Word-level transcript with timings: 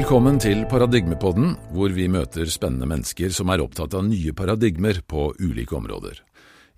Velkommen 0.00 0.38
til 0.40 0.62
Paradigmepodden, 0.64 1.50
hvor 1.76 1.92
vi 1.92 2.06
møter 2.08 2.48
spennende 2.48 2.86
mennesker 2.88 3.34
som 3.36 3.50
er 3.52 3.60
opptatt 3.60 3.92
av 3.98 4.06
nye 4.06 4.32
paradigmer 4.32 5.02
på 5.04 5.26
ulike 5.36 5.76
områder. 5.76 6.22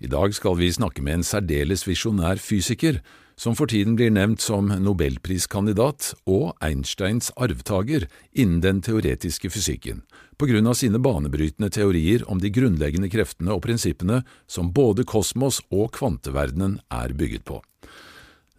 I 0.03 0.09
dag 0.11 0.35
skal 0.35 0.57
vi 0.59 0.67
snakke 0.75 0.99
med 0.99 1.21
en 1.21 1.23
særdeles 1.23 1.85
visjonær 1.87 2.41
fysiker, 2.43 2.99
som 3.39 3.55
for 3.55 3.71
tiden 3.71 3.95
blir 3.95 4.11
nevnt 4.11 4.43
som 4.43 4.67
nobelpriskandidat 4.67 6.09
og 6.27 6.51
Einsteins 6.59 7.31
arvtaker 7.39 8.09
innen 8.33 8.59
den 8.59 8.83
teoretiske 8.83 9.55
fysikken, 9.55 10.03
på 10.35 10.51
grunn 10.51 10.67
av 10.67 10.75
sine 10.83 10.99
banebrytende 10.99 11.71
teorier 11.71 12.27
om 12.27 12.43
de 12.43 12.51
grunnleggende 12.51 13.07
kreftene 13.07 13.55
og 13.55 13.63
prinsippene 13.63 14.25
som 14.51 14.75
både 14.75 15.07
kosmos 15.07 15.63
og 15.71 15.93
kvanteverdenen 15.95 16.81
er 16.91 17.15
bygget 17.15 17.47
på. 17.47 17.63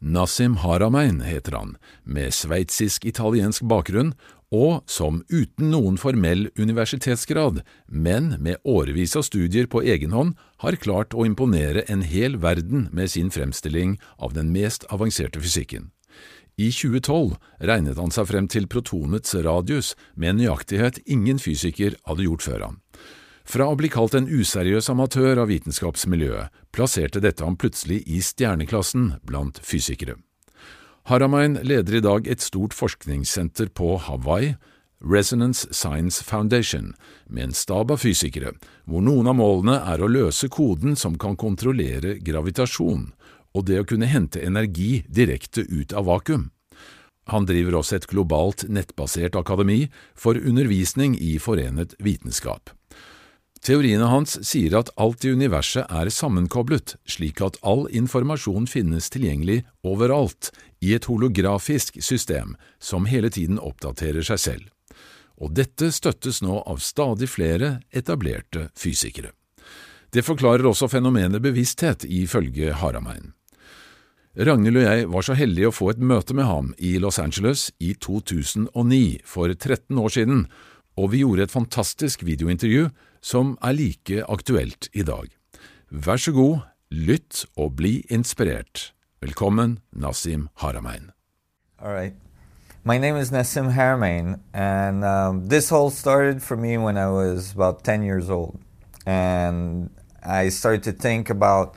Nassim 0.05 0.59
Haramein 0.61 1.23
heter 1.25 1.55
han, 1.57 1.71
med 2.05 2.35
sveitsisk-italiensk 2.37 3.65
bakgrunn 3.65 4.11
og 4.53 4.85
som 4.91 5.23
uten 5.31 5.71
noen 5.73 5.97
formell 6.01 6.49
universitetsgrad, 6.59 7.63
men 7.87 8.35
med 8.43 8.61
årevis 8.65 9.17
av 9.17 9.25
studier 9.27 9.67
på 9.71 9.83
egen 9.83 10.13
hånd, 10.13 10.35
har 10.63 10.81
klart 10.83 11.15
å 11.15 11.27
imponere 11.27 11.87
en 11.89 12.05
hel 12.07 12.39
verden 12.43 12.89
med 12.93 13.11
sin 13.11 13.31
fremstilling 13.31 13.99
av 14.19 14.35
den 14.37 14.53
mest 14.53 14.87
avanserte 14.91 15.41
fysikken. 15.41 15.91
I 16.57 16.71
2012 16.71 17.35
regnet 17.67 17.99
han 17.99 18.13
seg 18.15 18.29
frem 18.31 18.47
til 18.47 18.69
protonets 18.71 19.35
radius 19.35 19.95
med 20.15 20.35
en 20.35 20.43
nøyaktighet 20.43 21.01
ingen 21.11 21.41
fysiker 21.43 21.97
hadde 22.07 22.29
gjort 22.29 22.47
før 22.47 22.67
han. 22.69 22.79
Fra 23.45 23.67
å 23.69 23.77
bli 23.77 23.91
kalt 23.93 24.15
en 24.17 24.31
useriøs 24.31 24.87
amatør 24.89 25.43
av 25.43 25.51
vitenskapsmiljøet, 25.51 26.55
plasserte 26.73 27.21
dette 27.21 27.45
ham 27.45 27.59
plutselig 27.61 28.01
i 28.09 28.23
stjerneklassen 28.25 29.19
blant 29.27 29.59
fysikere. 29.61 30.17
Haramein 31.05 31.59
leder 31.63 31.95
i 31.95 32.01
dag 32.01 32.29
et 32.33 32.41
stort 32.41 32.73
forskningssenter 32.73 33.69
på 33.77 33.99
Hawaii, 34.07 34.55
Resonance 35.05 35.69
Science 35.69 36.25
Foundation, 36.25 36.95
med 37.27 37.45
en 37.45 37.53
stab 37.53 37.93
av 37.93 38.01
fysikere, 38.01 38.55
hvor 38.89 39.05
noen 39.05 39.29
av 39.29 39.37
målene 39.37 39.75
er 39.85 40.01
å 40.01 40.09
løse 40.09 40.49
koden 40.49 40.97
som 40.97 41.19
kan 41.21 41.37
kontrollere 41.37 42.17
gravitasjon, 42.25 43.11
og 43.53 43.67
det 43.69 43.83
å 43.83 43.89
kunne 43.91 44.09
hente 44.09 44.41
energi 44.41 45.03
direkte 45.05 45.67
ut 45.69 45.93
av 45.93 46.09
vakuum. 46.09 46.49
Han 47.29 47.45
driver 47.49 47.83
også 47.83 47.99
et 47.99 48.09
globalt 48.09 48.65
nettbasert 48.73 49.37
akademi 49.37 49.91
for 50.17 50.41
undervisning 50.41 51.19
i 51.21 51.37
forenet 51.37 51.93
vitenskap. 52.01 52.73
Teoriene 53.65 54.11
hans 54.13 54.35
sier 54.45 54.75
at 54.77 54.91
alt 55.01 55.25
i 55.25 55.31
universet 55.33 55.89
er 55.89 56.11
sammenkoblet, 56.13 56.99
slik 57.09 57.41
at 57.41 57.57
all 57.65 57.87
informasjon 57.89 58.67
finnes 58.69 59.09
tilgjengelig 59.13 59.63
overalt, 59.89 60.51
i 60.85 60.93
et 60.97 61.09
holografisk 61.09 61.97
system 62.05 62.55
som 62.79 63.09
hele 63.09 63.31
tiden 63.33 63.61
oppdaterer 63.63 64.27
seg 64.27 64.43
selv. 64.43 64.67
Og 65.41 65.55
dette 65.57 65.91
støttes 65.95 66.43
nå 66.45 66.61
av 66.63 66.83
stadig 66.85 67.31
flere 67.33 67.79
etablerte 67.91 68.69
fysikere. 68.79 69.33
Det 70.15 70.23
forklarer 70.23 70.67
også 70.69 70.87
fenomenet 70.93 71.43
bevissthet, 71.43 72.05
ifølge 72.07 72.77
Haramein. 72.79 73.33
Ragnhild 74.35 74.79
og 74.79 74.87
jeg 74.87 75.09
var 75.11 75.27
så 75.27 75.35
heldige 75.39 75.71
å 75.71 75.75
få 75.75 75.93
et 75.93 76.03
møte 76.03 76.35
med 76.35 76.47
ham 76.47 76.71
i 76.79 76.97
Los 77.03 77.21
Angeles 77.23 77.69
i 77.83 77.93
2009, 77.95 79.23
for 79.27 79.51
13 79.51 79.99
år 79.99 80.15
siden, 80.15 80.47
og 80.99 81.11
vi 81.11 81.23
gjorde 81.23 81.49
et 81.49 81.55
fantastisk 81.55 82.23
videointervju 82.27 82.89
som 83.23 83.55
er 83.63 83.79
like 83.79 84.27
aktuelt 84.31 84.91
i 84.95 85.07
dag. 85.07 85.31
Vær 85.91 86.19
så 86.19 86.35
god, 86.35 86.67
lytt 86.91 87.45
og 87.59 87.75
bli 87.79 88.01
inspirert. 88.11 88.94
Velkommen, 89.25 89.79
Nassim 89.97 90.51
Haramein. 90.59 91.09
All 91.81 91.91
right. 91.91 92.13
My 92.85 92.99
name 92.99 93.17
is 93.17 93.31
Nassim 93.31 93.73
Haramein, 93.73 94.39
and 94.53 95.03
um, 95.03 95.49
this 95.49 95.73
all 95.73 95.89
started 95.89 96.43
for 96.43 96.59
me 96.59 96.77
when 96.77 96.99
I 96.99 97.09
was 97.09 97.53
about 97.53 97.85
10 97.85 98.03
years 98.03 98.29
old. 98.29 98.61
And 99.07 99.89
I 100.23 100.51
started 100.51 100.83
to 100.83 100.93
think 100.93 101.31
about 101.31 101.75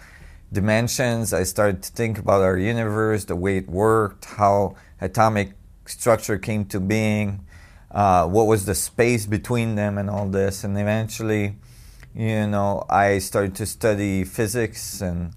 dimensions, 0.51 1.31
I 1.31 1.43
started 1.43 1.83
to 1.83 1.91
think 1.93 2.19
about 2.19 2.41
our 2.41 2.57
universe, 2.57 3.23
the 3.23 3.37
way 3.37 3.55
it 3.55 3.69
worked, 3.69 4.25
how 4.25 4.75
atomic 4.99 5.53
structure 5.85 6.37
came 6.37 6.65
to 6.65 6.81
being, 6.81 7.45
uh, 7.91 8.27
what 8.27 8.47
was 8.47 8.65
the 8.65 8.75
space 8.75 9.25
between 9.25 9.75
them 9.75 9.97
and 9.97 10.09
all 10.09 10.27
this. 10.27 10.65
And 10.65 10.77
eventually, 10.77 11.55
you 12.13 12.45
know, 12.47 12.83
I 12.89 13.19
started 13.19 13.55
to 13.55 13.65
study 13.65 14.25
physics 14.25 14.99
and 14.99 15.31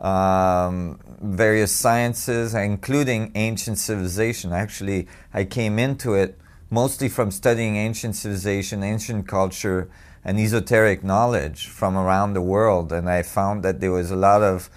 um, 0.00 0.98
various 1.20 1.72
sciences, 1.72 2.54
including 2.54 3.32
ancient 3.34 3.78
civilization. 3.78 4.52
Actually, 4.52 5.06
I 5.34 5.44
came 5.44 5.78
into 5.78 6.14
it 6.14 6.38
mostly 6.70 7.08
from 7.08 7.30
studying 7.30 7.76
ancient 7.76 8.16
civilization, 8.16 8.82
ancient 8.82 9.26
culture, 9.28 9.90
and 10.24 10.38
esoteric 10.38 11.02
knowledge 11.02 11.66
from 11.68 11.96
around 11.96 12.34
the 12.34 12.40
world. 12.40 12.92
And 12.92 13.08
I 13.10 13.22
found 13.22 13.62
that 13.64 13.80
there 13.80 13.92
was 13.92 14.10
a 14.10 14.16
lot 14.16 14.42
of 14.42 14.70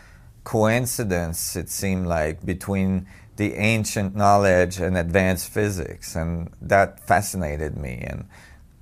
coincidence, 0.43 1.55
it 1.55 1.69
seemed 1.69 2.07
like, 2.07 2.45
between 2.45 3.07
the 3.35 3.53
ancient 3.53 4.15
knowledge 4.15 4.79
and 4.79 4.97
advanced 4.97 5.49
physics, 5.49 6.15
and 6.15 6.51
that 6.61 6.99
fascinated 6.99 7.75
me, 7.77 8.03
and 8.05 8.25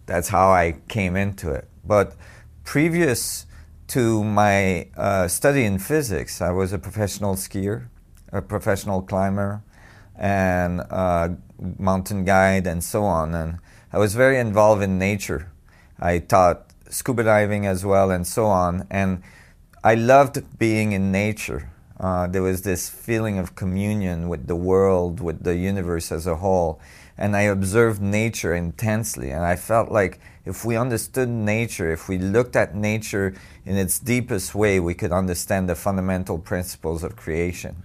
that's 0.05 0.27
how 0.27 0.49
I 0.51 0.75
came 0.89 1.15
into 1.15 1.51
it. 1.51 1.69
But 1.85 2.15
previous 2.63 3.45
to 3.91 4.23
my 4.23 4.87
uh, 4.95 5.27
study 5.27 5.65
in 5.65 5.77
physics, 5.77 6.39
I 6.39 6.51
was 6.51 6.71
a 6.71 6.79
professional 6.79 7.35
skier, 7.35 7.87
a 8.31 8.41
professional 8.41 9.01
climber, 9.01 9.63
and 10.15 10.79
a 10.79 11.35
mountain 11.77 12.23
guide, 12.23 12.67
and 12.67 12.81
so 12.81 13.03
on. 13.03 13.35
And 13.35 13.59
I 13.91 13.97
was 13.97 14.15
very 14.15 14.39
involved 14.39 14.81
in 14.81 14.97
nature. 14.97 15.51
I 15.99 16.19
taught 16.19 16.71
scuba 16.89 17.23
diving 17.25 17.65
as 17.65 17.83
well, 17.83 18.11
and 18.11 18.25
so 18.25 18.45
on. 18.45 18.87
And 18.89 19.23
I 19.83 19.95
loved 19.95 20.57
being 20.57 20.93
in 20.93 21.11
nature. 21.11 21.69
Uh, 21.99 22.27
there 22.27 22.43
was 22.43 22.61
this 22.61 22.89
feeling 22.89 23.37
of 23.39 23.55
communion 23.55 24.29
with 24.29 24.47
the 24.47 24.55
world, 24.55 25.19
with 25.19 25.43
the 25.43 25.57
universe 25.57 26.13
as 26.13 26.25
a 26.25 26.37
whole. 26.37 26.79
And 27.21 27.35
I 27.35 27.41
observed 27.41 28.01
nature 28.01 28.53
intensely. 28.55 29.29
And 29.29 29.43
I 29.45 29.55
felt 29.55 29.91
like 29.91 30.19
if 30.43 30.65
we 30.65 30.75
understood 30.75 31.29
nature, 31.29 31.91
if 31.91 32.09
we 32.09 32.17
looked 32.17 32.55
at 32.55 32.75
nature 32.75 33.35
in 33.65 33.77
its 33.77 33.99
deepest 33.99 34.55
way, 34.55 34.79
we 34.79 34.95
could 34.95 35.11
understand 35.11 35.69
the 35.69 35.75
fundamental 35.75 36.39
principles 36.39 37.03
of 37.03 37.15
creation. 37.15 37.83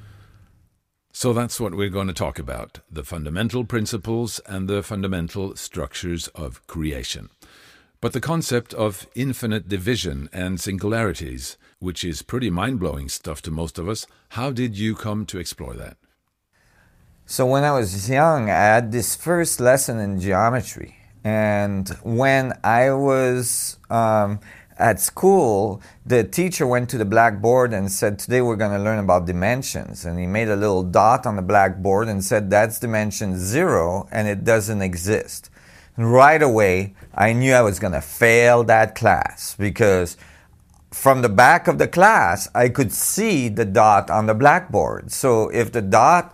So 1.12 1.32
that's 1.32 1.60
what 1.60 1.74
we're 1.74 1.96
going 1.98 2.08
to 2.08 2.22
talk 2.24 2.38
about 2.38 2.80
the 2.90 3.04
fundamental 3.04 3.64
principles 3.64 4.40
and 4.46 4.68
the 4.68 4.82
fundamental 4.82 5.54
structures 5.56 6.28
of 6.28 6.66
creation. 6.66 7.28
But 8.00 8.12
the 8.12 8.20
concept 8.20 8.74
of 8.74 9.06
infinite 9.14 9.68
division 9.68 10.28
and 10.32 10.60
singularities 10.60 11.56
which 11.78 12.04
is 12.04 12.22
pretty 12.22 12.50
mind 12.50 12.80
blowing 12.80 13.08
stuff 13.08 13.42
to 13.42 13.50
most 13.50 13.78
of 13.78 13.88
us. 13.88 14.06
How 14.30 14.50
did 14.50 14.78
you 14.78 14.94
come 14.94 15.26
to 15.26 15.38
explore 15.38 15.74
that? 15.74 15.96
So, 17.28 17.44
when 17.44 17.64
I 17.64 17.72
was 17.72 18.08
young, 18.08 18.48
I 18.48 18.54
had 18.54 18.92
this 18.92 19.16
first 19.16 19.58
lesson 19.58 19.98
in 19.98 20.20
geometry. 20.20 20.94
And 21.24 21.88
when 22.04 22.52
I 22.62 22.92
was 22.92 23.78
um, 23.90 24.38
at 24.78 25.00
school, 25.00 25.82
the 26.06 26.22
teacher 26.22 26.68
went 26.68 26.88
to 26.90 26.98
the 26.98 27.04
blackboard 27.04 27.72
and 27.72 27.90
said, 27.90 28.20
Today 28.20 28.42
we're 28.42 28.54
going 28.54 28.78
to 28.78 28.82
learn 28.82 29.00
about 29.00 29.26
dimensions. 29.26 30.04
And 30.04 30.20
he 30.20 30.26
made 30.28 30.48
a 30.48 30.54
little 30.54 30.84
dot 30.84 31.26
on 31.26 31.34
the 31.34 31.42
blackboard 31.42 32.06
and 32.06 32.22
said, 32.22 32.48
That's 32.48 32.78
dimension 32.78 33.36
zero 33.36 34.06
and 34.12 34.28
it 34.28 34.44
doesn't 34.44 34.80
exist. 34.80 35.50
And 35.96 36.12
right 36.12 36.40
away, 36.40 36.94
I 37.12 37.32
knew 37.32 37.54
I 37.54 37.62
was 37.62 37.80
going 37.80 37.94
to 37.94 38.00
fail 38.00 38.62
that 38.64 38.94
class 38.94 39.56
because 39.58 40.16
from 40.92 41.22
the 41.22 41.28
back 41.28 41.66
of 41.66 41.78
the 41.78 41.88
class, 41.88 42.48
I 42.54 42.68
could 42.68 42.92
see 42.92 43.48
the 43.48 43.64
dot 43.64 44.10
on 44.10 44.26
the 44.26 44.34
blackboard. 44.34 45.10
So 45.10 45.48
if 45.48 45.72
the 45.72 45.82
dot 45.82 46.32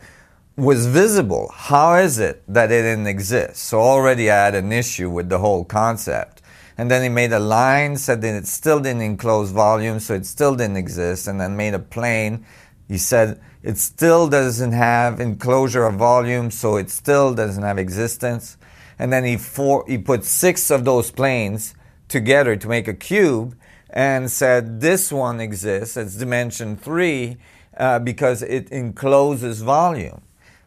was 0.63 0.87
visible, 0.87 1.51
how 1.53 1.97
is 1.97 2.21
it 2.21 2.45
that 2.47 2.71
it 2.71 2.83
didn't 2.83 3.09
exist? 3.09 3.57
So 3.57 3.81
already 3.81 4.31
I 4.31 4.45
had 4.45 4.55
an 4.55 4.71
issue 4.71 5.11
with 5.11 5.29
the 5.29 5.39
whole 5.39 5.65
concept. 5.65 6.41
And 6.79 6.89
then 6.89 7.03
he 7.03 7.09
made 7.09 7.33
a 7.33 7.41
line, 7.41 7.97
said 7.97 8.23
that 8.23 8.37
it 8.37 8.47
still 8.47 8.79
didn't 8.79 9.03
enclose 9.03 9.51
volume, 9.51 9.99
so 9.99 10.15
it 10.15 10.25
still 10.25 10.55
didn't 10.55 10.77
exist, 10.77 11.27
and 11.27 11.41
then 11.41 11.57
made 11.57 11.75
a 11.75 11.81
plane. 11.81 12.47
He 12.87 12.97
said 12.97 13.41
it 13.65 13.77
still 13.77 14.29
doesn't 14.29 14.71
have 14.71 15.19
enclosure 15.19 15.85
of 15.85 15.97
volume, 15.97 16.53
so 16.53 16.77
it 16.77 16.91
still 16.91 17.35
doesn't 17.35 17.65
have 17.65 17.79
existence. 17.79 18.57
And 19.01 19.13
then 19.13 19.25
he, 19.25 19.39
four, 19.39 19.85
he 19.89 19.99
put 19.99 20.25
six 20.25 20.71
of 20.71 20.85
those 20.85 21.11
planes 21.11 21.75
together 22.07 22.55
to 22.55 22.69
make 22.69 22.87
a 22.87 22.95
cube, 22.95 23.57
and 23.91 24.31
said 24.31 24.81
this 24.81 25.11
one 25.11 25.41
exists, 25.41 25.97
it's 25.97 26.17
dimension 26.17 26.77
three, 26.77 27.37
uh, 27.77 27.99
because 27.99 28.43
it 28.43 28.71
encloses 28.71 29.61
volume. 29.61 30.23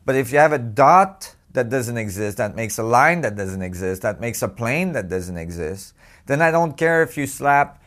But 0.06 0.16
if 0.16 0.32
you 0.32 0.38
have 0.38 0.54
a 0.54 0.60
dot 0.60 1.36
that 1.54 1.70
doesn't 1.70 1.98
exist, 1.98 2.38
that 2.38 2.56
makes 2.56 2.78
a 2.78 2.84
line 2.84 3.22
that 3.22 3.36
doesn't 3.36 3.62
exist, 3.62 4.04
that 4.04 4.22
makes 4.22 4.42
a 4.42 4.48
plane 4.48 4.92
that 4.94 5.10
doesn't 5.10 5.38
exist, 5.38 5.94
then 6.28 6.42
I 6.42 6.52
don't 6.52 6.78
care 6.78 7.02
if 7.02 7.18
you 7.18 7.28
slap 7.28 7.82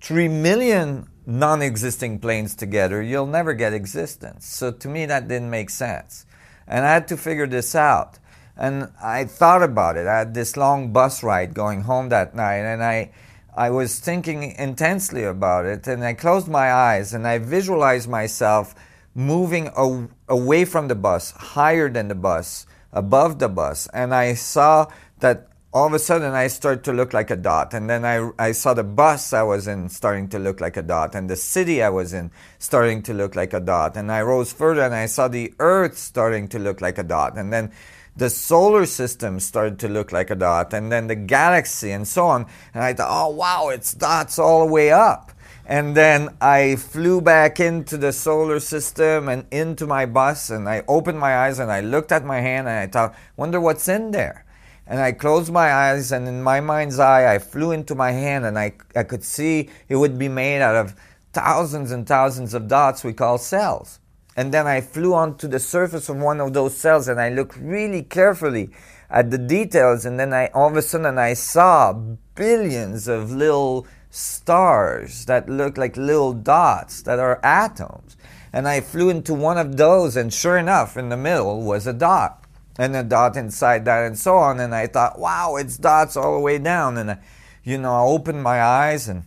three 0.00 0.28
million 0.28 1.08
non 1.26 1.62
existing 1.62 2.18
planes 2.18 2.54
together, 2.54 3.02
you'll 3.02 3.26
never 3.26 3.54
get 3.54 3.72
existence. 3.72 4.46
So 4.46 4.70
to 4.70 4.88
me, 4.88 5.06
that 5.06 5.28
didn't 5.28 5.50
make 5.50 5.70
sense. 5.70 6.26
And 6.66 6.84
I 6.84 6.92
had 6.92 7.08
to 7.08 7.16
figure 7.16 7.46
this 7.46 7.74
out. 7.74 8.18
And 8.56 8.92
I 9.02 9.24
thought 9.24 9.62
about 9.62 9.96
it. 9.96 10.06
I 10.06 10.18
had 10.18 10.34
this 10.34 10.56
long 10.56 10.92
bus 10.92 11.22
ride 11.22 11.54
going 11.54 11.82
home 11.82 12.10
that 12.10 12.34
night, 12.34 12.58
and 12.58 12.84
I, 12.84 13.10
I 13.56 13.70
was 13.70 13.98
thinking 13.98 14.42
intensely 14.52 15.24
about 15.24 15.64
it. 15.64 15.86
And 15.86 16.04
I 16.04 16.14
closed 16.14 16.48
my 16.48 16.72
eyes 16.72 17.14
and 17.14 17.26
I 17.26 17.38
visualized 17.38 18.08
myself 18.08 18.74
moving 19.14 19.70
a- 19.76 20.08
away 20.28 20.64
from 20.64 20.88
the 20.88 20.94
bus, 20.94 21.30
higher 21.32 21.88
than 21.88 22.08
the 22.08 22.14
bus, 22.14 22.66
above 22.92 23.38
the 23.38 23.48
bus. 23.48 23.88
And 23.92 24.14
I 24.14 24.34
saw 24.34 24.86
that 25.20 25.48
all 25.72 25.88
of 25.88 25.92
a 25.92 25.98
sudden 25.98 26.32
I 26.32 26.46
started 26.46 26.84
to 26.84 26.92
look 26.92 27.12
like 27.12 27.30
a 27.30 27.36
dot. 27.36 27.74
And 27.74 27.90
then 27.90 28.04
I, 28.04 28.30
I 28.38 28.52
saw 28.52 28.74
the 28.74 28.84
bus 28.84 29.32
I 29.32 29.42
was 29.42 29.66
in 29.66 29.88
starting 29.88 30.28
to 30.28 30.38
look 30.38 30.60
like 30.60 30.76
a 30.76 30.82
dot, 30.82 31.14
and 31.14 31.28
the 31.28 31.36
city 31.36 31.82
I 31.82 31.88
was 31.88 32.12
in 32.12 32.30
starting 32.58 33.02
to 33.02 33.14
look 33.14 33.34
like 33.34 33.52
a 33.52 33.60
dot. 33.60 33.96
And 33.96 34.10
I 34.12 34.22
rose 34.22 34.52
further 34.52 34.82
and 34.82 34.94
I 34.94 35.06
saw 35.06 35.26
the 35.26 35.52
earth 35.58 35.98
starting 35.98 36.46
to 36.48 36.58
look 36.60 36.80
like 36.80 36.98
a 36.98 37.02
dot. 37.02 37.36
And 37.36 37.52
then 37.52 37.72
the 38.16 38.30
solar 38.30 38.86
system 38.86 39.40
started 39.40 39.80
to 39.80 39.88
look 39.88 40.12
like 40.12 40.30
a 40.30 40.36
dot, 40.36 40.72
and 40.72 40.92
then 40.92 41.08
the 41.08 41.16
galaxy, 41.16 41.90
and 41.90 42.06
so 42.06 42.26
on. 42.26 42.46
And 42.72 42.84
I 42.84 42.94
thought, 42.94 43.08
oh, 43.10 43.30
wow, 43.30 43.70
it's 43.70 43.92
dots 43.92 44.38
all 44.38 44.64
the 44.64 44.72
way 44.72 44.92
up. 44.92 45.32
And 45.66 45.96
then 45.96 46.36
I 46.40 46.76
flew 46.76 47.22
back 47.22 47.58
into 47.58 47.96
the 47.96 48.12
solar 48.12 48.60
system 48.60 49.28
and 49.28 49.46
into 49.50 49.86
my 49.86 50.04
bus, 50.04 50.50
and 50.50 50.68
I 50.68 50.82
opened 50.86 51.18
my 51.18 51.38
eyes 51.38 51.58
and 51.58 51.72
I 51.72 51.80
looked 51.80 52.12
at 52.12 52.24
my 52.24 52.40
hand 52.40 52.68
and 52.68 52.78
I 52.78 52.86
thought, 52.86 53.14
wonder 53.36 53.58
what's 53.60 53.88
in 53.88 54.10
there. 54.10 54.44
And 54.86 55.00
I 55.00 55.12
closed 55.12 55.50
my 55.50 55.72
eyes, 55.72 56.12
and 56.12 56.28
in 56.28 56.42
my 56.42 56.60
mind's 56.60 56.98
eye, 56.98 57.34
I 57.34 57.38
flew 57.38 57.72
into 57.72 57.94
my 57.94 58.12
hand, 58.12 58.44
and 58.44 58.58
I, 58.58 58.74
I 58.94 59.02
could 59.02 59.24
see 59.24 59.70
it 59.88 59.96
would 59.96 60.18
be 60.18 60.28
made 60.28 60.60
out 60.60 60.76
of 60.76 60.94
thousands 61.32 61.90
and 61.90 62.06
thousands 62.06 62.52
of 62.52 62.68
dots 62.68 63.02
we 63.02 63.14
call 63.14 63.38
cells. 63.38 64.00
And 64.36 64.52
then 64.52 64.66
I 64.66 64.82
flew 64.82 65.14
onto 65.14 65.48
the 65.48 65.58
surface 65.58 66.10
of 66.10 66.18
one 66.18 66.38
of 66.38 66.52
those 66.52 66.76
cells, 66.76 67.08
and 67.08 67.18
I 67.18 67.30
looked 67.30 67.56
really 67.56 68.02
carefully 68.02 68.68
at 69.08 69.30
the 69.30 69.38
details, 69.38 70.04
and 70.04 70.20
then 70.20 70.34
I 70.34 70.48
all 70.48 70.68
of 70.68 70.76
a 70.76 70.82
sudden 70.82 71.16
I 71.16 71.32
saw 71.32 71.94
billions 72.34 73.08
of 73.08 73.32
little 73.32 73.86
stars 74.14 75.24
that 75.24 75.48
look 75.48 75.76
like 75.76 75.96
little 75.96 76.32
dots 76.32 77.02
that 77.02 77.18
are 77.18 77.40
atoms. 77.42 78.16
And 78.52 78.68
I 78.68 78.80
flew 78.80 79.10
into 79.10 79.34
one 79.34 79.58
of 79.58 79.76
those, 79.76 80.16
and 80.16 80.32
sure 80.32 80.56
enough, 80.56 80.96
in 80.96 81.08
the 81.08 81.16
middle 81.16 81.62
was 81.62 81.88
a 81.88 81.92
dot 81.92 82.44
and 82.78 82.94
a 82.94 83.02
dot 83.02 83.36
inside 83.36 83.84
that 83.84 84.06
and 84.06 84.16
so 84.16 84.36
on. 84.36 84.60
And 84.60 84.72
I 84.72 84.86
thought, 84.86 85.18
wow, 85.18 85.56
it's 85.56 85.76
dots 85.76 86.16
all 86.16 86.34
the 86.34 86.40
way 86.40 86.58
down. 86.58 86.96
And, 86.96 87.10
I, 87.10 87.18
you 87.64 87.76
know, 87.76 87.92
I 87.92 88.02
opened 88.02 88.44
my 88.44 88.62
eyes 88.62 89.08
and 89.08 89.24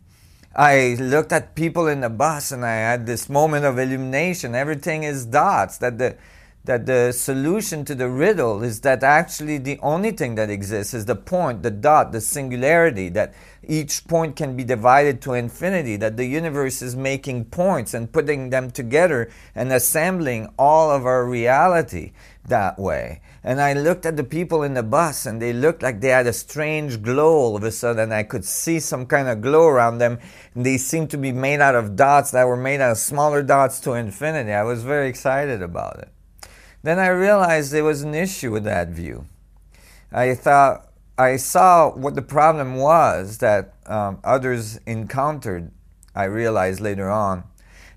I 0.56 0.96
looked 1.00 1.34
at 1.34 1.56
people 1.56 1.88
in 1.88 2.00
the 2.00 2.10
bus 2.10 2.54
and 2.54 2.66
I 2.66 2.76
had 2.76 3.06
this 3.06 3.28
moment 3.28 3.66
of 3.66 3.78
illumination. 3.78 4.56
Everything 4.56 5.04
is 5.04 5.26
dots. 5.26 5.78
That 5.80 5.98
the, 5.98 6.16
that 6.68 6.86
the 6.86 7.12
solution 7.14 7.84
to 7.86 7.96
the 7.96 8.10
riddle 8.10 8.62
is 8.62 8.82
that 8.82 9.02
actually 9.02 9.58
the 9.58 9.80
only 9.80 10.12
thing 10.12 10.36
that 10.36 10.50
exists 10.50 10.94
is 10.94 11.06
the 11.06 11.16
point, 11.16 11.64
the 11.64 11.72
dot, 11.72 12.12
the 12.12 12.22
singularity, 12.22 13.10
that 13.10 13.34
each 13.64 14.06
point 14.06 14.36
can 14.36 14.56
be 14.56 14.64
divided 14.64 15.22
to 15.22 15.34
infinity, 15.34 15.96
that 15.96 16.18
the 16.18 16.26
universe 16.26 16.82
is 16.82 16.96
making 16.96 17.46
points 17.46 17.94
and 17.94 18.12
putting 18.12 18.50
them 18.50 18.70
together 18.70 19.32
and 19.56 19.72
assembling 19.72 20.48
all 20.60 20.92
of 20.92 21.06
our 21.06 21.26
reality 21.26 22.12
that 22.46 22.78
way. 22.78 23.22
And 23.44 23.62
I 23.62 23.72
looked 23.72 24.06
at 24.06 24.18
the 24.18 24.24
people 24.26 24.64
in 24.64 24.74
the 24.74 24.84
bus 24.84 25.26
and 25.26 25.42
they 25.42 25.54
looked 25.54 25.82
like 25.82 26.02
they 26.02 26.10
had 26.10 26.28
a 26.28 26.34
strange 26.34 27.02
glow 27.02 27.34
all 27.34 27.56
of 27.56 27.64
a 27.64 27.72
sudden. 27.72 28.12
I 28.12 28.24
could 28.24 28.44
see 28.44 28.82
some 28.82 29.06
kind 29.06 29.30
of 29.30 29.42
glow 29.42 29.68
around 29.68 30.00
them. 30.00 30.20
And 30.54 30.66
they 30.66 30.78
seemed 30.78 31.10
to 31.12 31.18
be 31.18 31.32
made 31.32 31.62
out 31.62 31.76
of 31.76 31.96
dots 31.96 32.32
that 32.32 32.46
were 32.46 32.58
made 32.58 32.82
out 32.82 32.92
of 32.92 32.98
smaller 32.98 33.42
dots 33.42 33.80
to 33.82 33.94
infinity. 33.94 34.52
I 34.52 34.64
was 34.64 34.84
very 34.84 35.08
excited 35.08 35.62
about 35.62 36.00
it. 36.00 36.10
Then 36.88 37.00
I 37.00 37.08
realized 37.08 37.74
there 37.74 37.84
was 37.84 38.04
an 38.04 38.16
issue 38.16 38.50
with 38.50 38.64
that 38.64 38.88
view. 38.88 39.26
I 40.10 40.34
thought, 40.36 40.88
I 41.18 41.36
saw 41.36 41.90
what 41.90 42.16
the 42.16 42.22
problem 42.22 42.78
was 42.78 43.40
that 43.40 43.74
um, 43.88 44.20
others 44.24 44.80
encountered, 44.86 45.70
I 46.16 46.24
realized 46.24 46.80
later 46.80 47.10
on. 47.10 47.44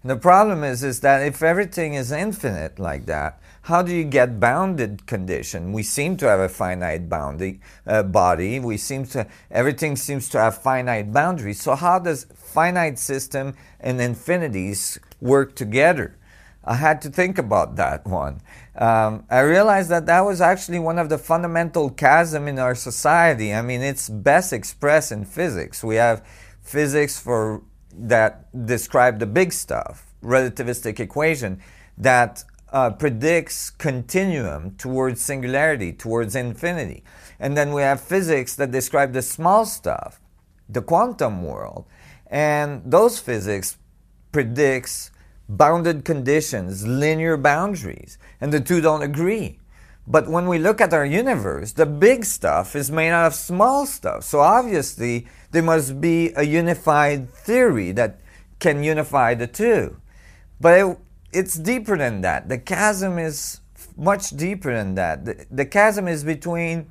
And 0.02 0.10
the 0.10 0.16
problem 0.16 0.64
is, 0.64 0.82
is 0.82 0.98
that 1.02 1.22
if 1.22 1.40
everything 1.40 1.94
is 1.94 2.10
infinite 2.10 2.80
like 2.80 3.06
that, 3.06 3.40
how 3.62 3.80
do 3.82 3.94
you 3.94 4.02
get 4.02 4.40
bounded 4.40 5.06
condition? 5.06 5.72
We 5.72 5.84
seem 5.84 6.16
to 6.16 6.26
have 6.26 6.40
a 6.40 6.48
finite 6.48 7.08
boundary, 7.08 7.60
uh, 7.86 8.02
body. 8.02 8.58
We 8.58 8.76
seem 8.76 9.06
to 9.14 9.24
everything 9.52 9.94
seems 9.94 10.28
to 10.30 10.38
have 10.40 10.58
finite 10.58 11.12
boundaries. 11.12 11.62
So 11.62 11.76
how 11.76 12.00
does 12.00 12.26
finite 12.34 12.98
system 12.98 13.54
and 13.78 14.00
infinities 14.00 14.98
work 15.20 15.54
together? 15.54 16.16
I 16.64 16.74
had 16.74 17.00
to 17.02 17.08
think 17.08 17.38
about 17.38 17.76
that 17.76 18.06
one. 18.06 18.42
Um, 18.76 19.24
I 19.30 19.40
realized 19.40 19.90
that 19.90 20.06
that 20.06 20.20
was 20.20 20.40
actually 20.40 20.78
one 20.78 20.98
of 20.98 21.08
the 21.08 21.18
fundamental 21.18 21.90
chasm 21.90 22.46
in 22.48 22.58
our 22.58 22.74
society. 22.74 23.52
I 23.52 23.62
mean, 23.62 23.82
it's 23.82 24.08
best 24.08 24.52
expressed 24.52 25.12
in 25.12 25.24
physics. 25.24 25.82
We 25.82 25.96
have 25.96 26.24
physics 26.62 27.18
for 27.18 27.62
that 27.92 28.46
describe 28.66 29.18
the 29.18 29.26
big 29.26 29.52
stuff, 29.52 30.06
relativistic 30.22 31.00
equation 31.00 31.60
that 31.98 32.44
uh, 32.72 32.90
predicts 32.90 33.70
continuum 33.70 34.76
towards 34.76 35.20
singularity, 35.20 35.92
towards 35.92 36.36
infinity. 36.36 37.02
And 37.40 37.56
then 37.56 37.72
we 37.72 37.82
have 37.82 38.00
physics 38.00 38.54
that 38.56 38.70
describe 38.70 39.12
the 39.12 39.22
small 39.22 39.64
stuff, 39.64 40.20
the 40.68 40.82
quantum 40.82 41.42
world. 41.42 41.86
And 42.28 42.82
those 42.84 43.18
physics 43.18 43.76
predicts 44.30 45.09
bounded 45.56 46.04
conditions, 46.04 46.86
linear 46.86 47.36
boundaries, 47.36 48.18
and 48.40 48.52
the 48.52 48.60
two 48.60 48.80
don't 48.80 49.02
agree. 49.02 49.58
But 50.06 50.28
when 50.28 50.46
we 50.46 50.58
look 50.58 50.80
at 50.80 50.94
our 50.94 51.04
universe, 51.04 51.72
the 51.72 51.86
big 51.86 52.24
stuff 52.24 52.74
is 52.76 52.90
made 52.90 53.10
out 53.10 53.26
of 53.26 53.34
small 53.34 53.84
stuff. 53.86 54.24
So 54.24 54.40
obviously, 54.40 55.26
there 55.50 55.62
must 55.62 56.00
be 56.00 56.32
a 56.36 56.44
unified 56.44 57.30
theory 57.30 57.92
that 57.92 58.20
can 58.60 58.82
unify 58.82 59.34
the 59.34 59.46
two. 59.46 60.00
But 60.60 60.78
it, 60.78 60.98
it's 61.32 61.56
deeper 61.56 61.96
than 61.96 62.20
that. 62.22 62.48
The 62.48 62.58
chasm 62.58 63.18
is 63.18 63.60
much 63.96 64.30
deeper 64.30 64.72
than 64.72 64.94
that. 64.94 65.24
The, 65.24 65.46
the 65.50 65.66
chasm 65.66 66.06
is 66.06 66.24
between, 66.24 66.90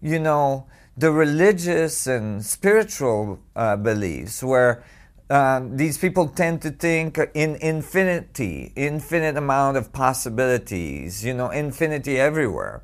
you 0.00 0.18
know, 0.18 0.66
the 0.96 1.10
religious 1.10 2.06
and 2.06 2.44
spiritual 2.44 3.40
uh, 3.56 3.76
beliefs, 3.76 4.42
where 4.42 4.82
uh, 5.30 5.62
these 5.70 5.96
people 5.96 6.26
tend 6.26 6.60
to 6.60 6.70
think 6.70 7.16
in 7.34 7.54
infinity, 7.56 8.72
infinite 8.74 9.36
amount 9.36 9.76
of 9.76 9.92
possibilities, 9.92 11.24
you 11.24 11.32
know, 11.32 11.50
infinity 11.50 12.18
everywhere. 12.18 12.82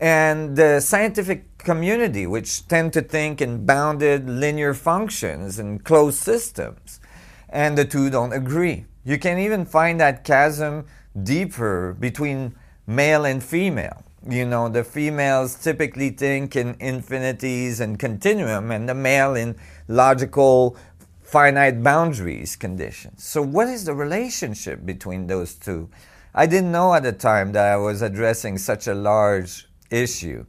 And 0.00 0.56
the 0.56 0.80
scientific 0.80 1.58
community, 1.58 2.26
which 2.26 2.66
tend 2.68 2.94
to 2.94 3.02
think 3.02 3.42
in 3.42 3.66
bounded 3.66 4.28
linear 4.28 4.72
functions 4.72 5.58
and 5.58 5.84
closed 5.84 6.18
systems. 6.18 7.00
And 7.50 7.76
the 7.76 7.84
two 7.84 8.08
don't 8.08 8.32
agree. 8.32 8.86
You 9.04 9.18
can 9.18 9.38
even 9.38 9.66
find 9.66 10.00
that 10.00 10.24
chasm 10.24 10.86
deeper 11.22 11.94
between 12.00 12.54
male 12.86 13.26
and 13.26 13.44
female. 13.44 14.02
You 14.26 14.46
know, 14.46 14.70
the 14.70 14.84
females 14.84 15.54
typically 15.54 16.08
think 16.08 16.56
in 16.56 16.76
infinities 16.80 17.78
and 17.80 17.98
continuum, 17.98 18.70
and 18.70 18.88
the 18.88 18.94
male 18.94 19.34
in 19.34 19.54
logical, 19.86 20.78
finite 21.34 21.82
boundaries 21.82 22.54
conditions. 22.54 23.24
So, 23.24 23.42
what 23.42 23.66
is 23.66 23.86
the 23.86 23.92
relationship 23.92 24.86
between 24.86 25.26
those 25.26 25.54
two? 25.54 25.90
I 26.32 26.46
didn't 26.46 26.70
know 26.70 26.94
at 26.94 27.02
the 27.02 27.12
time 27.12 27.50
that 27.54 27.72
I 27.72 27.76
was 27.76 28.02
addressing 28.02 28.56
such 28.56 28.86
a 28.86 28.94
large 28.94 29.66
issue, 29.90 30.46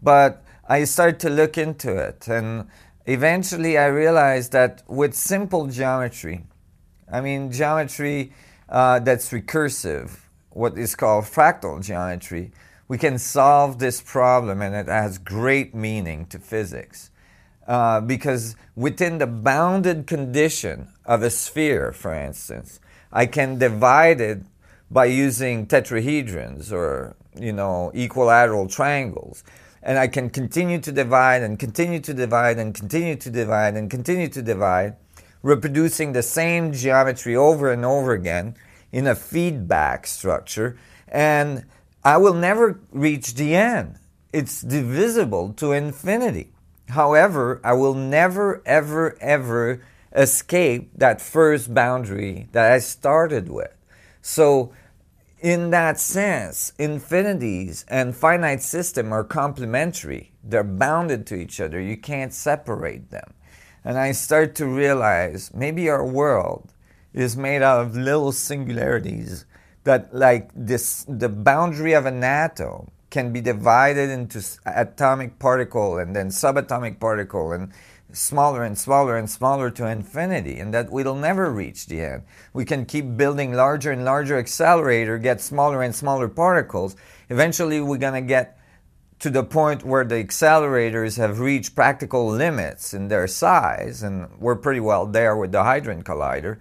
but 0.00 0.44
I 0.68 0.84
started 0.84 1.18
to 1.26 1.30
look 1.30 1.58
into 1.58 1.96
it, 1.96 2.28
and 2.28 2.68
eventually 3.06 3.76
I 3.76 3.86
realized 3.86 4.52
that 4.52 4.84
with 4.86 5.14
simple 5.14 5.66
geometry, 5.66 6.44
I 7.10 7.20
mean, 7.20 7.50
geometry 7.50 8.32
uh, 8.68 9.00
that's 9.00 9.32
recursive, 9.32 10.10
what 10.50 10.78
is 10.78 10.94
called 10.94 11.24
fractal 11.24 11.82
geometry, 11.82 12.52
we 12.86 12.98
can 12.98 13.18
solve 13.18 13.80
this 13.80 14.00
problem 14.00 14.62
and 14.62 14.76
it 14.76 14.86
has 14.86 15.18
great 15.18 15.74
meaning 15.74 16.26
to 16.26 16.38
physics. 16.38 17.09
Uh, 17.70 18.00
because 18.00 18.56
within 18.74 19.18
the 19.18 19.26
bounded 19.28 20.04
condition 20.04 20.88
of 21.04 21.22
a 21.22 21.30
sphere, 21.30 21.92
for 21.92 22.12
instance, 22.12 22.80
I 23.12 23.26
can 23.26 23.58
divide 23.58 24.20
it 24.20 24.40
by 24.90 25.04
using 25.04 25.66
tetrahedrons 25.66 26.72
or 26.72 27.14
you 27.38 27.52
know 27.52 27.92
equilateral 27.94 28.66
triangles 28.66 29.44
and 29.84 29.98
I 29.98 30.08
can 30.08 30.30
continue 30.30 30.80
to 30.80 30.90
divide 30.90 31.42
and 31.42 31.60
continue 31.60 32.00
to 32.00 32.12
divide 32.12 32.58
and 32.58 32.74
continue 32.74 33.14
to 33.14 33.30
divide 33.30 33.76
and 33.76 33.88
continue 33.88 34.28
to 34.28 34.42
divide 34.42 34.96
reproducing 35.42 36.12
the 36.12 36.22
same 36.24 36.72
geometry 36.72 37.36
over 37.36 37.70
and 37.72 37.84
over 37.84 38.12
again 38.12 38.56
in 38.92 39.06
a 39.06 39.14
feedback 39.14 40.06
structure, 40.06 40.76
and 41.08 41.64
I 42.04 42.16
will 42.16 42.34
never 42.34 42.80
reach 42.90 43.34
the 43.34 43.54
end. 43.54 43.96
It's 44.32 44.60
divisible 44.60 45.52
to 45.54 45.72
infinity. 45.72 46.52
However, 46.90 47.60
I 47.64 47.72
will 47.72 47.94
never, 47.94 48.62
ever, 48.66 49.16
ever 49.20 49.82
escape 50.12 50.90
that 50.96 51.20
first 51.20 51.72
boundary 51.72 52.48
that 52.52 52.72
I 52.72 52.78
started 52.78 53.48
with. 53.48 53.74
So 54.22 54.72
in 55.40 55.70
that 55.70 55.98
sense, 55.98 56.72
infinities 56.78 57.84
and 57.88 58.14
finite 58.14 58.62
system 58.62 59.12
are 59.12 59.24
complementary. 59.24 60.32
They're 60.44 60.62
bounded 60.64 61.26
to 61.28 61.34
each 61.36 61.60
other. 61.60 61.80
You 61.80 61.96
can't 61.96 62.32
separate 62.32 63.10
them. 63.10 63.32
And 63.84 63.96
I 63.96 64.12
start 64.12 64.54
to 64.56 64.66
realize 64.66 65.50
maybe 65.54 65.88
our 65.88 66.04
world 66.04 66.74
is 67.14 67.36
made 67.36 67.62
out 67.62 67.80
of 67.80 67.96
little 67.96 68.32
singularities 68.32 69.46
that 69.84 70.14
like 70.14 70.50
this 70.54 71.06
the 71.08 71.30
boundary 71.30 71.94
of 71.94 72.04
an 72.04 72.22
atom 72.22 72.90
can 73.10 73.32
be 73.32 73.40
divided 73.40 74.08
into 74.08 74.42
atomic 74.64 75.38
particle 75.38 75.98
and 75.98 76.14
then 76.14 76.28
subatomic 76.28 77.00
particle 77.00 77.52
and 77.52 77.72
smaller 78.12 78.64
and 78.64 78.76
smaller 78.76 79.16
and 79.16 79.28
smaller 79.28 79.70
to 79.70 79.86
infinity 79.86 80.58
and 80.58 80.74
that 80.74 80.90
we'll 80.90 81.14
never 81.14 81.50
reach 81.50 81.86
the 81.86 82.00
end. 82.00 82.22
We 82.52 82.64
can 82.64 82.84
keep 82.84 83.16
building 83.16 83.52
larger 83.52 83.90
and 83.90 84.04
larger 84.04 84.38
accelerator 84.38 85.18
get 85.18 85.40
smaller 85.40 85.82
and 85.82 85.94
smaller 85.94 86.28
particles. 86.28 86.96
Eventually 87.28 87.80
we're 87.80 87.98
going 87.98 88.20
to 88.20 88.26
get 88.26 88.58
to 89.20 89.30
the 89.30 89.44
point 89.44 89.84
where 89.84 90.04
the 90.04 90.16
accelerators 90.24 91.18
have 91.18 91.40
reached 91.40 91.74
practical 91.74 92.26
limits 92.26 92.94
in 92.94 93.08
their 93.08 93.26
size 93.26 94.02
and 94.02 94.28
we're 94.38 94.56
pretty 94.56 94.80
well 94.80 95.06
there 95.06 95.36
with 95.36 95.52
the 95.52 95.62
hadron 95.62 96.02
collider 96.02 96.58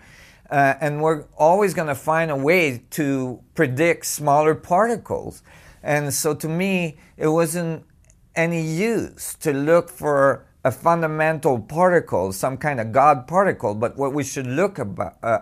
uh, 0.52 0.74
and 0.82 1.02
we're 1.02 1.24
always 1.38 1.74
going 1.74 1.88
to 1.88 1.96
find 1.96 2.30
a 2.30 2.36
way 2.36 2.84
to 2.90 3.42
predict 3.56 4.06
smaller 4.06 4.56
particles 4.56 5.42
and 5.84 6.14
so 6.14 6.34
to 6.34 6.48
me 6.48 6.98
it 7.18 7.28
wasn't 7.28 7.84
any 8.36 8.62
use 8.62 9.36
to 9.36 9.52
look 9.52 9.90
for 9.90 10.46
a 10.64 10.72
fundamental 10.72 11.60
particle, 11.60 12.32
some 12.34 12.58
kind 12.58 12.80
of 12.80 12.92
God 12.92 13.28
particle, 13.28 13.76
but 13.76 13.98
what 13.98 14.14
we 14.14 14.24
should 14.24 14.48
look 14.48 14.78
about, 14.78 15.18
uh, 15.24 15.40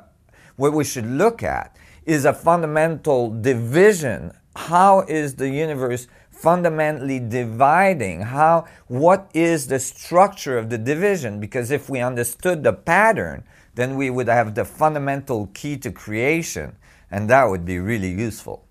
what 0.56 0.74
we 0.74 0.84
should 0.84 1.06
look 1.06 1.44
at 1.44 1.75
is 2.06 2.25
a 2.25 2.34
fundamental 2.34 3.29
division. 3.41 4.32
How 4.56 5.01
is 5.01 5.36
the 5.36 5.50
universe 5.50 6.08
fundamentally 6.29 7.20
dividing? 7.20 8.22
How, 8.22 8.65
what 8.88 9.29
is 9.34 9.67
the 9.67 9.79
structure 9.79 10.58
of 10.58 10.70
the 10.70 10.77
division? 10.77 11.39
Because 11.39 11.72
if 11.72 11.89
we 11.89 12.00
understood 12.00 12.63
the 12.63 12.74
pattern, 12.74 13.44
then 13.75 13.96
we 13.96 14.10
would 14.10 14.27
have 14.27 14.56
the 14.56 14.65
fundamental 14.65 15.48
key 15.53 15.77
to 15.77 15.91
creation, 15.91 16.75
and 17.12 17.29
that 17.29 17.46
would 17.46 17.65
be 17.65 17.79
really 17.79 18.10
useful. 18.10 18.65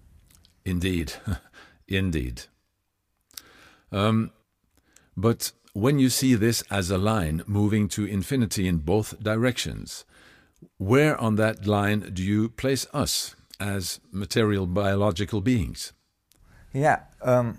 Indeed, 0.64 1.12
indeed. 1.88 2.42
Um, 3.92 4.30
but 5.16 5.52
when 5.72 5.98
you 5.98 6.08
see 6.08 6.34
this 6.34 6.62
as 6.70 6.90
a 6.90 6.98
line 6.98 7.42
moving 7.46 7.88
to 7.88 8.04
infinity 8.04 8.66
in 8.66 8.78
both 8.78 9.22
directions, 9.22 10.04
where 10.78 11.20
on 11.20 11.36
that 11.36 11.66
line 11.66 12.10
do 12.12 12.22
you 12.22 12.48
place 12.48 12.86
us 12.92 13.34
as 13.60 14.00
material 14.10 14.66
biological 14.66 15.40
beings? 15.40 15.92
Yeah. 16.72 17.00
Um, 17.22 17.58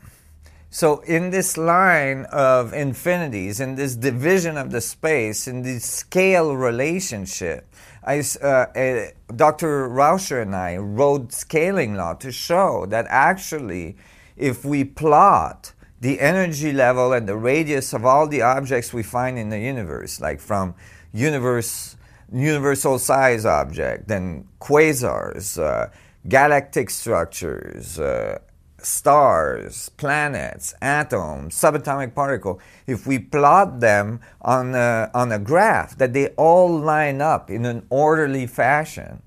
so, 0.69 0.99
in 0.99 1.31
this 1.31 1.57
line 1.57 2.25
of 2.25 2.73
infinities, 2.73 3.59
in 3.59 3.75
this 3.75 3.95
division 3.95 4.57
of 4.57 4.69
the 4.69 4.81
space, 4.81 5.47
in 5.47 5.61
this 5.61 5.85
scale 5.85 6.55
relationship, 6.55 7.73
I, 8.03 8.21
uh, 8.41 8.45
uh, 8.45 9.07
Dr. 9.35 9.89
Rauscher 9.89 10.41
and 10.41 10.55
I 10.55 10.77
wrote 10.77 11.31
scaling 11.31 11.95
law 11.95 12.13
to 12.15 12.31
show 12.31 12.85
that 12.89 13.05
actually, 13.09 13.95
if 14.37 14.63
we 14.63 14.83
plot 14.83 15.73
the 15.99 16.19
energy 16.19 16.71
level 16.71 17.11
and 17.11 17.27
the 17.27 17.35
radius 17.35 17.93
of 17.93 18.05
all 18.05 18.27
the 18.27 18.41
objects 18.41 18.93
we 18.93 19.03
find 19.03 19.37
in 19.37 19.49
the 19.49 19.59
universe, 19.59 20.21
like 20.21 20.39
from 20.39 20.75
universe, 21.11 21.97
universal 22.31 22.99
size 22.99 23.45
object, 23.45 24.07
then 24.07 24.47
quasars, 24.61 25.59
uh, 25.59 25.89
galactic 26.27 26.89
structures, 26.89 27.99
uh, 27.99 28.37
stars, 28.79 29.89
planets, 29.97 30.75
atoms, 30.81 31.55
subatomic 31.55 32.13
particle, 32.13 32.59
if 32.85 33.07
we 33.07 33.17
plot 33.17 33.79
them 33.79 34.19
on 34.41 34.75
a, 34.75 35.09
on 35.15 35.31
a 35.31 35.39
graph, 35.39 35.97
that 35.97 36.13
they 36.13 36.27
all 36.29 36.69
line 36.69 37.21
up 37.21 37.49
in 37.49 37.65
an 37.65 37.85
orderly 37.89 38.45
fashion, 38.45 39.21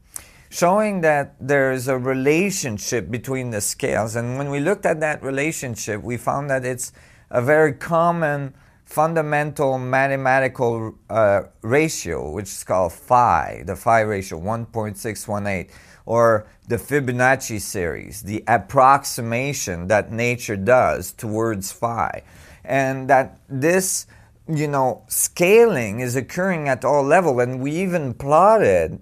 showing 0.51 1.01
that 1.01 1.37
there's 1.41 1.89
a 1.89 1.97
relationship 1.97 3.11
between 3.11 3.51
the 3.51 3.61
scales. 3.61 4.17
And 4.17 4.37
when 4.37 4.51
we 4.51 4.61
looked 4.61 4.85
at 4.85 5.01
that 5.01 5.23
relationship, 5.23 6.03
we 6.03 6.17
found 6.17 6.51
that 6.51 6.65
it's 6.65 6.93
a 7.31 7.41
very 7.41 7.73
common 7.73 8.55
fundamental 8.85 9.79
mathematical 9.79 10.93
uh, 11.09 11.43
ratio, 11.63 12.29
which 12.29 12.47
is 12.47 12.65
called 12.65 12.93
phi, 12.93 13.63
the 13.65 13.77
phi 13.77 14.01
ratio, 14.01 14.41
1.618, 14.41 15.71
or 16.07 16.45
the 16.67 16.77
Fibonacci 16.77 17.61
series, 17.61 18.23
the 18.23 18.43
approximation 18.49 19.87
that 19.87 20.11
nature 20.11 20.57
does 20.57 21.13
towards 21.13 21.71
phi. 21.71 22.25
And 22.65 23.09
that 23.09 23.39
this, 23.49 24.09
you 24.49 24.67
know, 24.67 25.05
scaling 25.07 26.01
is 26.01 26.17
occurring 26.17 26.69
at 26.69 26.85
all 26.85 27.05
level. 27.05 27.39
And 27.39 27.61
we 27.61 27.71
even 27.71 28.13
plotted 28.13 28.99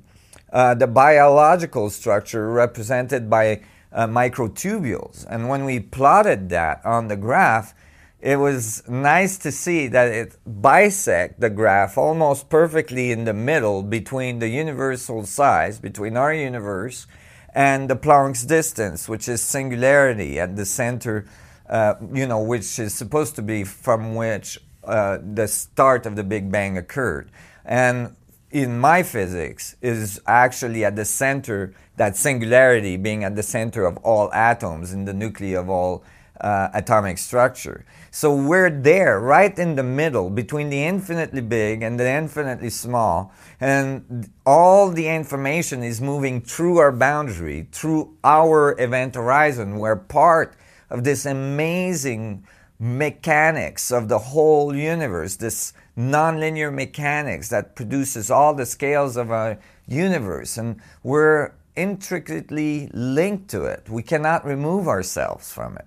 uh, 0.52 0.74
the 0.74 0.86
biological 0.86 1.90
structure 1.90 2.50
represented 2.50 3.28
by 3.28 3.62
uh, 3.92 4.06
microtubules. 4.06 5.26
And 5.28 5.48
when 5.48 5.64
we 5.64 5.80
plotted 5.80 6.48
that 6.50 6.84
on 6.84 7.08
the 7.08 7.16
graph, 7.16 7.74
it 8.20 8.36
was 8.36 8.82
nice 8.88 9.38
to 9.38 9.52
see 9.52 9.86
that 9.88 10.08
it 10.08 10.36
bisect 10.44 11.40
the 11.40 11.50
graph 11.50 11.96
almost 11.96 12.48
perfectly 12.48 13.12
in 13.12 13.24
the 13.24 13.32
middle 13.32 13.82
between 13.82 14.40
the 14.40 14.48
universal 14.48 15.24
size, 15.24 15.78
between 15.78 16.16
our 16.16 16.34
universe, 16.34 17.06
and 17.54 17.88
the 17.88 17.96
Planck's 17.96 18.44
distance, 18.44 19.08
which 19.08 19.28
is 19.28 19.40
singularity 19.40 20.40
at 20.40 20.56
the 20.56 20.66
center, 20.66 21.26
uh, 21.68 21.94
you 22.12 22.26
know, 22.26 22.40
which 22.40 22.78
is 22.78 22.92
supposed 22.92 23.36
to 23.36 23.42
be 23.42 23.62
from 23.62 24.16
which 24.16 24.58
uh, 24.84 25.18
the 25.22 25.46
start 25.46 26.04
of 26.04 26.16
the 26.16 26.24
Big 26.24 26.50
Bang 26.50 26.76
occurred. 26.76 27.30
And 27.64 28.16
in 28.50 28.78
my 28.78 29.02
physics 29.02 29.76
is 29.82 30.20
actually 30.26 30.84
at 30.84 30.96
the 30.96 31.04
center, 31.04 31.74
that 31.96 32.16
singularity 32.16 32.96
being 32.96 33.24
at 33.24 33.36
the 33.36 33.42
center 33.42 33.84
of 33.84 33.96
all 33.98 34.32
atoms 34.32 34.92
in 34.92 35.04
the 35.04 35.12
nuclei 35.12 35.54
of 35.54 35.68
all 35.68 36.02
uh, 36.40 36.68
atomic 36.72 37.18
structure. 37.18 37.84
So 38.10 38.34
we're 38.34 38.70
there, 38.70 39.20
right 39.20 39.56
in 39.58 39.74
the 39.74 39.82
middle, 39.82 40.30
between 40.30 40.70
the 40.70 40.84
infinitely 40.84 41.42
big 41.42 41.82
and 41.82 41.98
the 41.98 42.08
infinitely 42.08 42.70
small, 42.70 43.32
and 43.60 44.30
all 44.46 44.90
the 44.90 45.08
information 45.08 45.82
is 45.82 46.00
moving 46.00 46.40
through 46.40 46.78
our 46.78 46.92
boundary, 46.92 47.68
through 47.72 48.16
our 48.24 48.80
event 48.80 49.14
horizon. 49.16 49.78
We're 49.78 49.96
part 49.96 50.54
of 50.90 51.04
this 51.04 51.26
amazing 51.26 52.46
mechanics 52.78 53.90
of 53.90 54.08
the 54.08 54.18
whole 54.18 54.74
universe, 54.74 55.36
this 55.36 55.72
nonlinear 55.98 56.72
mechanics 56.72 57.48
that 57.48 57.74
produces 57.74 58.30
all 58.30 58.54
the 58.54 58.64
scales 58.64 59.16
of 59.16 59.32
our 59.32 59.58
universe. 59.86 60.56
And 60.56 60.80
we're 61.02 61.52
intricately 61.74 62.88
linked 62.94 63.50
to 63.50 63.64
it. 63.64 63.90
We 63.90 64.02
cannot 64.02 64.46
remove 64.46 64.86
ourselves 64.86 65.52
from 65.52 65.76
it. 65.76 65.86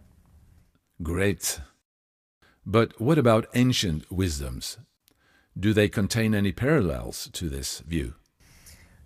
Great. 1.01 1.61
But 2.65 2.99
what 2.99 3.17
about 3.17 3.47
ancient 3.55 4.11
wisdoms? 4.11 4.77
Do 5.57 5.73
they 5.73 5.89
contain 5.89 6.35
any 6.35 6.51
parallels 6.51 7.29
to 7.33 7.49
this 7.49 7.79
view? 7.79 8.15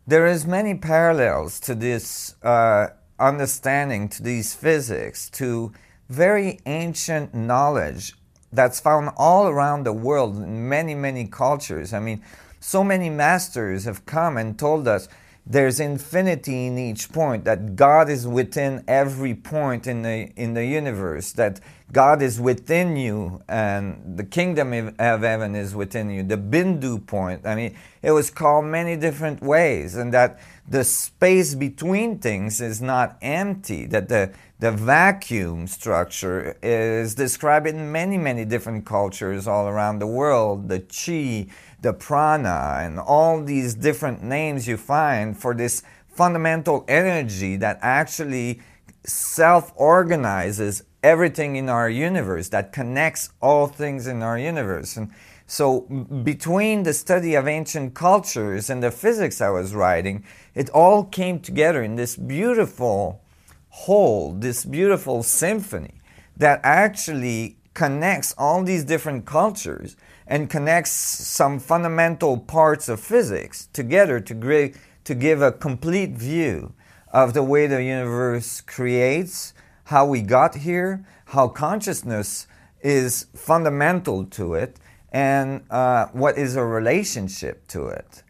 There 0.07 0.27
is 0.27 0.45
many 0.45 0.75
parallels 0.75 1.59
to 1.61 1.73
this 1.73 2.35
uh, 2.43 2.87
understanding, 3.19 4.09
to 4.09 4.21
these 4.21 4.53
physics, 4.53 5.29
to 5.31 5.71
very 6.09 6.59
ancient 6.65 7.33
knowledge 7.33 8.13
that's 8.55 8.79
found 8.79 9.11
all 9.17 9.47
around 9.47 9.85
the 9.85 9.93
world 9.93 10.37
in 10.37 10.67
many, 10.67 10.95
many 10.95 11.27
cultures. 11.27 11.93
I 11.93 11.99
mean, 11.99 12.21
so 12.59 12.83
many 12.83 13.09
masters 13.09 13.85
have 13.85 14.05
come 14.05 14.37
and 14.37 14.57
told 14.57 14.87
us 14.87 15.07
there's 15.45 15.79
infinity 15.79 16.65
in 16.65 16.77
each 16.77 17.11
point, 17.11 17.45
that 17.45 17.75
God 17.75 18.09
is 18.09 18.25
within 18.25 18.83
every 18.87 19.35
point 19.35 19.85
in 19.85 20.01
the, 20.01 20.31
in 20.35 20.55
the 20.55 20.65
universe, 20.65 21.31
that 21.33 21.59
God 21.91 22.21
is 22.21 22.41
within 22.41 22.97
you, 22.97 23.41
and 23.47 24.17
the 24.17 24.23
kingdom 24.23 24.73
of 24.73 24.97
heaven 24.97 25.55
is 25.55 25.75
within 25.75 26.09
you, 26.09 26.23
the 26.23 26.37
Bindu 26.37 27.05
point. 27.05 27.45
I 27.45 27.55
mean, 27.55 27.77
it 28.01 28.11
was 28.11 28.29
called 28.29 28.65
many 28.65 28.97
different 28.97 29.41
ways, 29.41 29.95
and 29.95 30.13
that 30.13 30.39
the 30.67 30.83
space 30.83 31.53
between 31.53 32.17
things 32.17 32.59
is 32.59 32.81
not 32.81 33.17
empty, 33.21 33.85
that 33.85 34.09
the, 34.09 34.33
the 34.59 34.71
vacuum 34.71 35.67
structure 35.67 36.57
is 36.63 37.13
described 37.13 37.67
in 37.67 37.91
many, 37.91 38.17
many 38.17 38.45
different 38.45 38.85
cultures 38.85 39.47
all 39.47 39.67
around 39.67 39.99
the 39.99 40.07
world, 40.07 40.69
the 40.69 40.79
chi, 40.79 41.47
the 41.81 41.93
prana, 41.93 42.79
and 42.81 42.99
all 42.99 43.43
these 43.43 43.75
different 43.75 44.23
names 44.23 44.67
you 44.67 44.75
find 44.75 45.37
for 45.37 45.53
this 45.53 45.83
fundamental 46.09 46.83
energy 46.87 47.57
that 47.57 47.77
actually 47.81 48.59
self 49.05 49.71
organizes 49.75 50.83
everything 51.03 51.55
in 51.55 51.69
our 51.69 51.89
universe, 51.89 52.49
that 52.49 52.71
connects 52.71 53.29
all 53.41 53.67
things 53.67 54.07
in 54.07 54.23
our 54.23 54.37
universe. 54.37 54.97
And 54.97 55.11
so, 55.47 55.81
between 55.81 56.83
the 56.83 56.93
study 56.93 57.35
of 57.35 57.47
ancient 57.47 57.93
cultures 57.93 58.69
and 58.69 58.81
the 58.81 58.89
physics 58.89 59.41
I 59.41 59.49
was 59.49 59.75
writing, 59.75 60.23
it 60.55 60.69
all 60.71 61.03
came 61.03 61.39
together 61.39 61.83
in 61.83 61.95
this 61.95 62.15
beautiful 62.15 63.21
whole, 63.69 64.33
this 64.33 64.65
beautiful 64.65 65.21
symphony 65.21 66.01
that 66.37 66.59
actually 66.63 67.57
connects 67.75 68.33
all 68.37 68.63
these 68.63 68.83
different 68.83 69.25
cultures 69.25 69.95
and 70.25 70.49
connects 70.49 70.91
some 70.91 71.59
fundamental 71.59 72.37
parts 72.37 72.89
of 72.89 72.99
physics 72.99 73.67
together 73.73 74.19
to, 74.19 74.73
to 75.03 75.13
give 75.13 75.41
a 75.41 75.51
complete 75.51 76.11
view 76.11 76.73
of 77.15 77.33
the 77.33 77.41
way 77.41 77.65
the 77.65 77.81
universe 77.81 78.59
creates, 78.59 79.53
how 79.85 80.05
we 80.05 80.21
got 80.21 80.53
here, 80.53 81.05
how 81.27 81.47
consciousness 81.47 82.45
is 82.81 83.27
fundamental 83.33 84.25
to 84.25 84.53
it, 84.53 84.77
and 85.13 85.63
uh, 85.71 86.07
what 86.07 86.37
is 86.37 86.57
a 86.57 86.65
relationship 86.65 87.65
to 87.69 87.87
it. 87.87 88.21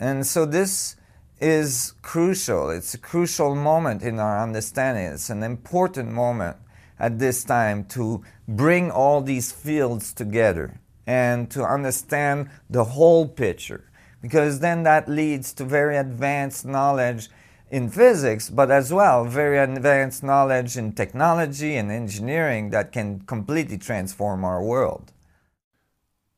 And 0.00 0.26
so 0.26 0.46
this 0.46 0.96
is 1.38 1.92
crucial. 2.00 2.70
It's 2.70 2.94
a 2.94 2.98
crucial 2.98 3.54
moment 3.54 4.02
in 4.02 4.18
our 4.18 4.42
understanding. 4.42 5.04
It's 5.04 5.28
an 5.28 5.42
important 5.42 6.10
moment 6.10 6.56
at 6.98 7.18
this 7.18 7.44
time 7.44 7.84
to 7.96 8.24
bring 8.48 8.90
all 8.90 9.20
these 9.20 9.52
fields 9.52 10.14
together 10.14 10.80
and 11.06 11.50
to 11.50 11.62
understand 11.62 12.48
the 12.70 12.84
whole 12.84 13.28
picture 13.28 13.84
because 14.22 14.60
then 14.60 14.82
that 14.84 15.08
leads 15.08 15.52
to 15.54 15.64
very 15.64 15.96
advanced 15.98 16.64
knowledge 16.64 17.28
in 17.70 17.88
physics, 17.88 18.50
but 18.50 18.70
as 18.70 18.92
well 18.92 19.24
very 19.24 19.58
advanced 19.58 20.22
knowledge 20.22 20.76
in 20.76 20.92
technology 20.92 21.76
and 21.76 21.90
engineering 21.90 22.70
that 22.70 22.92
can 22.92 23.20
completely 23.20 23.78
transform 23.78 24.44
our 24.44 24.62
world. 24.62 25.12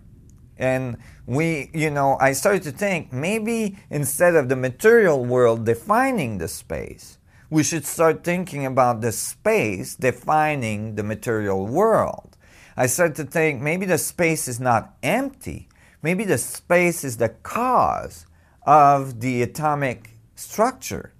And 0.56 0.96
we, 1.26 1.68
you 1.74 1.90
know, 1.90 2.16
I 2.18 2.32
started 2.32 2.62
to 2.62 2.72
think 2.72 3.12
maybe 3.12 3.76
instead 3.90 4.36
of 4.36 4.48
the 4.48 4.56
material 4.56 5.22
world 5.22 5.66
defining 5.66 6.38
the 6.38 6.48
space, 6.48 7.18
we 7.50 7.62
should 7.62 7.84
start 7.84 8.24
thinking 8.24 8.64
about 8.64 9.02
the 9.02 9.12
space 9.12 9.96
defining 9.96 10.94
the 10.94 11.02
material 11.02 11.66
world. 11.66 12.38
I 12.74 12.86
started 12.86 13.16
to 13.16 13.24
think 13.24 13.60
maybe 13.60 13.84
the 13.84 13.98
space 13.98 14.48
is 14.48 14.58
not 14.58 14.94
empty, 15.02 15.68
maybe 16.02 16.24
the 16.24 16.38
space 16.38 17.04
is 17.04 17.18
the 17.18 17.28
cause 17.28 18.24
of 18.62 19.20
the 19.20 19.42
atomic 19.42 20.16
structure. 20.36 21.12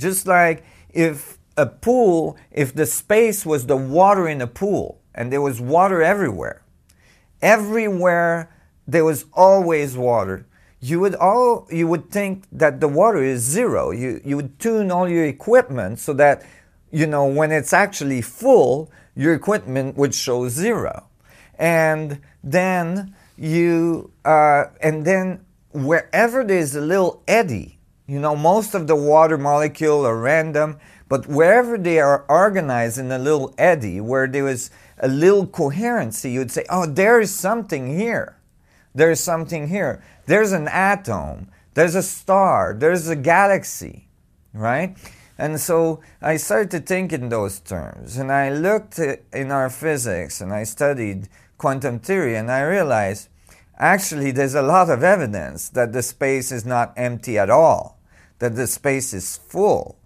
Just 0.00 0.26
like 0.26 0.64
if 0.88 1.38
a 1.56 1.66
pool, 1.66 2.38
if 2.50 2.74
the 2.74 2.86
space 2.86 3.44
was 3.44 3.66
the 3.66 3.76
water 3.76 4.26
in 4.26 4.40
a 4.40 4.46
pool 4.46 5.00
and 5.14 5.30
there 5.30 5.42
was 5.42 5.60
water 5.60 6.02
everywhere, 6.02 6.62
everywhere 7.42 8.50
there 8.86 9.04
was 9.04 9.26
always 9.34 9.96
water. 9.96 10.46
You 10.80 11.00
would 11.00 11.14
all 11.14 11.68
you 11.70 11.86
would 11.88 12.10
think 12.10 12.44
that 12.52 12.80
the 12.80 12.88
water 12.88 13.22
is 13.22 13.42
zero. 13.42 13.90
You 13.90 14.20
you 14.24 14.36
would 14.36 14.58
tune 14.58 14.90
all 14.90 15.06
your 15.08 15.26
equipment 15.26 15.98
so 15.98 16.14
that 16.14 16.42
you 16.90 17.06
know 17.06 17.26
when 17.26 17.52
it's 17.52 17.74
actually 17.74 18.22
full, 18.22 18.90
your 19.14 19.34
equipment 19.34 19.98
would 19.98 20.14
show 20.14 20.48
zero, 20.48 21.04
and 21.58 22.20
then 22.42 23.14
you 23.36 24.10
uh, 24.24 24.64
and 24.80 25.04
then 25.04 25.44
wherever 25.72 26.42
there's 26.42 26.74
a 26.74 26.80
little 26.80 27.22
eddy, 27.28 27.78
you 28.10 28.18
know 28.18 28.34
most 28.34 28.74
of 28.74 28.88
the 28.88 28.96
water 28.96 29.38
molecule 29.38 30.04
are 30.04 30.18
random, 30.18 30.80
but 31.08 31.28
wherever 31.28 31.78
they 31.78 32.00
are 32.00 32.24
organized 32.28 32.98
in 32.98 33.12
a 33.12 33.18
little 33.20 33.54
eddy, 33.56 34.00
where 34.00 34.26
there 34.26 34.48
is 34.48 34.72
a 34.98 35.06
little 35.06 35.46
coherency, 35.46 36.32
you'd 36.32 36.50
say, 36.50 36.64
oh, 36.68 36.86
there 36.86 37.20
is 37.20 37.32
something 37.32 37.96
here. 37.96 38.36
There's 38.92 39.20
something 39.20 39.68
here. 39.68 40.02
There's 40.26 40.50
an 40.50 40.66
atom. 40.66 41.52
There's 41.74 41.94
a 41.94 42.02
star. 42.02 42.74
There's 42.76 43.06
a 43.06 43.14
galaxy, 43.14 44.08
right? 44.52 44.96
And 45.38 45.60
so 45.60 46.00
I 46.20 46.36
started 46.36 46.72
to 46.72 46.80
think 46.80 47.12
in 47.12 47.28
those 47.28 47.60
terms. 47.60 48.16
And 48.16 48.32
I 48.32 48.50
looked 48.50 48.98
in 48.98 49.52
our 49.52 49.70
physics 49.70 50.40
and 50.40 50.52
I 50.52 50.64
studied 50.64 51.28
quantum 51.58 52.00
theory 52.00 52.34
and 52.34 52.50
I 52.50 52.62
realized 52.62 53.28
actually 53.78 54.32
there's 54.32 54.56
a 54.56 54.62
lot 54.62 54.90
of 54.90 55.04
evidence 55.04 55.68
that 55.70 55.92
the 55.92 56.02
space 56.02 56.50
is 56.50 56.66
not 56.66 56.92
empty 56.96 57.38
at 57.38 57.50
all, 57.50 57.99
that 58.40 58.56
the 58.56 58.66
space 58.66 59.14
is 59.14 59.36
full, 59.36 59.98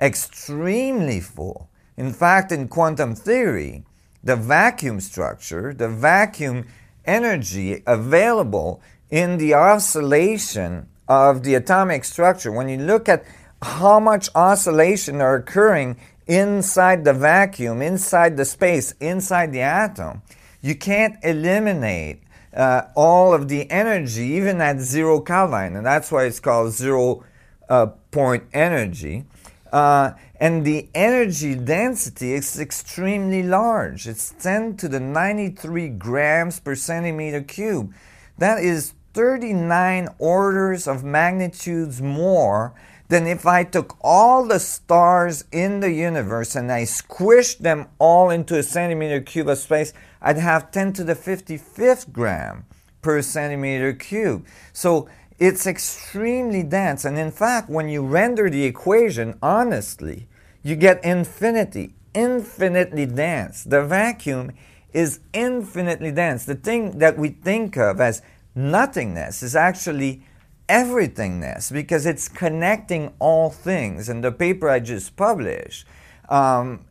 extremely 0.00 1.20
full. 1.20 1.70
In 1.96 2.12
fact, 2.12 2.50
in 2.50 2.68
quantum 2.68 3.14
theory, 3.14 3.84
the 4.24 4.36
vacuum 4.36 5.00
structure, 5.00 5.72
the 5.72 5.88
vacuum 5.88 6.66
energy 7.04 7.82
available 7.86 8.80
in 9.10 9.38
the 9.38 9.54
oscillation 9.54 10.88
of 11.08 11.42
the 11.42 11.54
atomic 11.54 12.04
structure. 12.04 12.50
When 12.50 12.68
you 12.68 12.78
look 12.78 13.08
at 13.08 13.24
how 13.60 14.00
much 14.00 14.28
oscillation 14.34 15.20
are 15.20 15.36
occurring 15.36 15.98
inside 16.26 17.04
the 17.04 17.12
vacuum, 17.12 17.82
inside 17.82 18.36
the 18.36 18.44
space, 18.44 18.92
inside 19.00 19.52
the 19.52 19.60
atom, 19.60 20.22
you 20.62 20.74
can't 20.74 21.16
eliminate 21.22 22.22
uh, 22.54 22.82
all 22.94 23.34
of 23.34 23.48
the 23.48 23.70
energy, 23.70 24.22
even 24.22 24.60
at 24.60 24.78
zero 24.78 25.20
Kelvin, 25.20 25.76
and 25.76 25.84
that's 25.84 26.10
why 26.12 26.24
it's 26.24 26.40
called 26.40 26.72
zero 26.72 27.24
uh, 27.68 27.86
point 28.10 28.44
energy. 28.52 29.24
Uh, 29.72 30.12
and 30.38 30.64
the 30.64 30.88
energy 30.94 31.54
density 31.54 32.34
is 32.34 32.60
extremely 32.60 33.42
large. 33.42 34.06
It's 34.06 34.34
10 34.40 34.76
to 34.78 34.88
the 34.88 35.00
93 35.00 35.88
grams 35.88 36.60
per 36.60 36.74
centimeter 36.74 37.40
cube. 37.40 37.94
That 38.38 38.62
is 38.62 38.92
39 39.14 40.08
orders 40.18 40.86
of 40.86 41.04
magnitudes 41.04 42.02
more 42.02 42.74
than 43.08 43.26
if 43.26 43.46
I 43.46 43.62
took 43.62 43.96
all 44.00 44.46
the 44.46 44.58
stars 44.58 45.44
in 45.52 45.80
the 45.80 45.92
universe 45.92 46.56
and 46.56 46.72
I 46.72 46.82
squished 46.82 47.58
them 47.58 47.88
all 47.98 48.30
into 48.30 48.58
a 48.58 48.62
centimeter 48.62 49.20
cube 49.20 49.48
of 49.48 49.58
space, 49.58 49.92
I'd 50.20 50.38
have 50.38 50.70
10 50.70 50.94
to 50.94 51.04
the 51.04 51.14
55th 51.14 52.10
gram 52.10 52.64
per 53.02 53.20
centimeter 53.20 53.92
cube. 53.92 54.46
So 54.72 55.08
it's 55.42 55.66
extremely 55.66 56.62
dense. 56.62 57.04
And 57.04 57.18
in 57.18 57.32
fact, 57.32 57.68
when 57.68 57.88
you 57.88 58.06
render 58.06 58.48
the 58.48 58.64
equation 58.64 59.36
honestly, 59.42 60.28
you 60.62 60.76
get 60.76 61.04
infinity, 61.04 61.94
infinitely 62.14 63.06
dense. 63.06 63.64
The 63.64 63.84
vacuum 63.84 64.52
is 64.92 65.18
infinitely 65.32 66.12
dense. 66.12 66.44
The 66.44 66.54
thing 66.54 67.00
that 67.00 67.18
we 67.18 67.30
think 67.30 67.76
of 67.76 68.00
as 68.00 68.22
nothingness 68.54 69.42
is 69.42 69.56
actually 69.56 70.22
everythingness 70.68 71.72
because 71.72 72.06
it's 72.06 72.28
connecting 72.28 73.12
all 73.18 73.50
things. 73.50 74.08
And 74.08 74.22
the 74.22 74.30
paper 74.30 74.68
I 74.70 74.78
just 74.78 75.16
published 75.16 75.88
um, 76.32 76.86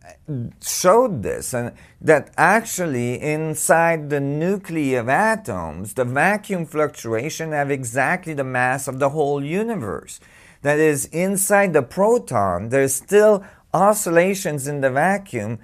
showed 0.61 1.23
this, 1.23 1.53
and 1.53 1.71
that 1.99 2.31
actually 2.37 3.19
inside 3.19 4.11
the 4.11 4.19
nuclei 4.19 4.93
of 4.93 5.09
atoms, 5.09 5.95
the 5.95 6.05
vacuum 6.05 6.67
fluctuation 6.67 7.51
have 7.51 7.71
exactly 7.71 8.35
the 8.35 8.43
mass 8.43 8.87
of 8.87 8.99
the 8.99 9.09
whole 9.09 9.43
universe. 9.43 10.19
That 10.61 10.77
is, 10.77 11.05
inside 11.05 11.73
the 11.73 11.81
proton, 11.81 12.69
there's 12.69 12.93
still 12.93 13.43
oscillations 13.73 14.67
in 14.67 14.81
the 14.81 14.91
vacuum 14.91 15.57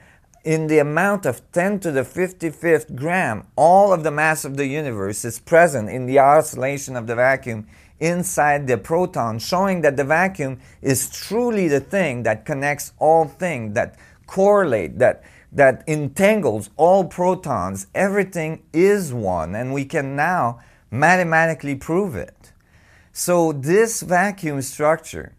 in 0.44 0.68
the 0.68 0.80
amount 0.80 1.28
of 1.28 1.42
10 1.52 1.80
to 1.82 1.92
the 1.92 2.02
55th 2.02 2.96
gram. 2.96 3.46
All 3.56 3.94
of 3.94 4.04
the 4.04 4.12
mass 4.12 4.44
of 4.44 4.58
the 4.58 4.66
universe 4.66 5.24
is 5.24 5.40
present 5.40 5.90
in 5.90 6.08
the 6.08 6.18
oscillation 6.18 6.96
of 6.96 7.06
the 7.06 7.16
vacuum 7.16 7.68
inside 8.00 8.68
the 8.68 8.78
proton, 8.78 9.40
showing 9.40 9.82
that 9.82 9.98
the 9.98 10.04
vacuum 10.04 10.60
is 10.82 11.10
truly 11.10 11.68
the 11.68 11.80
thing 11.80 12.24
that 12.24 12.46
connects 12.46 12.94
all 13.00 13.26
things, 13.26 13.74
that 13.74 13.96
correlate, 14.26 15.00
that 15.00 15.24
that 15.52 15.84
entangles 15.88 16.70
all 16.76 17.06
protons. 17.06 17.88
Everything 17.96 18.64
is 18.74 19.14
one, 19.14 19.56
and 19.56 19.74
we 19.74 19.86
can 19.86 20.16
now 20.16 20.60
mathematically 20.92 21.76
prove 21.76 22.16
it. 22.16 22.52
So 23.12 23.52
this 23.52 24.02
vacuum 24.02 24.62
structure 24.62 25.34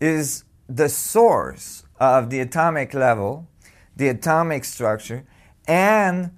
is 0.00 0.44
the 0.68 0.88
source 0.88 1.84
of 1.98 2.30
the 2.30 2.40
atomic 2.40 2.94
level, 2.94 3.46
the 3.96 4.08
atomic 4.08 4.64
structure, 4.64 5.24
and 5.66 6.30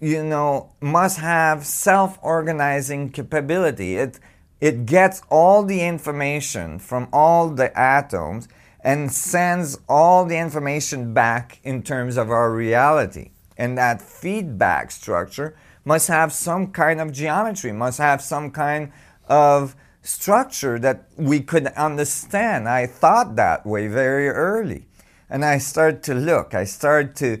you 0.00 0.22
know 0.22 0.72
must 0.80 1.18
have 1.18 1.66
self-organizing 1.66 3.10
capability. 3.10 3.96
It 3.96 4.20
it 4.60 4.86
gets 4.86 5.22
all 5.30 5.62
the 5.62 5.82
information 5.82 6.78
from 6.78 7.08
all 7.12 7.48
the 7.50 7.76
atoms 7.78 8.48
and 8.80 9.12
sends 9.12 9.78
all 9.88 10.24
the 10.24 10.38
information 10.38 11.12
back 11.12 11.60
in 11.62 11.82
terms 11.82 12.16
of 12.16 12.30
our 12.30 12.52
reality. 12.52 13.30
And 13.56 13.76
that 13.76 14.00
feedback 14.00 14.90
structure 14.90 15.56
must 15.84 16.08
have 16.08 16.32
some 16.32 16.68
kind 16.68 17.00
of 17.00 17.12
geometry, 17.12 17.72
must 17.72 17.98
have 17.98 18.22
some 18.22 18.50
kind 18.50 18.92
of 19.28 19.74
structure 20.02 20.78
that 20.78 21.08
we 21.16 21.40
could 21.40 21.66
understand. 21.68 22.68
I 22.68 22.86
thought 22.86 23.36
that 23.36 23.66
way 23.66 23.88
very 23.88 24.28
early. 24.28 24.86
And 25.28 25.44
I 25.44 25.58
started 25.58 26.02
to 26.04 26.14
look, 26.14 26.54
I 26.54 26.64
started 26.64 27.14
to 27.16 27.40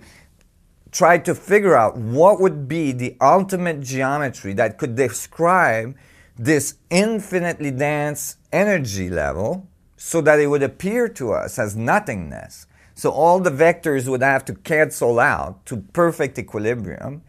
try 0.90 1.18
to 1.18 1.34
figure 1.34 1.76
out 1.76 1.96
what 1.96 2.40
would 2.40 2.68
be 2.68 2.92
the 2.92 3.16
ultimate 3.20 3.80
geometry 3.80 4.52
that 4.54 4.78
could 4.78 4.94
describe 4.94 5.96
this 6.38 6.76
infinitely 6.90 7.70
dense 7.70 8.36
energy 8.52 9.10
level 9.10 9.66
so 9.96 10.20
that 10.20 10.38
it 10.38 10.46
would 10.46 10.62
appear 10.62 11.08
to 11.08 11.32
us 11.32 11.58
as 11.58 11.74
nothingness. 11.74 12.66
So 12.94 13.10
all 13.10 13.40
the 13.40 13.50
vectors 13.50 14.08
would 14.08 14.22
have 14.22 14.44
to 14.46 14.54
cancel 14.54 15.18
out 15.18 15.66
to 15.66 15.78
perfect 15.92 16.38
equilibrium. 16.38 17.22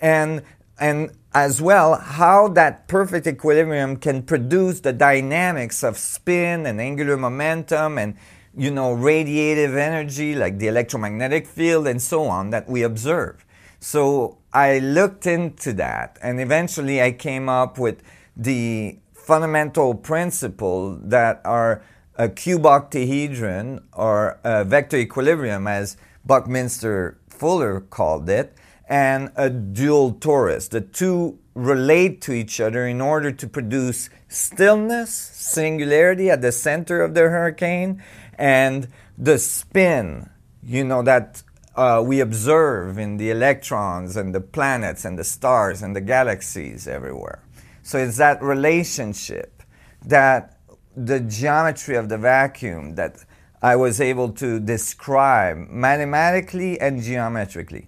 And, 0.00 0.42
and 0.78 1.10
as 1.34 1.62
well, 1.62 1.96
how 1.96 2.48
that 2.48 2.88
perfect 2.88 3.26
equilibrium 3.26 3.96
can 3.96 4.22
produce 4.22 4.80
the 4.80 4.92
dynamics 4.92 5.82
of 5.82 5.96
spin 5.98 6.66
and 6.66 6.80
angular 6.80 7.16
momentum 7.16 7.98
and 7.98 8.16
you 8.56 8.70
know, 8.70 8.96
radiative 8.96 9.76
energy 9.76 10.34
like 10.34 10.58
the 10.58 10.66
electromagnetic 10.66 11.46
field 11.46 11.86
and 11.86 12.00
so 12.00 12.24
on 12.24 12.50
that 12.50 12.68
we 12.68 12.82
observe. 12.82 13.44
So 13.80 14.38
I 14.52 14.78
looked 14.78 15.26
into 15.26 15.74
that 15.74 16.18
and 16.22 16.40
eventually 16.40 17.02
I 17.02 17.12
came 17.12 17.48
up 17.50 17.78
with 17.78 18.02
the 18.36 18.98
fundamental 19.12 19.94
principle 19.94 20.96
that 21.02 21.40
are 21.44 21.82
a 22.16 22.28
cube 22.28 22.66
octahedron 22.66 23.80
or 23.92 24.38
a 24.44 24.64
vector 24.64 24.96
equilibrium, 24.96 25.66
as 25.66 25.96
Buckminster 26.24 27.18
Fuller 27.28 27.80
called 27.80 28.28
it, 28.28 28.54
and 28.88 29.32
a 29.36 29.50
dual 29.50 30.14
torus. 30.14 30.68
The 30.68 30.80
two 30.80 31.38
relate 31.54 32.20
to 32.22 32.32
each 32.32 32.60
other 32.60 32.86
in 32.86 33.00
order 33.00 33.32
to 33.32 33.46
produce 33.46 34.10
stillness, 34.28 35.12
singularity 35.12 36.30
at 36.30 36.42
the 36.42 36.52
center 36.52 37.02
of 37.02 37.14
the 37.14 37.22
hurricane, 37.22 38.02
and 38.38 38.88
the 39.16 39.38
spin, 39.38 40.28
you 40.62 40.84
know, 40.84 41.02
that 41.02 41.42
uh, 41.74 42.02
we 42.04 42.20
observe 42.20 42.98
in 42.98 43.16
the 43.16 43.30
electrons 43.30 44.16
and 44.16 44.34
the 44.34 44.40
planets 44.40 45.04
and 45.04 45.18
the 45.18 45.24
stars 45.24 45.82
and 45.82 45.94
the 45.94 46.00
galaxies 46.00 46.86
everywhere. 46.86 47.42
So 47.86 47.98
it's 47.98 48.16
that 48.16 48.42
relationship 48.42 49.62
that 50.04 50.58
the 50.96 51.20
geometry 51.20 51.94
of 51.94 52.08
the 52.08 52.18
vacuum 52.18 52.96
that 52.96 53.24
I 53.62 53.76
was 53.76 54.00
able 54.00 54.30
to 54.42 54.58
describe 54.58 55.68
mathematically 55.70 56.80
and 56.80 57.00
geometrically. 57.00 57.86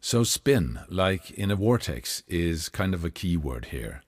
So, 0.00 0.24
spin, 0.24 0.80
like 0.88 1.30
in 1.30 1.52
a 1.52 1.54
vortex, 1.54 2.24
is 2.26 2.68
kind 2.68 2.94
of 2.94 3.04
a 3.04 3.10
key 3.10 3.36
word 3.36 3.66
here. 3.66 4.02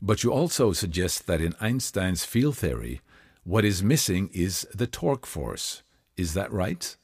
But 0.00 0.22
you 0.22 0.32
also 0.32 0.72
suggest 0.72 1.26
that 1.26 1.40
in 1.40 1.56
Einstein's 1.60 2.24
field 2.24 2.56
theory, 2.58 3.00
what 3.42 3.64
is 3.64 3.82
missing 3.82 4.30
is 4.32 4.68
the 4.72 4.86
torque 4.86 5.26
force. 5.26 5.82
Is 6.16 6.34
that 6.34 6.52
right? 6.52 6.96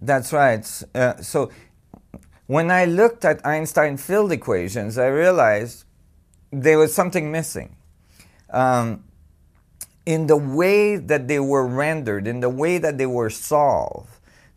That's 0.00 0.32
right. 0.32 0.66
Uh, 0.94 1.20
so, 1.20 1.50
when 2.46 2.70
I 2.70 2.86
looked 2.86 3.26
at 3.26 3.44
Einstein 3.44 3.98
field 3.98 4.32
equations, 4.32 4.96
I 4.96 5.08
realized 5.08 5.84
there 6.50 6.78
was 6.78 6.94
something 6.94 7.30
missing. 7.30 7.76
Um, 8.50 9.04
in 10.06 10.26
the 10.26 10.36
way 10.36 10.96
that 10.96 11.28
they 11.28 11.38
were 11.38 11.66
rendered, 11.66 12.26
in 12.26 12.40
the 12.40 12.48
way 12.48 12.78
that 12.78 12.96
they 12.96 13.06
were 13.06 13.28
solved. 13.28 14.08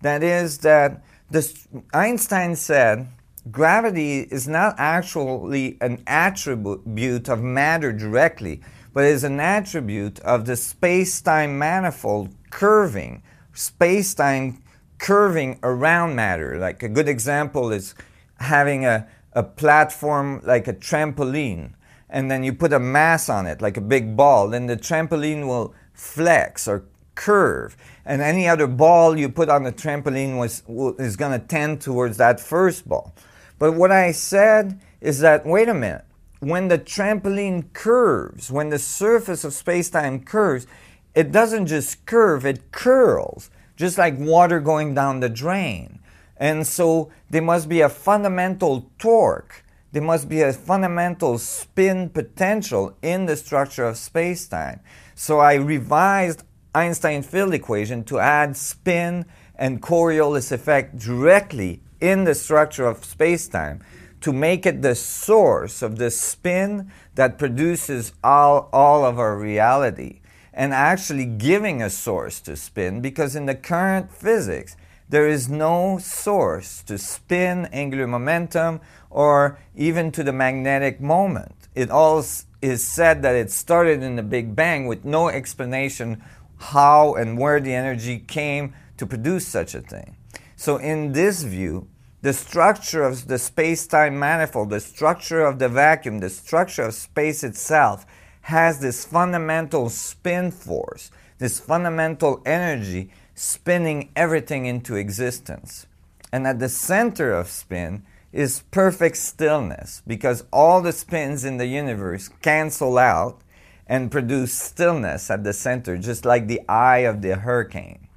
That 0.02 0.24
is, 0.24 0.60
that 0.60 1.04
this, 1.30 1.68
Einstein 1.94 2.56
said 2.56 3.10
gravity 3.50 4.22
is 4.22 4.48
not 4.48 4.76
actually 4.78 5.78
an 5.82 6.04
attribute 6.08 7.28
of 7.28 7.42
matter 7.42 7.92
directly, 7.92 8.62
but 8.94 9.04
is 9.04 9.24
an 9.24 9.40
attribute 9.40 10.20
of 10.22 10.46
the 10.46 10.56
space 10.56 11.22
time 11.22 11.58
manifold 11.58 12.34
curving, 12.50 13.24
space 13.54 14.14
time 14.14 14.64
curving 15.00 15.60
around 15.64 16.16
matter. 16.16 16.58
Like 16.60 16.82
a 16.84 16.90
good 16.90 17.10
example 17.10 17.72
is 17.72 17.94
having 18.40 18.86
a, 18.86 19.08
a 19.34 19.44
platform 19.44 20.42
like 20.46 20.68
a 20.68 20.74
trampoline 20.74 21.74
and 22.12 22.30
then 22.30 22.44
you 22.44 22.54
put 22.54 22.74
a 22.74 22.80
mass 22.80 23.30
on 23.30 23.48
it, 23.48 23.62
like 23.62 23.78
a 23.78 23.82
big 23.82 24.18
ball, 24.18 24.50
then 24.50 24.68
the 24.68 24.76
trampoline 24.76 25.48
will 25.48 25.74
flex 25.94 26.68
or 26.68 26.84
curve. 27.16 27.78
And 28.06 28.22
any 28.22 28.48
other 28.48 28.68
ball 28.68 29.18
you 29.18 29.30
put 29.30 29.50
on 29.50 29.64
the 29.64 29.72
trampoline 29.72 30.38
was, 30.38 30.62
is 31.00 31.16
going 31.16 31.40
to 31.40 31.48
tend 31.48 31.82
towards 31.82 32.18
that 32.18 32.40
first 32.40 32.88
ball. 32.88 33.16
But 33.58 33.74
what 33.74 33.92
I 33.92 34.12
said 34.12 34.82
is 35.00 35.20
that, 35.20 35.46
wait 35.46 35.70
a 35.70 35.74
minute, 35.74 36.06
when 36.40 36.68
the 36.68 36.80
trampoline 36.80 37.72
curves, 37.74 38.52
when 38.52 38.70
the 38.70 38.80
surface 38.80 39.44
of 39.44 39.54
space 39.54 39.90
time 39.90 40.24
curves, 40.24 40.68
it 41.16 41.32
doesn't 41.32 41.68
just 41.68 42.06
curve, 42.06 42.46
it 42.46 42.72
curls, 42.72 43.50
just 43.78 43.98
like 43.98 44.18
water 44.18 44.60
going 44.60 44.94
down 44.94 45.20
the 45.20 45.30
drain. 45.30 46.00
And 46.38 46.66
so 46.66 47.12
there 47.30 47.42
must 47.42 47.70
be 47.70 47.82
a 47.82 47.90
fundamental 47.90 48.90
torque 48.98 49.64
there 49.92 50.02
must 50.02 50.30
be 50.30 50.42
a 50.42 50.54
fundamental 50.54 51.38
spin 51.38 52.10
potential 52.10 52.98
in 53.02 53.26
the 53.26 53.36
structure 53.36 53.84
of 53.86 53.98
space-time. 53.98 54.80
So 55.16 55.40
I 55.40 55.56
revised 55.56 56.44
Einstein 56.74 57.22
field 57.24 57.54
equation 57.54 58.04
to 58.06 58.20
add 58.20 58.56
spin 58.56 59.26
and 59.56 59.82
Coriolis 59.82 60.52
effect 60.52 60.98
directly 60.98 61.82
in 62.00 62.24
the 62.24 62.34
structure 62.34 62.86
of 62.86 63.04
space-time 63.04 63.82
to 64.22 64.32
make 64.32 64.66
it 64.66 64.82
the 64.82 64.96
source 64.96 65.82
of 65.82 65.98
the 65.98 66.12
spin 66.12 66.92
that 67.16 67.38
produces 67.38 68.14
all, 68.24 68.70
all 68.72 69.04
of 69.04 69.20
our 69.20 69.38
reality 69.38 70.22
and 70.54 70.74
actually 70.74 71.26
giving 71.26 71.82
a 71.82 71.90
source 71.90 72.40
to 72.42 72.56
spin 72.56 73.02
because 73.02 73.36
in 73.36 73.46
the 73.46 73.56
current 73.56 74.12
physics 74.12 74.76
there 75.10 75.28
is 75.28 75.50
no 75.50 75.98
source 75.98 76.82
to 76.84 76.98
spin 76.98 77.66
angular 77.74 78.08
momentum 78.08 78.80
or 79.12 79.60
even 79.76 80.12
to 80.14 80.24
the 80.24 80.34
magnetic 80.34 81.00
moment. 81.00 81.54
It 81.76 81.92
all 81.92 82.20
is 82.62 82.84
said 82.84 83.22
that 83.22 83.36
it 83.36 83.52
started 83.52 84.02
in 84.02 84.16
the 84.16 84.24
Big 84.24 84.56
Bang 84.56 84.88
with 84.88 85.06
no 85.06 85.30
explanation 85.30 86.24
how 86.58 87.16
and 87.16 87.38
where 87.38 87.60
the 87.60 87.74
energy 87.74 88.20
came 88.20 88.74
to 88.98 89.06
produce 89.06 89.48
such 89.48 89.76
a 89.76 89.82
thing. 89.82 90.16
So, 90.56 90.78
in 90.78 91.14
this 91.14 91.44
view, 91.44 91.88
the 92.22 92.34
structure 92.34 93.04
of 93.04 93.28
the 93.28 93.40
space 93.40 93.88
time 93.88 94.20
manifold, 94.20 94.70
the 94.70 94.80
structure 94.80 95.44
of 95.44 95.58
the 95.58 95.70
vacuum, 95.70 96.20
the 96.20 96.30
structure 96.30 96.84
of 96.84 96.94
space 96.94 97.44
itself 97.44 98.06
has 98.42 98.80
this 98.80 99.06
fundamental 99.06 99.90
spin 99.90 100.52
force, 100.52 101.10
this 101.40 101.60
fundamental 101.60 102.42
energy 102.46 103.12
spinning 103.34 104.12
everything 104.16 104.68
into 104.68 104.96
existence. 104.96 105.88
And 106.32 106.46
at 106.46 106.60
the 106.60 106.70
center 106.70 107.34
of 107.34 107.48
spin 107.50 108.04
is 108.32 108.64
perfect 108.72 109.18
stillness 109.18 110.02
because 110.08 110.46
all 110.52 110.82
the 110.82 110.92
spins 110.92 111.44
in 111.44 111.58
the 111.58 111.66
universe 111.66 112.30
cancel 112.42 112.98
out 112.98 113.42
and 113.88 114.10
produce 114.10 114.54
stillness 114.54 115.30
at 115.30 115.44
the 115.44 115.52
center, 115.52 115.98
just 115.98 116.24
like 116.24 116.48
the 116.48 116.62
eye 116.70 117.00
of 117.00 117.22
the 117.22 117.36
hurricane. 117.36 118.08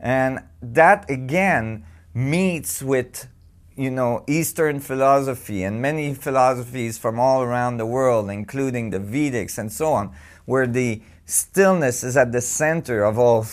And 0.00 0.40
that 0.60 1.08
again 1.08 1.84
meets 2.14 2.82
with 2.82 3.28
you 3.76 3.90
know 3.90 4.24
Eastern 4.26 4.80
philosophy 4.80 5.62
and 5.62 5.80
many 5.80 6.14
philosophies 6.14 6.98
from 6.98 7.20
all 7.20 7.42
around 7.42 7.76
the 7.76 7.86
world, 7.86 8.28
including 8.30 8.90
the 8.90 8.98
Vedics 8.98 9.56
and 9.56 9.72
so 9.72 9.92
on, 9.92 10.12
where 10.46 10.66
the 10.66 11.00
stillness 11.26 12.02
is 12.02 12.16
at 12.16 12.32
the 12.32 12.40
center 12.40 13.04
of 13.04 13.18
all 13.18 13.46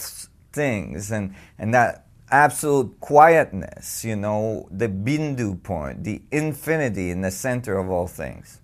things, 0.51 1.11
and 1.11 1.35
and 1.59 1.73
that 1.73 2.04
absolute 2.43 2.99
quietness, 2.99 4.03
you 4.03 4.15
know, 4.15 4.67
the 4.71 4.89
bindu 4.89 5.61
point, 5.63 6.03
the 6.03 6.21
infinity 6.31 7.09
in 7.09 7.21
the 7.21 7.31
center 7.31 7.77
of 7.77 7.89
all 7.89 8.07
things. 8.07 8.59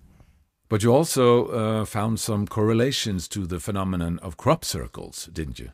But 0.68 0.82
you 0.82 0.94
also 0.94 1.26
uh, 1.46 1.84
found 1.84 2.18
some 2.18 2.46
correlations 2.46 3.28
to 3.28 3.46
the 3.46 3.60
phenomenon 3.60 4.18
of 4.22 4.36
crop 4.36 4.64
circles, 4.64 5.28
didn't 5.32 5.58
you? 5.58 5.70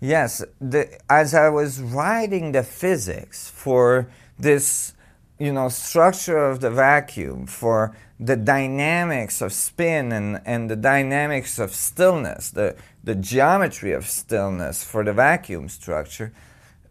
Yes, 0.00 0.42
the, 0.60 0.82
as 1.08 1.34
I 1.34 1.48
was 1.48 1.80
writing 1.80 2.52
the 2.52 2.62
physics 2.62 3.48
for 3.48 4.06
this, 4.38 4.94
you 5.38 5.52
know, 5.52 5.68
structure 5.68 6.38
of 6.50 6.60
the 6.60 6.70
vacuum, 6.70 7.46
for 7.46 7.96
the 8.20 8.36
dynamics 8.36 9.40
of 9.40 9.52
spin 9.52 10.12
and, 10.12 10.40
and 10.44 10.70
the 10.70 10.76
dynamics 10.76 11.58
of 11.58 11.74
stillness, 11.74 12.50
the, 12.50 12.76
the 13.02 13.14
geometry 13.14 13.92
of 13.92 14.06
stillness 14.06 14.84
for 14.84 15.04
the 15.04 15.12
vacuum 15.12 15.68
structure, 15.68 16.32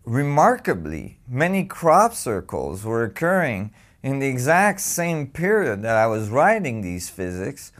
remarkably, 0.05 1.19
many 1.27 1.65
crop 1.65 2.13
circles 2.13 2.83
were 2.83 3.03
occurring 3.03 3.71
in 4.01 4.19
the 4.19 4.27
exact 4.27 4.81
same 4.81 5.27
period 5.27 5.81
that 5.81 5.95
I 5.95 6.07
was 6.07 6.29
writing 6.29 6.81
these 6.81 7.09
physics 7.09 7.71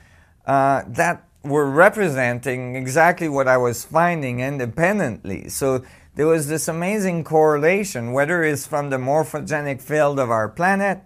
uh, 0.46 0.84
that 0.88 1.28
were 1.44 1.70
representing 1.70 2.76
exactly 2.76 3.28
what 3.28 3.48
I 3.48 3.58
was 3.58 3.84
finding 3.84 4.40
independently. 4.40 5.50
So 5.50 5.84
there 6.16 6.28
was 6.28 6.48
this 6.48 6.68
amazing 6.68 7.24
correlation, 7.26 8.14
whether 8.14 8.44
it's 8.44 8.66
from 8.66 8.90
the 8.90 8.98
morphogenic 8.98 9.82
field 9.82 10.20
of 10.20 10.32
our 10.32 10.48
planet 10.48 11.02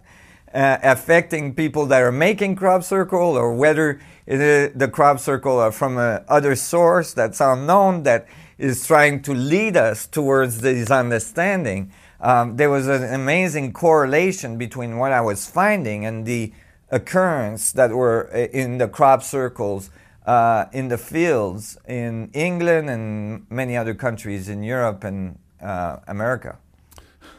uh, 0.54 0.78
affecting 0.84 1.56
people 1.56 1.86
that 1.88 2.02
are 2.02 2.12
making 2.12 2.56
crop 2.56 2.84
circle, 2.84 3.38
or 3.38 3.54
whether 3.54 4.00
the 4.26 4.90
crop 4.92 5.20
circle 5.20 5.58
are 5.60 5.72
from 5.72 5.98
a 5.98 6.24
other 6.28 6.56
source 6.56 7.14
that's 7.14 7.42
unknown 7.42 8.04
that 8.04 8.28
is 8.58 8.86
trying 8.86 9.22
to 9.24 9.34
lead 9.34 9.78
us 9.78 10.08
towards 10.08 10.62
this 10.62 10.90
understanding. 10.90 11.92
Um, 12.20 12.58
there 12.58 12.70
was 12.70 12.88
an 12.88 13.14
amazing 13.14 13.74
correlation 13.74 14.58
between 14.58 14.98
what 14.98 15.12
I 15.12 15.22
was 15.22 15.48
finding 15.48 16.06
and 16.06 16.26
the 16.26 16.52
occurrence 16.90 17.72
that 17.74 17.92
were 17.92 18.30
uh, 18.34 18.38
in 18.38 18.78
the 18.78 18.88
crop 18.88 19.22
circles 19.22 19.90
uh, 20.26 20.66
in 20.74 20.88
the 20.90 20.98
fields 20.98 21.78
in 21.88 22.30
England 22.34 22.90
and 22.90 23.46
many 23.50 23.78
other 23.78 23.94
countries 23.94 24.50
in 24.50 24.64
Europe 24.64 25.04
and 25.04 25.40
uh, 25.62 25.98
America. 26.08 26.58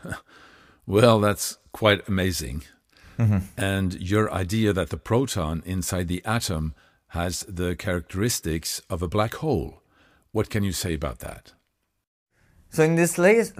well, 0.87 1.21
that's 1.21 1.59
quite 1.73 2.07
amazing. 2.09 2.63
Mm-hmm. 3.19 3.39
And 3.57 4.01
your 4.01 4.33
idea 4.33 4.73
that 4.73 4.91
the 4.91 4.97
proton 4.97 5.63
inside 5.67 6.09
the 6.09 6.25
atom 6.25 6.75
has 7.09 7.41
the 7.49 7.75
characteristics 7.75 8.81
of 8.89 9.03
a 9.03 9.09
black 9.09 9.35
hole. 9.37 9.78
What 10.39 10.51
can 10.51 10.63
you 10.63 10.71
say 10.71 10.95
about 10.95 11.19
that? 11.19 11.53
So 12.71 12.85
in 12.85 12.95
this 12.95 13.19
latest 13.19 13.59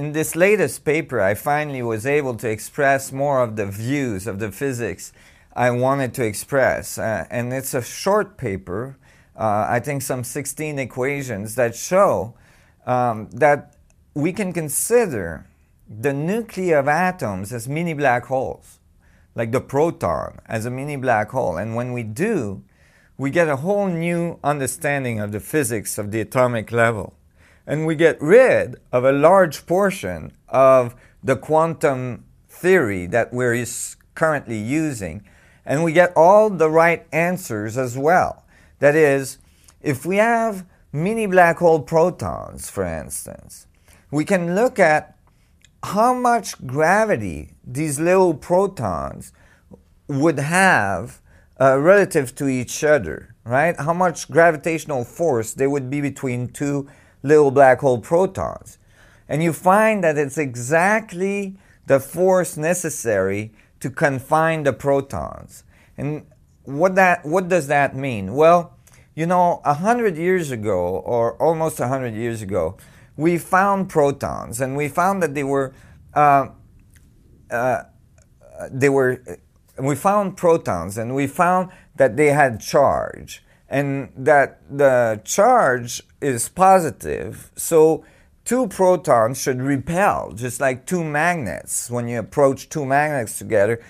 in 0.00 0.12
this 0.12 0.36
latest 0.36 0.84
paper, 0.84 1.20
I 1.20 1.34
finally 1.34 1.82
was 1.82 2.06
able 2.06 2.36
to 2.36 2.48
express 2.48 3.10
more 3.10 3.42
of 3.42 3.56
the 3.56 3.66
views 3.66 4.28
of 4.28 4.38
the 4.38 4.52
physics 4.52 5.12
I 5.56 5.72
wanted 5.72 6.14
to 6.14 6.24
express. 6.24 6.98
Uh, 6.98 7.26
and 7.32 7.52
it's 7.52 7.74
a 7.74 7.82
short 7.82 8.38
paper, 8.38 8.96
uh, 9.34 9.66
I 9.68 9.80
think 9.80 10.02
some 10.02 10.22
16 10.22 10.78
equations 10.78 11.56
that 11.56 11.74
show 11.74 12.36
um, 12.86 13.28
that 13.30 13.74
we 14.14 14.32
can 14.32 14.52
consider 14.52 15.48
the 15.88 16.12
nuclei 16.12 16.78
of 16.78 16.86
atoms 16.86 17.52
as 17.52 17.68
mini 17.68 17.94
black 17.94 18.26
holes, 18.26 18.78
like 19.34 19.50
the 19.50 19.60
proton 19.60 20.38
as 20.46 20.64
a 20.64 20.70
mini 20.70 20.94
black 20.94 21.30
hole. 21.30 21.56
And 21.56 21.74
when 21.74 21.92
we 21.92 22.04
do, 22.04 22.62
we 23.20 23.28
get 23.28 23.48
a 23.48 23.56
whole 23.56 23.86
new 23.86 24.38
understanding 24.42 25.20
of 25.20 25.30
the 25.30 25.40
physics 25.40 25.98
of 25.98 26.10
the 26.10 26.22
atomic 26.22 26.72
level. 26.72 27.12
And 27.66 27.84
we 27.84 27.94
get 27.94 28.16
rid 28.18 28.76
of 28.92 29.04
a 29.04 29.12
large 29.12 29.66
portion 29.66 30.32
of 30.48 30.94
the 31.22 31.36
quantum 31.36 32.24
theory 32.48 33.04
that 33.08 33.30
we're 33.30 33.62
currently 34.14 34.56
using 34.56 35.22
and 35.66 35.84
we 35.84 35.92
get 35.92 36.16
all 36.16 36.48
the 36.48 36.70
right 36.70 37.06
answers 37.12 37.76
as 37.76 37.94
well. 37.94 38.46
That 38.78 38.96
is, 38.96 39.36
if 39.82 40.06
we 40.06 40.16
have 40.16 40.64
mini 40.90 41.26
black 41.26 41.58
hole 41.58 41.82
protons, 41.82 42.70
for 42.70 42.84
instance, 42.84 43.66
we 44.10 44.24
can 44.24 44.54
look 44.54 44.78
at 44.78 45.14
how 45.82 46.14
much 46.14 46.66
gravity 46.66 47.52
these 47.62 48.00
little 48.00 48.32
protons 48.32 49.34
would 50.08 50.38
have 50.38 51.20
uh, 51.60 51.78
relative 51.78 52.34
to 52.36 52.48
each 52.48 52.82
other, 52.82 53.34
right? 53.44 53.78
How 53.78 53.92
much 53.92 54.30
gravitational 54.30 55.04
force 55.04 55.52
there 55.52 55.68
would 55.68 55.90
be 55.90 56.00
between 56.00 56.48
two 56.48 56.88
little 57.22 57.50
black 57.50 57.80
hole 57.80 57.98
protons. 57.98 58.78
And 59.28 59.42
you 59.42 59.52
find 59.52 60.02
that 60.02 60.18
it's 60.18 60.38
exactly 60.38 61.56
the 61.86 62.00
force 62.00 62.56
necessary 62.56 63.52
to 63.80 63.90
confine 63.90 64.64
the 64.64 64.72
protons. 64.72 65.64
And 65.96 66.26
what 66.64 66.94
that 66.96 67.24
what 67.24 67.48
does 67.48 67.66
that 67.68 67.96
mean? 67.96 68.34
Well, 68.34 68.76
you 69.14 69.26
know, 69.26 69.60
a 69.64 69.74
hundred 69.74 70.16
years 70.16 70.50
ago, 70.50 70.98
or 70.98 71.40
almost 71.40 71.80
a 71.80 71.88
hundred 71.88 72.14
years 72.14 72.42
ago, 72.42 72.76
we 73.16 73.38
found 73.38 73.88
protons, 73.88 74.60
and 74.60 74.76
we 74.76 74.88
found 74.88 75.22
that 75.22 75.34
they 75.34 75.44
were 75.44 75.74
uh, 76.14 76.48
uh, 77.50 77.82
they 78.70 78.88
were 78.88 79.22
we 79.86 79.94
found 79.94 80.36
protons, 80.36 80.98
and 80.98 81.14
we 81.14 81.26
found 81.26 81.70
that 81.96 82.16
they 82.16 82.28
had 82.28 82.60
charge, 82.60 83.42
and 83.68 84.10
that 84.16 84.60
the 84.68 85.20
charge 85.24 86.02
is 86.20 86.48
positive. 86.48 87.50
So 87.56 88.04
two 88.44 88.66
protons 88.66 89.40
should 89.40 89.60
repel, 89.60 90.32
just 90.32 90.60
like 90.60 90.86
two 90.86 91.04
magnets. 91.04 91.90
When 91.90 92.08
you 92.08 92.18
approach 92.18 92.68
two 92.68 92.84
magnets 92.84 93.38
together 93.38 93.80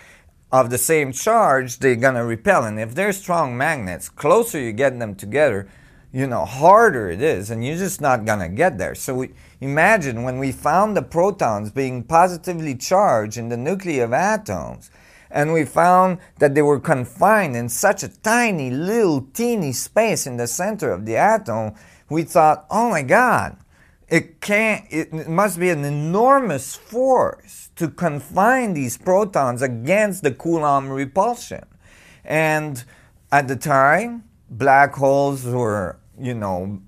of 0.53 0.71
the 0.71 0.79
same 0.79 1.13
charge, 1.13 1.79
they're 1.79 1.97
gonna 1.97 2.25
repel. 2.25 2.65
And 2.65 2.79
if 2.79 2.95
they're 2.95 3.13
strong 3.13 3.57
magnets, 3.57 4.09
closer 4.09 4.59
you 4.59 4.73
get 4.73 4.99
them 4.99 5.15
together, 5.15 5.69
you 6.13 6.27
know, 6.27 6.45
harder 6.45 7.09
it 7.09 7.23
is, 7.23 7.51
and 7.51 7.65
you're 7.65 7.77
just 7.77 8.01
not 8.01 8.25
gonna 8.25 8.49
get 8.49 8.77
there. 8.77 8.97
So 8.97 9.15
we, 9.15 9.31
imagine 9.61 10.25
when 10.25 10.39
we 10.39 10.51
found 10.51 10.97
the 10.97 11.03
protons 11.03 11.71
being 11.71 12.03
positively 12.03 12.75
charged 12.75 13.37
in 13.37 13.49
the 13.49 13.57
nuclei 13.57 13.99
of 13.99 14.13
atoms, 14.13 14.91
and 15.31 15.53
we 15.53 15.65
found 15.65 16.19
that 16.39 16.55
they 16.55 16.63
were 16.63 16.81
confined 16.81 17.57
in 17.57 17.69
such 17.69 18.03
a 18.03 18.09
tiny 18.09 18.71
little 18.71 19.23
teeny 19.33 19.73
space 19.73 20.27
in 20.27 20.37
the 20.37 20.47
center 20.47 20.91
of 20.91 21.07
the 21.07 21.17
atom, 21.17 21.75
we 22.09 22.25
thought, 22.25 22.67
oh 22.71 22.91
my 22.91 23.03
God, 23.03 23.57
it 24.09 24.41
can't, 24.41 24.85
it 24.91 25.29
must 25.29 25.61
be 25.61 25.71
an 25.71 25.85
enormous 25.85 26.75
force 26.75 27.71
to 27.77 27.89
confine 27.89 28.75
these 28.75 28.99
protons 28.99 29.63
against 29.63 30.23
the 30.23 30.33
Coulomb 30.33 30.91
repulsion. 30.91 31.65
And 32.25 32.83
at 33.31 33.47
the 33.47 33.57
time, 33.57 34.25
black 34.51 34.95
holes 34.95 35.45
were, 35.45 36.01
you 36.19 36.35
know, 36.35 36.83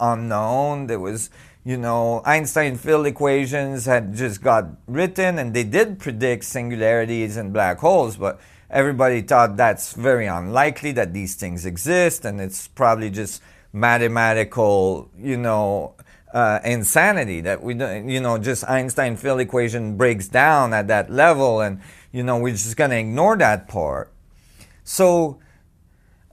unknown. 0.00 0.88
There 0.88 0.98
was, 0.98 1.30
you 1.64 1.78
know, 1.78 2.20
Einstein 2.26 2.76
field 2.76 3.06
equations 3.06 3.86
had 3.86 4.14
just 4.14 4.42
got 4.42 4.66
written 4.86 5.38
and 5.38 5.54
they 5.54 5.64
did 5.64 5.98
predict 5.98 6.44
singularities 6.44 7.38
and 7.38 7.54
black 7.54 7.78
holes, 7.78 8.18
but 8.18 8.38
everybody 8.68 9.22
thought 9.22 9.56
that's 9.56 9.94
very 9.94 10.26
unlikely 10.26 10.92
that 10.92 11.14
these 11.14 11.34
things 11.34 11.64
exist 11.64 12.26
and 12.26 12.38
it's 12.38 12.68
probably 12.68 13.08
just 13.08 13.42
mathematical, 13.72 15.10
you 15.18 15.38
know, 15.38 15.94
uh, 16.34 16.58
insanity 16.64 17.40
that 17.40 17.62
we 17.62 17.72
don't, 17.72 18.08
you 18.08 18.20
know, 18.20 18.36
just 18.36 18.68
Einstein 18.68 19.16
field 19.16 19.40
equation 19.40 19.96
breaks 19.96 20.28
down 20.28 20.74
at 20.74 20.88
that 20.88 21.10
level 21.10 21.62
and, 21.62 21.80
you 22.12 22.22
know, 22.22 22.38
we're 22.38 22.52
just 22.52 22.76
going 22.76 22.90
to 22.90 22.98
ignore 22.98 23.36
that 23.38 23.68
part. 23.68 24.12
So 24.82 25.38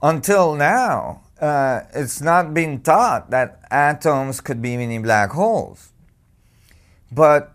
until 0.02 0.56
now, 0.56 1.21
uh, 1.42 1.82
it's 1.92 2.20
not 2.20 2.54
been 2.54 2.80
taught 2.80 3.30
that 3.30 3.60
atoms 3.70 4.40
could 4.40 4.62
be 4.62 4.76
mini 4.76 4.98
black 4.98 5.30
holes. 5.32 5.90
But 7.10 7.52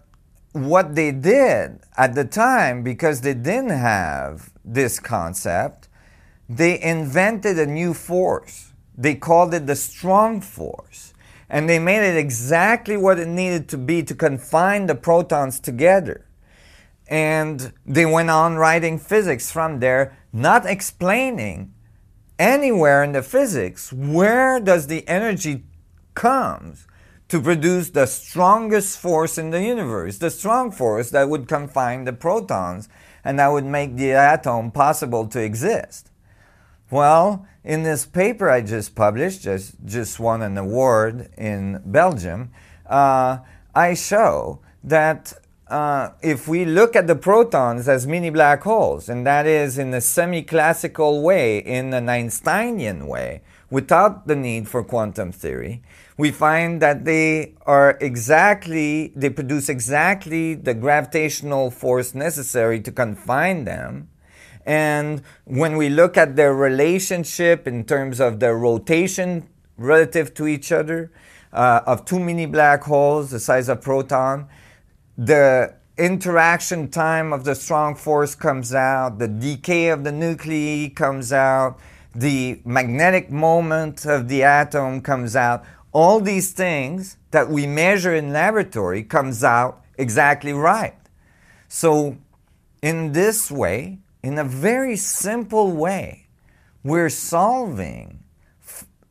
what 0.51 0.95
they 0.95 1.11
did 1.11 1.79
at 1.95 2.13
the 2.13 2.25
time, 2.25 2.83
because 2.83 3.21
they 3.21 3.33
didn't 3.33 3.69
have 3.69 4.51
this 4.65 4.99
concept, 4.99 5.87
they 6.49 6.79
invented 6.81 7.57
a 7.57 7.65
new 7.65 7.93
force. 7.93 8.73
They 8.97 9.15
called 9.15 9.53
it 9.53 9.67
the 9.67 9.75
strong 9.75 10.41
force 10.41 11.13
and 11.49 11.69
they 11.69 11.79
made 11.79 12.05
it 12.05 12.17
exactly 12.17 12.97
what 12.97 13.19
it 13.19 13.27
needed 13.27 13.69
to 13.69 13.77
be 13.77 14.03
to 14.03 14.13
confine 14.13 14.87
the 14.87 14.95
protons 14.95 15.59
together. 15.59 16.25
And 17.07 17.71
they 17.85 18.05
went 18.05 18.29
on 18.29 18.55
writing 18.55 18.99
physics 18.99 19.49
from 19.49 19.79
there, 19.79 20.17
not 20.33 20.65
explaining 20.65 21.73
anywhere 22.39 23.03
in 23.03 23.11
the 23.11 23.23
physics 23.23 23.91
where 23.91 24.59
does 24.59 24.87
the 24.87 25.07
energy 25.07 25.63
comes 26.13 26.87
to 27.27 27.41
produce 27.41 27.89
the 27.89 28.05
strongest 28.05 28.99
force 28.99 29.37
in 29.37 29.49
the 29.49 29.61
universe, 29.61 30.17
the 30.17 30.29
strong 30.29 30.71
force 30.71 31.09
that 31.11 31.29
would 31.29 31.47
confine 31.47 32.05
the 32.05 32.13
protons 32.13 32.87
and 33.23 33.37
that 33.37 33.51
would 33.51 33.65
make 33.65 33.97
the 33.97 34.11
atom 34.13 34.71
possible 34.71 35.27
to 35.27 35.41
exist. 35.41 36.09
Well, 36.89 37.45
in 37.65 37.83
this 37.83 38.05
paper 38.05 38.49
I 38.49 38.61
just 38.61 38.95
published, 38.95 39.41
just, 39.41 39.75
just 39.83 40.19
won 40.19 40.41
an 40.41 40.57
award 40.57 41.29
in 41.37 41.81
Belgium, 41.85 42.51
uh, 42.85 43.39
I 43.75 43.93
show 43.93 44.61
that 44.85 45.33
uh, 45.69 46.11
if 46.21 46.47
we 46.47 46.65
look 46.65 46.95
at 46.95 47.07
the 47.07 47.15
protons 47.15 47.87
as 47.89 48.07
mini 48.07 48.29
black 48.29 48.63
holes, 48.63 49.09
and 49.09 49.25
that 49.27 49.45
is 49.45 49.77
in 49.77 49.93
a 49.93 50.01
semi 50.01 50.41
classical 50.41 51.21
way, 51.21 51.59
in 51.59 51.93
an 51.93 52.07
Einsteinian 52.07 53.07
way, 53.07 53.41
without 53.69 54.27
the 54.27 54.35
need 54.35 54.67
for 54.67 54.83
quantum 54.83 55.31
theory, 55.31 55.81
we 56.17 56.31
find 56.31 56.81
that 56.81 57.05
they 57.05 57.53
are 57.65 57.97
exactly, 58.01 59.11
they 59.15 59.29
produce 59.29 59.69
exactly 59.69 60.55
the 60.55 60.73
gravitational 60.73 61.69
force 61.69 62.15
necessary 62.15 62.79
to 62.81 62.91
confine 62.91 63.65
them. 63.65 64.09
And 64.65 65.21
when 65.45 65.77
we 65.77 65.89
look 65.89 66.17
at 66.17 66.35
their 66.35 66.53
relationship 66.53 67.67
in 67.67 67.85
terms 67.85 68.19
of 68.19 68.39
their 68.39 68.57
rotation 68.57 69.47
relative 69.77 70.33
to 70.35 70.47
each 70.47 70.71
other, 70.71 71.11
uh, 71.53 71.81
of 71.85 72.05
two 72.05 72.19
mini 72.19 72.45
black 72.45 72.83
holes 72.83 73.31
the 73.31 73.39
size 73.39 73.69
of 73.69 73.81
proton, 73.81 74.47
the 75.17 75.73
interaction 75.97 76.89
time 76.89 77.33
of 77.33 77.43
the 77.43 77.55
strong 77.55 77.95
force 77.95 78.35
comes 78.35 78.73
out, 78.73 79.17
the 79.17 79.27
decay 79.27 79.89
of 79.89 80.03
the 80.03 80.11
nuclei 80.11 80.89
comes 80.89 81.33
out, 81.33 81.79
the 82.13 82.61
magnetic 82.63 83.31
moment 83.31 84.05
of 84.05 84.27
the 84.27 84.43
atom 84.43 85.01
comes 85.01 85.35
out. 85.35 85.63
All 85.91 86.19
these 86.19 86.51
things 86.51 87.17
that 87.31 87.49
we 87.49 87.65
measure 87.65 88.13
in 88.13 88.31
laboratory 88.31 89.03
comes 89.03 89.43
out 89.43 89.83
exactly 89.97 90.53
right. 90.53 90.97
So 91.67 92.17
in 92.81 93.13
this 93.13 93.49
way, 93.49 93.99
in 94.21 94.37
a 94.37 94.43
very 94.43 94.95
simple 94.97 95.71
way, 95.71 96.27
we're 96.83 97.09
solving 97.09 98.19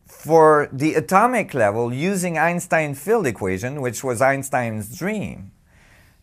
for 0.07 0.69
the 0.73 0.95
atomic 0.95 1.53
level 1.55 1.92
using 1.92 2.38
Einstein 2.38 2.95
field 2.95 3.27
equation, 3.27 3.81
which 3.81 4.05
was 4.05 4.23
Einstein's 4.23 4.97
dream. 4.97 5.51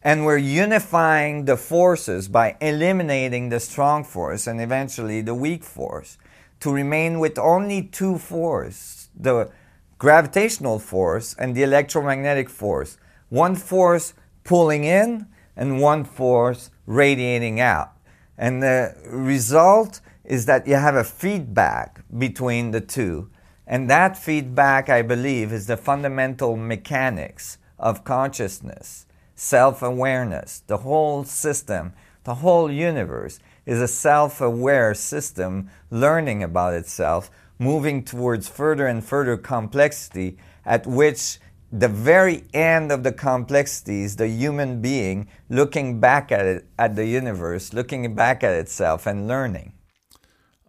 And 0.06 0.26
we're 0.26 0.38
unifying 0.38 1.46
the 1.46 1.56
forces 1.56 2.28
by 2.28 2.58
eliminating 2.60 3.48
the 3.48 3.62
strong 3.62 4.04
force 4.04 4.48
and 4.48 4.60
eventually 4.60 5.22
the 5.22 5.34
weak 5.34 5.64
force 5.64 6.18
to 6.60 6.72
remain 6.72 7.20
with 7.20 7.40
only 7.40 7.84
two 7.84 8.18
forces 8.18 9.10
the 9.16 9.50
gravitational 9.98 10.80
force 10.80 11.36
and 11.40 11.56
the 11.56 11.64
electromagnetic 11.64 12.50
force. 12.50 12.98
One 13.30 13.56
force 13.56 14.14
pulling 14.44 14.84
in 14.84 15.28
and 15.56 15.80
one 15.80 16.04
force 16.04 16.72
radiating 16.86 17.62
out. 17.62 17.92
And 18.38 18.62
the 18.62 18.96
result 19.06 20.02
is 20.26 20.46
that 20.48 20.68
you 20.68 20.76
have 20.76 20.96
a 20.96 21.04
feedback 21.04 22.02
between 22.18 22.72
the 22.72 22.82
two. 22.82 23.30
And 23.66 23.90
that 23.90 24.18
feedback, 24.18 24.90
I 24.90 25.02
believe, 25.02 25.54
is 25.54 25.68
the 25.68 25.78
fundamental 25.78 26.58
mechanics 26.58 27.58
of 27.80 28.04
consciousness 28.04 29.06
self 29.36 29.82
awareness. 29.82 30.64
The 30.68 30.78
whole 30.78 31.24
system, 31.24 31.94
the 32.24 32.36
whole 32.36 32.72
universe 32.72 33.40
is 33.66 33.82
a 33.82 33.88
self 33.88 34.42
aware 34.42 34.94
system 34.94 35.70
learning 35.90 36.44
about 36.44 36.74
itself, 36.74 37.30
moving 37.60 38.04
towards 38.04 38.48
further 38.48 38.88
and 38.88 39.04
further 39.04 39.38
complexity, 39.38 40.38
at 40.66 40.86
which 40.86 41.40
the 41.72 41.88
very 41.88 42.44
end 42.54 42.92
of 42.92 43.02
the 43.04 43.12
complexity 43.12 44.04
is 44.04 44.16
the 44.18 44.28
human 44.28 44.80
being 44.80 45.28
looking 45.50 46.00
back 46.00 46.32
at 46.32 46.46
it, 46.46 46.66
at 46.78 46.96
the 46.96 47.06
universe, 47.06 47.74
looking 47.74 48.14
back 48.14 48.44
at 48.44 48.54
itself 48.54 49.08
and 49.08 49.28
learning. 49.28 49.74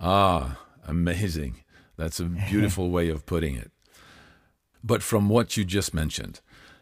Ah, 0.01 0.59
amazing. 0.87 1.57
That's 1.97 2.21
a 2.21 2.25
beautiful 2.25 2.91
way 2.97 3.11
of 3.11 3.27
putting 3.27 3.55
it. 3.55 3.71
But 4.83 5.03
from 5.03 5.29
what 5.29 5.57
you 5.57 5.65
just 5.65 5.95
mentioned, 5.95 6.41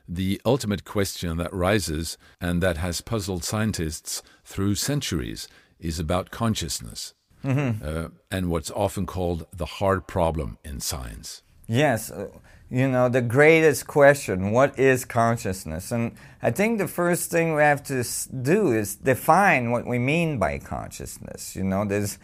the 0.09 0.41
ultimate 0.45 0.85
question 0.85 1.37
that 1.39 1.53
rises 1.53 2.19
and 2.41 2.63
that 2.63 2.77
has 2.77 3.01
puzzled 3.01 3.45
scientists 3.45 4.23
through 4.45 4.75
centuries 4.75 5.49
is 5.79 5.99
about 5.99 6.31
consciousness 6.31 7.15
mm-hmm. 7.45 7.85
uh, 7.85 8.09
and 8.31 8.51
what's 8.51 8.71
often 8.71 9.07
called 9.07 9.47
the 9.53 9.67
hard 9.67 10.07
problem 10.07 10.59
in 10.65 10.81
science. 10.81 11.43
Yes. 11.67 12.11
Uh, 12.11 12.29
you 12.71 12.89
know, 12.89 13.11
the 13.11 13.21
greatest 13.21 13.87
question 13.87 14.51
what 14.51 14.79
is 14.79 15.05
consciousness? 15.05 15.93
And 15.93 16.13
I 16.41 16.51
think 16.51 16.79
the 16.79 16.89
first 16.89 17.31
thing 17.31 17.55
we 17.55 17.61
have 17.61 17.83
to 17.85 18.03
do 18.43 18.73
is 18.73 18.97
define 18.97 19.73
what 19.73 19.87
we 19.87 19.99
mean 19.99 20.39
by 20.39 20.59
consciousness. 20.59 21.55
You 21.55 21.65
know, 21.65 21.85
there's 21.85 22.19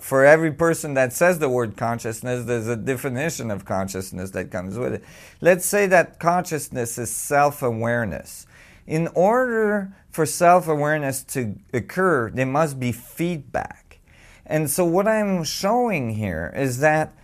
for 0.00 0.24
every 0.24 0.52
person 0.52 0.94
that 0.94 1.12
says 1.12 1.38
the 1.38 1.48
word 1.48 1.76
consciousness, 1.76 2.44
there's 2.44 2.68
a 2.68 2.76
definition 2.76 3.50
of 3.50 3.64
consciousness 3.64 4.30
that 4.30 4.50
comes 4.50 4.76
with 4.76 4.94
it. 4.94 5.04
Let's 5.40 5.64
say 5.64 5.86
that 5.86 6.18
consciousness 6.18 6.98
is 6.98 7.10
self 7.10 7.62
awareness. 7.62 8.46
In 8.86 9.08
order 9.14 9.94
for 10.10 10.26
self 10.26 10.68
awareness 10.68 11.22
to 11.24 11.56
occur, 11.72 12.30
there 12.30 12.46
must 12.46 12.80
be 12.80 12.92
feedback. 12.92 14.00
And 14.44 14.68
so, 14.68 14.84
what 14.84 15.06
I'm 15.06 15.44
showing 15.44 16.10
here 16.10 16.52
is 16.56 16.80
that 16.80 17.14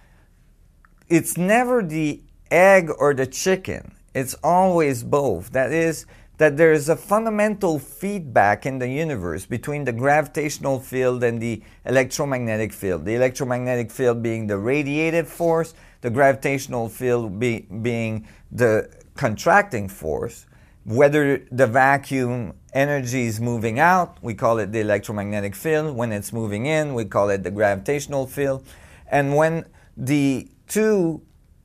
it's 1.09 1.37
never 1.37 1.83
the 1.83 2.23
egg 2.51 2.91
or 2.99 3.15
the 3.15 3.27
chicken. 3.27 3.95
It's 4.15 4.35
always 4.43 5.03
both. 5.03 5.53
That 5.53 5.73
is, 5.73 6.07
that 6.39 6.57
there 6.57 6.73
is 6.73 6.89
a 6.89 6.97
fundamental 6.97 7.79
feedback 7.81 8.65
in 8.65 8.79
the 8.79 8.89
universe 8.89 9.45
between 9.45 9.85
the 9.85 9.93
gravitational 9.93 10.79
field 10.79 11.23
and 11.25 11.43
the 11.43 11.63
electromagnetic 11.85 12.73
field. 12.73 13.05
The 13.05 13.17
electromagnetic 13.17 13.91
field 13.91 14.23
being 14.23 14.47
the 14.47 14.57
radiated 14.57 15.27
force, 15.27 15.75
the 16.01 16.11
gravitational 16.11 16.89
field 16.89 17.41
be, 17.41 17.67
being 17.83 18.29
the 18.53 18.89
contracting 19.17 19.89
force. 19.89 20.47
Whether 20.85 21.45
the 21.51 21.67
vacuum 21.67 22.55
energy 22.73 23.27
is 23.27 23.41
moving 23.41 23.81
out, 23.81 24.19
we 24.23 24.35
call 24.35 24.59
it 24.59 24.71
the 24.71 24.81
electromagnetic 24.81 25.57
field. 25.57 25.97
When 25.97 26.13
it's 26.13 26.33
moving 26.33 26.67
in, 26.67 26.95
we 26.95 27.05
call 27.05 27.31
it 27.31 27.43
the 27.43 27.51
gravitational 27.51 28.29
field. 28.29 28.65
And 29.11 29.35
when 29.35 29.65
the 29.97 30.49
two 30.69 31.23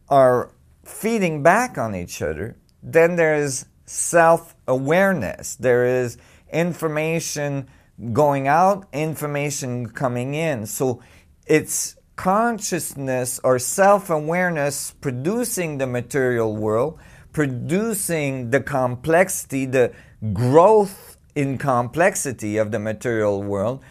are 0.10 0.50
feeding 0.84 1.44
back 1.44 1.78
on 1.78 1.94
each 1.96 2.24
other, 2.24 2.58
then 2.82 3.16
there 3.16 3.36
is 3.36 3.66
self 3.94 4.56
awareness. 4.68 5.56
There 5.56 5.86
is 5.86 6.18
information 6.52 7.68
going 8.12 8.48
out, 8.48 8.88
information 8.92 9.88
coming 9.88 10.34
in. 10.34 10.66
So 10.66 11.02
it's 11.46 11.96
consciousness 12.16 13.40
or 13.44 13.60
self 13.60 14.10
awareness 14.10 14.96
producing 15.00 15.78
the 15.78 15.88
material 15.88 16.56
world, 16.56 17.00
producing 17.32 18.50
the 18.50 18.62
complexity, 18.62 19.66
the 19.66 19.94
growth 20.34 21.18
in 21.36 21.58
complexity 21.58 22.58
of 22.58 22.72
the 22.72 22.80
material 22.80 23.42
world, 23.42 23.84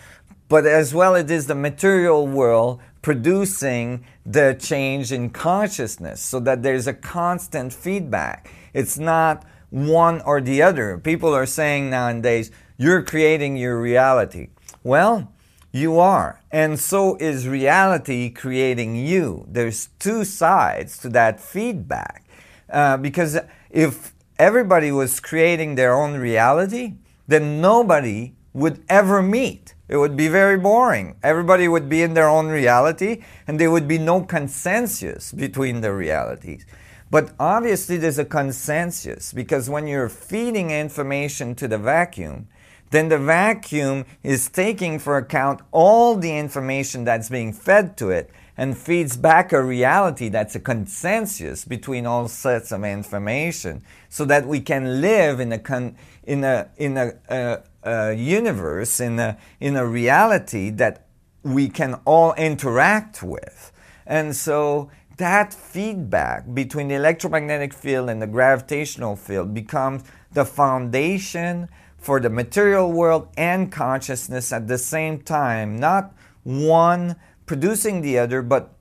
but 0.48 0.66
as 0.66 0.94
well 0.94 1.14
it 1.14 1.30
is 1.30 1.46
the 1.46 1.54
material 1.54 2.26
world 2.26 2.80
producing 3.02 4.04
the 4.24 4.56
change 4.60 5.10
in 5.10 5.28
consciousness 5.28 6.20
so 6.20 6.38
that 6.38 6.62
there's 6.62 6.86
a 6.86 6.94
constant 6.94 7.72
feedback. 7.72 8.48
It's 8.72 8.96
not 8.96 9.44
one 9.72 10.20
or 10.20 10.40
the 10.40 10.62
other. 10.62 10.98
People 10.98 11.34
are 11.34 11.46
saying 11.46 11.90
nowadays, 11.90 12.50
you're 12.76 13.02
creating 13.02 13.56
your 13.56 13.80
reality. 13.80 14.50
Well, 14.84 15.32
you 15.72 15.98
are. 15.98 16.42
And 16.50 16.78
so 16.78 17.16
is 17.16 17.48
reality 17.48 18.28
creating 18.28 18.96
you. 18.96 19.46
There's 19.48 19.88
two 19.98 20.24
sides 20.24 20.98
to 20.98 21.08
that 21.10 21.40
feedback. 21.40 22.26
Uh, 22.68 22.98
because 22.98 23.38
if 23.70 24.12
everybody 24.38 24.92
was 24.92 25.20
creating 25.20 25.74
their 25.76 25.94
own 25.94 26.18
reality, 26.18 26.94
then 27.26 27.62
nobody 27.62 28.34
would 28.52 28.84
ever 28.90 29.22
meet. 29.22 29.74
It 29.88 29.96
would 29.96 30.16
be 30.16 30.28
very 30.28 30.58
boring. 30.58 31.16
Everybody 31.22 31.68
would 31.68 31.88
be 31.88 32.02
in 32.02 32.14
their 32.14 32.28
own 32.28 32.48
reality, 32.48 33.22
and 33.46 33.58
there 33.58 33.70
would 33.70 33.88
be 33.88 33.98
no 33.98 34.22
consensus 34.22 35.32
between 35.32 35.80
the 35.80 35.92
realities. 35.92 36.66
But 37.12 37.34
obviously, 37.38 37.98
there's 37.98 38.18
a 38.18 38.24
consensus 38.24 39.34
because 39.34 39.68
when 39.68 39.86
you're 39.86 40.08
feeding 40.08 40.70
information 40.70 41.54
to 41.56 41.68
the 41.68 41.76
vacuum, 41.76 42.48
then 42.90 43.10
the 43.10 43.18
vacuum 43.18 44.06
is 44.22 44.48
taking 44.48 44.98
for 44.98 45.18
account 45.18 45.60
all 45.72 46.16
the 46.16 46.34
information 46.34 47.04
that's 47.04 47.28
being 47.28 47.52
fed 47.52 47.98
to 47.98 48.08
it 48.08 48.30
and 48.56 48.78
feeds 48.78 49.18
back 49.18 49.52
a 49.52 49.62
reality 49.62 50.30
that's 50.30 50.54
a 50.54 50.60
consensus 50.60 51.66
between 51.66 52.06
all 52.06 52.28
sets 52.28 52.72
of 52.72 52.82
information 52.82 53.82
so 54.08 54.24
that 54.24 54.46
we 54.46 54.60
can 54.60 55.02
live 55.02 55.38
in 55.38 55.52
a, 55.52 55.58
con- 55.58 55.94
in 56.24 56.42
a, 56.44 56.70
in 56.78 56.96
a, 56.96 57.12
uh, 57.28 57.56
uh, 57.86 58.14
universe, 58.16 59.00
in 59.00 59.18
a, 59.18 59.36
in 59.60 59.76
a 59.76 59.86
reality 59.86 60.70
that 60.70 61.04
we 61.42 61.68
can 61.68 61.92
all 62.06 62.32
interact 62.38 63.22
with. 63.22 63.70
And 64.06 64.34
so 64.34 64.90
that 65.16 65.52
feedback 65.52 66.52
between 66.54 66.88
the 66.88 66.94
electromagnetic 66.94 67.72
field 67.72 68.10
and 68.10 68.20
the 68.20 68.26
gravitational 68.26 69.16
field 69.16 69.54
becomes 69.54 70.02
the 70.32 70.44
foundation 70.44 71.68
for 71.98 72.20
the 72.20 72.30
material 72.30 72.90
world 72.90 73.28
and 73.36 73.70
consciousness 73.70 74.52
at 74.52 74.66
the 74.66 74.78
same 74.78 75.20
time, 75.20 75.76
not 75.76 76.14
one 76.42 77.16
producing 77.46 78.00
the 78.00 78.18
other, 78.18 78.42
but 78.42 78.74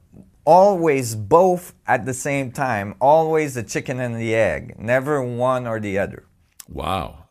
always 0.46 1.16
both 1.16 1.74
at 1.86 2.06
the 2.06 2.14
same 2.14 2.52
time, 2.52 2.96
always 3.00 3.54
the 3.54 3.64
chicken 3.64 4.00
and 4.00 4.16
the 4.16 4.34
egg, 4.34 4.76
never 4.80 5.24
one 5.24 5.68
or 5.68 5.80
the 5.80 6.00
other. 6.00 6.26
Wow. 6.68 7.26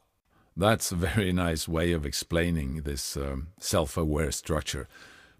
That's 0.57 0.93
a 0.93 0.97
very 0.97 1.33
nice 1.33 1.67
way 1.67 1.93
of 1.93 2.05
explaining 2.05 2.83
this 2.83 3.17
um, 3.17 3.49
self 3.59 3.97
aware 3.97 4.31
structure. 4.31 4.89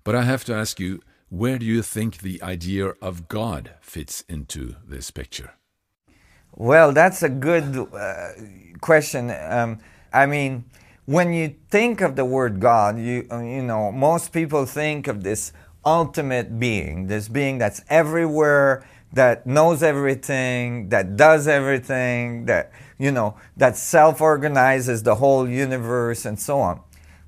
But 0.03 0.17
I 0.17 0.23
have 0.23 0.45
to 0.45 0.55
ask 0.55 0.81
you, 0.81 1.01
where 1.31 1.59
do 1.59 1.65
you 1.65 1.81
think 1.81 2.19
the 2.19 2.43
idea 2.43 2.89
of 3.01 3.29
God 3.29 3.73
fits 3.81 4.23
into 4.29 4.75
this 4.87 5.11
picture? 5.11 5.53
Well, 6.55 6.93
that's 6.93 7.23
a 7.23 7.29
good 7.29 7.77
uh, 7.95 8.29
question. 8.81 9.31
Um, 9.31 9.79
I 10.13 10.27
mean, 10.27 10.65
when 11.07 11.33
you 11.33 11.55
think 11.71 12.01
of 12.01 12.17
the 12.17 12.25
word 12.25 12.61
God, 12.61 12.99
you 12.99 13.27
you 13.31 13.63
know 13.63 13.93
most 13.93 14.33
people 14.33 14.67
think 14.67 15.07
of 15.07 15.23
this 15.23 15.53
ultimate 15.85 16.59
being, 16.59 17.07
this 17.07 17.29
being 17.29 17.59
that's 17.59 17.83
everywhere, 17.89 18.85
that 19.13 19.47
knows 19.47 19.83
everything, 19.83 20.89
that 20.91 21.17
does 21.17 21.47
everything, 21.47 22.47
that 22.47 22.73
you 22.99 23.13
know 23.13 23.37
that 23.57 23.77
self-organizes 23.77 25.05
the 25.05 25.15
whole 25.15 25.49
universe 25.49 26.25
and 26.25 26.39
so 26.39 26.61
on. 26.61 26.81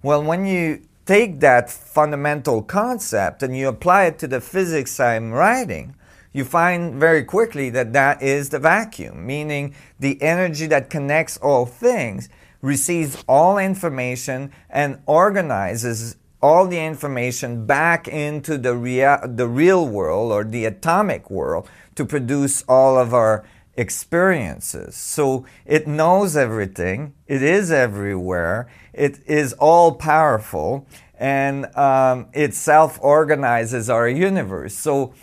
Well, 0.03 0.23
when 0.23 0.45
you 0.45 0.83
take 1.07 1.41
that 1.41 1.71
fundamental 1.71 2.63
concept 2.63 3.43
and 3.43 3.57
you 3.57 3.69
apply 3.69 4.05
it 4.05 4.19
to 4.21 4.29
the 4.29 4.41
physics 4.41 5.01
I'm 5.01 5.33
writing, 5.33 5.95
you 6.33 6.45
find 6.45 6.95
very 6.95 7.25
quickly 7.25 7.71
that 7.71 7.93
that 7.93 8.23
is 8.23 8.49
the 8.49 8.59
vacuum, 8.59 9.27
meaning 9.27 9.75
the 10.01 10.21
energy 10.23 10.67
that 10.67 10.91
connects 10.91 11.37
all 11.39 11.67
things 11.67 12.29
receives 12.63 13.23
all 13.29 13.59
information 13.59 14.53
and 14.71 15.01
organizes 15.07 16.17
all 16.41 16.67
the 16.67 16.85
information 16.85 17.67
back 17.67 18.09
into 18.09 18.57
the, 18.57 18.75
rea- 18.75 19.19
the 19.25 19.47
real 19.47 19.87
world 19.87 20.33
or 20.33 20.43
the 20.43 20.65
atomic 20.65 21.31
world 21.31 21.69
to 21.95 22.05
produce 22.05 22.65
all 22.69 22.99
of 22.99 23.13
our 23.13 23.45
experiences. 23.77 24.97
So 24.97 25.47
it 25.65 25.87
knows 25.87 26.37
everything, 26.37 27.15
it 27.27 27.43
is 27.43 27.71
everywhere, 27.71 28.69
it 28.93 29.21
is 29.27 29.53
all 29.55 29.93
powerful, 29.93 30.87
and 31.19 31.75
um, 31.77 32.29
it 32.33 32.55
self 32.55 32.99
organizes 33.01 33.89
our 33.89 34.09
universe. 34.09 34.75
So, 34.75 35.15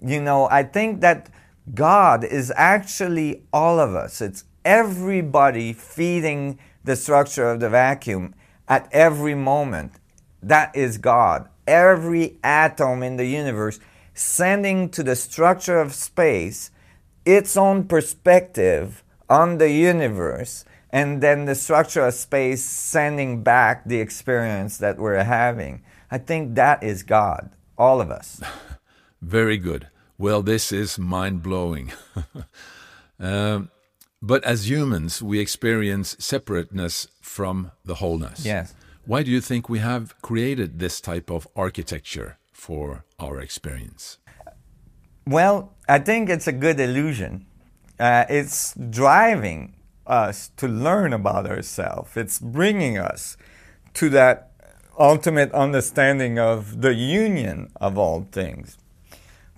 you 0.00 0.20
know, 0.20 0.48
I 0.50 0.62
think 0.62 1.00
that 1.00 1.30
God 1.74 2.24
is 2.24 2.52
actually 2.56 3.42
all 3.52 3.78
of 3.78 3.94
us. 3.94 4.20
It's 4.20 4.44
everybody 4.64 5.72
feeding 5.72 6.58
the 6.84 6.96
structure 6.96 7.50
of 7.50 7.60
the 7.60 7.68
vacuum 7.68 8.34
at 8.68 8.88
every 8.92 9.34
moment. 9.34 9.92
That 10.42 10.74
is 10.74 10.98
God. 10.98 11.48
Every 11.66 12.38
atom 12.42 13.02
in 13.02 13.16
the 13.16 13.26
universe 13.26 13.80
sending 14.14 14.88
to 14.90 15.02
the 15.02 15.14
structure 15.14 15.78
of 15.78 15.94
space 15.94 16.70
its 17.24 17.56
own 17.56 17.84
perspective 17.84 19.04
on 19.28 19.58
the 19.58 19.70
universe, 19.70 20.64
and 20.90 21.22
then 21.22 21.44
the 21.44 21.54
structure 21.54 22.06
of 22.06 22.14
space 22.14 22.64
sending 22.64 23.42
back 23.42 23.84
the 23.84 24.00
experience 24.00 24.78
that 24.78 24.98
we're 24.98 25.22
having. 25.22 25.82
I 26.10 26.18
think 26.18 26.54
that 26.54 26.82
is 26.82 27.02
God, 27.02 27.50
all 27.76 28.00
of 28.00 28.10
us. 28.10 28.40
Very 29.22 29.58
good. 29.58 29.88
Well, 30.16 30.42
this 30.42 30.72
is 30.72 30.98
mind 30.98 31.42
blowing. 31.42 31.92
um, 33.20 33.70
but 34.22 34.42
as 34.44 34.68
humans, 34.68 35.22
we 35.22 35.38
experience 35.38 36.16
separateness 36.18 37.08
from 37.20 37.70
the 37.84 37.96
wholeness. 37.96 38.44
Yes. 38.44 38.74
Why 39.04 39.22
do 39.22 39.30
you 39.30 39.40
think 39.40 39.68
we 39.68 39.78
have 39.78 40.20
created 40.22 40.78
this 40.78 41.00
type 41.00 41.30
of 41.30 41.46
architecture 41.54 42.38
for 42.52 43.04
our 43.18 43.40
experience? 43.40 44.18
Well, 45.26 45.72
I 45.88 45.98
think 45.98 46.28
it's 46.28 46.46
a 46.46 46.52
good 46.52 46.80
illusion. 46.80 47.46
Uh, 47.98 48.24
it's 48.28 48.74
driving 48.74 49.74
us 50.08 50.50
to 50.56 50.66
learn 50.66 51.12
about 51.12 51.46
ourselves. 51.46 52.16
It's 52.16 52.38
bringing 52.38 52.98
us 52.98 53.36
to 53.94 54.08
that 54.10 54.50
ultimate 54.98 55.52
understanding 55.52 56.38
of 56.38 56.80
the 56.82 56.94
union 56.94 57.70
of 57.80 57.96
all 57.96 58.26
things. 58.32 58.78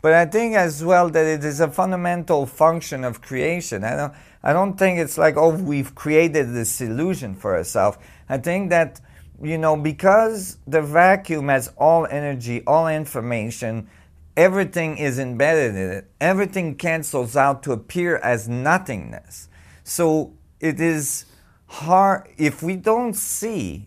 But 0.02 0.14
I 0.14 0.26
think 0.26 0.54
as 0.54 0.82
well 0.82 1.10
that 1.10 1.26
it 1.26 1.44
is 1.44 1.60
a 1.60 1.68
fundamental 1.68 2.46
function 2.46 3.04
of 3.04 3.20
creation. 3.20 3.84
I 3.84 3.96
don't, 3.96 4.14
I 4.42 4.52
don't 4.52 4.78
think 4.78 4.98
it's 4.98 5.18
like, 5.18 5.36
oh, 5.36 5.54
we've 5.54 5.94
created 5.94 6.54
this 6.54 6.80
illusion 6.80 7.34
for 7.34 7.54
ourselves. 7.54 7.98
I 8.28 8.38
think 8.38 8.70
that, 8.70 9.00
you 9.42 9.58
know, 9.58 9.76
because 9.76 10.56
the 10.66 10.80
vacuum 10.80 11.48
has 11.48 11.68
all 11.76 12.06
energy, 12.06 12.62
all 12.66 12.88
information, 12.88 13.88
everything 14.36 14.96
is 14.96 15.18
embedded 15.18 15.74
in 15.74 15.90
it, 15.90 16.10
everything 16.20 16.76
cancels 16.76 17.36
out 17.36 17.62
to 17.64 17.72
appear 17.72 18.16
as 18.18 18.48
nothingness. 18.48 19.48
So 19.84 20.32
it 20.60 20.80
is 20.80 21.24
hard, 21.66 22.28
if 22.36 22.62
we 22.62 22.76
don't 22.76 23.14
see 23.14 23.86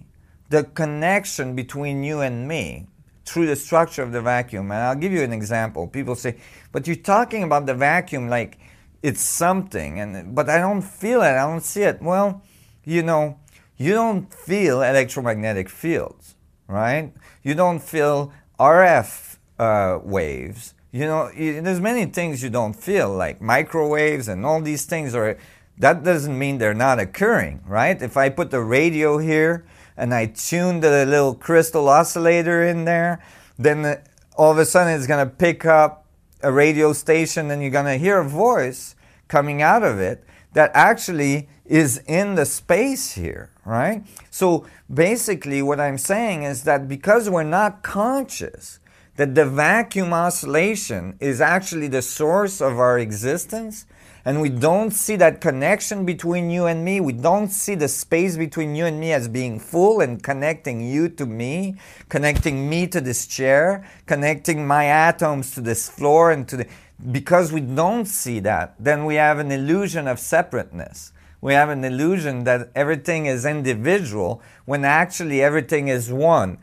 the 0.50 0.64
connection 0.64 1.56
between 1.56 2.04
you 2.04 2.22
and 2.22 2.48
me, 2.48 2.88
through 3.26 3.48
the 3.48 3.56
structure 3.56 4.04
of 4.04 4.12
the 4.12 4.22
vacuum. 4.22 4.72
And 4.72 4.82
I'll 4.82 4.96
give 4.96 5.12
you 5.12 5.24
an 5.24 5.34
example. 5.34 5.88
People 5.88 6.16
say, 6.16 6.38
but 6.72 6.88
you're 6.88 6.96
talking 6.96 7.44
about 7.44 7.66
the 7.66 7.74
vacuum 7.74 8.28
like 8.30 8.58
it's 9.02 9.22
something, 9.22 10.00
and 10.00 10.34
but 10.34 10.50
I 10.50 10.60
don't 10.60 10.82
feel 10.82 11.22
it, 11.22 11.32
I 11.32 11.46
don't 11.46 11.64
see 11.64 11.84
it. 11.84 12.02
Well, 12.02 12.42
you 12.86 13.04
know, 13.04 13.38
you 13.78 13.94
don't 13.94 14.34
feel 14.34 14.82
electromagnetic 14.82 15.70
fields, 15.70 16.36
right? 16.68 17.12
You 17.44 17.54
don't 17.54 17.80
feel 17.80 18.32
RF 18.60 19.38
uh, 19.60 20.00
waves. 20.04 20.74
You 20.92 21.06
know, 21.06 21.32
there's 21.36 21.82
many 21.82 22.06
things 22.06 22.44
you 22.44 22.50
don't 22.50 22.74
feel, 22.74 23.14
like 23.14 23.42
microwaves 23.42 24.28
and 24.28 24.46
all 24.46 24.62
these 24.62 24.86
things 24.86 25.14
are. 25.16 25.38
That 25.78 26.04
doesn't 26.04 26.38
mean 26.38 26.58
they're 26.60 26.74
not 26.74 27.00
occurring, 27.00 27.62
right? 27.66 28.00
If 28.02 28.16
I 28.16 28.30
put 28.30 28.52
the 28.52 28.62
radio 28.62 29.18
here 29.18 29.66
and 29.98 30.14
I 30.14 30.28
tune 30.28 30.80
the 30.80 31.06
little 31.06 31.36
crystal 31.36 31.90
oscillator 31.90 32.64
in 32.64 32.86
there, 32.86 33.24
then 33.58 34.02
all 34.36 34.52
of 34.52 34.58
a 34.58 34.66
sudden 34.66 34.94
it's 34.94 35.08
going 35.08 35.26
to 35.28 35.34
pick 35.34 35.66
up 35.66 36.06
a 36.42 36.52
radio 36.52 36.94
station 36.94 37.50
and 37.50 37.62
you're 37.62 37.72
going 37.72 37.86
to 37.86 37.98
hear 37.98 38.20
a 38.20 38.28
voice 38.28 38.96
coming 39.28 39.62
out 39.62 39.84
of 39.84 40.00
it 40.00 40.24
that 40.54 40.72
actually 40.74 41.48
is 41.66 42.02
in 42.08 42.36
the 42.36 42.46
space 42.46 43.14
here, 43.14 43.50
right? 43.66 44.04
So 44.30 44.66
basically, 44.94 45.62
what 45.62 45.80
I'm 45.80 45.98
saying 45.98 46.44
is 46.44 46.64
that 46.64 46.88
because 46.88 47.30
we're 47.30 47.44
not 47.44 47.82
conscious 47.82 48.80
that 49.16 49.36
the 49.36 49.46
vacuum 49.46 50.14
oscillation 50.14 51.16
is 51.20 51.40
actually 51.40 51.88
the 51.88 52.02
source 52.02 52.62
of 52.62 52.80
our 52.80 53.00
existence, 53.00 53.86
and 54.26 54.40
we 54.40 54.50
don't 54.50 54.92
see 54.92 55.18
that 55.18 55.42
connection 55.42 56.06
between 56.06 56.50
you 56.50 56.66
and 56.66 56.86
me. 56.86 57.02
We 57.02 57.12
don't 57.12 57.50
see 57.50 57.76
the 57.76 57.90
space 57.90 58.38
between 58.38 58.74
you 58.74 58.86
and 58.86 58.98
me 59.00 59.12
as 59.12 59.28
being 59.28 59.60
full 59.60 60.00
and 60.00 60.24
connecting 60.24 60.80
you 60.82 61.10
to 61.10 61.26
me, 61.26 61.76
connecting 62.08 62.70
me 62.70 62.88
to 62.88 63.02
this 63.02 63.28
chair, 63.28 63.86
connecting 64.06 64.66
my 64.66 64.86
atoms 64.86 65.54
to 65.56 65.62
this 65.62 65.90
floor 65.90 66.32
and 66.32 66.48
to 66.48 66.58
the. 66.58 66.68
Because 67.12 67.52
we 67.52 67.60
don't 67.60 68.06
see 68.06 68.40
that, 68.40 68.76
then 68.80 69.04
we 69.04 69.16
have 69.16 69.40
an 69.40 69.52
illusion 69.52 70.08
of 70.08 70.20
separateness. 70.20 71.12
We 71.42 71.54
have 71.54 71.68
an 71.68 71.84
illusion 71.84 72.46
that 72.46 72.72
everything 72.74 73.26
is 73.26 73.46
individual 73.46 74.42
when 74.64 74.86
actually 74.86 75.42
everything 75.42 75.90
is 75.90 76.10
one. 76.10 76.60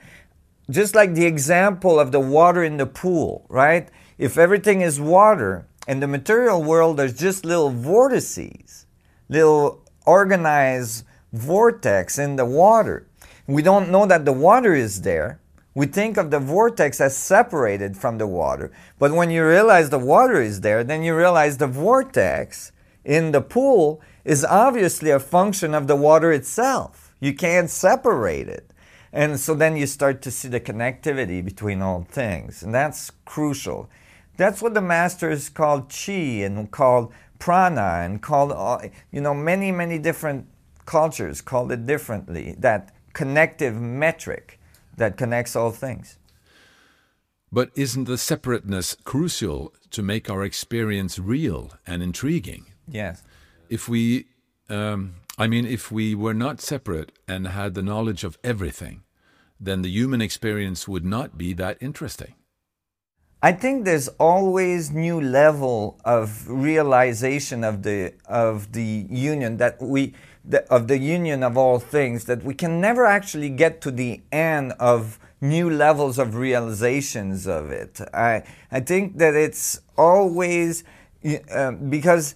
Just 0.71 0.95
like 0.95 1.13
the 1.13 1.27
example 1.27 2.01
of 2.01 2.13
the 2.13 2.21
water 2.21 2.65
in 2.65 2.79
the 2.79 2.87
pool, 2.87 3.45
right? 3.51 3.91
If 4.17 4.39
everything 4.39 4.81
is 4.81 4.99
water, 4.99 5.67
in 5.87 6.01
the 6.01 6.07
material 6.07 6.63
world, 6.63 6.97
there's 6.97 7.19
just 7.19 7.45
little 7.45 7.71
vortices, 7.71 8.87
little 9.29 9.83
organized 10.07 11.05
vortex 11.33 12.19
in 12.19 12.37
the 12.37 12.45
water. 12.45 13.07
We 13.47 13.63
don't 13.63 13.91
know 13.91 14.07
that 14.07 14.25
the 14.25 14.33
water 14.33 14.75
is 14.75 15.03
there. 15.03 15.41
We 15.75 15.87
think 15.87 16.17
of 16.17 16.31
the 16.31 16.41
vortex 16.41 17.01
as 17.01 17.17
separated 17.17 17.97
from 17.97 18.19
the 18.19 18.27
water. 18.27 18.73
But 18.99 19.13
when 19.13 19.31
you 19.31 19.47
realize 19.47 19.91
the 19.91 19.99
water 19.99 20.41
is 20.41 20.61
there, 20.61 20.83
then 20.83 21.03
you 21.03 21.17
realize 21.17 21.57
the 21.57 21.67
vortex 21.67 22.73
in 23.05 23.33
the 23.33 23.41
pool 23.41 24.01
is 24.25 24.45
obviously 24.45 25.11
a 25.11 25.21
function 25.21 25.75
of 25.75 25.87
the 25.87 25.97
water 25.97 26.33
itself. 26.33 27.15
You 27.21 27.35
can't 27.35 27.71
separate 27.71 28.49
it. 28.49 28.73
And 29.13 29.39
so 29.41 29.55
then 29.55 29.77
you 29.77 29.87
start 29.87 30.23
to 30.23 30.31
see 30.31 30.49
the 30.49 30.61
connectivity 30.61 31.45
between 31.45 31.83
all 31.83 32.07
things. 32.09 32.63
And 32.63 32.75
that's 32.75 33.11
crucial. 33.25 33.89
That's 34.37 34.63
what 34.63 34.75
the 34.75 34.81
masters 34.81 35.49
called 35.49 35.93
chi 35.93 36.13
and 36.13 36.71
called 36.71 37.13
prana 37.39 38.03
and 38.05 38.23
called, 38.23 38.53
you 39.11 39.21
know, 39.21 39.35
many, 39.35 39.73
many 39.73 39.99
different 39.99 40.47
cultures 40.87 41.41
called 41.41 41.73
it 41.73 41.87
differently. 41.87 42.55
That 42.59 42.95
connective 43.13 43.75
metric 43.75 44.59
that 44.97 45.17
connects 45.17 45.57
all 45.57 45.71
things. 45.71 46.19
But 47.53 47.71
isn't 47.75 48.05
the 48.05 48.19
separateness 48.19 48.97
crucial 49.03 49.75
to 49.91 50.03
make 50.03 50.31
our 50.31 50.45
experience 50.45 51.19
real 51.19 51.73
and 51.87 52.03
intriguing? 52.03 52.67
Yes. 52.87 53.23
If 53.69 53.89
we, 53.89 54.27
um, 54.69 55.15
I 55.37 55.49
mean, 55.49 55.67
if 55.67 55.91
we 55.91 56.15
were 56.15 56.35
not 56.35 56.61
separate 56.61 57.13
and 57.27 57.49
had 57.49 57.75
the 57.75 57.83
knowledge 57.83 58.23
of 58.23 58.39
everything, 58.45 59.03
then 59.59 59.83
the 59.83 59.91
human 59.91 60.23
experience 60.23 60.87
would 60.87 61.05
not 61.05 61.37
be 61.37 61.53
that 61.55 61.77
interesting. 61.81 62.35
I 63.43 63.53
think 63.53 63.87
there's 63.87 64.09
always 64.19 64.91
new 64.91 65.19
level 65.19 65.99
of 66.05 66.47
realization 66.47 67.65
of 67.65 67.83
the 67.83 68.13
of 68.27 68.73
the 68.73 69.07
union 69.09 69.57
that 69.57 69.81
we 69.81 70.15
the, 70.45 70.71
of 70.71 70.89
the 70.89 70.99
union 70.99 71.43
of 71.43 71.57
all 71.57 71.79
things 71.79 72.27
that 72.27 72.43
we 72.43 72.55
can 72.55 72.81
never 72.81 73.07
actually 73.07 73.49
get 73.49 73.81
to 73.83 73.91
the 73.91 74.21
end 74.31 74.73
of 74.79 75.19
new 75.41 75.71
levels 75.71 76.19
of 76.19 76.35
realizations 76.35 77.47
of 77.47 77.71
it. 77.71 77.99
I 78.13 78.43
I 78.71 78.81
think 78.81 79.17
that 79.17 79.35
it's 79.35 79.81
always 79.97 80.85
uh, 81.51 81.73
because 81.73 82.35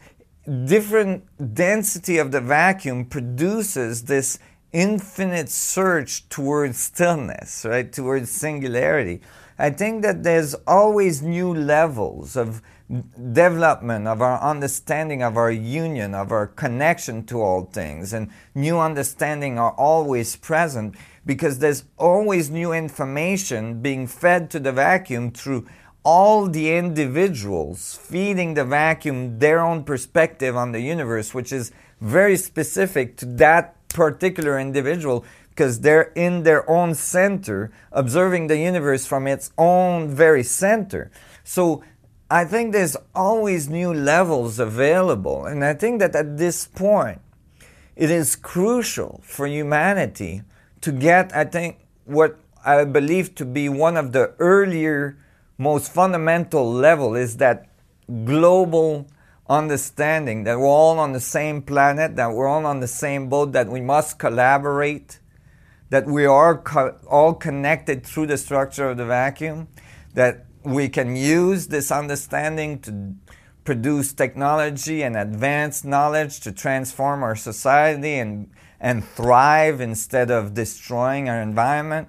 different 0.64 1.24
density 1.54 2.16
of 2.16 2.32
the 2.32 2.40
vacuum 2.40 3.04
produces 3.04 4.04
this 4.04 4.38
infinite 4.72 5.50
search 5.50 6.28
towards 6.30 6.78
stillness, 6.78 7.66
right? 7.68 7.92
Towards 7.92 8.30
singularity. 8.30 9.20
I 9.58 9.70
think 9.70 10.02
that 10.02 10.24
there's 10.24 10.54
always 10.66 11.22
new 11.22 11.54
levels 11.54 12.36
of 12.36 12.60
development 13.32 14.06
of 14.06 14.20
our 14.20 14.40
understanding 14.40 15.22
of 15.22 15.36
our 15.36 15.50
union, 15.50 16.14
of 16.14 16.32
our 16.32 16.48
connection 16.48 17.24
to 17.26 17.40
all 17.40 17.64
things, 17.64 18.12
and 18.12 18.30
new 18.54 18.78
understanding 18.78 19.58
are 19.58 19.72
always 19.72 20.36
present 20.36 20.96
because 21.24 21.60
there's 21.60 21.84
always 21.96 22.50
new 22.50 22.72
information 22.72 23.80
being 23.80 24.06
fed 24.06 24.50
to 24.50 24.58
the 24.58 24.72
vacuum 24.72 25.30
through 25.30 25.66
all 26.02 26.46
the 26.46 26.76
individuals 26.76 27.98
feeding 28.02 28.52
the 28.52 28.64
vacuum 28.64 29.38
their 29.38 29.60
own 29.60 29.82
perspective 29.84 30.54
on 30.56 30.72
the 30.72 30.80
universe, 30.80 31.32
which 31.32 31.52
is 31.52 31.72
very 32.00 32.36
specific 32.36 33.16
to 33.16 33.24
that 33.24 33.74
particular 33.88 34.58
individual 34.58 35.24
because 35.54 35.80
they're 35.80 36.10
in 36.16 36.42
their 36.42 36.68
own 36.68 36.94
center, 36.94 37.70
observing 37.92 38.48
the 38.48 38.58
universe 38.58 39.06
from 39.06 39.28
its 39.28 39.52
own 39.56 40.08
very 40.08 40.42
center. 40.42 41.12
So 41.44 41.84
I 42.28 42.44
think 42.44 42.72
there's 42.72 42.96
always 43.14 43.68
new 43.68 43.94
levels 43.94 44.58
available. 44.58 45.46
And 45.46 45.64
I 45.64 45.74
think 45.74 46.00
that 46.00 46.16
at 46.16 46.38
this 46.38 46.66
point, 46.66 47.20
it 47.94 48.10
is 48.10 48.34
crucial 48.34 49.20
for 49.22 49.46
humanity 49.46 50.42
to 50.80 50.90
get, 50.90 51.34
I 51.36 51.44
think, 51.44 51.78
what 52.04 52.36
I 52.64 52.84
believe 52.84 53.36
to 53.36 53.44
be 53.44 53.68
one 53.68 53.96
of 53.96 54.10
the 54.10 54.34
earlier, 54.40 55.16
most 55.56 55.92
fundamental 55.92 56.68
level 56.72 57.14
is 57.14 57.36
that 57.36 57.68
global 58.24 59.06
understanding 59.48 60.44
that 60.44 60.58
we're 60.58 60.66
all 60.66 60.98
on 60.98 61.12
the 61.12 61.20
same 61.20 61.62
planet, 61.62 62.16
that 62.16 62.32
we're 62.32 62.48
all 62.48 62.66
on 62.66 62.80
the 62.80 62.88
same 62.88 63.28
boat, 63.28 63.52
that 63.52 63.68
we 63.68 63.80
must 63.80 64.18
collaborate, 64.18 65.20
that 65.94 66.06
we 66.06 66.26
are 66.26 66.58
co- 66.58 66.98
all 67.08 67.32
connected 67.32 68.04
through 68.04 68.26
the 68.26 68.36
structure 68.36 68.90
of 68.90 68.96
the 68.96 69.06
vacuum, 69.06 69.68
that 70.14 70.44
we 70.64 70.88
can 70.88 71.14
use 71.14 71.68
this 71.68 71.92
understanding 71.92 72.80
to 72.80 73.14
produce 73.62 74.12
technology 74.12 75.04
and 75.04 75.16
advance 75.16 75.84
knowledge 75.84 76.40
to 76.40 76.50
transform 76.50 77.22
our 77.22 77.36
society 77.36 78.14
and, 78.14 78.50
and 78.80 79.04
thrive 79.04 79.80
instead 79.80 80.32
of 80.32 80.52
destroying 80.52 81.28
our 81.28 81.40
environment. 81.40 82.08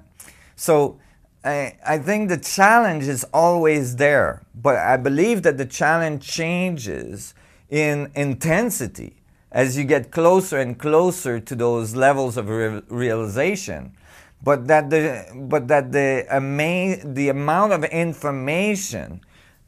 So 0.56 1.00
I, 1.44 1.78
I 1.86 2.00
think 2.00 2.30
the 2.30 2.40
challenge 2.40 3.04
is 3.04 3.24
always 3.36 3.98
there, 3.98 4.48
but 4.56 4.78
I 4.78 4.98
believe 4.98 5.44
that 5.44 5.60
the 5.60 5.66
challenge 5.68 6.28
changes 6.28 7.36
in 7.70 8.12
intensity 8.16 9.22
as 9.56 9.76
you 9.78 9.84
get 9.86 10.12
closer 10.12 10.60
and 10.60 10.78
closer 10.78 11.40
to 11.40 11.56
those 11.56 11.96
levels 11.96 12.38
of 12.38 12.48
re- 12.50 12.84
realization 12.90 13.92
but 14.44 14.68
that 14.68 14.92
the 14.92 15.26
but 15.34 15.68
that 15.68 15.92
the 15.92 16.26
ama- 16.30 17.04
the 17.04 17.30
amount 17.30 17.74
of 17.74 17.84
information 17.86 19.22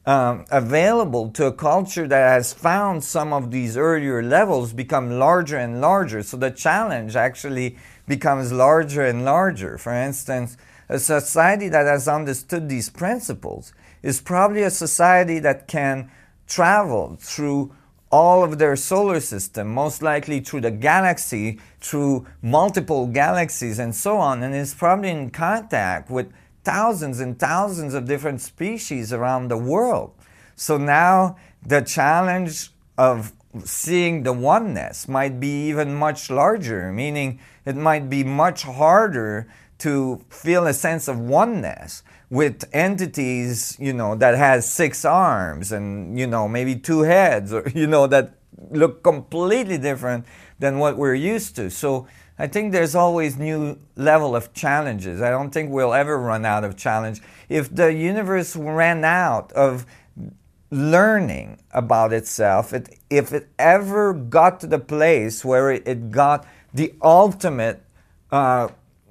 um, 0.06 0.46
available 0.52 1.30
to 1.32 1.48
a 1.48 1.52
culture 1.52 2.08
that 2.08 2.30
has 2.30 2.54
found 2.54 3.04
some 3.04 3.34
of 3.34 3.52
these 3.52 3.76
earlier 3.76 4.24
levels 4.24 4.72
become 4.72 5.20
larger 5.20 5.58
and 5.58 5.82
larger. 5.82 6.24
So 6.24 6.38
the 6.38 6.50
challenge 6.52 7.18
actually 7.18 7.78
becomes 8.08 8.54
larger 8.54 9.04
and 9.04 9.26
larger. 9.26 9.78
For 9.78 9.92
instance, 9.92 10.56
a 10.88 10.98
society 10.98 11.68
that 11.68 11.86
has 11.86 12.08
understood 12.08 12.70
these 12.70 12.90
principles 12.90 13.74
is 14.02 14.22
probably 14.22 14.64
a 14.64 14.70
society 14.70 15.40
that 15.40 15.68
can 15.68 16.10
travel 16.48 17.18
through 17.20 17.76
all 18.12 18.44
of 18.44 18.58
their 18.58 18.76
solar 18.76 19.20
system, 19.20 19.74
most 19.74 20.02
likely 20.02 20.40
through 20.40 20.62
the 20.62 20.72
galaxy, 20.72 21.60
through 21.82 22.26
multiple 22.42 23.08
galaxies, 23.08 23.80
and 23.80 23.94
so 23.94 24.18
on, 24.18 24.44
and 24.44 24.56
is 24.56 24.74
probably 24.74 25.10
in 25.10 25.30
contact 25.30 26.10
with 26.10 26.32
thousands 26.64 27.20
and 27.20 27.40
thousands 27.40 27.94
of 27.94 28.06
different 28.06 28.42
species 28.42 29.12
around 29.12 29.50
the 29.50 29.58
world. 29.58 30.14
So 30.56 30.78
now 30.78 31.38
the 31.66 31.82
challenge 31.82 32.72
of 32.98 33.34
seeing 33.64 34.24
the 34.24 34.34
oneness 34.34 35.08
might 35.08 35.40
be 35.40 35.70
even 35.70 35.94
much 35.94 36.30
larger, 36.30 36.92
meaning 36.92 37.40
it 37.66 37.76
might 37.76 38.10
be 38.10 38.24
much 38.24 38.64
harder 38.64 39.48
to 39.80 40.24
feel 40.30 40.66
a 40.66 40.74
sense 40.74 41.08
of 41.08 41.20
oneness 41.20 42.04
with 42.30 42.66
entities, 42.74 43.78
you 43.80 43.94
know, 43.94 44.16
that 44.16 44.36
has 44.36 44.70
six 44.70 45.06
arms 45.06 45.72
and, 45.72 46.20
you 46.20 46.28
know, 46.28 46.48
maybe 46.48 46.76
two 46.76 47.02
heads 47.02 47.54
or, 47.54 47.64
you 47.76 47.88
know, 47.88 48.08
that 48.08 48.36
look 48.72 49.04
completely 49.04 49.78
different 49.78 50.26
than 50.60 50.80
what 50.80 50.98
we're 50.98 51.16
used 51.16 51.56
to. 51.56 51.70
So 51.70 52.08
I 52.40 52.48
think 52.48 52.72
there's 52.72 52.96
always 52.96 53.38
new 53.38 53.80
level 53.96 54.36
of 54.36 54.54
challenges. 54.54 55.22
I 55.22 55.30
don't 55.30 55.52
think 55.52 55.72
we'll 55.72 55.94
ever 55.94 56.18
run 56.18 56.46
out 56.46 56.64
of 56.64 56.76
challenge. 56.76 57.22
If 57.50 57.74
the 57.74 57.94
universe 57.94 58.56
ran 58.56 59.06
out 59.06 59.52
of 59.54 59.86
learning 60.70 61.60
about 61.72 62.14
itself, 62.14 62.74
it, 62.74 63.00
if 63.10 63.32
it 63.32 63.50
ever 63.58 64.14
got 64.14 64.60
to 64.62 64.68
the 64.68 64.80
place 64.80 65.46
where 65.46 65.72
it, 65.72 65.88
it 65.88 66.12
got 66.12 66.46
the 66.74 66.94
ultimate 67.02 67.82
uh, 68.32 68.68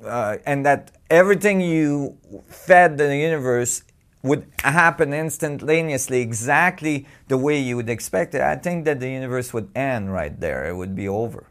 uh, 0.06 0.38
and 0.46 0.64
that 0.64 0.92
everything 1.10 1.60
you 1.60 2.16
fed 2.48 2.98
the 2.98 3.16
universe 3.16 3.82
would 4.22 4.46
happen 4.64 5.12
instantaneously, 5.12 6.20
exactly 6.20 7.06
the 7.28 7.38
way 7.38 7.58
you 7.58 7.76
would 7.76 7.88
expect 7.88 8.34
it, 8.34 8.40
I 8.40 8.56
think 8.56 8.84
that 8.84 9.00
the 9.00 9.08
universe 9.08 9.52
would 9.54 9.70
end 9.76 10.12
right 10.12 10.38
there. 10.38 10.68
It 10.68 10.74
would 10.74 10.94
be 10.94 11.08
over. 11.08 11.48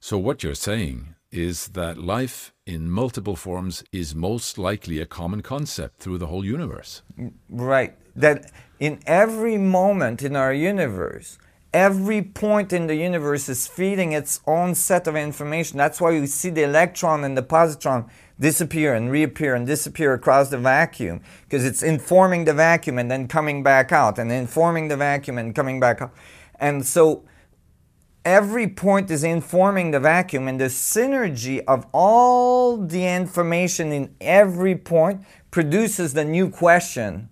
So, 0.00 0.18
what 0.18 0.42
you're 0.42 0.54
saying 0.54 1.14
is 1.30 1.68
that 1.68 1.98
life 1.98 2.52
in 2.66 2.90
multiple 2.90 3.36
forms 3.36 3.84
is 3.92 4.14
most 4.14 4.58
likely 4.58 5.00
a 5.00 5.06
common 5.06 5.42
concept 5.42 6.00
through 6.00 6.18
the 6.18 6.26
whole 6.26 6.44
universe. 6.44 7.02
Right. 7.50 7.94
That 8.16 8.50
in 8.80 9.00
every 9.06 9.58
moment 9.58 10.22
in 10.22 10.36
our 10.36 10.52
universe, 10.52 11.38
every 11.78 12.22
point 12.22 12.72
in 12.72 12.88
the 12.88 12.96
universe 12.96 13.48
is 13.48 13.68
feeding 13.68 14.12
its 14.12 14.40
own 14.46 14.74
set 14.74 15.06
of 15.06 15.14
information. 15.14 15.78
That's 15.78 16.00
why 16.00 16.10
you 16.10 16.26
see 16.26 16.50
the 16.50 16.64
electron 16.64 17.22
and 17.22 17.36
the 17.36 17.42
positron 17.42 18.10
disappear 18.40 18.94
and 18.94 19.10
reappear 19.10 19.54
and 19.54 19.64
disappear 19.64 20.12
across 20.12 20.50
the 20.50 20.58
vacuum 20.58 21.20
because 21.44 21.64
it's 21.64 21.82
informing 21.82 22.44
the 22.44 22.52
vacuum 22.52 22.98
and 22.98 23.08
then 23.08 23.28
coming 23.28 23.62
back 23.62 23.92
out 23.92 24.18
and 24.18 24.32
informing 24.32 24.88
the 24.88 24.96
vacuum 24.96 25.38
and 25.38 25.54
coming 25.54 25.78
back 25.78 26.02
out. 26.02 26.12
And 26.58 26.84
so 26.84 27.24
every 28.24 28.66
point 28.66 29.08
is 29.10 29.22
informing 29.22 29.92
the 29.92 30.00
vacuum 30.00 30.48
and 30.48 30.60
the 30.60 30.64
synergy 30.64 31.62
of 31.66 31.86
all 31.92 32.76
the 32.76 33.06
information 33.06 33.92
in 33.92 34.14
every 34.20 34.74
point 34.74 35.24
produces 35.52 36.12
the 36.14 36.24
new 36.24 36.50
question 36.50 37.28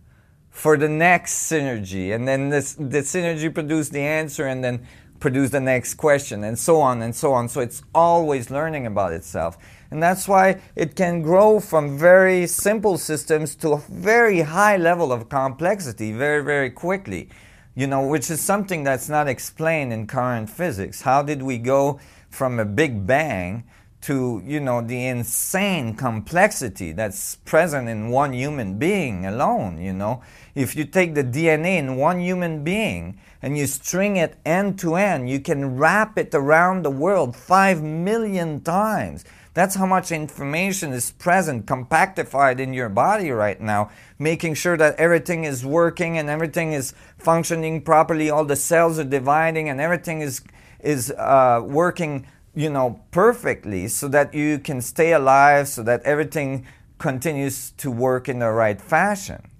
for 0.57 0.76
the 0.76 0.88
next 0.88 1.50
synergy 1.50 2.14
and 2.14 2.26
then 2.26 2.48
this 2.48 2.74
the 2.74 3.02
synergy 3.02 3.52
produce 3.52 3.90
the 3.90 4.00
answer 4.00 4.46
and 4.46 4.64
then 4.64 4.86
produce 5.20 5.50
the 5.50 5.61
next 5.61 5.94
question 5.94 6.44
and 6.44 6.59
so 6.59 6.80
on 6.80 7.02
and 7.02 7.14
so 7.14 7.32
on 7.32 7.48
so 7.48 7.61
it's 7.61 7.82
always 7.94 8.50
learning 8.50 8.86
about 8.86 9.12
itself 9.12 9.59
and 9.90 10.02
that's 10.02 10.26
why 10.26 10.61
it 10.74 10.96
can 10.96 11.22
grow 11.22 11.61
from 11.61 11.98
very 11.98 12.46
simple 12.46 12.98
systems 12.98 13.54
to 13.57 13.72
a 13.72 13.82
very 13.88 14.40
high 14.40 14.76
level 14.76 15.12
of 15.12 15.28
complexity 15.28 16.12
very, 16.12 16.42
very 16.42 16.70
quickly. 16.70 17.28
You 17.74 17.86
know, 17.86 18.07
which 18.07 18.30
is 18.30 18.40
something 18.40 18.84
that's 18.84 19.09
not 19.09 19.28
explained 19.28 19.92
in 19.92 20.07
current 20.07 20.48
physics. 20.48 21.02
How 21.02 21.22
did 21.22 21.42
we 21.42 21.59
go 21.59 22.00
from 22.30 22.59
a 22.59 22.64
big 22.64 23.07
bang 23.07 23.64
to, 24.07 24.40
you 24.44 24.61
know, 24.61 24.80
the 24.80 25.07
insane 25.07 25.94
complexity 25.94 26.92
that's 26.92 27.36
present 27.44 27.88
in 27.88 28.11
one 28.11 28.32
human 28.32 28.78
being 28.78 29.26
alone, 29.26 29.80
you 29.80 29.92
know? 29.92 30.22
If 30.54 30.76
you 30.76 30.84
take 30.84 31.14
the 31.14 31.24
DNA 31.24 31.78
in 31.78 31.96
one 31.96 32.20
human 32.20 32.62
being 32.62 33.18
and 33.42 33.59
you 33.59 33.66
string 33.66 34.16
it 34.16 34.36
end 34.44 34.78
to 34.80 34.94
end, 34.94 35.28
you 35.28 35.40
can 35.40 35.76
wrap 35.76 36.18
it 36.18 36.32
around 36.34 36.84
the 36.84 36.90
world 36.90 37.34
five 37.36 37.82
million 37.82 38.61
times 38.61 39.24
That's 39.57 39.74
how 39.74 39.86
much 39.86 40.12
information 40.12 40.92
is 40.92 41.12
present, 41.12 41.64
compactified 41.64 42.61
in 42.61 42.74
your 42.74 42.90
body 42.90 43.30
right 43.30 43.59
now, 43.59 43.90
making 44.18 44.52
sure 44.52 44.76
that 44.76 44.96
everything 44.96 45.44
is 45.44 45.64
working 45.64 46.18
and 46.18 46.28
everything 46.28 46.74
is 46.74 46.92
functioning 47.16 47.80
properly. 47.80 48.28
All 48.28 48.44
the 48.44 48.54
cells 48.54 48.98
are 48.98 49.04
dividing 49.04 49.70
and 49.70 49.80
everything 49.80 50.20
is 50.20 50.42
is 50.80 51.11
uh, 51.11 51.62
working, 51.64 52.26
you 52.57 52.70
know, 52.70 53.00
perfectly, 53.11 53.86
so 53.86 54.09
that 54.09 54.34
you 54.34 54.59
can 54.59 54.80
stay 54.80 55.12
alive, 55.12 55.68
so 55.68 55.82
that 55.82 56.02
everything 56.02 56.66
continues 56.98 57.70
to 57.72 57.90
work 57.90 58.28
in 58.28 58.38
the 58.38 58.50
right 58.50 58.80
fashion. 58.80 59.50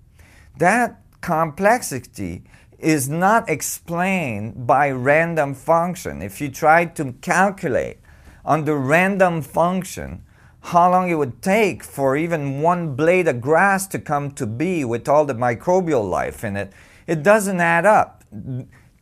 That 0.57 1.03
complexity 1.21 2.45
is 2.79 3.09
not 3.09 3.49
explained 3.51 4.67
by 4.67 4.91
random 4.91 5.55
function. 5.55 6.23
If 6.23 6.41
you 6.41 6.49
try 6.49 6.87
to 6.87 7.13
calculate 7.21 7.99
on 8.45 8.65
the 8.65 8.77
random 8.77 9.43
function 9.43 10.23
how 10.61 10.91
long 10.91 11.11
it 11.11 11.15
would 11.15 11.43
take 11.43 11.85
for 11.85 12.17
even 12.17 12.61
one 12.61 12.97
blade 12.97 13.29
of 13.29 13.41
grass 13.41 13.87
to 13.87 13.99
come 13.99 14.31
to 14.33 14.47
be 14.47 14.85
with 14.85 15.09
all 15.09 15.25
the 15.25 15.35
microbial 15.35 16.09
life 16.09 16.43
in 16.43 16.57
it, 16.57 16.73
it 17.07 17.23
doesn't 17.23 17.61
add 17.61 17.87
up. 17.87 18.25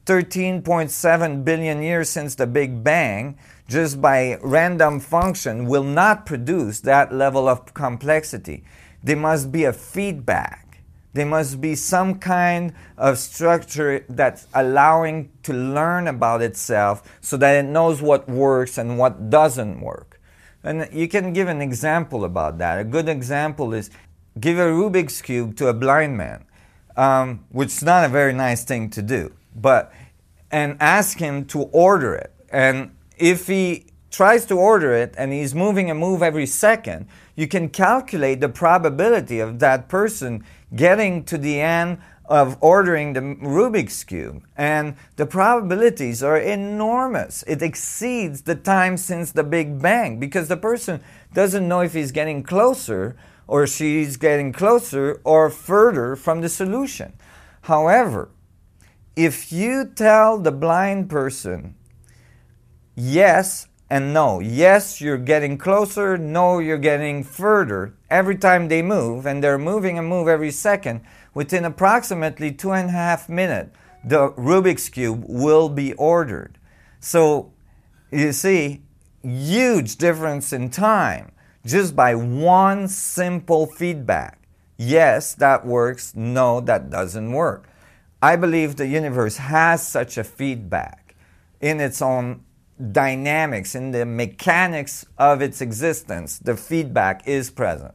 13.7 0.06 1.44
billion 1.44 1.82
years 1.82 2.10
since 2.10 2.34
the 2.34 2.46
Big 2.46 2.84
Bang, 2.84 3.38
just 3.68 4.00
by 4.00 4.38
random 4.42 5.00
function, 5.00 5.66
will 5.66 5.84
not 5.84 6.26
produce 6.26 6.80
that 6.80 7.12
level 7.12 7.48
of 7.48 7.74
complexity. 7.74 8.64
There 9.02 9.16
must 9.16 9.52
be 9.52 9.64
a 9.64 9.72
feedback 9.72 10.64
there 11.14 11.26
must 11.26 11.60
be 11.60 11.76
some 11.76 12.18
kind 12.18 12.74
of 12.98 13.18
structure 13.18 14.04
that's 14.08 14.48
allowing 14.52 15.30
to 15.44 15.52
learn 15.52 16.08
about 16.08 16.42
itself 16.42 17.18
so 17.20 17.36
that 17.36 17.64
it 17.64 17.68
knows 17.68 18.02
what 18.02 18.28
works 18.28 18.78
and 18.78 18.98
what 18.98 19.30
doesn't 19.30 19.80
work. 19.80 20.20
And 20.64 20.88
you 20.92 21.06
can 21.06 21.32
give 21.32 21.46
an 21.46 21.62
example 21.62 22.24
about 22.24 22.58
that. 22.58 22.80
A 22.80 22.84
good 22.84 23.08
example 23.08 23.72
is 23.72 23.90
give 24.40 24.58
a 24.58 24.62
Rubik's 24.62 25.22
Cube 25.22 25.56
to 25.56 25.68
a 25.68 25.74
blind 25.74 26.16
man, 26.16 26.46
um, 26.96 27.44
which 27.50 27.68
is 27.68 27.82
not 27.82 28.04
a 28.04 28.08
very 28.08 28.32
nice 28.32 28.64
thing 28.64 28.90
to 28.90 29.02
do, 29.02 29.32
but 29.54 29.92
and 30.50 30.76
ask 30.80 31.18
him 31.18 31.44
to 31.46 31.62
order 31.62 32.14
it. 32.14 32.32
And 32.50 32.93
if 33.16 33.46
he 33.46 33.86
tries 34.10 34.44
to 34.46 34.54
order 34.54 34.92
it 34.92 35.14
and 35.18 35.32
he's 35.32 35.54
moving 35.54 35.90
a 35.90 35.94
move 35.94 36.22
every 36.22 36.46
second, 36.46 37.06
you 37.34 37.48
can 37.48 37.68
calculate 37.68 38.40
the 38.40 38.48
probability 38.48 39.40
of 39.40 39.58
that 39.58 39.88
person 39.88 40.44
getting 40.74 41.24
to 41.24 41.36
the 41.36 41.60
end 41.60 41.98
of 42.26 42.56
ordering 42.60 43.12
the 43.12 43.20
Rubik's 43.20 44.02
Cube. 44.04 44.44
And 44.56 44.96
the 45.16 45.26
probabilities 45.26 46.22
are 46.22 46.38
enormous. 46.38 47.44
It 47.46 47.60
exceeds 47.60 48.42
the 48.42 48.54
time 48.54 48.96
since 48.96 49.32
the 49.32 49.44
Big 49.44 49.80
Bang 49.82 50.18
because 50.18 50.48
the 50.48 50.56
person 50.56 51.02
doesn't 51.32 51.66
know 51.66 51.80
if 51.80 51.92
he's 51.92 52.12
getting 52.12 52.42
closer 52.42 53.16
or 53.46 53.66
she's 53.66 54.16
getting 54.16 54.52
closer 54.52 55.20
or 55.24 55.50
further 55.50 56.16
from 56.16 56.40
the 56.40 56.48
solution. 56.48 57.12
However, 57.62 58.30
if 59.16 59.52
you 59.52 59.84
tell 59.84 60.38
the 60.38 60.52
blind 60.52 61.10
person, 61.10 61.74
yes, 62.94 63.68
and 63.90 64.14
no. 64.14 64.40
Yes, 64.40 65.00
you're 65.00 65.18
getting 65.18 65.58
closer. 65.58 66.16
No, 66.16 66.58
you're 66.58 66.78
getting 66.78 67.22
further. 67.22 67.94
Every 68.10 68.36
time 68.36 68.68
they 68.68 68.82
move, 68.82 69.26
and 69.26 69.42
they're 69.42 69.58
moving 69.58 69.98
and 69.98 70.08
move 70.08 70.28
every 70.28 70.50
second, 70.50 71.02
within 71.34 71.64
approximately 71.64 72.52
two 72.52 72.72
and 72.72 72.88
a 72.88 72.92
half 72.92 73.28
minutes, 73.28 73.76
the 74.04 74.30
Rubik's 74.32 74.88
Cube 74.88 75.24
will 75.26 75.68
be 75.68 75.92
ordered. 75.94 76.58
So, 77.00 77.52
you 78.10 78.32
see, 78.32 78.82
huge 79.22 79.96
difference 79.96 80.52
in 80.52 80.70
time 80.70 81.32
just 81.64 81.96
by 81.96 82.14
one 82.14 82.88
simple 82.88 83.66
feedback. 83.66 84.38
Yes, 84.76 85.34
that 85.34 85.66
works. 85.66 86.14
No, 86.14 86.60
that 86.60 86.90
doesn't 86.90 87.32
work. 87.32 87.68
I 88.20 88.36
believe 88.36 88.76
the 88.76 88.86
universe 88.86 89.36
has 89.36 89.86
such 89.86 90.18
a 90.18 90.24
feedback 90.24 91.14
in 91.60 91.80
its 91.80 92.02
own 92.02 92.44
dynamics, 92.92 93.74
in 93.74 93.92
the 93.92 94.04
mechanics 94.04 95.06
of 95.18 95.40
its 95.40 95.60
existence, 95.60 96.38
the 96.38 96.56
feedback 96.56 97.26
is 97.26 97.50
present. 97.50 97.94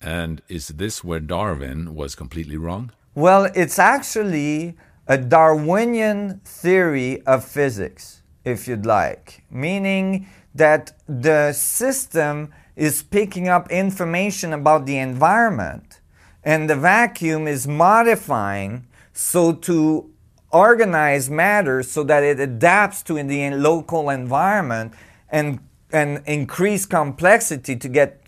And 0.00 0.42
is 0.48 0.68
this 0.68 1.02
where 1.02 1.20
Darwin 1.20 1.94
was 1.94 2.14
completely 2.14 2.56
wrong? 2.56 2.92
Well, 3.14 3.50
it's 3.54 3.78
actually 3.78 4.76
a 5.06 5.18
Darwinian 5.18 6.40
theory 6.44 7.22
of 7.22 7.44
physics, 7.44 8.22
if 8.44 8.68
you'd 8.68 8.86
like, 8.86 9.44
meaning 9.50 10.28
that 10.54 10.92
the 11.08 11.52
system 11.52 12.52
is 12.76 13.02
picking 13.02 13.48
up 13.48 13.70
information 13.70 14.52
about 14.52 14.86
the 14.86 14.98
environment 14.98 16.00
and 16.44 16.70
the 16.70 16.76
vacuum 16.76 17.48
is 17.48 17.66
modifying 17.66 18.86
so 19.12 19.52
to 19.52 20.10
organize 20.50 21.28
matter 21.28 21.82
so 21.82 22.02
that 22.04 22.22
it 22.22 22.40
adapts 22.40 23.02
to 23.02 23.22
the 23.22 23.50
local 23.50 24.10
environment 24.10 24.92
and 25.30 25.60
and 25.90 26.22
increase 26.26 26.84
complexity 26.84 27.74
to 27.74 27.88
get 27.88 28.26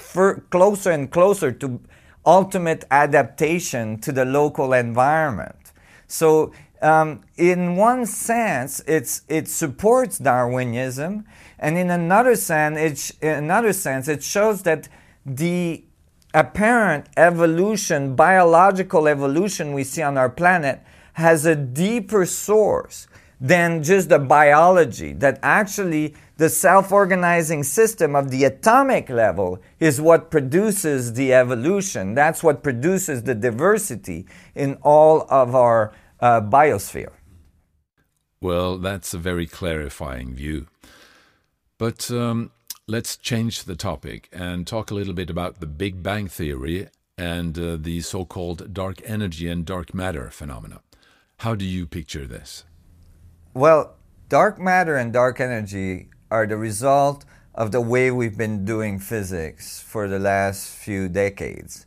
closer 0.51 0.91
and 0.91 1.11
closer 1.11 1.53
to 1.53 1.81
ultimate 2.25 2.85
adaptation 2.91 3.99
to 3.99 4.13
the 4.13 4.25
local 4.25 4.73
environment. 4.73 5.73
So, 6.07 6.53
um, 6.83 7.23
in 7.37 7.77
one 7.77 8.07
sense, 8.07 8.81
it's, 8.87 9.23
it 9.29 9.49
supports 9.49 10.19
Darwinism, 10.19 11.27
and 11.59 11.77
in 11.77 11.91
another 11.91 12.37
sense, 12.37 12.79
it, 12.79 13.23
in 13.23 13.45
another 13.45 13.73
sense, 13.75 14.09
it 14.09 14.23
shows 14.23 14.63
that 14.63 14.89
the 15.27 15.85
apparent 16.33 17.07
evolution, 17.17 18.17
biological 18.17 19.07
evolution 19.09 19.75
we 19.75 19.85
see 19.85 20.01
on 20.01 20.17
our 20.17 20.31
planet, 20.31 20.81
has 21.15 21.47
a 21.47 21.57
deeper 21.57 22.27
source 22.27 23.07
than 23.41 23.83
just 23.83 24.11
the 24.11 24.19
biology, 24.19 25.13
that 25.15 25.39
actually 25.43 26.15
the 26.37 26.49
self 26.49 26.93
organizing 26.93 27.63
system 27.63 28.15
of 28.15 28.31
the 28.31 28.45
atomic 28.45 29.09
level 29.09 29.59
is 29.79 30.01
what 30.01 30.31
produces 30.31 31.15
the 31.15 31.33
evolution. 31.33 32.15
That's 32.15 32.43
what 32.43 32.63
produces 32.63 33.23
the 33.23 33.35
diversity 33.35 34.27
in 34.55 34.75
all 34.83 35.27
of 35.31 35.55
our 35.55 35.93
uh, 36.21 36.41
biosphere. 36.43 37.13
Well, 38.43 38.79
that's 38.79 39.13
a 39.15 39.19
very 39.19 39.47
clarifying 39.47 40.35
view. 40.35 40.67
But 41.79 42.11
um, 42.11 42.51
let's 42.87 43.17
change 43.17 43.65
the 43.65 43.77
topic 43.77 44.29
and 44.33 44.67
talk 44.67 44.91
a 44.91 44.95
little 44.95 45.15
bit 45.15 45.31
about 45.31 45.61
the 45.61 45.67
Big 45.67 46.03
Bang 46.03 46.29
Theory 46.29 46.89
and 47.17 47.59
uh, 47.59 47.77
the 47.79 48.01
so 48.01 48.25
called 48.25 48.73
dark 48.73 49.01
energy 49.05 49.49
and 49.49 49.65
dark 49.65 49.95
matter 49.95 50.31
phenomena. 50.31 50.81
How 51.41 51.55
do 51.55 51.65
you 51.65 51.87
picture 51.87 52.27
this? 52.27 52.65
Well, 53.55 53.97
dark 54.29 54.61
matter 54.61 54.97
and 54.97 55.11
dark 55.11 55.41
energy 55.41 56.11
are 56.31 56.47
the 56.47 56.59
result 56.59 57.25
of 57.55 57.73
the 57.73 57.81
way 57.81 58.11
we've 58.11 58.37
been 58.37 58.67
doing 58.67 58.99
physics 58.99 59.81
for 59.81 60.07
the 60.07 60.19
last 60.19 60.69
few 60.69 61.09
decades. 61.09 61.87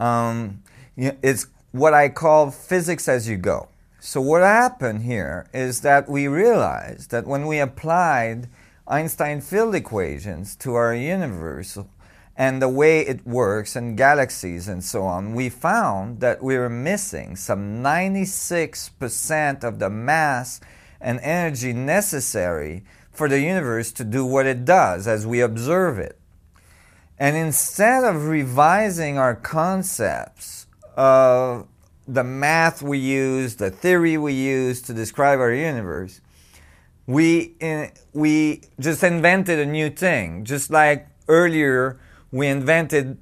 Um, 0.00 0.64
it's 0.96 1.46
what 1.70 1.94
I 1.94 2.08
call 2.08 2.50
physics 2.50 3.08
as 3.08 3.28
you 3.28 3.36
go. 3.36 3.68
So, 4.00 4.20
what 4.20 4.42
happened 4.42 5.02
here 5.02 5.46
is 5.54 5.82
that 5.82 6.08
we 6.08 6.26
realized 6.26 7.12
that 7.12 7.24
when 7.24 7.46
we 7.46 7.60
applied 7.60 8.48
Einstein 8.88 9.42
field 9.42 9.76
equations 9.76 10.56
to 10.56 10.74
our 10.74 10.92
universe, 10.92 11.78
and 12.36 12.62
the 12.62 12.68
way 12.68 13.00
it 13.00 13.26
works 13.26 13.76
and 13.76 13.96
galaxies 13.96 14.68
and 14.68 14.82
so 14.82 15.02
on, 15.02 15.34
we 15.34 15.48
found 15.48 16.20
that 16.20 16.42
we 16.42 16.56
were 16.56 16.70
missing 16.70 17.36
some 17.36 17.82
96% 17.82 19.64
of 19.64 19.78
the 19.78 19.90
mass 19.90 20.60
and 21.00 21.20
energy 21.20 21.72
necessary 21.72 22.82
for 23.12 23.28
the 23.28 23.40
universe 23.40 23.92
to 23.92 24.04
do 24.04 24.24
what 24.24 24.46
it 24.46 24.64
does 24.64 25.06
as 25.06 25.26
we 25.26 25.40
observe 25.40 25.98
it. 25.98 26.18
And 27.18 27.36
instead 27.36 28.04
of 28.04 28.26
revising 28.26 29.18
our 29.18 29.34
concepts 29.34 30.66
of 30.96 31.68
the 32.08 32.24
math 32.24 32.82
we 32.82 32.98
use, 32.98 33.56
the 33.56 33.70
theory 33.70 34.16
we 34.16 34.32
use 34.32 34.80
to 34.82 34.94
describe 34.94 35.38
our 35.38 35.52
universe, 35.52 36.20
we, 37.06 37.54
in, 37.60 37.90
we 38.12 38.62
just 38.80 39.02
invented 39.04 39.58
a 39.58 39.66
new 39.66 39.90
thing. 39.90 40.44
Just 40.44 40.70
like 40.70 41.06
earlier, 41.28 42.00
we 42.32 42.48
invented 42.48 43.18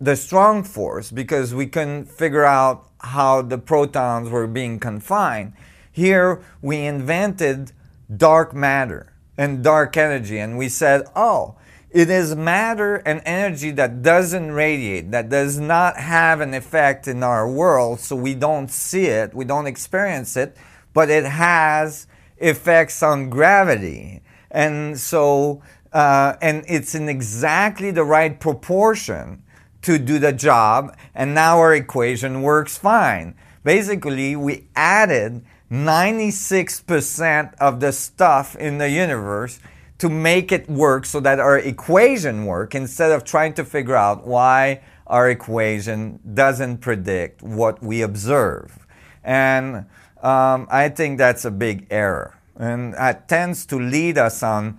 the 0.00 0.16
strong 0.16 0.64
force 0.64 1.10
because 1.10 1.54
we 1.54 1.66
couldn't 1.66 2.06
figure 2.06 2.44
out 2.44 2.88
how 3.00 3.42
the 3.42 3.58
protons 3.58 4.30
were 4.30 4.46
being 4.46 4.78
confined. 4.80 5.52
Here 5.90 6.42
we 6.62 6.78
invented 6.86 7.72
dark 8.16 8.54
matter 8.54 9.12
and 9.36 9.62
dark 9.62 9.96
energy, 9.96 10.38
and 10.38 10.56
we 10.56 10.68
said, 10.68 11.04
oh, 11.14 11.56
it 11.90 12.08
is 12.08 12.34
matter 12.34 12.96
and 12.96 13.20
energy 13.26 13.70
that 13.72 14.02
doesn't 14.02 14.52
radiate, 14.52 15.10
that 15.10 15.28
does 15.28 15.58
not 15.58 15.98
have 15.98 16.40
an 16.40 16.54
effect 16.54 17.06
in 17.06 17.22
our 17.22 17.48
world, 17.48 18.00
so 18.00 18.16
we 18.16 18.34
don't 18.34 18.70
see 18.70 19.06
it, 19.06 19.34
we 19.34 19.44
don't 19.44 19.66
experience 19.66 20.36
it, 20.36 20.56
but 20.94 21.10
it 21.10 21.24
has 21.24 22.06
effects 22.38 23.02
on 23.02 23.28
gravity. 23.28 24.22
And 24.50 24.98
so 24.98 25.62
uh, 25.92 26.36
and 26.40 26.64
it's 26.68 26.94
in 26.94 27.08
exactly 27.08 27.90
the 27.90 28.04
right 28.04 28.38
proportion 28.38 29.42
to 29.82 29.98
do 29.98 30.18
the 30.18 30.32
job, 30.32 30.96
and 31.14 31.34
now 31.34 31.58
our 31.58 31.74
equation 31.74 32.42
works 32.42 32.78
fine. 32.78 33.34
Basically, 33.64 34.36
we 34.36 34.68
added 34.74 35.44
96% 35.70 37.54
of 37.58 37.80
the 37.80 37.92
stuff 37.92 38.56
in 38.56 38.78
the 38.78 38.90
universe 38.90 39.60
to 39.98 40.08
make 40.08 40.52
it 40.52 40.68
work 40.68 41.06
so 41.06 41.20
that 41.20 41.38
our 41.38 41.58
equation 41.58 42.44
work 42.44 42.74
instead 42.74 43.10
of 43.12 43.24
trying 43.24 43.54
to 43.54 43.64
figure 43.64 43.96
out 43.96 44.26
why 44.26 44.80
our 45.06 45.30
equation 45.30 46.18
doesn't 46.34 46.78
predict 46.78 47.42
what 47.42 47.82
we 47.82 48.02
observe. 48.02 48.86
And 49.22 49.86
um, 50.22 50.66
I 50.70 50.88
think 50.88 51.18
that's 51.18 51.44
a 51.44 51.50
big 51.50 51.86
error. 51.90 52.36
And 52.56 52.94
that 52.94 53.28
tends 53.28 53.64
to 53.66 53.78
lead 53.78 54.18
us 54.18 54.42
on 54.42 54.78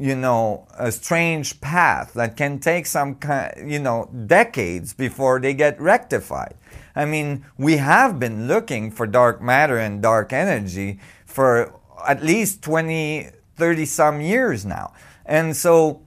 you 0.00 0.16
know, 0.16 0.66
a 0.78 0.90
strange 0.90 1.60
path 1.60 2.14
that 2.14 2.34
can 2.34 2.58
take 2.58 2.86
some, 2.86 3.18
you 3.62 3.78
know, 3.78 4.10
decades 4.26 4.94
before 4.94 5.38
they 5.38 5.52
get 5.52 5.78
rectified. 5.78 6.54
I 6.96 7.04
mean, 7.04 7.44
we 7.58 7.76
have 7.76 8.18
been 8.18 8.48
looking 8.48 8.90
for 8.90 9.06
dark 9.06 9.42
matter 9.42 9.76
and 9.76 10.00
dark 10.00 10.32
energy 10.32 10.98
for 11.26 11.78
at 12.08 12.24
least 12.24 12.62
20, 12.62 13.28
30 13.56 13.84
some 13.84 14.22
years 14.22 14.64
now. 14.64 14.94
And 15.26 15.54
so 15.54 16.00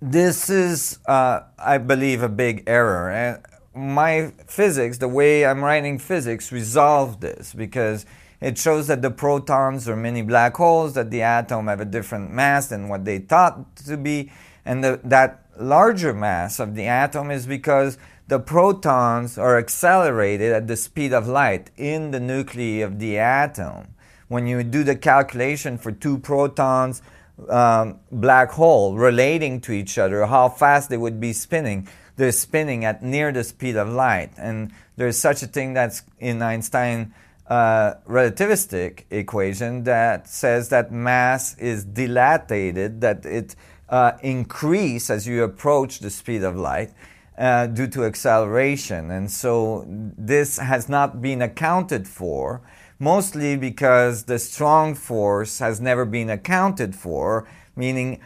this 0.00 0.48
is, 0.48 0.98
uh, 1.06 1.40
I 1.58 1.76
believe, 1.76 2.22
a 2.22 2.30
big 2.30 2.64
error. 2.66 3.10
And 3.10 3.44
my 3.74 4.32
physics, 4.46 4.96
the 4.96 5.08
way 5.08 5.44
I'm 5.44 5.62
writing 5.62 5.98
physics, 5.98 6.50
resolved 6.50 7.20
this 7.20 7.52
because 7.52 8.06
it 8.40 8.56
shows 8.58 8.86
that 8.86 9.02
the 9.02 9.10
protons 9.10 9.88
are 9.88 9.96
mini 9.96 10.22
black 10.22 10.56
holes, 10.56 10.94
that 10.94 11.10
the 11.10 11.22
atom 11.22 11.66
have 11.66 11.80
a 11.80 11.84
different 11.84 12.32
mass 12.32 12.68
than 12.68 12.88
what 12.88 13.04
they 13.04 13.18
thought 13.18 13.76
to 13.76 13.96
be, 13.96 14.30
and 14.64 14.82
the, 14.82 15.00
that 15.04 15.46
larger 15.58 16.14
mass 16.14 16.58
of 16.58 16.74
the 16.74 16.86
atom 16.86 17.30
is 17.30 17.46
because 17.46 17.98
the 18.28 18.38
protons 18.38 19.36
are 19.36 19.58
accelerated 19.58 20.52
at 20.52 20.68
the 20.68 20.76
speed 20.76 21.12
of 21.12 21.26
light 21.26 21.70
in 21.76 22.12
the 22.12 22.20
nuclei 22.20 22.78
of 22.78 22.98
the 22.98 23.18
atom. 23.18 23.88
When 24.28 24.46
you 24.46 24.62
do 24.62 24.84
the 24.84 24.94
calculation 24.94 25.76
for 25.76 25.90
two 25.90 26.18
protons, 26.18 27.02
um, 27.48 27.98
black 28.12 28.50
hole 28.52 28.96
relating 28.96 29.60
to 29.62 29.72
each 29.72 29.98
other, 29.98 30.24
how 30.26 30.48
fast 30.48 30.90
they 30.90 30.96
would 30.96 31.20
be 31.20 31.32
spinning, 31.32 31.88
they're 32.16 32.32
spinning 32.32 32.84
at 32.84 33.02
near 33.02 33.32
the 33.32 33.42
speed 33.42 33.76
of 33.76 33.88
light. 33.88 34.30
And 34.36 34.72
there's 34.96 35.18
such 35.18 35.42
a 35.42 35.46
thing 35.46 35.72
that's 35.72 36.02
in 36.18 36.42
Einstein 36.42 37.14
uh, 37.50 37.94
relativistic 38.08 39.04
equation 39.10 39.82
that 39.82 40.28
says 40.28 40.68
that 40.68 40.92
mass 40.92 41.58
is 41.58 41.84
dilated, 41.84 43.00
that 43.00 43.26
it 43.26 43.56
uh, 43.88 44.12
increase 44.22 45.10
as 45.10 45.26
you 45.26 45.42
approach 45.42 45.98
the 45.98 46.10
speed 46.10 46.44
of 46.44 46.56
light 46.56 46.92
uh, 47.36 47.66
due 47.66 47.88
to 47.88 48.04
acceleration. 48.04 49.10
And 49.10 49.28
so 49.28 49.84
this 49.88 50.58
has 50.58 50.88
not 50.88 51.20
been 51.20 51.42
accounted 51.42 52.06
for, 52.06 52.62
mostly 53.00 53.56
because 53.56 54.24
the 54.24 54.38
strong 54.38 54.94
force 54.94 55.58
has 55.58 55.80
never 55.80 56.04
been 56.04 56.30
accounted 56.30 56.94
for, 56.94 57.48
meaning 57.74 58.20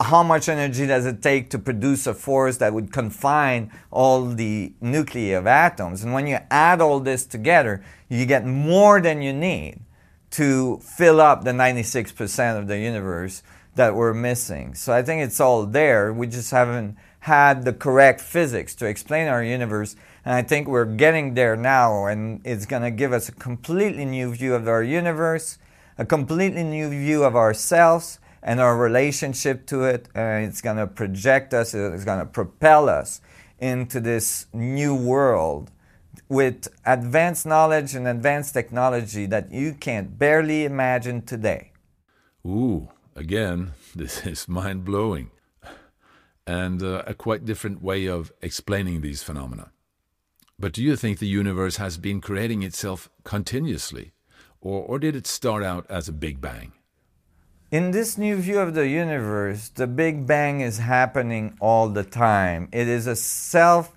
how 0.00 0.22
much 0.22 0.48
energy 0.48 0.86
does 0.86 1.06
it 1.06 1.22
take 1.22 1.48
to 1.50 1.58
produce 1.58 2.06
a 2.06 2.14
force 2.14 2.58
that 2.58 2.74
would 2.74 2.92
confine 2.92 3.70
all 3.90 4.26
the 4.26 4.74
nuclei 4.80 5.30
of 5.30 5.46
atoms? 5.46 6.04
And 6.04 6.12
when 6.12 6.26
you 6.26 6.38
add 6.50 6.80
all 6.80 7.00
this 7.00 7.24
together, 7.24 7.82
you 8.08 8.26
get 8.26 8.44
more 8.44 9.00
than 9.00 9.22
you 9.22 9.32
need 9.32 9.80
to 10.32 10.78
fill 10.78 11.20
up 11.20 11.44
the 11.44 11.52
96% 11.52 12.58
of 12.58 12.68
the 12.68 12.78
universe 12.78 13.42
that 13.74 13.94
we're 13.94 14.12
missing. 14.14 14.74
So 14.74 14.92
I 14.92 15.02
think 15.02 15.22
it's 15.22 15.40
all 15.40 15.64
there. 15.64 16.12
We 16.12 16.26
just 16.26 16.50
haven't 16.50 16.96
had 17.20 17.64
the 17.64 17.72
correct 17.72 18.20
physics 18.20 18.74
to 18.76 18.86
explain 18.86 19.28
our 19.28 19.42
universe. 19.42 19.96
And 20.24 20.34
I 20.34 20.42
think 20.42 20.68
we're 20.68 20.84
getting 20.84 21.34
there 21.34 21.56
now, 21.56 22.06
and 22.06 22.40
it's 22.44 22.66
going 22.66 22.82
to 22.82 22.90
give 22.90 23.12
us 23.12 23.28
a 23.28 23.32
completely 23.32 24.04
new 24.04 24.34
view 24.34 24.54
of 24.54 24.68
our 24.68 24.82
universe, 24.82 25.58
a 25.96 26.04
completely 26.04 26.64
new 26.64 26.90
view 26.90 27.24
of 27.24 27.34
ourselves 27.34 28.18
and 28.46 28.60
our 28.60 28.78
relationship 28.78 29.66
to 29.66 29.82
it. 29.82 30.08
And 30.14 30.46
it's 30.46 30.62
going 30.62 30.78
to 30.78 30.86
project 30.86 31.52
us, 31.52 31.74
it's 31.74 32.04
going 32.04 32.20
to 32.20 32.26
propel 32.26 32.88
us 32.88 33.20
into 33.58 34.00
this 34.00 34.46
new 34.54 34.94
world 34.94 35.72
with 36.28 36.68
advanced 36.86 37.44
knowledge 37.44 37.94
and 37.94 38.06
advanced 38.06 38.54
technology 38.54 39.26
that 39.26 39.52
you 39.52 39.74
can't 39.74 40.18
barely 40.18 40.64
imagine 40.64 41.22
today. 41.22 41.72
Ooh, 42.46 42.88
again, 43.14 43.72
this 43.94 44.24
is 44.24 44.48
mind 44.48 44.84
blowing 44.84 45.30
and 46.46 46.80
uh, 46.80 47.02
a 47.06 47.14
quite 47.14 47.44
different 47.44 47.82
way 47.82 48.06
of 48.06 48.32
explaining 48.40 49.00
these 49.00 49.22
phenomena. 49.22 49.72
But 50.58 50.72
do 50.72 50.82
you 50.82 50.94
think 50.94 51.18
the 51.18 51.26
universe 51.26 51.76
has 51.76 51.98
been 51.98 52.20
creating 52.20 52.62
itself 52.62 53.10
continuously, 53.24 54.12
or, 54.60 54.82
or 54.82 54.98
did 55.00 55.16
it 55.16 55.26
start 55.26 55.64
out 55.64 55.84
as 55.90 56.08
a 56.08 56.12
Big 56.12 56.40
Bang? 56.40 56.72
In 57.76 57.90
this 57.90 58.16
new 58.16 58.36
view 58.36 58.58
of 58.60 58.72
the 58.72 58.88
universe, 58.88 59.68
the 59.68 59.86
Big 59.86 60.26
Bang 60.26 60.62
is 60.62 60.78
happening 60.78 61.58
all 61.60 61.90
the 61.90 62.04
time. 62.04 62.70
It 62.72 62.88
is 62.88 63.06
a 63.06 63.14
self 63.14 63.94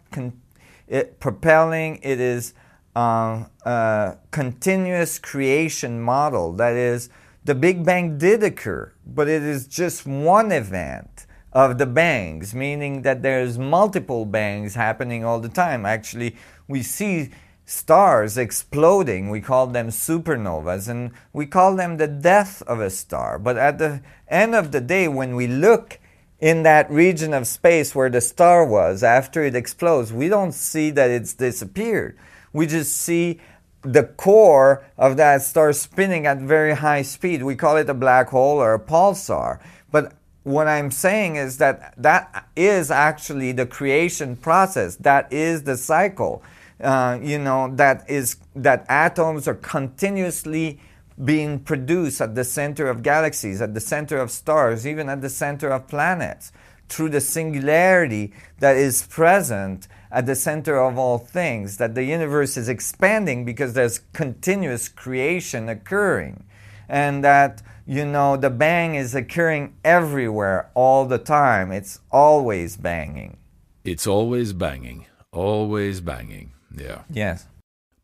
propelling, 1.21 1.99
it 2.03 2.19
is 2.19 2.53
uh, 2.93 3.45
a 3.63 4.17
continuous 4.31 5.17
creation 5.17 6.01
model. 6.01 6.51
That 6.51 6.73
is, 6.73 7.07
the 7.45 7.55
Big 7.55 7.85
Bang 7.85 8.17
did 8.17 8.43
occur, 8.43 8.91
but 9.05 9.29
it 9.29 9.43
is 9.43 9.65
just 9.65 10.05
one 10.05 10.51
event 10.51 11.25
of 11.53 11.77
the 11.77 11.85
bangs, 11.85 12.53
meaning 12.53 13.03
that 13.03 13.21
there's 13.21 13.57
multiple 13.57 14.25
bangs 14.25 14.75
happening 14.75 15.23
all 15.23 15.39
the 15.39 15.47
time. 15.47 15.85
Actually, 15.85 16.35
we 16.67 16.83
see 16.83 17.29
stars 17.69 18.35
exploding. 18.35 19.29
We 19.29 19.41
call 19.41 19.67
them 19.67 19.89
supernovas, 19.89 20.89
and 20.89 21.11
we 21.31 21.45
call 21.45 21.75
them 21.75 21.97
the 21.97 22.07
death 22.07 22.63
of 22.63 22.79
a 22.79 22.89
star. 22.89 23.37
But 23.37 23.57
at 23.57 23.77
the 23.77 24.01
end 24.27 24.55
of 24.55 24.71
the 24.71 24.81
day, 24.81 25.07
when 25.07 25.35
we 25.35 25.45
look 25.45 25.99
in 26.39 26.63
that 26.63 26.89
region 26.89 27.31
of 27.31 27.45
space 27.45 27.93
where 27.93 28.09
the 28.09 28.21
star 28.21 28.65
was 28.65 29.03
after 29.03 29.43
it 29.43 29.55
explodes, 29.55 30.11
we 30.11 30.29
don't 30.29 30.53
see 30.53 30.89
that 30.89 31.11
it's 31.11 31.33
disappeared. 31.33 32.17
We 32.53 32.65
just 32.65 32.97
see 32.97 33.39
the 33.83 34.03
core 34.03 34.83
of 34.97 35.17
that 35.17 35.43
star 35.43 35.71
spinning 35.71 36.25
at 36.25 36.39
very 36.39 36.73
high 36.73 37.03
speed. 37.03 37.43
We 37.43 37.55
call 37.55 37.77
it 37.77 37.89
a 37.89 37.93
black 37.93 38.29
hole 38.29 38.57
or 38.57 38.73
a 38.73 38.79
pulsar. 38.79 39.59
But 39.91 40.13
what 40.41 40.67
I'm 40.67 40.89
saying 40.89 41.35
is 41.35 41.59
that 41.59 41.93
that 42.01 42.47
is 42.55 42.89
actually 42.89 43.51
the 43.51 43.67
creation 43.67 44.35
process. 44.35 44.95
That 44.95 45.31
is 45.31 45.63
the 45.63 45.77
cycle. 45.77 46.41
Uh, 46.81 47.19
you 47.21 47.37
know, 47.37 47.69
that 47.75 48.09
is 48.09 48.37
that 48.55 48.85
atoms 48.87 49.47
are 49.47 49.55
continuously 49.55 50.79
being 51.23 51.59
produced 51.59 52.21
at 52.21 52.35
the 52.35 52.43
center 52.45 52.87
of 52.87 53.03
galaxies, 53.03 53.61
at 53.61 53.73
the 53.73 53.81
center 53.81 54.17
of 54.17 54.31
stars, 54.31 54.87
even 54.87 55.09
at 55.09 55.21
the 55.21 55.29
center 55.29 55.69
of 55.69 55.87
planets, 55.87 56.53
through 56.87 57.09
the 57.09 57.19
singularity 57.19 58.31
that 58.59 58.77
is 58.77 59.05
present 59.07 59.87
at 60.11 60.25
the 60.25 60.35
center 60.35 60.79
of 60.79 60.97
all 60.97 61.17
things, 61.17 61.77
that 61.77 61.93
the 61.93 62.03
universe 62.03 62.55
is 62.55 62.69
expanding 62.69 63.43
because 63.43 63.73
there's 63.73 63.99
continuous 64.13 64.87
creation 64.87 65.67
occurring, 65.67 66.43
and 66.87 67.23
that, 67.23 67.61
you 67.85 68.05
know, 68.05 68.37
the 68.37 68.49
bang 68.49 68.95
is 68.95 69.13
occurring 69.13 69.75
everywhere 69.83 70.71
all 70.73 71.05
the 71.05 71.19
time. 71.19 71.71
It's 71.71 71.99
always 72.09 72.77
banging. 72.77 73.37
It's 73.83 74.07
always 74.07 74.53
banging, 74.53 75.05
always 75.31 75.99
banging. 75.99 76.53
Yeah. 76.79 77.03
Yes. 77.09 77.47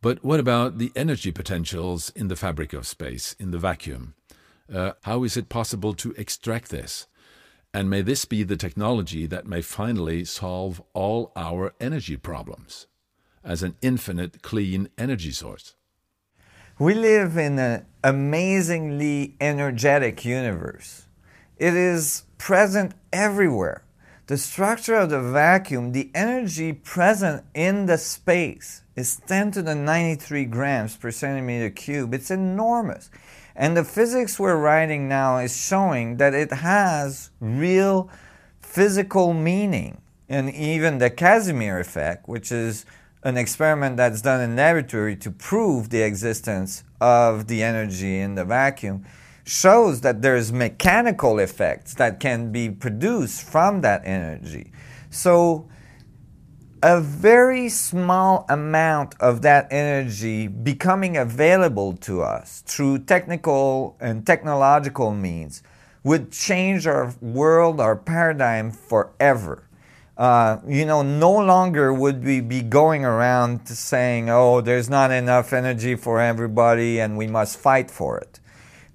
But 0.02 0.24
what 0.24 0.40
about 0.40 0.78
the 0.78 0.92
energy 0.96 1.32
potentials 1.32 2.12
in 2.12 2.28
the 2.28 2.36
fabric 2.36 2.74
of 2.74 2.86
space, 2.86 3.36
in 3.40 3.52
the 3.52 3.58
vacuum? 3.58 4.14
Uh, 4.72 4.92
how 5.04 5.24
is 5.24 5.38
it 5.38 5.50
possible 5.50 5.94
to 5.94 6.14
extract 6.18 6.70
this? 6.70 7.08
And 7.74 7.90
may 7.90 8.02
this 8.02 8.26
be 8.26 8.44
the 8.44 8.56
technology 8.56 9.26
that 9.26 9.48
may 9.48 9.62
finally 9.62 10.24
solve 10.26 10.82
all 10.94 11.32
our 11.36 11.74
energy 11.80 12.18
problems 12.18 12.88
as 13.44 13.64
an 13.64 13.76
infinite 13.82 14.42
clean 14.42 14.90
energy 14.98 15.32
source? 15.32 15.76
We 16.78 16.94
live 16.94 17.38
in 17.38 17.58
an 17.58 17.86
amazingly 18.04 19.36
energetic 19.40 20.26
universe. 20.26 21.08
It 21.58 21.74
is 21.74 22.26
present 22.38 22.94
everywhere 23.14 23.85
the 24.28 24.38
structure 24.38 24.96
of 24.96 25.10
the 25.10 25.22
vacuum, 25.22 25.92
the 25.92 26.10
energy 26.16 26.74
present 26.74 27.44
in 27.54 27.86
the 27.86 27.98
space 27.98 28.82
is 28.96 29.18
10 29.28 29.52
to 29.52 29.62
the 29.62 29.76
93 29.76 30.46
grams 30.46 30.96
per 30.96 31.12
centimeter 31.12 31.70
cube. 31.70 32.14
It's 32.14 32.32
enormous. 32.32 33.12
And 33.56 33.78
the 33.78 33.84
physics 33.84 34.40
we're 34.40 34.58
writing 34.58 35.08
now 35.08 35.38
is 35.38 35.56
showing 35.56 36.18
that 36.18 36.34
it 36.34 36.52
has 36.52 37.30
real 37.40 38.10
physical 38.62 39.34
meaning. 39.34 40.02
And 40.28 40.50
even 40.54 40.98
the 40.98 41.12
Casimir 41.12 41.80
effect, 41.80 42.28
which 42.28 42.52
is 42.52 42.86
an 43.24 43.38
experiment 43.38 43.98
that's 43.98 44.22
done 44.22 44.42
in 44.42 44.56
laboratory 44.56 45.16
to 45.18 45.32
prove 45.32 45.90
the 45.90 46.02
existence 46.02 46.84
of 47.00 47.48
the 47.48 47.62
energy 47.62 48.20
in 48.20 48.36
the 48.36 48.46
vacuum, 48.46 49.06
shows 49.46 50.02
that 50.02 50.22
there's 50.22 50.52
mechanical 50.52 51.40
effects 51.40 51.94
that 51.96 52.20
can 52.20 52.52
be 52.52 52.70
produced 52.70 53.44
from 53.44 53.82
that 53.82 54.02
energy. 54.04 54.72
So 55.12 55.70
a 56.82 57.00
very 57.00 57.70
small 57.70 58.46
amount 58.50 59.16
of 59.20 59.44
that 59.44 59.68
energy 59.72 60.48
becoming 60.48 61.16
available 61.16 61.94
to 61.94 62.22
us 62.22 62.64
through 62.66 63.00
technical 63.00 63.96
and 64.00 64.26
technological 64.26 65.12
means 65.12 65.64
would 66.04 66.32
change 66.32 66.86
our 66.86 67.14
world, 67.22 67.80
our 67.80 67.96
paradigm 67.96 68.72
forever. 68.72 69.68
Uh, 70.18 70.60
you 70.68 70.86
know, 70.86 71.02
no 71.02 71.32
longer 71.32 71.94
would 71.94 72.24
we 72.24 72.40
be 72.40 72.62
going 72.62 73.04
around 73.04 73.68
saying, 73.68 74.30
oh, 74.30 74.62
there's 74.62 74.90
not 74.90 75.12
enough 75.12 75.54
energy 75.54 75.96
for 75.96 76.22
everybody 76.22 77.00
and 77.00 77.18
we 77.18 77.28
must 77.28 77.58
fight 77.60 77.92
for 77.92 78.18
it. 78.18 78.40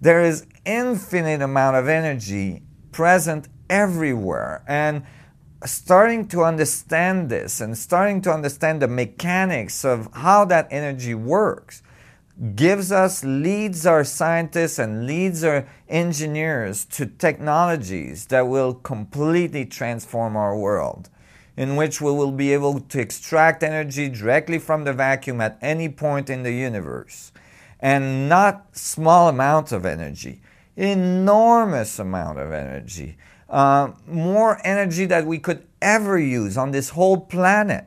There 0.01 0.23
is 0.23 0.47
infinite 0.65 1.43
amount 1.43 1.77
of 1.77 1.87
energy 1.89 2.63
present 2.91 3.49
everywhere. 3.69 4.65
And 4.67 5.05
starting 5.65 6.27
to 6.29 6.43
understand 6.43 7.29
this 7.29 7.61
and 7.61 7.77
starting 7.77 8.23
to 8.23 8.33
understand 8.33 8.81
the 8.81 8.89
mechanics 8.89 9.85
of 9.85 10.09
how 10.15 10.47
that 10.47 10.69
energy 10.71 11.15
works 11.15 11.83
gives 12.55 12.91
us, 12.91 13.23
leads 13.23 13.85
our 13.85 14.03
scientists 14.03 14.79
and 14.79 15.07
leads 15.07 15.45
our 15.45 15.69
engineers 15.89 16.87
to 16.87 17.05
technologies 17.05 18.27
that 18.27 18.49
will 18.49 18.73
completely 18.73 19.67
transform 19.67 20.35
our 20.35 20.57
world, 20.57 21.11
in 21.59 21.77
which 21.77 22.01
we 22.01 22.11
will 22.11 22.33
be 22.33 22.55
able 22.55 22.81
to 22.81 22.99
extract 22.99 23.63
energy 23.63 24.09
directly 24.09 24.59
from 24.59 24.85
the 24.85 24.95
vacuum 24.95 25.43
at 25.43 25.59
any 25.61 25.91
point 25.91 26.31
in 26.31 26.43
the 26.43 26.53
universe. 26.53 27.31
And 27.81 28.29
not 28.29 28.77
small 28.77 29.29
amounts 29.29 29.73
of 29.73 29.87
energy, 29.87 30.43
enormous 30.77 31.99
amount 31.99 32.39
of 32.39 32.53
energy. 32.53 33.17
Uh, 33.49 33.93
more 34.07 34.61
energy 34.65 35.07
that 35.07 35.27
we 35.27 35.39
could 35.39 35.67
ever 35.83 36.19
use 36.19 36.57
on 36.57 36.71
this 36.71 36.91
whole 36.91 37.19
planet 37.19 37.87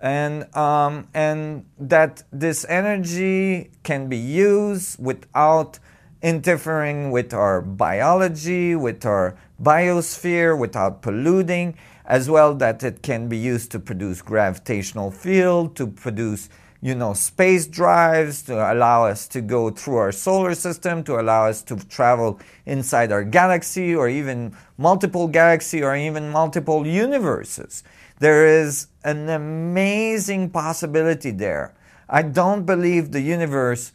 and 0.00 0.54
um, 0.56 1.08
and 1.14 1.64
that 1.78 2.22
this 2.32 2.66
energy 2.68 3.70
can 3.82 4.08
be 4.08 4.16
used 4.16 5.02
without 5.02 5.78
interfering 6.22 7.10
with 7.10 7.32
our 7.32 7.60
biology, 7.60 8.74
with 8.74 9.04
our 9.06 9.36
biosphere, 9.62 10.58
without 10.58 11.02
polluting, 11.02 11.76
as 12.04 12.28
well 12.28 12.54
that 12.54 12.82
it 12.82 13.02
can 13.02 13.28
be 13.28 13.36
used 13.36 13.70
to 13.70 13.78
produce 13.78 14.22
gravitational 14.22 15.10
field, 15.10 15.76
to 15.76 15.86
produce 15.86 16.48
you 16.80 16.94
know 16.94 17.14
space 17.14 17.66
drives, 17.66 18.42
to 18.42 18.54
allow 18.72 19.06
us 19.06 19.26
to 19.28 19.40
go 19.40 19.70
through 19.70 19.96
our 19.96 20.12
solar 20.12 20.54
system, 20.54 21.02
to 21.04 21.20
allow 21.20 21.46
us 21.46 21.62
to 21.62 21.76
travel 21.88 22.40
inside 22.66 23.12
our 23.12 23.24
galaxy, 23.24 23.94
or 23.94 24.08
even 24.08 24.54
multiple 24.78 25.28
galaxy, 25.28 25.82
or 25.82 25.96
even 25.96 26.30
multiple 26.30 26.86
universes. 26.86 27.82
There 28.18 28.46
is 28.46 28.88
an 29.04 29.28
amazing 29.28 30.50
possibility 30.50 31.30
there. 31.30 31.74
I 32.08 32.22
don't 32.22 32.64
believe 32.64 33.12
the 33.12 33.20
universe 33.20 33.92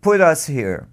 put 0.00 0.20
us 0.20 0.46
here 0.46 0.88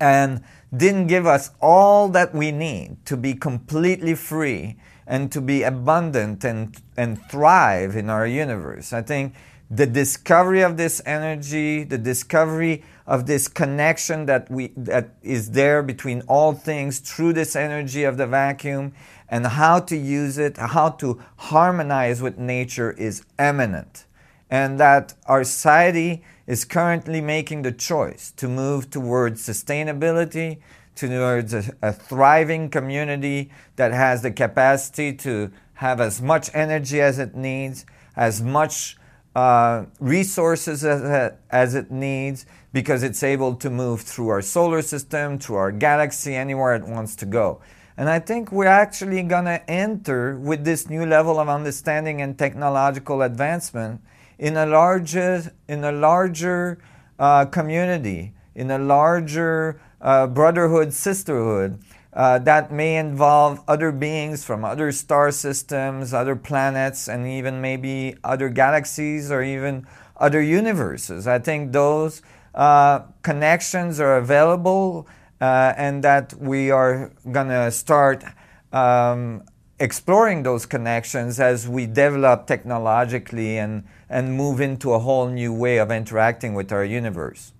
and 0.00 0.42
didn't 0.76 1.06
give 1.06 1.26
us 1.26 1.50
all 1.60 2.08
that 2.08 2.34
we 2.34 2.50
need 2.50 3.04
to 3.06 3.16
be 3.16 3.34
completely 3.34 4.14
free 4.14 4.76
and 5.06 5.30
to 5.32 5.40
be 5.40 5.62
abundant 5.62 6.44
and, 6.44 6.76
and 6.96 7.22
thrive 7.30 7.96
in 7.96 8.10
our 8.10 8.26
universe. 8.26 8.92
I 8.92 9.02
think 9.02 9.34
the 9.70 9.86
discovery 9.86 10.62
of 10.62 10.76
this 10.76 11.02
energy, 11.04 11.82
the 11.82 11.98
discovery 11.98 12.84
of 13.06 13.26
this 13.26 13.48
connection 13.48 14.26
that 14.26 14.50
we 14.50 14.72
that 14.76 15.10
is 15.22 15.52
there 15.52 15.82
between 15.82 16.22
all 16.28 16.52
things 16.52 17.00
through 17.00 17.32
this 17.32 17.56
energy 17.56 18.04
of 18.04 18.16
the 18.16 18.26
vacuum 18.26 18.92
and 19.28 19.46
how 19.46 19.80
to 19.80 19.96
use 19.96 20.38
it, 20.38 20.56
how 20.56 20.90
to 20.90 21.20
harmonize 21.36 22.22
with 22.22 22.38
nature 22.38 22.92
is 22.92 23.24
eminent. 23.38 24.04
And 24.48 24.78
that 24.78 25.14
our 25.26 25.42
society 25.42 26.22
is 26.46 26.64
currently 26.64 27.20
making 27.20 27.62
the 27.62 27.72
choice 27.72 28.30
to 28.36 28.46
move 28.46 28.90
towards 28.90 29.44
sustainability, 29.44 30.58
towards 30.94 31.52
a, 31.52 31.64
a 31.82 31.92
thriving 31.92 32.70
community 32.70 33.50
that 33.74 33.92
has 33.92 34.22
the 34.22 34.30
capacity 34.30 35.12
to 35.12 35.50
have 35.74 36.00
as 36.00 36.22
much 36.22 36.48
energy 36.54 37.00
as 37.00 37.18
it 37.18 37.34
needs, 37.34 37.84
as 38.14 38.40
much 38.40 38.96
uh, 39.36 39.84
resources 40.00 40.82
as, 40.82 41.32
as 41.50 41.74
it 41.74 41.90
needs, 41.90 42.46
because 42.72 43.02
it's 43.02 43.22
able 43.22 43.54
to 43.54 43.68
move 43.68 44.00
through 44.00 44.28
our 44.28 44.40
solar 44.40 44.80
system, 44.80 45.38
through 45.38 45.56
our 45.56 45.70
galaxy, 45.70 46.34
anywhere 46.34 46.74
it 46.74 46.86
wants 46.86 47.14
to 47.16 47.26
go. 47.26 47.60
And 47.98 48.08
I 48.08 48.18
think 48.18 48.50
we're 48.50 48.66
actually 48.84 49.22
going 49.24 49.44
to 49.44 49.60
enter 49.70 50.38
with 50.38 50.64
this 50.64 50.88
new 50.88 51.04
level 51.04 51.38
of 51.38 51.50
understanding 51.50 52.22
and 52.22 52.38
technological 52.38 53.20
advancement 53.20 54.00
in 54.38 54.56
a 54.56 54.64
larger, 54.64 55.52
in 55.68 55.84
a 55.84 55.92
larger 55.92 56.78
uh, 57.18 57.44
community, 57.44 58.32
in 58.54 58.70
a 58.70 58.78
larger 58.78 59.78
uh, 60.00 60.26
brotherhood, 60.26 60.94
sisterhood. 60.94 61.78
Uh, 62.16 62.38
that 62.38 62.72
may 62.72 62.96
involve 62.96 63.62
other 63.68 63.92
beings 63.92 64.42
from 64.42 64.64
other 64.64 64.90
star 64.90 65.30
systems, 65.30 66.14
other 66.14 66.34
planets, 66.34 67.08
and 67.08 67.26
even 67.26 67.60
maybe 67.60 68.16
other 68.24 68.48
galaxies 68.48 69.30
or 69.30 69.42
even 69.42 69.86
other 70.16 70.40
universes. 70.40 71.26
I 71.26 71.38
think 71.38 71.72
those 71.72 72.22
uh, 72.54 73.00
connections 73.20 74.00
are 74.00 74.16
available 74.16 75.06
uh, 75.42 75.74
and 75.76 76.02
that 76.04 76.32
we 76.40 76.70
are 76.70 77.12
going 77.30 77.48
to 77.48 77.70
start 77.70 78.24
um, 78.72 79.42
exploring 79.78 80.42
those 80.42 80.64
connections 80.64 81.38
as 81.38 81.68
we 81.68 81.84
develop 81.84 82.46
technologically 82.46 83.58
and, 83.58 83.84
and 84.08 84.34
move 84.34 84.62
into 84.62 84.94
a 84.94 84.98
whole 84.98 85.28
new 85.28 85.52
way 85.52 85.76
of 85.76 85.90
interacting 85.90 86.54
with 86.54 86.72
our 86.72 86.82
universe. 86.82 87.52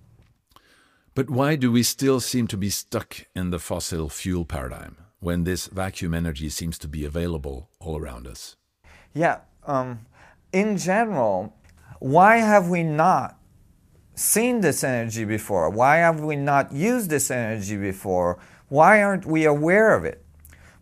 But 1.17 1.31
why 1.31 1.55
do 1.55 1.71
we 1.71 1.81
still 1.81 2.19
seem 2.19 2.45
to 2.45 2.57
be 2.57 2.69
stuck 2.69 3.25
in 3.35 3.49
the 3.49 3.57
fossil 3.57 4.07
fuel 4.07 4.45
paradigm 4.45 4.97
when 5.19 5.45
this 5.45 5.65
vacuum 5.65 6.13
energy 6.13 6.47
seems 6.47 6.77
to 6.77 6.87
be 6.87 7.05
available 7.05 7.71
all 7.79 7.97
around 7.97 8.27
us? 8.27 8.55
Yeah, 9.15 9.39
um, 9.65 10.05
in 10.53 10.77
general, 10.77 11.55
why 11.99 12.37
have 12.37 12.69
we 12.69 12.83
not 12.83 13.39
seen 14.13 14.61
this 14.61 14.83
energy 14.83 15.25
before? 15.25 15.71
Why 15.71 15.95
have 15.95 16.19
we 16.19 16.35
not 16.35 16.71
used 16.71 17.09
this 17.09 17.31
energy 17.31 17.77
before? 17.77 18.37
Why 18.69 19.01
aren't 19.01 19.25
we 19.25 19.43
aware 19.45 19.95
of 19.95 20.05
it? 20.05 20.23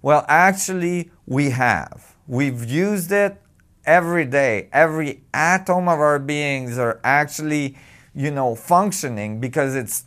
Well, 0.02 0.26
actually, 0.28 1.12
we 1.26 1.52
have. 1.52 2.18
We've 2.28 2.70
used 2.70 3.14
it 3.14 3.42
every 3.86 4.26
day. 4.26 4.68
Every 4.74 5.24
atom 5.34 5.88
of 5.88 6.02
our 6.02 6.20
beings 6.20 6.78
are 6.78 7.00
actually, 7.06 7.78
you 8.14 8.32
know, 8.32 8.54
functioning 8.54 9.40
because 9.40 9.76
it's 9.76 10.04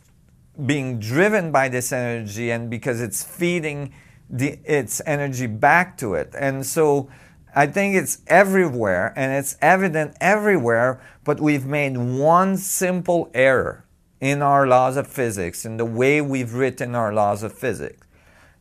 being 0.67 0.99
driven 0.99 1.53
by 1.53 1.69
this 1.69 1.93
energy 1.93 2.51
and 2.51 2.69
because 2.69 3.01
it's 3.01 3.23
feeding 3.23 3.93
the, 4.29 4.59
its 4.65 5.01
energy 5.07 5.47
back 5.47 5.97
to 5.99 6.15
it. 6.15 6.35
And 6.39 6.67
so 6.67 7.09
I 7.55 7.67
think 7.67 7.95
it's 7.95 8.23
everywhere 8.27 9.13
and 9.17 9.33
it's 9.33 9.57
evident 9.63 10.17
everywhere, 10.21 11.01
but 11.25 11.41
we've 11.41 11.67
made 11.67 11.97
one 11.97 12.57
simple 12.57 13.31
error 13.35 13.85
in 14.21 14.43
our 14.43 14.67
laws 14.67 14.97
of 14.97 15.07
physics, 15.07 15.65
in 15.65 15.77
the 15.77 15.85
way 15.85 16.21
we've 16.21 16.55
written 16.55 16.95
our 16.95 17.13
laws 17.13 17.43
of 17.43 17.53
physics. 17.53 18.07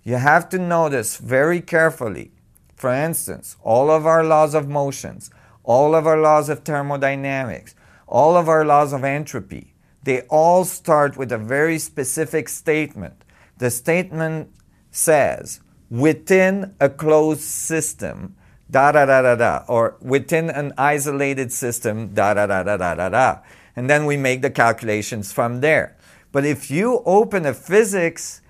You 0.03 0.15
have 0.15 0.49
to 0.49 0.59
notice 0.59 1.17
very 1.17 1.61
carefully, 1.61 2.31
for 2.75 2.93
instance, 2.93 3.57
all 3.63 3.89
of 3.89 4.05
our 4.05 4.23
laws 4.23 4.53
of 4.53 4.69
motions, 4.69 5.31
all 5.63 5.95
of 5.95 6.07
our 6.07 6.21
laws 6.21 6.47
of 6.47 6.59
thermodynamics, 6.59 7.75
all 8.07 8.37
of 8.37 8.47
our 8.47 8.63
laws 8.63 8.93
of 8.93 9.03
entropy, 9.03 9.73
they 10.07 10.21
all 10.29 10.63
start 10.63 11.17
with 11.17 11.33
a 11.33 11.37
very 11.37 11.77
specific 11.77 12.47
statement. 12.47 13.25
The 13.57 13.69
statement 13.69 14.49
says, 14.89 15.59
within 15.89 16.73
a 16.79 16.87
closed 16.87 17.41
system, 17.41 18.37
da 18.71 18.93
da 18.93 19.05
da 19.05 19.21
da 19.21 19.35
da, 19.35 19.65
or 19.67 19.97
within 19.99 20.49
an 20.49 20.71
isolated 20.77 21.51
system, 21.51 22.13
da 22.13 22.33
da 22.33 22.47
da 22.47 22.63
da 22.63 22.77
da 22.77 22.95
da 22.95 23.09
da. 23.09 23.39
And 23.75 23.89
then 23.89 24.05
we 24.05 24.15
make 24.15 24.41
the 24.41 24.49
calculations 24.49 25.33
from 25.33 25.59
there. 25.59 25.97
But 26.31 26.45
if 26.45 26.71
you 26.71 27.01
open 27.05 27.45
a 27.45 27.53
physics 27.53 28.41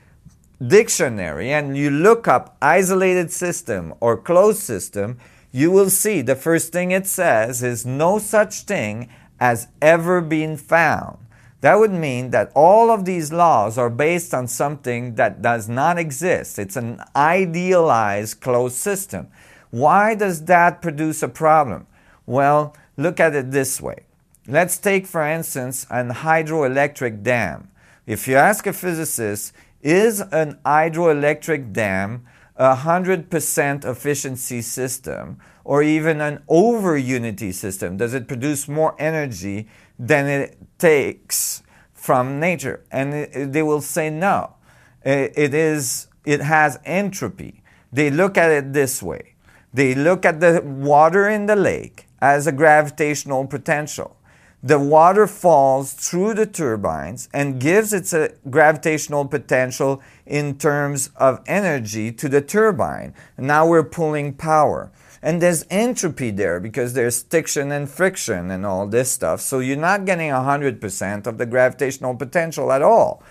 dictionary 0.62 1.52
and 1.52 1.76
you 1.76 1.90
look 1.90 2.28
up 2.28 2.56
isolated 2.62 3.32
system 3.32 3.96
or 4.00 4.16
closed 4.16 4.60
system, 4.60 5.18
you 5.52 5.72
will 5.72 5.90
see 5.90 6.22
the 6.22 6.36
first 6.36 6.72
thing 6.72 6.92
it 6.92 7.08
says 7.08 7.64
is 7.64 7.84
no 7.84 8.20
such 8.20 8.62
thing 8.62 9.10
as 9.40 9.70
ever 9.82 10.22
been 10.22 10.56
found. 10.56 11.18
That 11.62 11.80
would 11.80 11.92
mean 11.92 12.30
that 12.32 12.52
all 12.54 12.92
of 12.92 13.06
these 13.06 13.34
laws 13.34 13.78
are 13.78 13.90
based 13.90 14.34
on 14.34 14.48
something 14.48 15.16
that 15.16 15.42
does 15.42 15.68
not 15.68 15.98
exist. 15.98 16.60
It's 16.60 16.76
an 16.76 17.02
idealized 17.16 18.42
closed 18.42 18.76
system. 18.76 19.28
Why 19.72 20.14
does 20.14 20.46
that 20.46 20.82
produce 20.82 21.24
a 21.24 21.28
problem? 21.28 21.88
Well, 22.26 22.76
look 22.96 23.20
at 23.20 23.36
it 23.36 23.52
this 23.52 23.82
way. 23.82 24.06
Let's 24.48 24.78
take, 24.78 25.08
for 25.08 25.28
instance, 25.28 25.88
an 25.90 26.10
hydroelectric 26.10 27.24
dam. 27.24 27.70
If 28.06 28.28
you 28.28 28.36
ask 28.36 28.66
a 28.68 28.72
physicist, 28.74 29.52
is 29.82 30.22
an 30.22 30.60
hydroelectric 30.66 31.74
dam 31.74 32.26
a 32.58 32.76
100% 32.76 33.86
efficiency 33.86 34.62
system 34.62 35.40
or 35.64 35.84
even 35.84 36.22
an 36.22 36.44
over 36.48 36.98
unity 36.98 37.52
system? 37.52 37.98
Does 37.98 38.14
it 38.14 38.28
produce 38.28 38.68
more 38.68 38.96
energy 38.98 39.68
than 40.00 40.28
it 40.28 40.58
takes 40.78 41.64
from 41.94 42.40
nature? 42.40 42.84
And 42.92 43.14
it, 43.14 43.54
they 43.54 43.64
will 43.64 43.82
say 43.82 44.10
no. 44.10 44.56
It 45.04 45.54
is 45.54 46.08
it 46.26 46.42
has 46.42 46.80
entropy. 46.84 47.64
They 47.94 48.10
look 48.10 48.38
at 48.38 48.52
it 48.52 48.74
this 48.74 49.02
way. 49.02 49.36
They 49.74 49.96
look 49.96 50.26
at 50.26 50.40
the 50.40 50.62
water 50.64 51.30
in 51.30 51.46
the 51.46 51.56
lake 51.56 52.08
as 52.20 52.48
a 52.48 52.52
gravitational 52.52 53.48
potential 53.48 54.18
the 54.64 54.80
water 54.80 55.28
falls 55.28 55.94
through 55.94 56.34
the 56.34 56.46
turbines 56.46 57.30
and 57.32 57.60
gives 57.60 57.94
its 57.94 58.12
a 58.12 58.34
gravitational 58.50 59.26
potential 59.26 60.02
in 60.26 60.58
terms 60.58 61.12
of 61.16 61.42
energy 61.46 62.12
to 62.12 62.28
the 62.28 62.42
turbine. 62.42 63.14
Now 63.38 63.68
we're 63.68 63.84
pulling 63.84 64.34
power. 64.34 64.92
And 65.22 65.42
there's 65.42 65.66
entropy 65.70 66.32
there 66.32 66.60
because 66.60 66.94
there's 66.94 67.16
stiction 67.16 67.72
and 67.72 67.90
friction 67.90 68.52
and 68.52 68.66
all 68.66 68.88
this 68.88 69.12
stuff. 69.12 69.42
So 69.42 69.60
you're 69.60 69.78
not 69.78 70.06
getting 70.06 70.30
100% 70.30 71.28
of 71.28 71.38
the 71.38 71.46
gravitational 71.46 72.16
potential 72.16 72.72
at 72.72 72.82
all. 72.82 73.24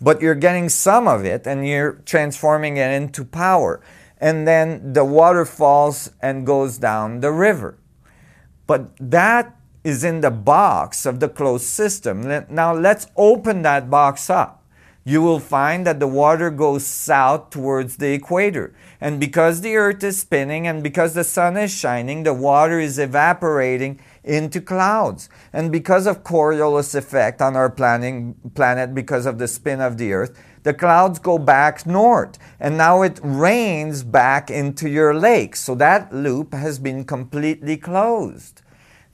But 0.00 0.20
you're 0.20 0.34
getting 0.34 0.68
some 0.68 1.06
of 1.06 1.24
it 1.24 1.46
and 1.46 1.66
you're 1.66 1.94
transforming 2.06 2.76
it 2.76 2.90
into 2.90 3.24
power. 3.24 3.80
And 4.18 4.46
then 4.46 4.92
the 4.92 5.04
water 5.04 5.44
falls 5.44 6.12
and 6.20 6.46
goes 6.46 6.78
down 6.78 7.20
the 7.20 7.32
river. 7.32 7.76
But 8.66 8.90
that 8.98 9.56
is 9.84 10.04
in 10.04 10.20
the 10.20 10.30
box 10.30 11.04
of 11.04 11.18
the 11.18 11.28
closed 11.28 11.64
system. 11.64 12.22
Now 12.48 12.72
let's 12.72 13.08
open 13.16 13.62
that 13.62 13.90
box 13.90 14.30
up. 14.30 14.61
You 15.04 15.20
will 15.20 15.40
find 15.40 15.84
that 15.84 15.98
the 15.98 16.06
water 16.06 16.48
goes 16.50 16.86
south 16.86 17.50
towards 17.50 17.96
the 17.96 18.12
equator. 18.12 18.72
And 19.00 19.18
because 19.18 19.60
the 19.60 19.74
earth 19.74 20.04
is 20.04 20.20
spinning 20.20 20.68
and 20.68 20.80
because 20.82 21.14
the 21.14 21.24
sun 21.24 21.56
is 21.56 21.76
shining, 21.76 22.22
the 22.22 22.32
water 22.32 22.78
is 22.78 23.00
evaporating 23.00 24.00
into 24.22 24.60
clouds. 24.60 25.28
And 25.52 25.72
because 25.72 26.06
of 26.06 26.22
Coriolis 26.22 26.94
effect 26.94 27.42
on 27.42 27.56
our 27.56 27.68
planning, 27.68 28.36
planet, 28.54 28.94
because 28.94 29.26
of 29.26 29.38
the 29.38 29.48
spin 29.48 29.80
of 29.80 29.98
the 29.98 30.12
earth, 30.12 30.38
the 30.62 30.72
clouds 30.72 31.18
go 31.18 31.36
back 31.36 31.84
north. 31.84 32.38
And 32.60 32.78
now 32.78 33.02
it 33.02 33.18
rains 33.24 34.04
back 34.04 34.50
into 34.50 34.88
your 34.88 35.12
lake. 35.12 35.56
So 35.56 35.74
that 35.74 36.14
loop 36.14 36.54
has 36.54 36.78
been 36.78 37.04
completely 37.04 37.76
closed. 37.76 38.62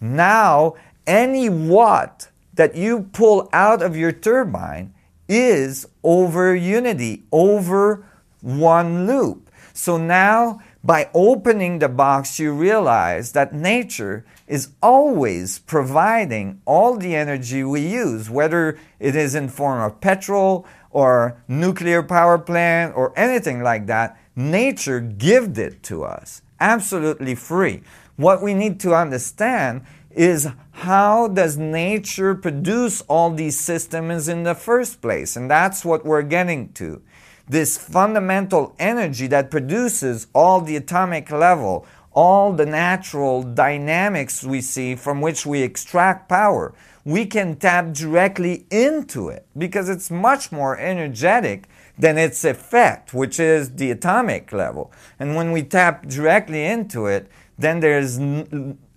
Now, 0.02 0.74
any 1.06 1.48
watt 1.48 2.28
that 2.54 2.76
you 2.76 3.08
pull 3.12 3.48
out 3.54 3.80
of 3.80 3.96
your 3.96 4.12
turbine 4.12 4.92
is 5.28 5.86
over 6.02 6.54
unity, 6.54 7.24
over 7.30 8.04
one 8.40 9.06
loop. 9.06 9.50
So 9.74 9.96
now, 9.96 10.60
by 10.82 11.08
opening 11.14 11.78
the 11.78 11.88
box, 11.88 12.38
you 12.40 12.52
realize 12.52 13.32
that 13.32 13.54
nature 13.54 14.24
is 14.46 14.70
always 14.82 15.58
providing 15.60 16.60
all 16.64 16.96
the 16.96 17.14
energy 17.14 17.62
we 17.62 17.86
use, 17.86 18.30
whether 18.30 18.78
it 18.98 19.14
is 19.14 19.34
in 19.34 19.48
form 19.48 19.80
of 19.80 20.00
petrol 20.00 20.66
or 20.90 21.42
nuclear 21.46 22.02
power 22.02 22.38
plant 22.38 22.96
or 22.96 23.16
anything 23.16 23.62
like 23.62 23.86
that. 23.86 24.18
Nature 24.34 25.00
gifted 25.00 25.74
it 25.74 25.82
to 25.84 26.04
us, 26.04 26.42
absolutely 26.58 27.34
free. 27.34 27.82
What 28.16 28.42
we 28.42 28.54
need 28.54 28.80
to 28.80 28.94
understand 28.94 29.82
is 30.18 30.48
how 30.72 31.28
does 31.28 31.56
nature 31.56 32.34
produce 32.34 33.02
all 33.02 33.30
these 33.30 33.58
systems 33.58 34.28
in 34.28 34.42
the 34.42 34.54
first 34.54 35.00
place? 35.00 35.36
And 35.36 35.48
that's 35.48 35.84
what 35.84 36.04
we're 36.04 36.22
getting 36.22 36.72
to. 36.72 37.00
This 37.48 37.78
fundamental 37.78 38.74
energy 38.80 39.28
that 39.28 39.50
produces 39.50 40.26
all 40.34 40.60
the 40.60 40.74
atomic 40.74 41.30
level, 41.30 41.86
all 42.12 42.52
the 42.52 42.66
natural 42.66 43.44
dynamics 43.44 44.42
we 44.42 44.60
see 44.60 44.96
from 44.96 45.20
which 45.20 45.46
we 45.46 45.62
extract 45.62 46.28
power, 46.28 46.74
we 47.04 47.24
can 47.24 47.54
tap 47.54 47.92
directly 47.92 48.66
into 48.72 49.28
it 49.28 49.46
because 49.56 49.88
it's 49.88 50.10
much 50.10 50.50
more 50.50 50.76
energetic 50.78 51.68
than 51.96 52.18
its 52.18 52.44
effect, 52.44 53.14
which 53.14 53.38
is 53.38 53.76
the 53.76 53.92
atomic 53.92 54.52
level. 54.52 54.92
And 55.18 55.36
when 55.36 55.52
we 55.52 55.62
tap 55.62 56.08
directly 56.08 56.64
into 56.64 57.06
it, 57.06 57.30
then 57.58 57.80
there's 57.80 58.18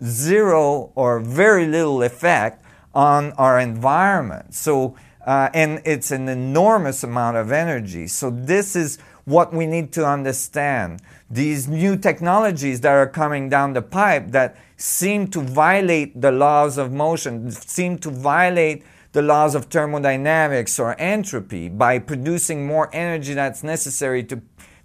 zero 0.04 0.92
or 0.96 1.20
very 1.20 1.66
little 1.66 2.04
effect 2.04 2.64
on 2.94 3.32
our 3.34 3.60
environment. 3.60 4.54
So, 4.54 4.96
uh, 5.26 5.50
and 5.54 5.82
it's 5.86 6.12
an 6.12 6.30
enormous 6.30 7.04
amount 7.04 7.38
of 7.38 7.52
energy. 7.52 8.08
So, 8.08 8.30
this 8.30 8.76
is 8.76 8.98
what 9.26 9.54
we 9.54 9.66
need 9.66 9.92
to 9.94 10.06
understand. 10.06 11.02
These 11.30 11.68
new 11.68 11.96
technologies 11.96 12.82
that 12.82 12.92
are 12.92 13.08
coming 13.08 13.50
down 13.50 13.74
the 13.74 13.82
pipe 13.82 14.32
that 14.32 14.58
seem 14.78 15.28
to 15.28 15.42
violate 15.42 16.20
the 16.20 16.32
laws 16.32 16.78
of 16.78 16.92
motion, 16.92 17.52
seem 17.52 17.98
to 18.00 18.10
violate 18.10 18.84
the 19.14 19.22
laws 19.22 19.56
of 19.56 19.66
thermodynamics 19.66 20.80
or 20.80 21.00
entropy 21.00 21.68
by 21.70 22.00
producing 22.00 22.66
more 22.66 22.90
energy 22.94 23.34
that's 23.34 23.64
necessary 23.64 24.24
to 24.24 24.38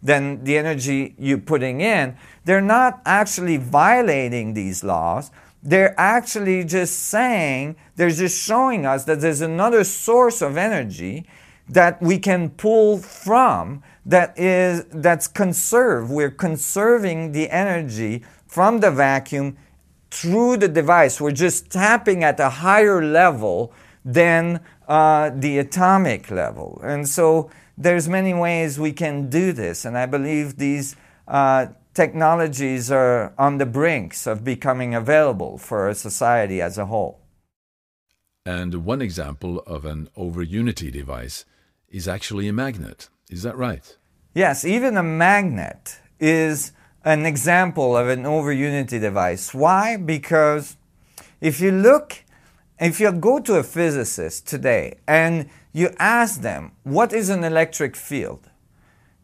than 0.06 0.44
the 0.44 0.56
energy 0.56 1.14
you're 1.18 1.38
putting 1.38 1.80
in, 1.80 2.16
they're 2.44 2.60
not 2.60 3.02
actually 3.04 3.56
violating 3.56 4.54
these 4.54 4.84
laws. 4.84 5.30
They're 5.62 5.94
actually 5.98 6.64
just 6.64 6.94
saying, 7.08 7.76
they're 7.96 8.10
just 8.10 8.40
showing 8.40 8.86
us 8.86 9.04
that 9.04 9.20
there's 9.20 9.40
another 9.40 9.82
source 9.84 10.40
of 10.42 10.56
energy 10.56 11.26
that 11.68 12.00
we 12.00 12.18
can 12.18 12.50
pull 12.50 12.98
from 12.98 13.82
that 14.04 14.38
is 14.38 14.84
that's 14.92 15.26
conserved. 15.26 16.10
We're 16.10 16.30
conserving 16.30 17.32
the 17.32 17.50
energy 17.50 18.24
from 18.46 18.78
the 18.78 18.92
vacuum 18.92 19.56
through 20.10 20.58
the 20.58 20.68
device. 20.68 21.20
We're 21.20 21.32
just 21.32 21.70
tapping 21.70 22.22
at 22.22 22.38
a 22.38 22.48
higher 22.48 23.04
level 23.04 23.72
than 24.04 24.60
uh, 24.86 25.30
the 25.34 25.58
atomic 25.58 26.30
level. 26.30 26.80
And 26.84 27.08
so 27.08 27.50
there's 27.76 28.08
many 28.08 28.32
ways 28.32 28.78
we 28.78 28.92
can 28.92 29.28
do 29.28 29.52
this, 29.52 29.84
and 29.84 29.96
I 29.96 30.06
believe 30.06 30.56
these 30.56 30.96
uh, 31.28 31.66
technologies 31.94 32.90
are 32.90 33.34
on 33.38 33.58
the 33.58 33.66
brinks 33.66 34.26
of 34.26 34.44
becoming 34.44 34.94
available 34.94 35.58
for 35.58 35.88
a 35.88 35.94
society 35.94 36.60
as 36.60 36.78
a 36.78 36.86
whole. 36.86 37.20
And 38.44 38.84
one 38.84 39.02
example 39.02 39.60
of 39.66 39.84
an 39.84 40.08
over 40.16 40.42
unity 40.42 40.90
device 40.90 41.44
is 41.88 42.06
actually 42.06 42.48
a 42.48 42.52
magnet. 42.52 43.08
Is 43.28 43.42
that 43.42 43.56
right? 43.56 43.96
Yes, 44.34 44.64
even 44.64 44.96
a 44.96 45.02
magnet 45.02 45.98
is 46.20 46.72
an 47.04 47.26
example 47.26 47.96
of 47.96 48.08
an 48.08 48.26
over 48.26 48.52
unity 48.52 48.98
device. 48.98 49.54
Why? 49.54 49.96
Because 49.96 50.76
if 51.40 51.60
you 51.60 51.72
look, 51.72 52.24
if 52.78 53.00
you 53.00 53.10
go 53.12 53.40
to 53.40 53.56
a 53.56 53.62
physicist 53.62 54.46
today 54.46 54.98
and 55.08 55.48
you 55.76 55.90
ask 55.98 56.40
them, 56.40 56.72
what 56.84 57.12
is 57.12 57.28
an 57.28 57.44
electric 57.44 57.96
field? 57.96 58.48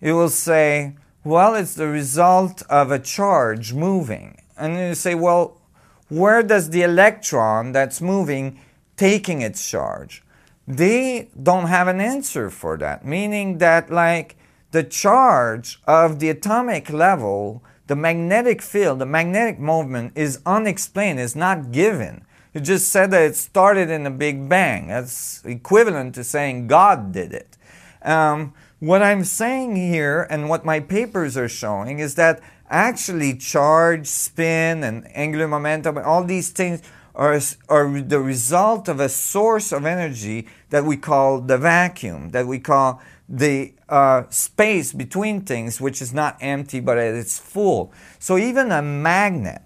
It 0.03 0.13
will 0.13 0.29
say, 0.29 0.97
well, 1.25 1.55
it's 1.55 1.75
the 1.75 1.89
result 1.89 2.63
of 2.69 2.91
a 2.91 2.99
charge 2.99 3.73
moving. 3.73 4.37
And 4.59 4.77
you 4.77 4.95
say, 4.95 5.15
well, 5.15 5.63
where 6.11 6.43
does 6.43 6.69
the 6.69 6.83
electron 6.83 7.73
that's 7.73 8.03
moving 8.03 8.61
taking 8.99 9.41
its 9.41 9.67
charge? 9.67 10.23
They 10.69 11.31
don't 11.43 11.69
have 11.69 11.89
an 11.89 12.03
answer 12.03 12.51
for 12.51 12.77
that, 12.77 13.03
meaning 13.03 13.57
that, 13.57 13.91
like, 13.91 14.37
the 14.73 14.85
charge 14.85 15.81
of 15.87 16.19
the 16.19 16.29
atomic 16.29 16.91
level, 16.91 17.65
the 17.87 17.97
magnetic 17.97 18.61
field, 18.61 18.99
the 18.99 19.07
magnetic 19.07 19.59
movement 19.59 20.13
is 20.15 20.39
unexplained, 20.45 21.19
is 21.19 21.35
not 21.35 21.73
given. 21.73 22.27
You 22.55 22.61
just 22.61 22.89
said 22.89 23.11
that 23.13 23.23
it 23.23 23.37
started 23.37 23.89
in 23.89 24.07
a 24.07 24.11
Big 24.11 24.47
Bang. 24.47 24.89
That's 24.89 25.43
equivalent 25.45 26.15
to 26.17 26.25
saying 26.25 26.67
God 26.67 27.11
did 27.11 27.33
it. 27.33 27.57
Um, 28.03 28.53
what 28.79 29.03
I'm 29.03 29.25
saying 29.25 29.77
here 29.77 30.27
and 30.29 30.51
what 30.51 30.65
my 30.65 30.81
papers 30.81 31.37
are 31.37 31.49
showing 31.49 31.99
is 31.99 32.15
that 32.17 32.43
actually 32.69 33.37
charge, 33.37 34.07
spin, 34.07 34.83
and 34.83 35.07
angular 35.17 35.49
momentum, 35.49 35.97
all 35.99 36.25
these 36.25 36.51
things 36.51 36.83
are, 37.15 37.41
are 37.69 38.01
the 38.01 38.21
result 38.21 38.89
of 38.89 39.01
a 39.01 39.09
source 39.09 39.73
of 39.73 39.87
energy 39.87 40.47
that 40.71 40.85
we 40.85 40.97
call 40.97 41.41
the 41.41 41.57
vacuum, 41.57 42.31
that 42.31 42.47
we 42.47 42.59
call 42.59 43.01
the 43.29 43.73
uh, 43.89 44.25
space 44.29 44.93
between 44.93 45.43
things, 45.43 45.81
which 45.81 46.03
is 46.03 46.13
not 46.13 46.37
empty 46.41 46.81
but 46.81 46.99
it's 46.99 47.39
full. 47.39 47.93
So 48.19 48.37
even 48.37 48.73
a 48.73 48.83
magnet 48.83 49.63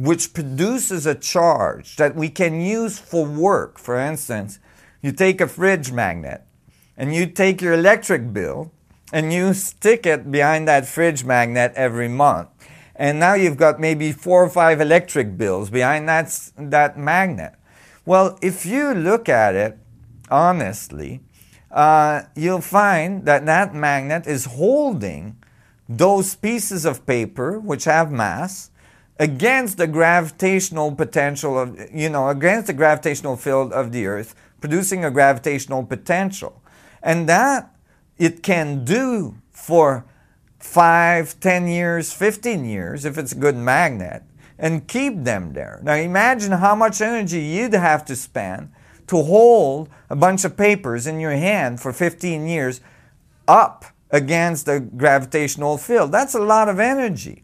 which 0.00 0.32
produces 0.32 1.06
a 1.06 1.14
charge 1.14 1.96
that 1.96 2.16
we 2.16 2.28
can 2.28 2.60
use 2.60 2.98
for 2.98 3.26
work. 3.26 3.78
For 3.78 3.98
instance, 3.98 4.58
you 5.02 5.12
take 5.12 5.40
a 5.40 5.46
fridge 5.46 5.92
magnet 5.92 6.42
and 6.96 7.14
you 7.14 7.26
take 7.26 7.60
your 7.60 7.74
electric 7.74 8.32
bill 8.32 8.72
and 9.12 9.32
you 9.32 9.52
stick 9.52 10.06
it 10.06 10.30
behind 10.30 10.68
that 10.68 10.86
fridge 10.86 11.24
magnet 11.24 11.72
every 11.74 12.08
month. 12.08 12.48
And 12.96 13.18
now 13.18 13.34
you've 13.34 13.56
got 13.56 13.80
maybe 13.80 14.12
four 14.12 14.44
or 14.44 14.50
five 14.50 14.80
electric 14.80 15.36
bills 15.36 15.70
behind 15.70 16.08
that, 16.08 16.50
that 16.56 16.98
magnet. 16.98 17.54
Well, 18.04 18.38
if 18.40 18.64
you 18.64 18.94
look 18.94 19.28
at 19.28 19.54
it 19.54 19.78
honestly, 20.30 21.20
uh, 21.70 22.22
you'll 22.34 22.60
find 22.60 23.26
that 23.26 23.46
that 23.46 23.74
magnet 23.74 24.26
is 24.26 24.44
holding 24.46 25.36
those 25.88 26.34
pieces 26.36 26.84
of 26.84 27.06
paper 27.06 27.58
which 27.58 27.84
have 27.84 28.12
mass 28.12 28.70
against 29.20 29.76
the 29.76 29.86
gravitational 29.86 30.92
potential 30.92 31.58
of, 31.58 31.78
you 31.92 32.08
know, 32.08 32.30
against 32.30 32.68
the 32.68 32.72
gravitational 32.72 33.36
field 33.36 33.70
of 33.70 33.92
the 33.92 34.06
Earth, 34.06 34.34
producing 34.62 35.04
a 35.04 35.10
gravitational 35.10 35.84
potential. 35.84 36.62
And 37.02 37.28
that 37.28 37.70
it 38.16 38.42
can 38.42 38.82
do 38.82 39.36
for 39.52 40.06
five, 40.58 41.38
ten 41.38 41.68
years, 41.68 42.14
15 42.14 42.64
years, 42.64 43.04
if 43.04 43.18
it's 43.18 43.32
a 43.32 43.36
good 43.36 43.56
magnet, 43.56 44.22
and 44.58 44.88
keep 44.88 45.24
them 45.24 45.52
there. 45.52 45.80
Now 45.82 45.94
imagine 45.94 46.52
how 46.52 46.74
much 46.74 47.02
energy 47.02 47.40
you'd 47.40 47.74
have 47.74 48.06
to 48.06 48.16
spend 48.16 48.72
to 49.08 49.22
hold 49.22 49.90
a 50.08 50.16
bunch 50.16 50.46
of 50.46 50.56
papers 50.56 51.06
in 51.06 51.20
your 51.20 51.32
hand 51.32 51.78
for 51.78 51.92
15 51.92 52.46
years 52.46 52.80
up 53.46 53.84
against 54.10 54.64
the 54.64 54.80
gravitational 54.80 55.76
field. 55.76 56.10
That's 56.10 56.34
a 56.34 56.40
lot 56.40 56.70
of 56.70 56.80
energy. 56.80 57.42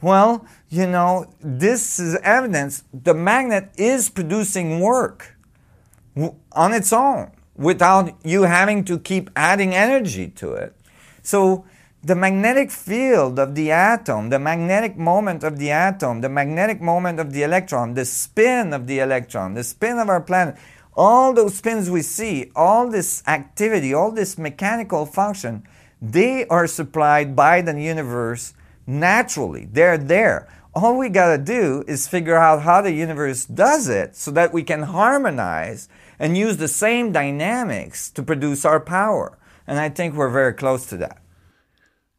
Well, 0.00 0.46
you 0.68 0.86
know, 0.86 1.26
this 1.40 1.98
is 1.98 2.14
evidence 2.22 2.84
the 2.92 3.14
magnet 3.14 3.70
is 3.76 4.08
producing 4.10 4.80
work 4.80 5.36
on 6.52 6.72
its 6.72 6.92
own 6.92 7.32
without 7.56 8.14
you 8.24 8.42
having 8.42 8.84
to 8.84 8.98
keep 8.98 9.28
adding 9.34 9.74
energy 9.74 10.28
to 10.28 10.52
it. 10.52 10.74
So, 11.22 11.64
the 12.00 12.14
magnetic 12.14 12.70
field 12.70 13.40
of 13.40 13.56
the 13.56 13.72
atom, 13.72 14.30
the 14.30 14.38
magnetic 14.38 14.96
moment 14.96 15.42
of 15.42 15.58
the 15.58 15.72
atom, 15.72 16.20
the 16.20 16.28
magnetic 16.28 16.80
moment 16.80 17.18
of 17.18 17.32
the 17.32 17.42
electron, 17.42 17.94
the 17.94 18.04
spin 18.04 18.72
of 18.72 18.86
the 18.86 19.00
electron, 19.00 19.54
the 19.54 19.64
spin 19.64 19.98
of 19.98 20.08
our 20.08 20.20
planet, 20.20 20.56
all 20.96 21.32
those 21.32 21.56
spins 21.56 21.90
we 21.90 22.02
see, 22.02 22.52
all 22.54 22.88
this 22.88 23.24
activity, 23.26 23.92
all 23.92 24.12
this 24.12 24.38
mechanical 24.38 25.06
function, 25.06 25.64
they 26.00 26.46
are 26.46 26.68
supplied 26.68 27.34
by 27.34 27.60
the 27.60 27.78
universe 27.80 28.54
naturally. 28.88 29.68
They're 29.70 29.98
there. 29.98 30.48
All 30.74 30.96
we 30.96 31.08
got 31.08 31.36
to 31.36 31.38
do 31.42 31.84
is 31.86 32.08
figure 32.08 32.36
out 32.36 32.62
how 32.62 32.80
the 32.80 32.92
universe 32.92 33.44
does 33.44 33.88
it 33.88 34.16
so 34.16 34.30
that 34.32 34.52
we 34.52 34.62
can 34.62 34.82
harmonize 34.82 35.88
and 36.18 36.36
use 36.36 36.56
the 36.56 36.68
same 36.68 37.12
dynamics 37.12 38.10
to 38.12 38.22
produce 38.22 38.64
our 38.64 38.80
power. 38.80 39.38
And 39.66 39.78
I 39.78 39.88
think 39.88 40.14
we're 40.14 40.30
very 40.30 40.54
close 40.54 40.86
to 40.86 40.96
that. 40.98 41.22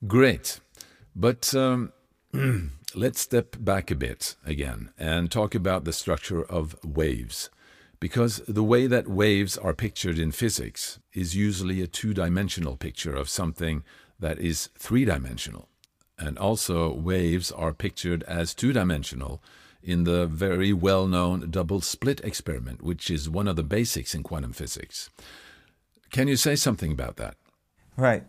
Great. 0.06 0.60
But 1.16 1.54
um, 1.56 1.92
let's 2.96 3.20
step 3.20 3.56
back 3.60 3.92
a 3.92 3.96
bit 3.96 4.36
again 4.46 4.92
and 4.98 5.32
talk 5.32 5.56
about 5.56 5.86
the 5.86 5.94
structure 5.94 6.44
of 6.44 6.76
waves. 6.84 7.50
Because 8.00 8.42
the 8.48 8.64
way 8.64 8.88
that 8.88 9.10
waves 9.10 9.58
are 9.58 9.74
pictured 9.74 10.20
in 10.20 10.32
physics 10.32 11.00
is 11.14 11.36
usually 11.36 11.82
a 11.82 11.88
two 11.88 12.14
dimensional 12.14 12.78
picture 12.78 13.14
of 13.14 13.28
something 13.28 13.84
that 14.20 14.40
is 14.40 14.70
three 14.78 15.06
dimensional. 15.06 15.69
And 16.20 16.38
also, 16.38 16.94
waves 16.94 17.52
are 17.52 17.74
pictured 17.74 18.24
as 18.24 18.54
two 18.54 18.74
dimensional 18.74 19.42
in 19.82 20.04
the 20.04 20.26
very 20.26 20.74
well 20.74 21.08
known 21.08 21.50
double 21.50 21.80
slit 21.82 22.20
experiment, 22.22 22.84
which 22.84 23.10
is 23.10 23.30
one 23.30 23.48
of 23.48 23.56
the 23.56 23.64
basics 23.64 24.14
in 24.14 24.24
quantum 24.24 24.52
physics. 24.52 25.10
Can 26.12 26.28
you 26.28 26.36
say 26.36 26.56
something 26.56 26.92
about 26.92 27.16
that? 27.18 27.36
Right. 27.96 28.24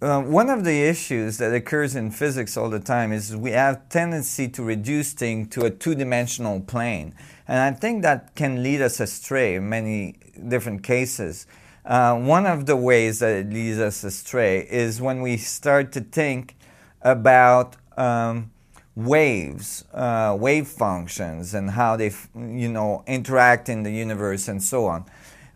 Uh, 0.00 0.20
one 0.20 0.50
of 0.50 0.64
the 0.64 0.82
issues 0.82 1.38
that 1.38 1.54
occurs 1.54 1.94
in 1.94 2.10
physics 2.10 2.56
all 2.56 2.68
the 2.68 2.80
time 2.80 3.12
is 3.12 3.36
we 3.36 3.52
have 3.52 3.88
tendency 3.88 4.48
to 4.48 4.60
reduce 4.60 5.12
things 5.12 5.48
to 5.48 5.64
a 5.64 5.70
two-dimensional 5.70 6.58
plane, 6.62 7.14
and 7.46 7.58
I 7.60 7.70
think 7.78 8.02
that 8.02 8.34
can 8.34 8.64
lead 8.64 8.82
us 8.82 8.98
astray 8.98 9.54
in 9.54 9.68
many 9.68 10.16
different 10.48 10.82
cases. 10.82 11.46
Uh, 11.84 12.16
one 12.16 12.46
of 12.46 12.66
the 12.66 12.76
ways 12.76 13.18
that 13.18 13.34
it 13.34 13.50
leads 13.50 13.78
us 13.78 14.04
astray 14.04 14.66
is 14.70 15.00
when 15.00 15.20
we 15.20 15.36
start 15.36 15.90
to 15.92 16.00
think 16.00 16.54
about 17.00 17.76
um, 17.96 18.52
waves, 18.94 19.84
uh, 19.92 20.36
wave 20.38 20.68
functions, 20.68 21.54
and 21.54 21.70
how 21.70 21.96
they, 21.96 22.12
you 22.36 22.68
know, 22.68 23.02
interact 23.08 23.68
in 23.68 23.82
the 23.82 23.90
universe 23.90 24.46
and 24.46 24.62
so 24.62 24.86
on. 24.86 25.04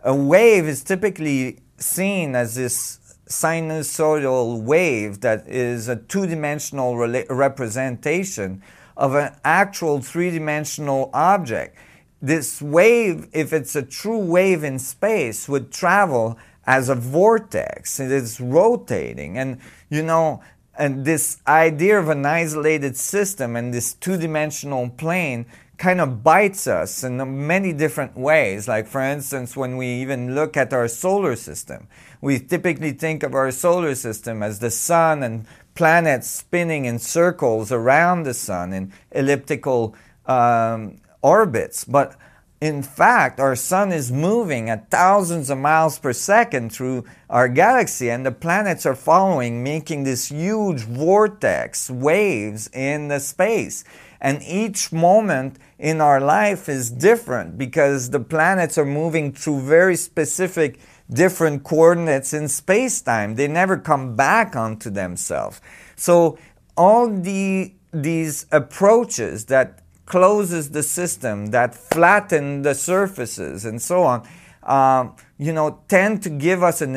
A 0.00 0.14
wave 0.14 0.66
is 0.66 0.82
typically 0.82 1.60
seen 1.78 2.34
as 2.34 2.56
this 2.56 2.98
sinusoidal 3.28 4.62
wave 4.62 5.20
that 5.20 5.46
is 5.46 5.88
a 5.88 5.96
two-dimensional 5.96 6.94
rela- 6.94 7.26
representation 7.28 8.62
of 8.96 9.14
an 9.14 9.32
actual 9.44 10.00
three-dimensional 10.00 11.10
object. 11.12 11.76
This 12.22 12.62
wave, 12.62 13.28
if 13.32 13.52
it's 13.52 13.76
a 13.76 13.82
true 13.82 14.18
wave 14.18 14.64
in 14.64 14.78
space, 14.78 15.48
would 15.48 15.70
travel 15.70 16.38
as 16.66 16.88
a 16.88 16.94
vortex. 16.94 18.00
It 18.00 18.10
is 18.10 18.40
rotating. 18.40 19.38
And, 19.38 19.58
you 19.90 20.02
know, 20.02 20.42
and 20.78 21.04
this 21.04 21.40
idea 21.46 21.98
of 21.98 22.08
an 22.08 22.26
isolated 22.26 22.96
system 22.96 23.56
and 23.56 23.72
this 23.72 23.94
two-dimensional 23.94 24.90
plane 24.90 25.46
kind 25.78 26.00
of 26.00 26.22
bites 26.22 26.66
us 26.66 27.04
in 27.04 27.46
many 27.46 27.72
different 27.72 28.16
ways. 28.16 28.66
Like, 28.66 28.86
for 28.86 29.02
instance, 29.02 29.56
when 29.56 29.76
we 29.76 29.86
even 29.86 30.34
look 30.34 30.56
at 30.56 30.72
our 30.72 30.88
solar 30.88 31.36
system, 31.36 31.86
we 32.20 32.38
typically 32.38 32.92
think 32.92 33.22
of 33.22 33.34
our 33.34 33.50
solar 33.50 33.94
system 33.94 34.42
as 34.42 34.58
the 34.58 34.70
sun 34.70 35.22
and 35.22 35.46
planets 35.74 36.28
spinning 36.28 36.86
in 36.86 36.98
circles 36.98 37.70
around 37.70 38.22
the 38.22 38.34
sun 38.34 38.72
in 38.72 38.92
elliptical 39.12 39.94
um, 40.24 40.98
orbits. 41.26 41.84
But 41.84 42.16
in 42.60 42.82
fact, 42.82 43.40
our 43.40 43.56
sun 43.56 43.92
is 43.92 44.10
moving 44.10 44.70
at 44.70 44.90
thousands 44.90 45.50
of 45.50 45.58
miles 45.58 45.98
per 45.98 46.12
second 46.12 46.72
through 46.72 47.04
our 47.28 47.48
galaxy, 47.48 48.08
and 48.10 48.24
the 48.24 48.32
planets 48.32 48.86
are 48.86 48.94
following, 48.94 49.62
making 49.62 50.04
this 50.04 50.30
huge 50.30 50.82
vortex, 50.84 51.90
waves 51.90 52.70
in 52.72 53.08
the 53.08 53.20
space. 53.20 53.84
And 54.20 54.42
each 54.42 54.92
moment 54.92 55.58
in 55.78 56.00
our 56.00 56.20
life 56.20 56.68
is 56.68 56.90
different 56.90 57.58
because 57.58 58.10
the 58.10 58.20
planets 58.20 58.78
are 58.78 58.86
moving 58.86 59.32
through 59.32 59.60
very 59.60 59.96
specific 59.96 60.80
different 61.10 61.62
coordinates 61.62 62.32
in 62.32 62.48
space 62.48 63.02
time. 63.02 63.34
They 63.34 63.48
never 63.48 63.76
come 63.76 64.16
back 64.16 64.56
onto 64.56 64.90
themselves. 64.90 65.60
So 65.96 66.38
all 66.76 67.08
the 67.08 67.74
these 67.92 68.46
approaches 68.52 69.46
that 69.46 69.80
closes 70.06 70.70
the 70.70 70.82
system, 70.82 71.46
that 71.48 71.74
flatten 71.74 72.62
the 72.62 72.74
surfaces, 72.74 73.64
and 73.64 73.82
so 73.82 74.02
on, 74.02 74.26
um, 74.62 75.14
you 75.38 75.52
know, 75.52 75.80
tend 75.88 76.22
to 76.22 76.30
give 76.30 76.62
us 76.62 76.80
an 76.80 76.96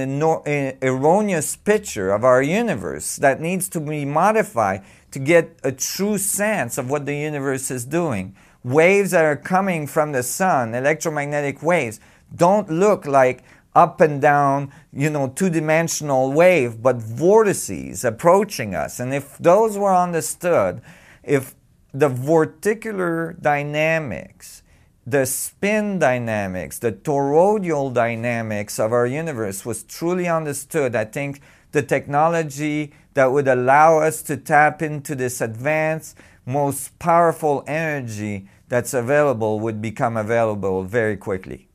erroneous 0.81 1.55
picture 1.55 2.11
of 2.11 2.23
our 2.23 2.41
universe 2.41 3.17
that 3.17 3.41
needs 3.41 3.69
to 3.69 3.79
be 3.79 4.05
modified 4.05 4.83
to 5.11 5.19
get 5.19 5.59
a 5.63 5.71
true 5.71 6.17
sense 6.17 6.77
of 6.77 6.89
what 6.89 7.05
the 7.05 7.15
universe 7.15 7.69
is 7.69 7.85
doing. 7.85 8.35
Waves 8.63 9.11
that 9.11 9.23
are 9.23 9.35
coming 9.35 9.87
from 9.87 10.11
the 10.11 10.23
sun, 10.23 10.73
electromagnetic 10.73 11.61
waves, 11.61 11.99
don't 12.35 12.69
look 12.69 13.05
like 13.05 13.43
up 13.75 14.01
and 14.01 14.21
down, 14.21 14.71
you 14.91 15.09
know, 15.09 15.27
two 15.29 15.49
dimensional 15.49 16.31
wave, 16.31 16.81
but 16.81 16.97
vortices 16.97 18.03
approaching 18.03 18.75
us. 18.75 18.99
And 18.99 19.13
if 19.13 19.37
those 19.37 19.77
were 19.77 19.95
understood, 19.95 20.81
if 21.23 21.55
the 21.93 22.09
vorticular 22.09 23.39
dynamics, 23.41 24.63
the 25.05 25.25
spin 25.25 25.99
dynamics, 25.99 26.79
the 26.79 26.91
toroidal 26.91 27.93
dynamics 27.93 28.79
of 28.79 28.93
our 28.93 29.07
universe 29.07 29.65
was 29.65 29.83
truly 29.83 30.27
understood, 30.27 30.95
I 30.95 31.05
think 31.05 31.41
the 31.71 31.81
technology 31.81 32.93
that 33.13 33.31
would 33.31 33.47
allow 33.47 33.99
us 33.99 34.21
to 34.23 34.37
tap 34.37 34.81
into 34.81 35.15
this 35.15 35.41
advanced, 35.41 36.17
most 36.45 36.97
powerful 36.99 37.63
energy 37.67 38.49
that's 38.67 38.93
available 38.93 39.59
would 39.59 39.81
become 39.81 40.15
available 40.15 40.83
very 40.83 41.17
quickly. 41.17 41.67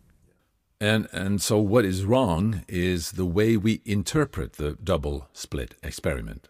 And, 0.80 1.08
and 1.12 1.40
so, 1.40 1.58
what 1.58 1.84
is 1.84 2.04
wrong 2.04 2.64
is 2.68 3.12
the 3.12 3.24
way 3.24 3.56
we 3.56 3.80
interpret 3.84 4.54
the 4.54 4.76
double 4.82 5.28
slit 5.32 5.76
experiment. 5.82 6.48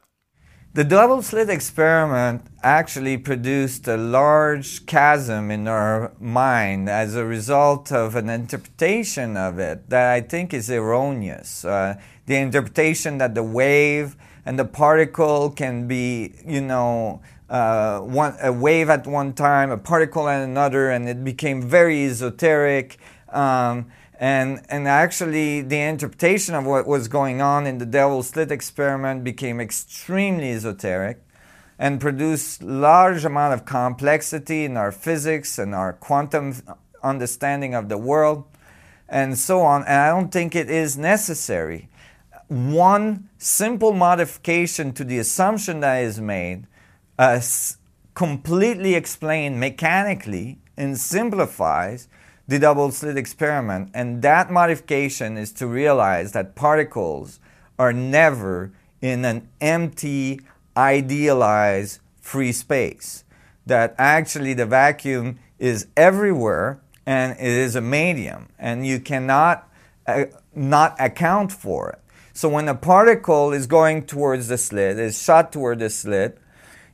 The 0.75 0.83
double 0.83 1.23
slit 1.23 1.51
experiment 1.51 2.49
actually 2.65 3.17
produced 3.17 3.87
a 3.87 3.97
large 3.97 4.87
chasm 4.87 5.53
in 5.53 5.69
our 5.69 6.11
mind 6.19 6.91
as 6.91 7.15
a 7.15 7.25
result 7.25 7.93
of 7.93 8.17
an 8.17 8.29
interpretation 8.29 9.37
of 9.37 9.61
it 9.61 9.89
that 9.91 10.13
I 10.13 10.21
think 10.21 10.53
is 10.53 10.69
erroneous. 10.69 11.65
Uh, 11.65 11.95
the 12.27 12.35
interpretation 12.35 13.19
that 13.19 13.37
the 13.37 13.45
wave 13.45 14.17
and 14.45 14.59
the 14.59 14.65
particle 14.65 15.49
can 15.51 15.87
be, 15.87 16.35
you 16.45 16.61
know, 16.61 17.23
uh, 17.49 18.01
one, 18.01 18.35
a 18.43 18.53
wave 18.53 18.91
at 18.91 19.07
one 19.07 19.33
time, 19.33 19.71
a 19.71 19.79
particle 19.79 20.29
at 20.29 20.43
another, 20.43 20.91
and 20.91 21.09
it 21.09 21.23
became 21.23 21.63
very 21.63 22.05
esoteric. 22.05 22.99
Um, 23.29 23.93
and, 24.25 24.63
and 24.71 24.89
actually, 24.89 25.61
the 25.61 25.79
interpretation 25.79 26.55
of 26.55 26.65
what 26.65 26.87
was 26.87 27.09
going 27.09 27.43
on 27.43 27.67
in 27.67 27.77
the 27.77 27.85
double 27.85 28.23
slit 28.23 28.51
experiment 28.51 29.23
became 29.23 29.61
extremely 29.61 30.53
esoteric 30.53 31.21
and 31.79 32.01
produced 32.01 32.63
large 32.63 33.27
amount 33.27 33.53
of 33.53 33.67
complexity 33.67 34.65
in 34.65 34.79
our 34.79 34.91
physics 34.93 35.59
and 35.59 35.75
our 35.75 35.93
quantum 35.93 36.55
understanding 37.03 37.75
of 37.75 37.91
the 37.91 37.99
world. 37.99 38.45
and 39.11 39.39
so 39.39 39.61
on. 39.61 39.83
And 39.83 40.01
I 40.01 40.09
don't 40.09 40.33
think 40.33 40.57
it 40.57 40.71
is 40.71 40.97
necessary. 40.97 41.91
One 42.49 43.29
simple 43.37 43.93
modification 43.93 44.95
to 44.95 45.05
the 45.05 45.19
assumption 45.19 45.81
that 45.81 45.99
is 46.03 46.19
made, 46.19 46.67
uh, 47.19 47.43
completely 48.15 48.95
explained 48.95 49.61
mechanically 49.61 50.61
and 50.79 50.97
simplifies 50.97 52.09
the 52.47 52.59
double 52.59 52.91
slit 52.91 53.17
experiment. 53.17 53.91
And 53.95 54.23
that 54.23 54.51
modification 54.51 55.37
is 55.37 55.53
to 55.53 55.67
realize 55.67 56.33
that 56.33 56.55
particles 56.55 57.41
are 57.79 57.93
never 57.93 58.73
in 59.01 59.25
an 59.25 59.49
empty, 59.61 60.41
idealized 60.77 62.01
free 62.21 62.53
space. 62.53 63.25
That 63.67 63.95
actually 63.99 64.55
the 64.55 64.67
vacuum 64.67 65.39
is 65.59 65.87
everywhere 65.97 66.81
and 67.07 67.33
it 67.33 67.47
is 67.47 67.77
a 67.77 67.81
medium, 67.81 68.49
and 68.59 68.87
you 68.87 68.99
cannot 68.99 69.69
uh, 70.07 70.25
not 70.55 70.97
account 70.99 71.53
for 71.53 71.91
it. 71.91 71.99
So 72.33 72.49
when 72.49 72.69
a 72.69 72.75
particle 72.75 73.53
is 73.53 73.67
going 73.67 74.07
towards 74.07 74.49
the 74.49 74.59
slit, 74.59 74.99
is 74.99 75.23
shot 75.23 75.53
toward 75.53 75.79
the 75.79 75.91
slit, 75.91 76.39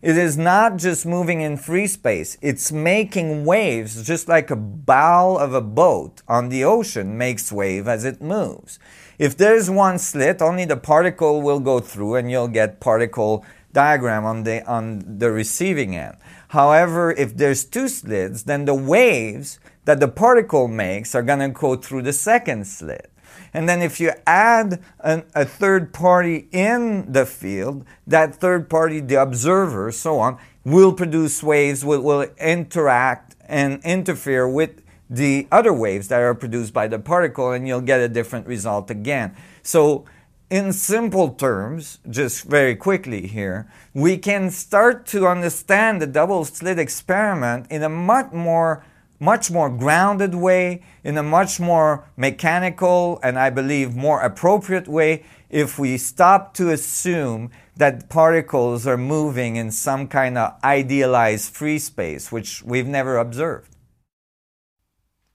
it 0.02 0.16
is 0.16 0.39
not 0.39 0.78
just 0.78 1.05
moving 1.05 1.43
in 1.43 1.56
free 1.56 1.86
space, 1.86 2.39
it's 2.40 2.72
making 2.72 3.44
waves 3.44 4.06
just 4.06 4.28
like 4.28 4.51
a 4.51 4.56
bow 4.56 5.36
of 5.36 5.52
a 5.52 5.60
boat 5.60 6.22
on 6.27 6.48
the 6.48 6.64
ocean 6.64 7.18
makes 7.18 7.52
wave 7.52 7.86
as 7.86 8.05
it 8.05 8.22
moves. 8.22 8.78
If 9.18 9.36
there's 9.36 9.68
one 9.68 9.98
slit, 9.98 10.40
only 10.40 10.64
the 10.64 10.78
particle 10.78 11.43
will 11.43 11.60
go 11.60 11.81
through 11.81 12.14
and 12.14 12.31
you'll 12.31 12.48
get 12.48 12.81
particle 12.81 13.44
diagram 13.72 14.24
on 14.24 14.44
the 14.44 14.66
on 14.66 15.18
the 15.18 15.31
receiving 15.31 15.94
end. 15.94 16.16
However, 16.48 17.12
if 17.12 17.36
there's 17.36 17.64
two 17.64 17.89
slits, 17.89 18.44
then 18.44 18.64
the 18.64 18.74
waves 18.74 19.60
that 19.85 20.01
the 20.01 20.09
particle 20.09 20.68
makes 20.68 21.14
are 21.14 21.22
going 21.22 21.39
to 21.40 21.48
go 21.48 21.77
through 21.77 22.02
the 22.02 22.12
second 22.12 22.66
slit. 22.66 23.10
And 23.52 23.68
then 23.68 23.82
if 23.82 24.01
you 24.01 24.12
add 24.27 24.82
an, 25.01 25.24
a 25.35 25.44
third 25.44 25.93
party 25.93 26.48
in 26.52 27.12
the 27.12 27.27
field, 27.27 27.85
that 28.06 28.35
third 28.35 28.70
party, 28.70 29.01
the 29.01 29.20
observer, 29.20 29.90
so 29.93 30.18
on, 30.18 30.39
will 30.64 30.93
produce 30.93 31.43
waves, 31.43 31.85
will, 31.85 32.01
will 32.02 32.27
interact 32.39 33.36
and 33.48 33.81
interfere 33.85 34.48
with 34.48 34.82
the 35.09 35.48
other 35.51 35.72
waves 35.72 36.09
that 36.09 36.20
are 36.20 36.35
produced 36.35 36.72
by 36.72 36.86
the 36.86 36.98
particle, 36.98 37.51
and 37.51 37.66
you'll 37.66 37.81
get 37.81 38.01
a 38.01 38.09
different 38.09 38.47
result 38.47 38.90
again. 38.90 39.35
So, 39.62 40.05
in 40.51 40.72
simple 40.72 41.31
terms, 41.31 41.98
just 42.09 42.44
very 42.44 42.74
quickly 42.74 43.27
here, 43.28 43.70
we 43.94 44.18
can 44.18 44.51
start 44.51 45.06
to 45.06 45.27
understand 45.27 46.02
the 46.02 46.06
double 46.06 46.44
slit 46.44 46.78
experiment 46.78 47.66
in 47.70 47.82
a 47.82 47.89
much 47.89 48.32
more 48.32 48.85
much 49.21 49.51
more 49.51 49.71
grounded 49.71 50.35
way, 50.35 50.83
in 51.05 51.17
a 51.17 51.23
much 51.23 51.61
more 51.61 52.11
mechanical 52.17 53.21
and 53.23 53.39
I 53.39 53.51
believe 53.51 53.95
more 53.95 54.21
appropriate 54.21 54.89
way 54.89 55.23
if 55.51 55.79
we 55.79 55.99
stop 55.99 56.55
to 56.55 56.71
assume 56.71 57.51
that 57.77 58.09
particles 58.09 58.87
are 58.87 58.97
moving 58.97 59.57
in 59.57 59.71
some 59.71 60.09
kind 60.09 60.37
of 60.39 60.55
idealized 60.65 61.53
free 61.55 61.79
space, 61.79 62.33
which 62.33 62.63
we've 62.63 62.87
never 62.87 63.19
observed. 63.19 63.77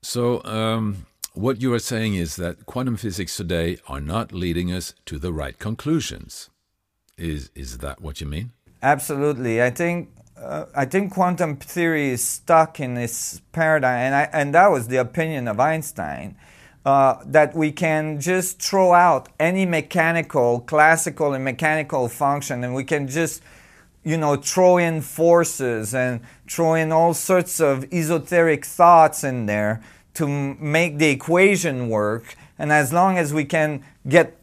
So, 0.02 0.44
um, 0.46 1.06
what 1.34 1.62
you 1.62 1.74
are 1.74 1.80
saying 1.80 2.16
is 2.16 2.38
that 2.38 2.66
quantum 2.66 2.96
physics 2.96 3.36
today 3.36 3.78
are 3.88 4.00
not 4.00 4.32
leading 4.32 4.72
us 4.72 4.94
to 5.06 5.20
the 5.20 5.34
right 5.34 5.58
conclusions. 5.60 6.50
Is, 7.18 7.50
is 7.56 7.80
that 7.80 8.02
what 8.02 8.22
you 8.22 8.28
mean? 8.28 8.52
Absolutely. 8.82 9.62
I 9.62 9.70
think 9.72 10.10
uh, 10.38 10.66
I 10.76 10.86
think 10.86 11.14
quantum 11.14 11.58
theory 11.58 12.10
is 12.10 12.24
stuck 12.24 12.80
in 12.80 12.96
this 12.96 13.42
paradigm, 13.52 14.00
and, 14.00 14.16
I, 14.16 14.30
and 14.34 14.54
that 14.54 14.68
was 14.68 14.88
the 14.88 14.98
opinion 14.98 15.48
of 15.48 15.60
Einstein, 15.60 16.36
uh, 16.86 17.18
that 17.26 17.56
we 17.56 17.72
can 17.72 18.20
just 18.20 18.62
throw 18.62 18.94
out 18.94 19.30
any 19.40 19.66
mechanical, 19.66 20.60
classical 20.62 21.34
and 21.34 21.44
mechanical 21.44 22.08
function, 22.10 22.64
and 22.64 22.76
we 22.76 22.84
can 22.84 23.08
just, 23.08 23.42
you 24.04 24.18
know, 24.18 24.36
throw 24.36 24.78
in 24.78 25.02
forces 25.02 25.96
and 25.96 26.22
throw 26.48 26.76
in 26.76 26.92
all 26.92 27.14
sorts 27.14 27.60
of 27.60 27.92
esoteric 27.92 28.66
thoughts 28.66 29.24
in 29.24 29.48
there 29.48 29.82
to 30.14 30.28
make 30.28 31.00
the 31.00 31.10
equation 31.10 31.90
work. 31.90 32.36
And 32.60 32.72
as 32.72 32.94
long 32.94 33.18
as 33.18 33.34
we 33.34 33.46
can 33.46 33.84
get 34.08 34.38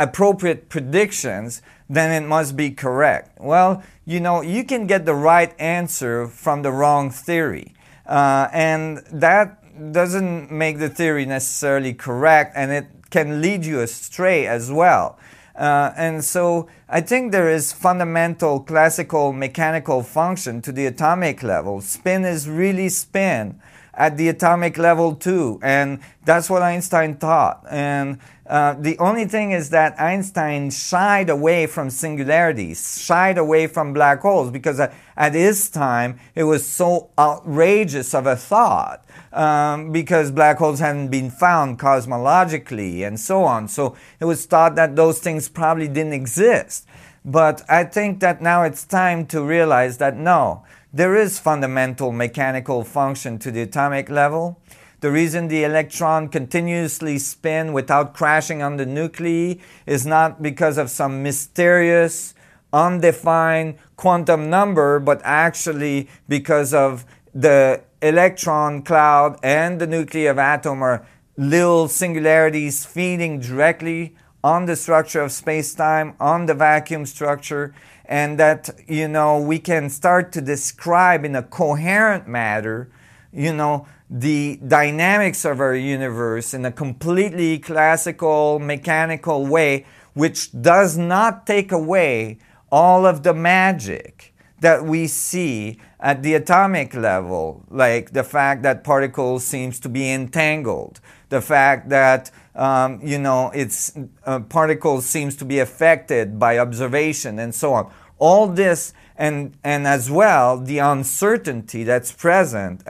appropriate 0.00 0.68
predictions, 0.68 1.62
then 1.88 2.10
it 2.10 2.26
must 2.26 2.56
be 2.56 2.70
correct. 2.70 3.38
Well, 3.40 3.82
you 4.06 4.20
know, 4.20 4.40
you 4.40 4.64
can 4.64 4.86
get 4.86 5.04
the 5.04 5.14
right 5.14 5.52
answer 5.60 6.28
from 6.28 6.62
the 6.62 6.70
wrong 6.70 7.10
theory. 7.10 7.74
Uh, 8.06 8.48
and 8.52 8.98
that 9.10 9.92
doesn't 9.92 10.50
make 10.50 10.78
the 10.78 10.88
theory 10.88 11.26
necessarily 11.26 11.92
correct, 11.92 12.52
and 12.56 12.70
it 12.70 12.86
can 13.10 13.42
lead 13.42 13.66
you 13.66 13.80
astray 13.80 14.46
as 14.46 14.70
well. 14.70 15.18
Uh, 15.56 15.92
and 15.96 16.22
so 16.24 16.68
I 16.88 17.00
think 17.00 17.32
there 17.32 17.50
is 17.50 17.72
fundamental 17.72 18.60
classical 18.60 19.32
mechanical 19.32 20.02
function 20.02 20.62
to 20.62 20.72
the 20.72 20.86
atomic 20.86 21.42
level. 21.42 21.80
Spin 21.80 22.24
is 22.24 22.48
really 22.48 22.88
spin 22.90 23.60
at 23.94 24.18
the 24.18 24.28
atomic 24.28 24.76
level 24.76 25.14
too. 25.14 25.58
And 25.62 26.00
that's 26.24 26.50
what 26.50 26.62
Einstein 26.62 27.16
taught. 27.16 27.64
And 27.70 28.18
uh, 28.48 28.74
the 28.78 28.98
only 28.98 29.24
thing 29.24 29.52
is 29.52 29.70
that 29.70 30.00
Einstein 30.00 30.70
shied 30.70 31.28
away 31.30 31.66
from 31.66 31.90
singularities, 31.90 33.02
shied 33.02 33.38
away 33.38 33.66
from 33.66 33.92
black 33.92 34.20
holes, 34.20 34.50
because 34.50 34.78
at, 34.78 34.94
at 35.16 35.34
his 35.34 35.68
time 35.68 36.18
it 36.34 36.44
was 36.44 36.66
so 36.66 37.10
outrageous 37.18 38.14
of 38.14 38.26
a 38.26 38.36
thought, 38.36 39.04
um, 39.32 39.92
because 39.92 40.30
black 40.30 40.58
holes 40.58 40.78
hadn't 40.78 41.08
been 41.08 41.30
found 41.30 41.78
cosmologically 41.78 43.06
and 43.06 43.18
so 43.18 43.42
on. 43.42 43.68
So 43.68 43.96
it 44.20 44.24
was 44.24 44.46
thought 44.46 44.76
that 44.76 44.96
those 44.96 45.18
things 45.18 45.48
probably 45.48 45.88
didn't 45.88 46.12
exist. 46.12 46.86
But 47.24 47.62
I 47.68 47.82
think 47.82 48.20
that 48.20 48.40
now 48.40 48.62
it's 48.62 48.84
time 48.84 49.26
to 49.26 49.42
realize 49.42 49.98
that 49.98 50.16
no, 50.16 50.64
there 50.92 51.16
is 51.16 51.40
fundamental 51.40 52.12
mechanical 52.12 52.84
function 52.84 53.38
to 53.40 53.50
the 53.50 53.62
atomic 53.62 54.08
level. 54.08 54.60
The 55.00 55.10
reason 55.10 55.48
the 55.48 55.64
electron 55.64 56.28
continuously 56.28 57.18
spin 57.18 57.74
without 57.74 58.14
crashing 58.14 58.62
on 58.62 58.78
the 58.78 58.86
nuclei 58.86 59.56
is 59.84 60.06
not 60.06 60.42
because 60.42 60.78
of 60.78 60.88
some 60.88 61.22
mysterious, 61.22 62.34
undefined 62.72 63.76
quantum 63.96 64.48
number, 64.48 64.98
but 64.98 65.20
actually 65.22 66.08
because 66.28 66.72
of 66.72 67.04
the 67.34 67.82
electron 68.00 68.82
cloud 68.82 69.38
and 69.42 69.80
the 69.80 69.86
nuclei 69.86 70.22
of 70.22 70.38
atom 70.38 70.82
are 70.82 71.06
little 71.36 71.88
singularities 71.88 72.86
feeding 72.86 73.38
directly 73.40 74.16
on 74.42 74.64
the 74.64 74.76
structure 74.76 75.20
of 75.20 75.30
space-time, 75.32 76.14
on 76.18 76.46
the 76.46 76.54
vacuum 76.54 77.04
structure, 77.04 77.74
and 78.06 78.38
that 78.38 78.70
you 78.86 79.08
know 79.08 79.38
we 79.38 79.58
can 79.58 79.90
start 79.90 80.32
to 80.32 80.40
describe 80.40 81.24
in 81.24 81.34
a 81.34 81.42
coherent 81.42 82.26
manner 82.26 82.88
you 83.32 83.52
know 83.52 83.86
the 84.08 84.60
dynamics 84.66 85.44
of 85.44 85.60
our 85.60 85.74
universe 85.74 86.54
in 86.54 86.64
a 86.64 86.72
completely 86.72 87.58
classical 87.58 88.58
mechanical 88.58 89.46
way 89.46 89.84
which 90.14 90.50
does 90.62 90.96
not 90.96 91.46
take 91.46 91.72
away 91.72 92.38
all 92.70 93.04
of 93.04 93.22
the 93.22 93.34
magic 93.34 94.32
that 94.60 94.84
we 94.84 95.06
see 95.06 95.78
at 96.00 96.22
the 96.22 96.34
atomic 96.34 96.94
level 96.94 97.64
like 97.68 98.12
the 98.12 98.24
fact 98.24 98.62
that 98.62 98.84
particles 98.84 99.44
seems 99.44 99.80
to 99.80 99.88
be 99.88 100.10
entangled 100.10 101.00
the 101.28 101.40
fact 101.40 101.88
that 101.88 102.30
um, 102.56 103.00
you 103.02 103.18
know, 103.18 103.50
its 103.50 103.96
uh, 104.24 104.40
particles 104.40 105.06
seems 105.06 105.36
to 105.36 105.44
be 105.44 105.58
affected 105.58 106.38
by 106.38 106.58
observation 106.58 107.38
and 107.38 107.54
so 107.54 107.74
on. 107.74 107.92
All 108.18 108.48
this 108.48 108.94
and 109.16 109.56
and 109.62 109.86
as 109.86 110.10
well 110.10 110.58
the 110.58 110.78
uncertainty 110.78 111.84
that's 111.84 112.12
present 112.12 112.82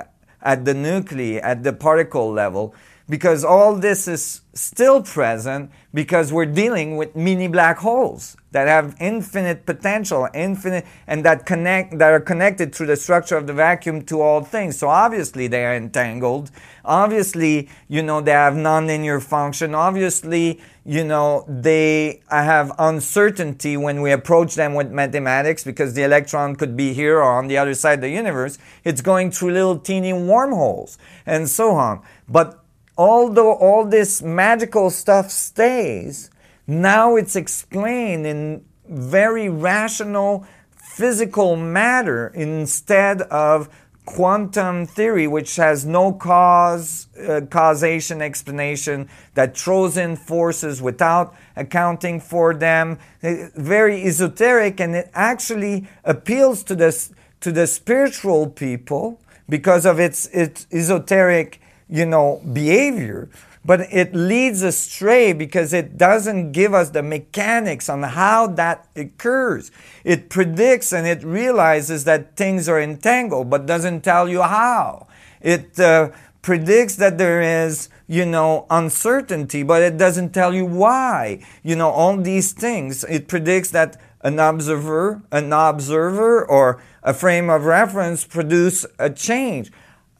at 0.42 0.64
the 0.64 0.74
nuclei 0.74 1.36
at 1.36 1.62
the 1.62 1.72
particle 1.72 2.30
level 2.30 2.74
because 3.08 3.44
all 3.44 3.76
this 3.76 4.08
is 4.08 4.40
still 4.52 5.02
present 5.02 5.70
because 5.94 6.32
we're 6.32 6.46
dealing 6.46 6.96
with 6.96 7.14
mini 7.14 7.46
black 7.46 7.78
holes 7.78 8.36
that 8.50 8.66
have 8.66 8.96
infinite 9.00 9.66
potential, 9.66 10.28
infinite, 10.34 10.84
and 11.06 11.24
that 11.24 11.46
connect 11.46 11.98
that 11.98 12.10
are 12.10 12.20
connected 12.20 12.74
through 12.74 12.86
the 12.86 12.96
structure 12.96 13.36
of 13.36 13.46
the 13.46 13.52
vacuum 13.52 14.02
to 14.02 14.20
all 14.20 14.42
things. 14.42 14.78
So 14.78 14.88
obviously 14.88 15.46
they 15.46 15.64
are 15.64 15.74
entangled. 15.74 16.50
Obviously, 16.84 17.68
you 17.86 18.02
know, 18.02 18.20
they 18.20 18.32
have 18.32 18.54
nonlinear 18.54 19.22
function. 19.22 19.74
Obviously, 19.74 20.60
you 20.84 21.04
know, 21.04 21.44
they 21.48 22.22
have 22.30 22.72
uncertainty 22.78 23.76
when 23.76 24.00
we 24.00 24.10
approach 24.10 24.54
them 24.54 24.74
with 24.74 24.90
mathematics 24.90 25.62
because 25.62 25.94
the 25.94 26.02
electron 26.02 26.56
could 26.56 26.76
be 26.76 26.92
here 26.92 27.18
or 27.18 27.38
on 27.38 27.46
the 27.48 27.58
other 27.58 27.74
side 27.74 27.94
of 27.94 28.00
the 28.00 28.10
universe. 28.10 28.58
It's 28.84 29.00
going 29.00 29.30
through 29.30 29.52
little 29.52 29.78
teeny 29.78 30.12
wormholes 30.12 30.98
and 31.26 31.48
so 31.48 31.72
on. 31.72 32.02
But 32.28 32.65
although 32.96 33.54
all 33.54 33.84
this 33.84 34.22
magical 34.22 34.90
stuff 34.90 35.30
stays, 35.30 36.30
now 36.66 37.16
it's 37.16 37.36
explained 37.36 38.26
in 38.26 38.64
very 38.88 39.48
rational 39.48 40.46
physical 40.70 41.56
matter 41.56 42.28
instead 42.34 43.22
of 43.22 43.68
quantum 44.06 44.86
theory, 44.86 45.26
which 45.26 45.56
has 45.56 45.84
no 45.84 46.12
cause, 46.12 47.08
uh, 47.28 47.40
causation 47.50 48.22
explanation, 48.22 49.08
that 49.34 49.56
throws 49.56 49.96
in 49.96 50.16
forces 50.16 50.80
without 50.80 51.34
accounting 51.56 52.20
for 52.20 52.54
them. 52.54 52.98
Uh, 53.22 53.48
very 53.56 54.04
esoteric, 54.04 54.80
and 54.80 54.94
it 54.94 55.10
actually 55.12 55.86
appeals 56.04 56.62
to 56.62 56.74
the, 56.74 57.08
to 57.40 57.52
the 57.52 57.66
spiritual 57.66 58.48
people 58.48 59.20
because 59.48 59.84
of 59.84 60.00
its, 60.00 60.26
its 60.28 60.66
esoteric, 60.72 61.60
you 61.88 62.06
know, 62.06 62.42
behavior 62.52 63.28
but 63.66 63.80
it 63.92 64.14
leads 64.14 64.62
astray 64.62 65.32
because 65.32 65.72
it 65.72 65.98
doesn't 65.98 66.52
give 66.52 66.72
us 66.72 66.90
the 66.90 67.02
mechanics 67.02 67.88
on 67.88 68.04
how 68.04 68.46
that 68.46 68.86
occurs. 68.94 69.72
It 70.04 70.30
predicts 70.30 70.92
and 70.92 71.04
it 71.04 71.24
realizes 71.24 72.04
that 72.04 72.36
things 72.36 72.68
are 72.68 72.80
entangled, 72.80 73.50
but 73.50 73.66
doesn't 73.66 74.02
tell 74.02 74.28
you 74.28 74.42
how. 74.42 75.08
It 75.40 75.80
uh, 75.80 76.10
predicts 76.42 76.94
that 76.96 77.18
there 77.18 77.42
is, 77.66 77.88
you 78.06 78.24
know, 78.24 78.66
uncertainty, 78.70 79.64
but 79.64 79.82
it 79.82 79.98
doesn't 79.98 80.30
tell 80.30 80.54
you 80.54 80.64
why. 80.64 81.44
You 81.64 81.74
know, 81.74 81.90
all 81.90 82.16
these 82.16 82.52
things. 82.52 83.02
It 83.04 83.26
predicts 83.26 83.70
that 83.70 84.00
an 84.20 84.38
observer, 84.38 85.22
an 85.32 85.52
observer, 85.52 86.44
or 86.44 86.80
a 87.02 87.12
frame 87.12 87.50
of 87.50 87.64
reference 87.64 88.24
produce 88.24 88.86
a 89.00 89.10
change 89.10 89.72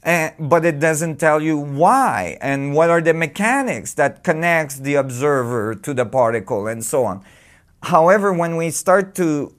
and, 0.07 0.33
but 0.39 0.65
it 0.65 0.79
doesn't 0.79 1.17
tell 1.17 1.43
you 1.43 1.59
why 1.59 2.39
and 2.41 2.75
what 2.75 2.91
are 2.91 3.01
the 3.01 3.13
mechanics 3.13 3.93
that 3.95 4.23
connects 4.23 4.77
the 4.77 4.95
observer 4.95 5.75
to 5.75 5.93
the 5.93 6.07
particle 6.07 6.69
and 6.69 6.85
so 6.85 7.05
on. 7.05 7.25
However, 7.83 8.33
when 8.33 8.57
we 8.57 8.71
start 8.71 9.17
to 9.17 9.53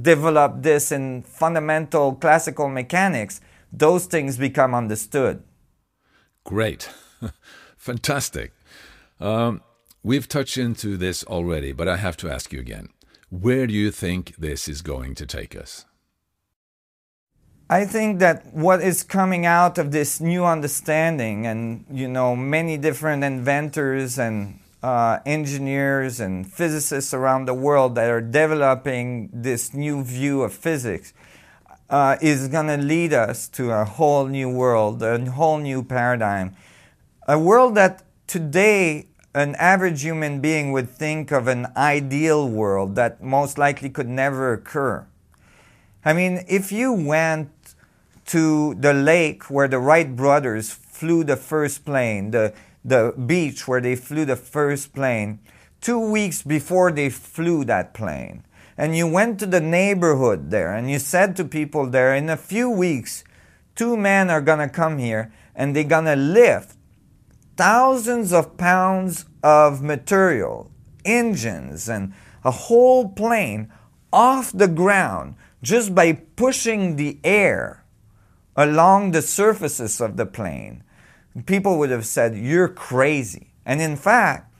develop 0.00 0.62
this 0.62 0.90
in 0.90 1.22
fundamental 1.22 2.14
classical 2.14 2.70
mechanics, 2.70 3.42
those 3.70 4.06
things 4.06 4.38
become 4.38 4.74
understood. 4.74 5.42
Great. 6.44 6.88
Fantastic. 7.76 8.52
Um, 9.20 9.60
we've 10.02 10.26
touched 10.26 10.56
into 10.56 10.96
this 10.96 11.24
already, 11.24 11.72
but 11.72 11.88
I 11.88 11.98
have 11.98 12.16
to 12.18 12.30
ask 12.30 12.54
you 12.54 12.58
again. 12.58 12.88
Where 13.28 13.66
do 13.66 13.74
you 13.74 13.90
think 13.90 14.34
this 14.36 14.66
is 14.66 14.80
going 14.80 15.14
to 15.16 15.26
take 15.26 15.54
us? 15.54 15.84
I 17.72 17.84
think 17.84 18.18
that 18.18 18.52
what 18.52 18.82
is 18.82 19.04
coming 19.04 19.46
out 19.46 19.78
of 19.78 19.92
this 19.92 20.20
new 20.20 20.44
understanding, 20.44 21.46
and 21.46 21.84
you 21.88 22.08
know, 22.08 22.34
many 22.34 22.76
different 22.76 23.22
inventors 23.22 24.18
and 24.18 24.58
uh, 24.82 25.20
engineers 25.24 26.18
and 26.18 26.52
physicists 26.52 27.14
around 27.14 27.44
the 27.44 27.54
world 27.54 27.94
that 27.94 28.10
are 28.10 28.20
developing 28.20 29.30
this 29.32 29.72
new 29.72 30.02
view 30.02 30.42
of 30.42 30.52
physics, 30.52 31.12
uh, 31.88 32.16
is 32.20 32.48
going 32.48 32.66
to 32.66 32.76
lead 32.76 33.12
us 33.12 33.46
to 33.50 33.70
a 33.70 33.84
whole 33.84 34.26
new 34.26 34.50
world, 34.50 35.00
a 35.04 35.30
whole 35.30 35.58
new 35.58 35.84
paradigm. 35.84 36.56
A 37.28 37.38
world 37.38 37.76
that 37.76 38.02
today 38.26 39.06
an 39.32 39.54
average 39.60 40.02
human 40.02 40.40
being 40.40 40.72
would 40.72 40.90
think 40.90 41.30
of 41.30 41.46
an 41.46 41.68
ideal 41.76 42.48
world 42.48 42.96
that 42.96 43.22
most 43.22 43.58
likely 43.58 43.90
could 43.90 44.08
never 44.08 44.52
occur. 44.52 45.06
I 46.04 46.14
mean, 46.14 46.44
if 46.48 46.72
you 46.72 46.92
went 46.92 47.50
to 48.26 48.74
the 48.74 48.92
lake 48.92 49.50
where 49.50 49.68
the 49.68 49.78
Wright 49.78 50.14
brothers 50.14 50.70
flew 50.70 51.24
the 51.24 51.36
first 51.36 51.84
plane, 51.84 52.30
the, 52.30 52.52
the 52.84 53.14
beach 53.26 53.66
where 53.66 53.80
they 53.80 53.96
flew 53.96 54.24
the 54.24 54.36
first 54.36 54.94
plane, 54.94 55.40
two 55.80 55.98
weeks 55.98 56.42
before 56.42 56.92
they 56.92 57.10
flew 57.10 57.64
that 57.64 57.94
plane. 57.94 58.44
And 58.76 58.96
you 58.96 59.06
went 59.06 59.38
to 59.40 59.46
the 59.46 59.60
neighborhood 59.60 60.50
there 60.50 60.74
and 60.74 60.90
you 60.90 60.98
said 60.98 61.36
to 61.36 61.44
people 61.44 61.86
there, 61.86 62.14
in 62.14 62.30
a 62.30 62.36
few 62.36 62.70
weeks, 62.70 63.24
two 63.74 63.96
men 63.96 64.30
are 64.30 64.40
going 64.40 64.58
to 64.58 64.68
come 64.68 64.98
here 64.98 65.32
and 65.54 65.74
they're 65.74 65.84
going 65.84 66.06
to 66.06 66.16
lift 66.16 66.76
thousands 67.56 68.32
of 68.32 68.56
pounds 68.56 69.26
of 69.42 69.82
material, 69.82 70.70
engines, 71.04 71.88
and 71.88 72.14
a 72.44 72.50
whole 72.50 73.08
plane 73.08 73.70
off 74.12 74.50
the 74.52 74.68
ground 74.68 75.34
just 75.62 75.94
by 75.94 76.12
pushing 76.12 76.96
the 76.96 77.18
air 77.22 77.79
along 78.60 79.12
the 79.12 79.22
surfaces 79.22 80.00
of 80.02 80.18
the 80.18 80.26
plane, 80.26 80.82
people 81.46 81.78
would 81.78 81.90
have 81.90 82.04
said, 82.04 82.36
You're 82.36 82.68
crazy. 82.68 83.48
And 83.64 83.80
in 83.80 83.96
fact, 83.96 84.52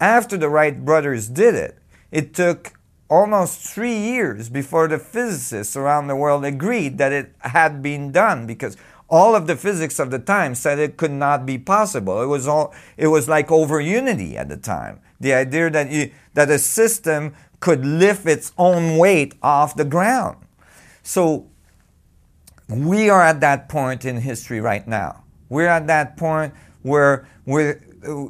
after 0.00 0.36
the 0.36 0.48
Wright 0.48 0.84
brothers 0.84 1.28
did 1.28 1.54
it, 1.54 1.78
it 2.10 2.34
took 2.34 2.72
almost 3.08 3.60
three 3.60 3.96
years 3.96 4.48
before 4.48 4.88
the 4.88 4.98
physicists 4.98 5.76
around 5.76 6.08
the 6.08 6.16
world 6.16 6.44
agreed 6.44 6.98
that 6.98 7.12
it 7.12 7.32
had 7.40 7.80
been 7.80 8.10
done 8.10 8.46
because 8.46 8.76
all 9.08 9.36
of 9.36 9.46
the 9.46 9.54
physics 9.54 10.00
of 10.00 10.10
the 10.10 10.18
time 10.18 10.54
said 10.54 10.78
it 10.78 10.96
could 10.96 11.12
not 11.12 11.46
be 11.46 11.56
possible. 11.56 12.22
It 12.22 12.26
was 12.26 12.48
all 12.48 12.74
it 12.96 13.08
was 13.08 13.28
like 13.28 13.52
over 13.52 13.80
unity 13.80 14.36
at 14.36 14.48
the 14.48 14.56
time. 14.56 15.00
The 15.20 15.32
idea 15.32 15.70
that 15.70 15.90
you, 15.92 16.10
that 16.32 16.50
a 16.50 16.58
system 16.58 17.34
could 17.60 17.84
lift 17.86 18.26
its 18.26 18.52
own 18.58 18.98
weight 18.98 19.34
off 19.42 19.76
the 19.76 19.84
ground. 19.84 20.38
So 21.02 21.48
we 22.68 23.10
are 23.10 23.22
at 23.22 23.40
that 23.40 23.68
point 23.68 24.04
in 24.04 24.16
history 24.16 24.60
right 24.60 24.86
now. 24.86 25.24
We're 25.48 25.68
at 25.68 25.86
that 25.86 26.16
point 26.16 26.54
where 26.82 27.28
we 27.46 27.74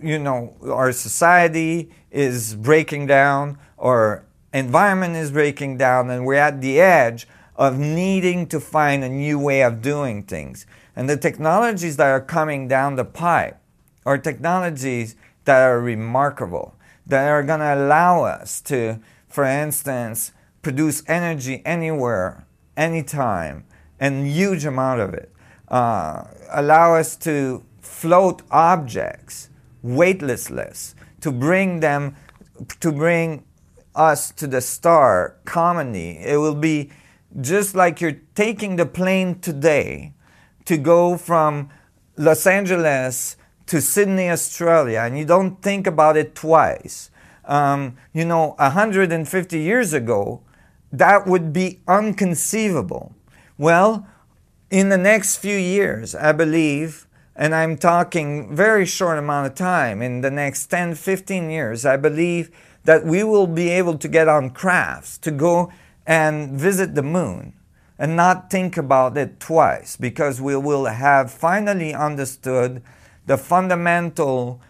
you 0.02 0.18
know, 0.18 0.54
our 0.62 0.92
society 0.92 1.90
is 2.10 2.54
breaking 2.54 3.06
down, 3.06 3.58
our 3.78 4.24
environment 4.52 5.16
is 5.16 5.32
breaking 5.32 5.78
down, 5.78 6.10
and 6.10 6.24
we're 6.24 6.34
at 6.34 6.60
the 6.60 6.80
edge 6.80 7.26
of 7.56 7.78
needing 7.78 8.46
to 8.48 8.60
find 8.60 9.02
a 9.02 9.08
new 9.08 9.38
way 9.38 9.62
of 9.62 9.82
doing 9.82 10.22
things. 10.22 10.66
And 10.94 11.08
the 11.08 11.16
technologies 11.16 11.96
that 11.96 12.06
are 12.06 12.20
coming 12.20 12.68
down 12.68 12.96
the 12.96 13.04
pipe 13.04 13.58
are 14.06 14.18
technologies 14.18 15.16
that 15.44 15.60
are 15.62 15.80
remarkable, 15.80 16.74
that 17.06 17.28
are 17.28 17.42
going 17.42 17.60
to 17.60 17.74
allow 17.74 18.24
us 18.24 18.60
to, 18.62 19.00
for 19.28 19.44
instance, 19.44 20.32
produce 20.62 21.02
energy 21.08 21.62
anywhere, 21.64 22.46
anytime, 22.76 23.64
and 24.00 24.26
huge 24.26 24.64
amount 24.64 25.00
of 25.00 25.14
it. 25.14 25.32
Uh, 25.68 26.24
allow 26.50 26.94
us 26.94 27.16
to 27.16 27.64
float 27.80 28.42
objects 28.50 29.50
weightlessless, 29.84 30.94
to 31.20 31.30
bring 31.30 31.80
them, 31.80 32.16
to 32.80 32.90
bring 32.90 33.44
us 33.94 34.30
to 34.32 34.46
the 34.46 34.60
star 34.60 35.36
commonly. 35.44 36.18
It 36.18 36.38
will 36.38 36.54
be 36.54 36.90
just 37.40 37.74
like 37.74 38.00
you're 38.00 38.20
taking 38.34 38.76
the 38.76 38.86
plane 38.86 39.38
today 39.40 40.14
to 40.64 40.76
go 40.76 41.16
from 41.16 41.70
Los 42.16 42.46
Angeles 42.46 43.36
to 43.66 43.80
Sydney, 43.80 44.30
Australia, 44.30 45.00
and 45.00 45.18
you 45.18 45.24
don't 45.24 45.60
think 45.62 45.86
about 45.86 46.16
it 46.16 46.34
twice. 46.34 47.10
Um, 47.44 47.96
you 48.12 48.24
know, 48.24 48.54
150 48.58 49.58
years 49.58 49.92
ago, 49.92 50.42
that 50.92 51.26
would 51.26 51.52
be 51.52 51.80
unconceivable. 51.86 53.14
Well, 53.56 54.08
in 54.68 54.88
the 54.88 54.98
next 54.98 55.36
few 55.36 55.56
years, 55.56 56.14
I 56.16 56.32
believe, 56.32 57.06
and 57.36 57.54
I'm 57.54 57.76
talking 57.76 58.54
very 58.54 58.84
short 58.84 59.16
amount 59.16 59.46
of 59.46 59.54
time, 59.54 60.02
in 60.02 60.22
the 60.22 60.30
next 60.30 60.66
10, 60.66 60.96
15 60.96 61.50
years, 61.50 61.86
I 61.86 61.96
believe 61.96 62.50
that 62.82 63.04
we 63.04 63.22
will 63.22 63.46
be 63.46 63.68
able 63.70 63.96
to 63.98 64.08
get 64.08 64.26
on 64.26 64.50
crafts 64.50 65.18
to 65.18 65.30
go 65.30 65.72
and 66.04 66.58
visit 66.58 66.96
the 66.96 67.02
moon 67.02 67.54
and 67.96 68.16
not 68.16 68.50
think 68.50 68.76
about 68.76 69.16
it 69.16 69.38
twice 69.38 69.96
because 69.96 70.40
we 70.40 70.56
will 70.56 70.86
have 70.86 71.30
finally 71.30 71.94
understood 71.94 72.82
the 73.26 73.38
fundamental 73.38 74.60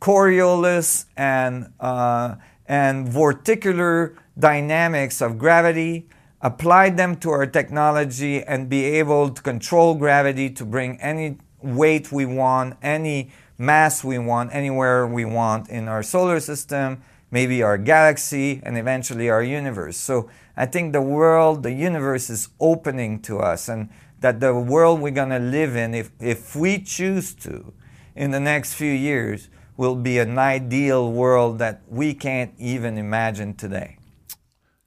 Coriolis 0.00 1.04
and, 1.16 1.72
uh, 1.78 2.34
and 2.66 3.06
vorticular 3.06 4.16
dynamics 4.36 5.20
of 5.20 5.38
gravity 5.38 6.08
apply 6.42 6.90
them 6.90 7.16
to 7.16 7.30
our 7.30 7.46
technology 7.46 8.42
and 8.42 8.68
be 8.68 8.84
able 8.84 9.30
to 9.30 9.42
control 9.42 9.94
gravity 9.94 10.50
to 10.50 10.64
bring 10.64 11.00
any 11.00 11.36
weight 11.62 12.10
we 12.10 12.24
want, 12.24 12.76
any 12.82 13.30
mass 13.58 14.02
we 14.02 14.18
want, 14.18 14.54
anywhere 14.54 15.06
we 15.06 15.24
want 15.24 15.68
in 15.68 15.86
our 15.86 16.02
solar 16.02 16.40
system, 16.40 17.02
maybe 17.30 17.62
our 17.62 17.76
galaxy, 17.76 18.60
and 18.62 18.78
eventually 18.78 19.28
our 19.28 19.42
universe. 19.42 19.96
So 19.96 20.30
I 20.56 20.66
think 20.66 20.92
the 20.92 21.02
world, 21.02 21.62
the 21.62 21.72
universe 21.72 22.30
is 22.30 22.48
opening 22.58 23.20
to 23.22 23.38
us, 23.38 23.68
and 23.68 23.90
that 24.20 24.40
the 24.40 24.54
world 24.54 25.00
we're 25.00 25.10
going 25.10 25.30
to 25.30 25.38
live 25.38 25.76
in, 25.76 25.94
if, 25.94 26.10
if 26.20 26.56
we 26.56 26.78
choose 26.78 27.34
to, 27.34 27.72
in 28.16 28.30
the 28.30 28.40
next 28.40 28.74
few 28.74 28.92
years, 28.92 29.48
will 29.76 29.96
be 29.96 30.18
an 30.18 30.38
ideal 30.38 31.10
world 31.10 31.58
that 31.58 31.80
we 31.88 32.12
can't 32.12 32.52
even 32.58 32.98
imagine 32.98 33.54
today. 33.54 33.96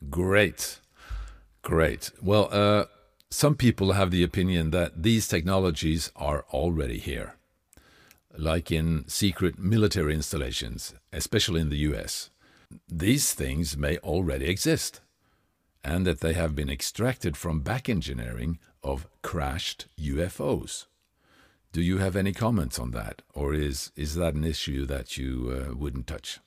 Great. 0.09 0.79
Great. 1.63 2.11
Well, 2.21 2.49
uh, 2.51 2.85
some 3.29 3.55
people 3.55 3.93
have 3.93 4.11
the 4.11 4.21
opinion 4.21 4.71
that 4.71 5.01
these 5.01 5.29
technologies 5.29 6.11
are 6.13 6.45
already 6.51 6.99
here, 6.99 7.35
like 8.37 8.69
in 8.69 9.07
secret 9.07 9.57
military 9.57 10.13
installations, 10.13 10.93
especially 11.13 11.61
in 11.61 11.69
the 11.69 11.77
US. 11.89 12.29
These 12.89 13.33
things 13.33 13.77
may 13.77 13.97
already 13.99 14.45
exist, 14.47 14.99
and 15.85 16.05
that 16.05 16.19
they 16.19 16.33
have 16.33 16.53
been 16.53 16.69
extracted 16.69 17.37
from 17.37 17.61
back 17.61 17.87
engineering 17.87 18.59
of 18.83 19.07
crashed 19.21 19.85
UFOs. 19.97 20.87
Do 21.71 21.81
you 21.81 21.97
have 21.99 22.17
any 22.17 22.33
comments 22.33 22.77
on 22.77 22.91
that, 22.91 23.21
or 23.33 23.53
is, 23.53 23.91
is 23.95 24.15
that 24.15 24.35
an 24.35 24.43
issue 24.43 24.85
that 24.87 25.17
you 25.17 25.65
uh, 25.71 25.73
wouldn't 25.73 26.07
touch? 26.07 26.39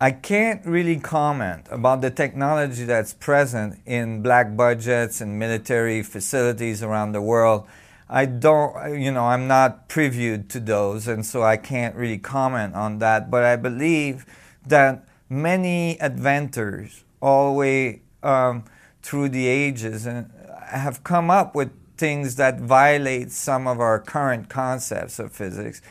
I 0.00 0.12
can't 0.12 0.64
really 0.64 1.00
comment 1.00 1.66
about 1.72 2.02
the 2.02 2.10
technology 2.10 2.84
that's 2.84 3.14
present 3.14 3.80
in 3.84 4.22
black 4.22 4.56
budgets 4.56 5.20
and 5.20 5.40
military 5.40 6.04
facilities 6.04 6.84
around 6.84 7.12
the 7.12 7.20
world. 7.20 7.66
I 8.08 8.26
don't, 8.26 9.00
you 9.00 9.10
know, 9.10 9.24
I'm 9.24 9.48
not 9.48 9.88
previewed 9.88 10.48
to 10.50 10.60
those, 10.60 11.08
and 11.08 11.26
so 11.26 11.42
I 11.42 11.56
can't 11.56 11.96
really 11.96 12.18
comment 12.18 12.76
on 12.76 13.00
that. 13.00 13.28
But 13.28 13.42
I 13.42 13.56
believe 13.56 14.24
that 14.64 15.04
many 15.28 16.00
inventors, 16.00 17.02
all 17.20 17.52
the 17.52 17.58
way 17.58 18.02
um, 18.22 18.66
through 19.02 19.30
the 19.30 19.48
ages, 19.48 20.06
and 20.06 20.30
have 20.68 21.02
come 21.02 21.28
up 21.28 21.56
with 21.56 21.72
things 21.96 22.36
that 22.36 22.60
violate 22.60 23.32
some 23.32 23.66
of 23.66 23.80
our 23.80 23.98
current 23.98 24.48
concepts 24.48 25.18
of 25.18 25.32
physics. 25.32 25.82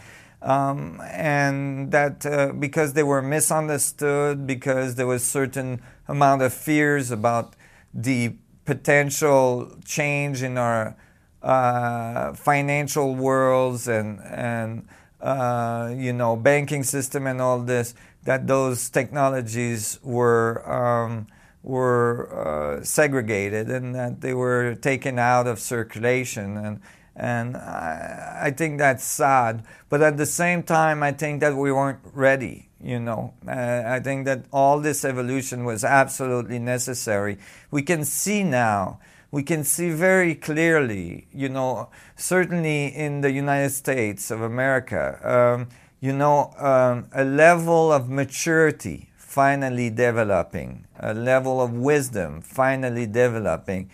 Um, 0.41 1.01
and 1.11 1.91
that 1.91 2.25
uh, 2.25 2.53
because 2.53 2.93
they 2.93 3.03
were 3.03 3.21
misunderstood, 3.21 4.45
because 4.45 4.95
there 4.95 5.07
was 5.07 5.23
certain 5.23 5.81
amount 6.07 6.43
of 6.43 6.53
fears 6.53 7.09
about 7.09 7.55
the 7.93 8.35
potential 8.65 9.71
change 9.83 10.43
in 10.43 10.57
our 10.57 10.95
uh, 11.41 12.33
financial 12.33 13.15
worlds 13.15 13.87
and 13.87 14.19
and 14.21 14.87
uh, 15.21 15.91
you 15.95 16.13
know 16.13 16.35
banking 16.35 16.83
system 16.83 17.25
and 17.25 17.41
all 17.41 17.59
this, 17.59 17.95
that 18.25 18.45
those 18.45 18.89
technologies 18.89 19.99
were 20.03 20.61
um, 20.69 21.27
were 21.63 22.29
uh, 22.31 22.83
segregated 22.83 23.69
and 23.69 23.95
that 23.95 24.21
they 24.21 24.33
were 24.33 24.75
taken 24.75 25.19
out 25.19 25.47
of 25.47 25.59
circulation. 25.59 26.57
And 26.57 26.79
and 27.17 27.57
I, 27.57 28.39
I, 28.43 28.51
think 28.51 28.77
that's 28.77 29.03
sad. 29.03 29.63
But 29.89 30.03
at 30.03 30.17
the 30.17 30.25
same 30.25 30.61
time, 30.61 31.01
I 31.01 31.11
think 31.11 31.41
that 31.41 31.55
we 31.55 31.71
weren't 31.71 31.99
ready. 32.13 32.69
You 32.79 32.99
know, 32.99 33.33
uh, 33.47 33.83
I 33.87 33.99
think 33.99 34.25
that 34.25 34.45
all 34.53 34.79
this 34.79 35.03
evolution 35.03 35.65
was 35.65 35.83
absolutely 35.83 36.59
necessary. 36.59 37.39
We 37.71 37.81
can 37.81 38.05
see 38.05 38.43
now. 38.43 38.99
We 39.31 39.41
can 39.41 39.63
see 39.63 39.89
very 39.89 40.35
clearly. 40.35 41.27
You 41.33 41.49
know, 41.49 41.89
certainly 42.15 42.85
in 42.85 43.21
the 43.21 43.31
United 43.31 43.71
States 43.71 44.29
of 44.29 44.41
America. 44.41 45.19
Um, 45.23 45.69
you 45.99 46.13
know, 46.13 46.53
um, 46.59 47.07
a 47.11 47.25
level 47.25 47.91
of 47.91 48.09
maturity 48.09 49.09
finally 49.15 49.89
developing, 49.89 50.85
a 50.99 51.13
level 51.13 51.61
of 51.61 51.73
wisdom 51.73 52.41
finally 52.41 53.07
developing 53.07 53.89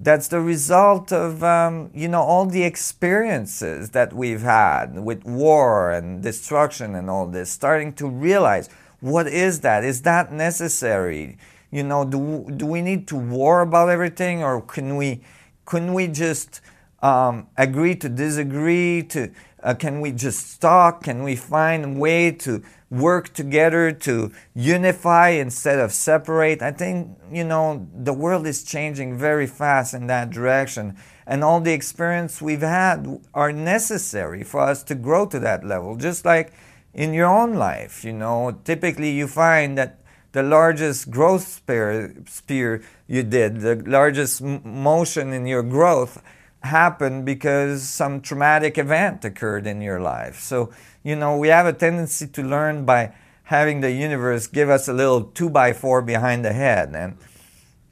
that's 0.00 0.28
the 0.28 0.40
result 0.40 1.12
of 1.12 1.42
um, 1.42 1.90
you 1.92 2.08
know 2.08 2.22
all 2.22 2.46
the 2.46 2.62
experiences 2.62 3.90
that 3.90 4.12
we've 4.12 4.42
had 4.42 5.00
with 5.00 5.24
war 5.24 5.90
and 5.90 6.22
destruction 6.22 6.94
and 6.94 7.10
all 7.10 7.26
this 7.26 7.50
starting 7.50 7.92
to 7.94 8.08
realize 8.08 8.68
what 9.00 9.28
is 9.28 9.60
that? 9.60 9.84
Is 9.84 10.02
that 10.02 10.32
necessary? 10.32 11.38
You 11.70 11.82
know 11.82 12.04
do, 12.04 12.48
do 12.56 12.66
we 12.66 12.80
need 12.80 13.06
to 13.08 13.16
war 13.16 13.60
about 13.60 13.88
everything 13.88 14.42
or 14.42 14.60
can 14.62 14.96
we 14.96 15.20
can 15.66 15.92
we 15.92 16.06
just 16.06 16.60
um, 17.00 17.48
agree 17.56 17.94
to 17.96 18.08
disagree 18.08 19.02
to 19.04 19.30
uh, 19.62 19.74
can 19.74 20.00
we 20.00 20.12
just 20.12 20.60
talk 20.60 21.04
can 21.04 21.22
we 21.22 21.36
find 21.36 21.84
a 21.84 21.98
way 21.98 22.30
to 22.30 22.62
work 22.90 23.34
together 23.34 23.92
to 23.92 24.32
unify 24.54 25.30
instead 25.30 25.78
of 25.78 25.92
separate. 25.92 26.62
I 26.62 26.70
think, 26.70 27.18
you 27.30 27.44
know, 27.44 27.86
the 27.94 28.12
world 28.12 28.46
is 28.46 28.64
changing 28.64 29.18
very 29.18 29.46
fast 29.46 29.94
in 29.94 30.06
that 30.06 30.30
direction. 30.30 30.96
And 31.26 31.44
all 31.44 31.60
the 31.60 31.72
experience 31.72 32.40
we've 32.40 32.62
had 32.62 33.20
are 33.34 33.52
necessary 33.52 34.42
for 34.42 34.60
us 34.60 34.82
to 34.84 34.94
grow 34.94 35.26
to 35.26 35.38
that 35.40 35.64
level. 35.64 35.96
Just 35.96 36.24
like 36.24 36.52
in 36.94 37.12
your 37.12 37.26
own 37.26 37.54
life, 37.54 38.04
you 38.04 38.12
know, 38.12 38.58
typically 38.64 39.10
you 39.10 39.26
find 39.26 39.76
that 39.76 39.98
the 40.32 40.42
largest 40.42 41.10
growth 41.10 41.46
spear, 41.46 42.14
spear 42.26 42.82
you 43.06 43.22
did, 43.22 43.60
the 43.60 43.76
largest 43.86 44.40
motion 44.40 45.32
in 45.32 45.46
your 45.46 45.62
growth 45.62 46.22
happened 46.62 47.24
because 47.24 47.88
some 47.88 48.20
traumatic 48.20 48.78
event 48.78 49.24
occurred 49.24 49.66
in 49.66 49.80
your 49.80 50.00
life. 50.00 50.40
So 50.40 50.70
you 51.02 51.16
know, 51.16 51.36
we 51.36 51.48
have 51.48 51.66
a 51.66 51.72
tendency 51.72 52.26
to 52.26 52.42
learn 52.42 52.84
by 52.84 53.14
having 53.44 53.80
the 53.80 53.90
universe 53.90 54.46
give 54.46 54.68
us 54.68 54.88
a 54.88 54.92
little 54.92 55.24
two 55.24 55.48
by 55.48 55.72
four 55.72 56.02
behind 56.02 56.44
the 56.44 56.52
head. 56.52 56.94
And, 56.94 57.16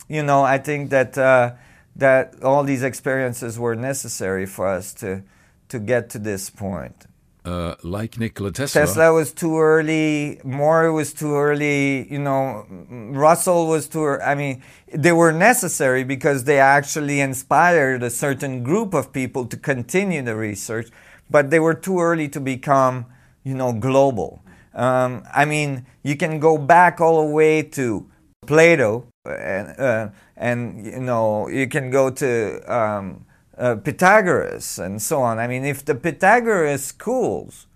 you 0.06 0.22
know, 0.22 0.42
I 0.42 0.58
think 0.58 0.90
that, 0.90 1.16
uh, 1.16 1.54
that 1.96 2.42
all 2.42 2.62
these 2.62 2.82
experiences 2.82 3.58
were 3.58 3.74
necessary 3.74 4.44
for 4.44 4.68
us 4.68 4.92
to, 4.94 5.22
to 5.70 5.78
get 5.78 6.10
to 6.10 6.18
this 6.18 6.50
point. 6.50 7.06
Uh, 7.46 7.76
like 7.84 8.18
Nikola 8.18 8.50
Tesla. 8.50 8.80
Tesla 8.80 9.12
was 9.12 9.32
too 9.32 9.56
early. 9.58 10.40
Moore 10.42 10.92
was 10.92 11.12
too 11.12 11.36
early. 11.36 12.10
You 12.12 12.18
know, 12.18 12.66
Russell 12.90 13.68
was 13.68 13.86
too. 13.86 14.18
I 14.20 14.34
mean, 14.34 14.62
they 14.92 15.12
were 15.12 15.30
necessary 15.30 16.02
because 16.02 16.44
they 16.44 16.58
actually 16.58 17.20
inspired 17.20 18.02
a 18.02 18.10
certain 18.10 18.64
group 18.64 18.94
of 18.94 19.12
people 19.12 19.46
to 19.46 19.56
continue 19.56 20.22
the 20.22 20.34
research 20.34 20.90
but 21.30 21.50
they 21.50 21.60
were 21.60 21.74
too 21.74 22.00
early 22.00 22.28
to 22.28 22.40
become, 22.40 23.06
you 23.44 23.54
know, 23.54 23.72
global. 23.72 24.42
Um, 24.74 25.24
I 25.32 25.44
mean, 25.44 25.86
you 26.02 26.16
can 26.16 26.38
go 26.38 26.58
back 26.58 27.00
all 27.00 27.26
the 27.26 27.32
way 27.32 27.62
to 27.62 28.08
Plato, 28.46 29.06
and, 29.24 29.80
uh, 29.80 30.08
and 30.36 30.86
you 30.86 31.00
know, 31.00 31.48
you 31.48 31.66
can 31.66 31.90
go 31.90 32.10
to 32.10 32.72
um, 32.72 33.25
uh, 33.58 33.76
Pythagoras 33.76 34.78
and 34.78 35.00
so 35.00 35.22
on. 35.22 35.38
I 35.38 35.46
mean, 35.46 35.64
if 35.64 35.84
the 35.84 35.94
Pythagoras 35.94 36.84
schools 36.84 37.66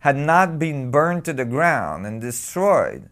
had 0.00 0.16
not 0.16 0.58
been 0.58 0.90
burned 0.90 1.24
to 1.26 1.32
the 1.32 1.44
ground 1.44 2.06
and 2.06 2.20
destroyed, 2.20 3.08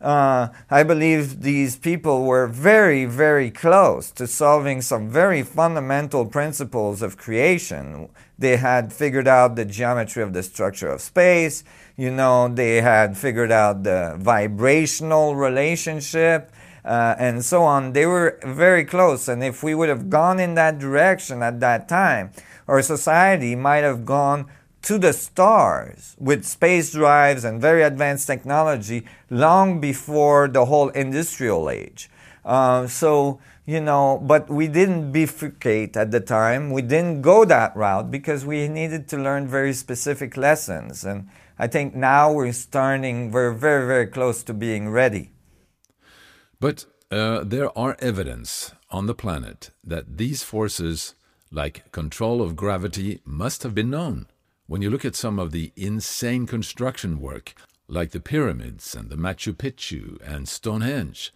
uh, 0.00 0.48
I 0.70 0.82
believe 0.82 1.40
these 1.40 1.76
people 1.76 2.24
were 2.24 2.46
very, 2.46 3.06
very 3.06 3.50
close 3.50 4.10
to 4.12 4.26
solving 4.26 4.82
some 4.82 5.08
very 5.08 5.42
fundamental 5.42 6.26
principles 6.26 7.00
of 7.00 7.16
creation. 7.16 8.10
They 8.38 8.58
had 8.58 8.92
figured 8.92 9.26
out 9.26 9.56
the 9.56 9.64
geometry 9.64 10.22
of 10.22 10.34
the 10.34 10.42
structure 10.42 10.88
of 10.88 11.00
space. 11.00 11.64
You 11.96 12.10
know, 12.10 12.48
they 12.48 12.82
had 12.82 13.16
figured 13.16 13.50
out 13.50 13.84
the 13.84 14.16
vibrational 14.18 15.36
relationship. 15.36 16.52
Uh, 16.84 17.14
and 17.18 17.42
so 17.42 17.62
on. 17.62 17.94
They 17.94 18.04
were 18.04 18.38
very 18.44 18.84
close. 18.84 19.26
And 19.26 19.42
if 19.42 19.62
we 19.62 19.74
would 19.74 19.88
have 19.88 20.10
gone 20.10 20.38
in 20.38 20.54
that 20.54 20.78
direction 20.78 21.42
at 21.42 21.60
that 21.60 21.88
time, 21.88 22.32
our 22.68 22.82
society 22.82 23.56
might 23.56 23.84
have 23.84 24.04
gone 24.04 24.46
to 24.82 24.98
the 24.98 25.14
stars 25.14 26.14
with 26.18 26.44
space 26.44 26.92
drives 26.92 27.42
and 27.42 27.58
very 27.58 27.82
advanced 27.82 28.26
technology 28.26 29.06
long 29.30 29.80
before 29.80 30.46
the 30.46 30.66
whole 30.66 30.90
industrial 30.90 31.70
age. 31.70 32.10
Uh, 32.44 32.86
so, 32.86 33.40
you 33.64 33.80
know, 33.80 34.20
but 34.22 34.50
we 34.50 34.68
didn't 34.68 35.10
bifurcate 35.10 35.96
at 35.96 36.10
the 36.10 36.20
time. 36.20 36.70
We 36.70 36.82
didn't 36.82 37.22
go 37.22 37.46
that 37.46 37.74
route 37.74 38.10
because 38.10 38.44
we 38.44 38.68
needed 38.68 39.08
to 39.08 39.16
learn 39.16 39.48
very 39.48 39.72
specific 39.72 40.36
lessons. 40.36 41.02
And 41.02 41.28
I 41.58 41.66
think 41.66 41.94
now 41.94 42.30
we're 42.30 42.52
starting, 42.52 43.30
we're 43.30 43.54
very, 43.54 43.86
very 43.86 44.06
close 44.06 44.42
to 44.42 44.52
being 44.52 44.90
ready. 44.90 45.30
But 46.60 46.86
uh, 47.10 47.44
there 47.44 47.76
are 47.78 47.96
evidence 48.00 48.72
on 48.90 49.06
the 49.06 49.14
planet 49.14 49.70
that 49.82 50.16
these 50.16 50.42
forces, 50.42 51.14
like 51.50 51.90
control 51.92 52.40
of 52.42 52.56
gravity, 52.56 53.20
must 53.24 53.62
have 53.62 53.74
been 53.74 53.90
known. 53.90 54.26
When 54.66 54.80
you 54.80 54.90
look 54.90 55.04
at 55.04 55.14
some 55.14 55.38
of 55.38 55.52
the 55.52 55.72
insane 55.76 56.46
construction 56.46 57.20
work, 57.20 57.54
like 57.86 58.12
the 58.12 58.20
pyramids 58.20 58.94
and 58.94 59.10
the 59.10 59.16
Machu 59.16 59.52
Picchu 59.52 60.18
and 60.26 60.48
Stonehenge, 60.48 61.32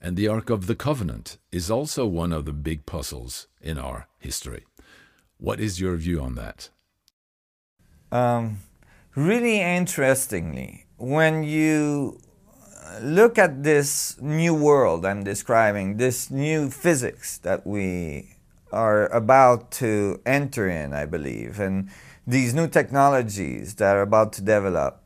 and 0.00 0.16
the 0.16 0.28
Ark 0.28 0.50
of 0.50 0.66
the 0.66 0.74
Covenant 0.74 1.38
is 1.52 1.70
also 1.70 2.06
one 2.06 2.32
of 2.32 2.44
the 2.44 2.52
big 2.52 2.86
puzzles 2.86 3.46
in 3.60 3.78
our 3.78 4.08
history. 4.18 4.64
What 5.36 5.60
is 5.60 5.80
your 5.80 5.96
view 5.96 6.20
on 6.20 6.34
that? 6.34 6.70
Um, 8.10 8.58
really 9.14 9.60
interestingly, 9.60 10.86
when 10.96 11.44
you 11.44 12.18
look 13.00 13.38
at 13.38 13.62
this 13.62 14.20
new 14.20 14.54
world 14.54 15.04
I'm 15.06 15.24
describing, 15.24 15.96
this 15.96 16.30
new 16.30 16.70
physics 16.70 17.38
that 17.38 17.66
we 17.66 18.36
are 18.72 19.06
about 19.08 19.70
to 19.72 20.20
enter 20.24 20.68
in, 20.68 20.92
I 20.92 21.06
believe, 21.06 21.60
and 21.60 21.90
these 22.26 22.54
new 22.54 22.68
technologies 22.68 23.74
that 23.76 23.96
are 23.96 24.02
about 24.02 24.32
to 24.34 24.42
develop. 24.42 25.02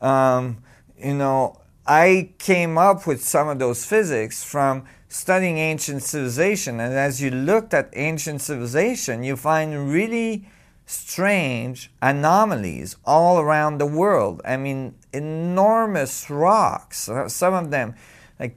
Um, 0.00 0.58
you 0.98 1.14
know, 1.14 1.60
I 1.86 2.30
came 2.38 2.78
up 2.78 3.06
with 3.06 3.22
some 3.22 3.48
of 3.48 3.58
those 3.58 3.84
physics 3.84 4.44
from 4.44 4.84
studying 5.08 5.58
ancient 5.58 6.02
civilization. 6.02 6.80
And 6.80 6.94
as 6.94 7.20
you 7.20 7.30
looked 7.30 7.74
at 7.74 7.90
ancient 7.94 8.40
civilization, 8.40 9.24
you 9.24 9.36
find 9.36 9.90
really 9.90 10.46
strange 10.86 11.90
anomalies 12.02 12.96
all 13.04 13.38
around 13.38 13.78
the 13.78 13.86
world. 13.86 14.40
I 14.44 14.56
mean, 14.56 14.94
enormous 15.12 16.30
rocks, 16.30 17.08
uh, 17.08 17.28
some 17.28 17.54
of 17.54 17.70
them 17.70 17.94
like 18.38 18.56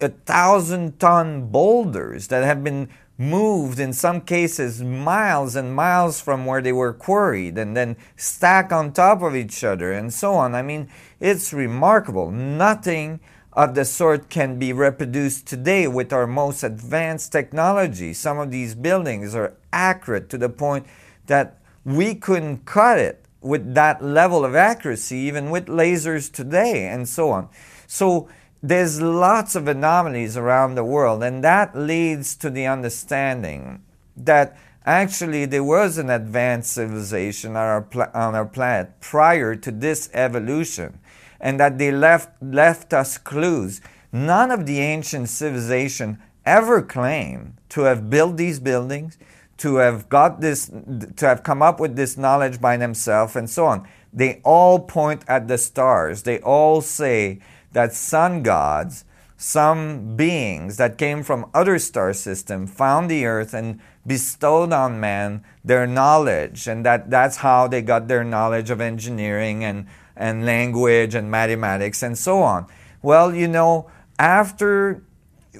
a 0.00 0.08
thousand 0.08 0.98
ton 0.98 1.48
boulders 1.48 2.28
that 2.28 2.44
have 2.44 2.64
been 2.64 2.88
moved 3.18 3.78
in 3.78 3.92
some 3.92 4.20
cases 4.20 4.82
miles 4.82 5.54
and 5.54 5.74
miles 5.74 6.20
from 6.20 6.46
where 6.46 6.60
they 6.60 6.72
were 6.72 6.92
quarried 6.92 7.56
and 7.58 7.76
then 7.76 7.96
stack 8.16 8.72
on 8.72 8.92
top 8.92 9.22
of 9.22 9.36
each 9.36 9.62
other 9.62 9.92
and 9.92 10.12
so 10.12 10.34
on. 10.34 10.54
I 10.54 10.62
mean, 10.62 10.88
it's 11.20 11.52
remarkable. 11.52 12.30
Nothing 12.30 13.20
of 13.52 13.74
the 13.74 13.84
sort 13.84 14.30
can 14.30 14.58
be 14.58 14.72
reproduced 14.72 15.46
today 15.46 15.86
with 15.86 16.12
our 16.12 16.26
most 16.26 16.62
advanced 16.62 17.32
technology. 17.32 18.14
Some 18.14 18.38
of 18.38 18.50
these 18.50 18.74
buildings 18.74 19.34
are 19.34 19.54
accurate 19.72 20.30
to 20.30 20.38
the 20.38 20.48
point 20.48 20.86
that 21.26 21.58
we 21.84 22.14
couldn't 22.14 22.64
cut 22.64 22.98
it 22.98 23.21
with 23.42 23.74
that 23.74 24.02
level 24.02 24.44
of 24.44 24.54
accuracy, 24.54 25.16
even 25.16 25.50
with 25.50 25.66
lasers 25.66 26.32
today, 26.32 26.86
and 26.86 27.08
so 27.08 27.30
on. 27.30 27.48
So 27.86 28.28
there's 28.62 29.02
lots 29.02 29.56
of 29.56 29.66
anomalies 29.66 30.36
around 30.36 30.74
the 30.74 30.84
world, 30.84 31.22
and 31.22 31.42
that 31.42 31.76
leads 31.76 32.36
to 32.36 32.48
the 32.48 32.66
understanding 32.66 33.82
that 34.16 34.56
actually 34.86 35.44
there 35.46 35.64
was 35.64 35.98
an 35.98 36.10
advanced 36.10 36.72
civilization 36.72 37.50
on 37.50 37.56
our, 37.56 37.86
on 38.14 38.34
our 38.34 38.46
planet 38.46 39.00
prior 39.00 39.56
to 39.56 39.70
this 39.70 40.08
evolution, 40.12 40.98
and 41.40 41.58
that 41.58 41.78
they 41.78 41.90
left, 41.90 42.30
left 42.40 42.92
us 42.92 43.18
clues. 43.18 43.80
None 44.12 44.50
of 44.52 44.66
the 44.66 44.78
ancient 44.78 45.28
civilization 45.28 46.18
ever 46.44 46.82
claimed 46.82 47.54
to 47.70 47.82
have 47.82 48.10
built 48.10 48.36
these 48.36 48.60
buildings, 48.60 49.18
to 49.62 49.76
have 49.76 50.08
got 50.08 50.40
this, 50.40 50.66
to 50.66 51.24
have 51.24 51.44
come 51.44 51.62
up 51.62 51.78
with 51.78 51.94
this 51.94 52.16
knowledge 52.16 52.60
by 52.60 52.76
themselves, 52.76 53.36
and 53.36 53.48
so 53.48 53.66
on. 53.66 53.86
They 54.12 54.40
all 54.42 54.80
point 54.80 55.22
at 55.28 55.46
the 55.46 55.56
stars. 55.56 56.24
They 56.24 56.40
all 56.40 56.80
say 56.80 57.38
that 57.70 57.94
sun 57.94 58.42
gods, 58.42 59.04
some 59.36 60.16
beings 60.16 60.78
that 60.78 60.98
came 60.98 61.22
from 61.22 61.48
other 61.54 61.78
star 61.78 62.12
systems, 62.12 62.72
found 62.72 63.08
the 63.08 63.24
earth 63.24 63.54
and 63.54 63.78
bestowed 64.04 64.72
on 64.72 64.98
man 64.98 65.44
their 65.64 65.86
knowledge, 65.86 66.66
and 66.66 66.84
that 66.84 67.08
that's 67.08 67.36
how 67.36 67.68
they 67.68 67.82
got 67.82 68.08
their 68.08 68.24
knowledge 68.24 68.68
of 68.68 68.80
engineering 68.80 69.62
and, 69.62 69.86
and 70.16 70.44
language 70.44 71.14
and 71.14 71.30
mathematics 71.30 72.02
and 72.02 72.18
so 72.18 72.42
on. 72.42 72.66
Well, 73.00 73.32
you 73.32 73.46
know, 73.46 73.88
after 74.18 75.04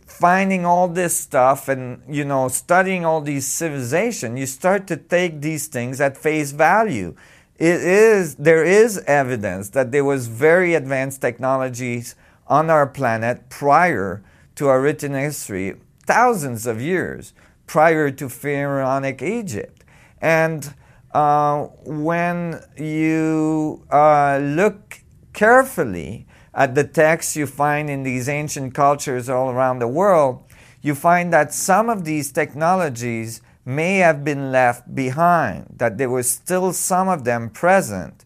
finding 0.06 0.64
all 0.64 0.88
this 0.88 1.16
stuff 1.16 1.68
and 1.68 2.02
you 2.08 2.24
know 2.24 2.48
studying 2.48 3.04
all 3.04 3.20
these 3.20 3.46
civilizations 3.46 4.38
you 4.38 4.46
start 4.46 4.86
to 4.86 4.96
take 4.96 5.40
these 5.42 5.66
things 5.66 6.00
at 6.00 6.16
face 6.16 6.52
value 6.52 7.14
it 7.58 7.80
is 7.80 8.36
there 8.36 8.64
is 8.64 8.98
evidence 9.06 9.68
that 9.70 9.92
there 9.92 10.04
was 10.04 10.26
very 10.26 10.74
advanced 10.74 11.20
technologies 11.20 12.16
on 12.46 12.70
our 12.70 12.86
planet 12.86 13.48
prior 13.48 14.22
to 14.56 14.68
our 14.68 14.80
written 14.80 15.14
history, 15.14 15.76
thousands 16.04 16.66
of 16.66 16.80
years 16.80 17.32
prior 17.66 18.10
to 18.10 18.28
pharaonic 18.28 19.22
Egypt. 19.22 19.84
And 20.20 20.74
uh, 21.14 21.66
when 21.84 22.60
you 22.76 23.86
uh, 23.90 24.38
look 24.42 25.02
carefully 25.32 26.26
at 26.54 26.74
the 26.74 26.84
texts 26.84 27.36
you 27.36 27.46
find 27.46 27.88
in 27.88 28.02
these 28.02 28.28
ancient 28.28 28.74
cultures 28.74 29.28
all 29.28 29.50
around 29.50 29.78
the 29.78 29.88
world, 29.88 30.42
you 30.80 30.94
find 30.94 31.32
that 31.32 31.54
some 31.54 31.88
of 31.88 32.04
these 32.04 32.32
technologies 32.32 33.40
may 33.64 33.98
have 33.98 34.24
been 34.24 34.50
left 34.50 34.94
behind, 34.94 35.66
that 35.76 35.96
there 35.96 36.10
was 36.10 36.28
still 36.28 36.72
some 36.72 37.08
of 37.08 37.24
them 37.24 37.48
present, 37.48 38.24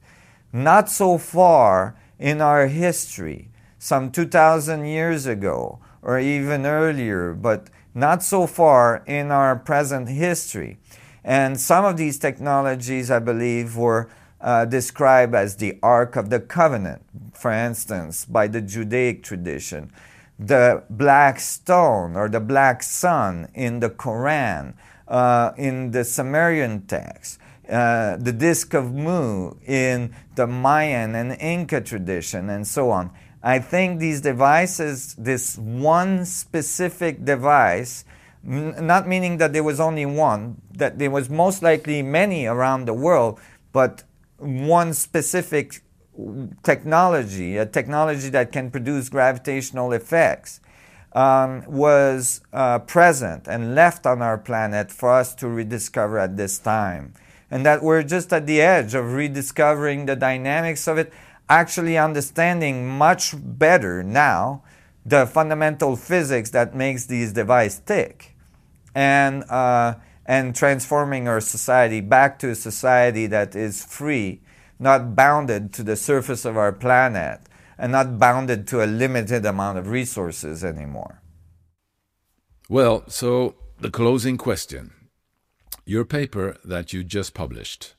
not 0.53 0.89
so 0.89 1.19
far 1.19 1.97
in 2.19 2.41
our 2.41 2.67
history, 2.67 3.49
some 3.79 4.11
2,000 4.11 4.87
years 4.87 5.27
ago 5.27 5.79
or 6.03 6.19
even 6.19 6.65
earlier, 6.65 7.35
but 7.35 7.69
not 7.95 8.23
so 8.23 8.47
far 8.47 9.03
in 9.07 9.31
our 9.31 9.57
present 9.57 10.09
history. 10.09 10.79
And 11.25 11.61
some 11.61 11.85
of 11.85 11.97
these 11.97 12.19
technologies, 12.19 13.11
I 13.11 13.19
believe, 13.19 13.77
were 13.77 14.09
uh, 14.41 14.65
described 14.65 15.35
as 15.35 15.57
the 15.57 15.79
Ark 15.83 16.17
of 16.17 16.31
the 16.31 16.41
Covenant, 16.41 17.03
for 17.33 17.53
instance, 17.53 18.25
by 18.25 18.47
the 18.47 18.61
Judaic 18.61 19.23
tradition. 19.23 19.91
The 20.39 20.83
black 20.91 21.41
stone 21.41 22.17
or 22.17 22.29
the 22.29 22.41
black 22.41 22.83
sun 22.83 23.49
in 23.55 23.81
the 23.81 23.89
Quran 23.89 24.75
uh, 25.09 25.53
in 25.57 25.93
the 25.93 26.05
Sumerian 26.05 26.83
text, 26.83 27.39
uh, 27.69 28.17
the 28.17 28.33
disk 28.33 28.75
of 28.75 28.93
Mu 28.93 29.53
in 29.67 30.15
the 30.35 30.47
Mayan 30.47 31.15
and 31.15 31.33
Inca 31.41 31.81
tradition, 31.81 32.51
and 32.51 32.67
so 32.67 32.91
on. 32.91 33.11
I 33.43 33.61
think 33.61 34.01
these 34.01 34.21
devices, 34.21 35.15
this 35.15 35.57
one 35.57 36.25
specific 36.25 37.25
device, 37.25 38.05
m- 38.45 38.87
not 38.87 39.07
meaning 39.07 39.39
that 39.39 39.53
there 39.53 39.63
was 39.63 39.79
only 39.79 40.07
one, 40.07 40.61
that 40.73 40.99
there 40.99 41.11
was 41.11 41.31
most 41.31 41.63
likely 41.63 42.03
many 42.03 42.47
around 42.47 42.87
the 42.87 42.95
world, 42.95 43.39
but 43.73 44.03
one 44.39 44.95
specific 44.95 45.83
technology, 46.63 47.57
a 47.57 47.67
technology 47.67 48.31
that 48.31 48.53
can 48.53 48.71
produce 48.71 49.09
gravitational 49.09 49.93
effects, 49.93 50.61
um, 51.13 51.63
was 51.67 52.43
uh, 52.53 52.79
present 52.81 53.49
and 53.49 53.75
left 53.75 54.07
on 54.07 54.21
our 54.21 54.37
planet 54.37 54.91
for 54.91 55.11
us 55.11 55.35
to 55.35 55.49
rediscover 55.49 56.19
at 56.19 56.37
this 56.37 56.59
time. 56.59 57.15
And 57.51 57.65
that 57.65 57.83
we're 57.83 58.03
just 58.03 58.33
at 58.33 58.47
the 58.47 58.61
edge 58.61 58.95
of 58.95 59.13
rediscovering 59.13 60.07
the 60.07 60.17
dynamics 60.17 60.87
of 60.89 60.99
it, 60.99 61.13
actually 61.49 61.97
understanding 61.97 62.89
much 62.89 63.35
better 63.37 64.03
now 64.03 64.63
the 65.07 65.27
fundamental 65.27 65.95
physics 65.95 66.51
that 66.51 66.75
makes 66.75 67.07
these 67.07 67.33
devices 67.33 67.81
tick, 67.87 68.35
and, 68.95 69.45
uh, 69.49 69.95
and 70.27 70.55
transforming 70.55 71.29
our 71.29 71.41
society 71.41 72.01
back 72.01 72.39
to 72.41 72.51
a 72.51 72.55
society 72.55 73.27
that 73.29 73.55
is 73.55 73.85
free, 73.85 74.43
not 74.79 75.15
bounded 75.15 75.73
to 75.73 75.83
the 75.83 75.97
surface 75.97 76.45
of 76.45 76.57
our 76.57 76.73
planet 76.73 77.41
and 77.79 77.93
not 77.93 78.19
bounded 78.19 78.67
to 78.67 78.83
a 78.83 78.87
limited 78.87 79.47
amount 79.47 79.79
of 79.79 79.89
resources 79.89 80.65
anymore. 80.65 81.23
Well, 82.69 83.05
so 83.09 83.55
the 83.79 83.91
closing 83.91 84.37
question. 84.37 84.93
Your 85.85 86.05
paper 86.05 86.57
that 86.65 86.93
you 86.93 87.05
just 87.05 87.33
published, 87.33 87.95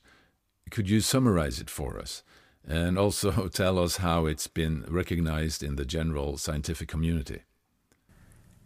could 0.70 0.90
you 0.90 1.00
summarize 1.00 1.58
it 1.58 1.70
for 1.70 1.98
us? 1.98 2.22
And 2.66 2.98
also 2.98 3.48
tell 3.52 3.78
us 3.78 3.96
how 3.96 4.26
it's 4.26 4.46
been 4.46 4.84
recognized 4.88 5.62
in 5.62 5.76
the 5.76 5.86
general 5.86 6.36
scientific 6.36 6.88
community. 6.88 7.42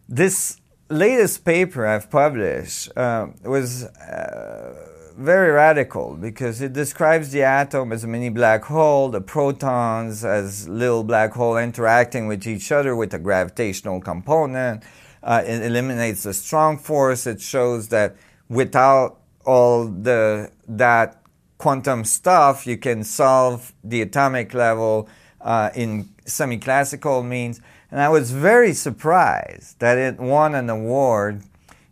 This 0.09 0.59
latest 0.89 1.45
paper 1.45 1.85
I've 1.85 2.09
published 2.09 2.95
uh, 2.97 3.27
was 3.43 3.83
uh, 3.83 5.13
very 5.17 5.51
radical 5.51 6.15
because 6.15 6.61
it 6.61 6.73
describes 6.73 7.31
the 7.31 7.43
atom 7.43 7.91
as 7.91 8.03
a 8.03 8.07
mini 8.07 8.29
black 8.29 8.63
hole, 8.65 9.09
the 9.09 9.21
protons 9.21 10.25
as 10.25 10.67
little 10.67 11.03
black 11.03 11.33
hole 11.33 11.57
interacting 11.57 12.27
with 12.27 12.47
each 12.47 12.71
other 12.71 12.95
with 12.95 13.13
a 13.13 13.19
gravitational 13.19 14.01
component. 14.01 14.83
Uh, 15.21 15.41
it 15.45 15.61
eliminates 15.61 16.23
the 16.23 16.33
strong 16.33 16.77
force. 16.77 17.25
It 17.27 17.39
shows 17.39 17.89
that 17.89 18.15
without 18.49 19.19
all 19.45 19.87
the 19.87 20.51
that 20.67 21.21
quantum 21.57 22.03
stuff, 22.03 22.67
you 22.67 22.77
can 22.77 23.03
solve 23.03 23.73
the 23.83 24.01
atomic 24.01 24.53
level 24.53 25.07
uh, 25.39 25.69
in 25.75 26.09
semi-classical 26.25 27.23
means. 27.23 27.61
And 27.93 28.01
I 28.01 28.09
was 28.09 28.31
very 28.31 28.73
surprised 28.73 29.77
that 29.77 29.99
it 29.99 30.19
won 30.19 30.55
an 30.55 30.67
award 30.67 31.43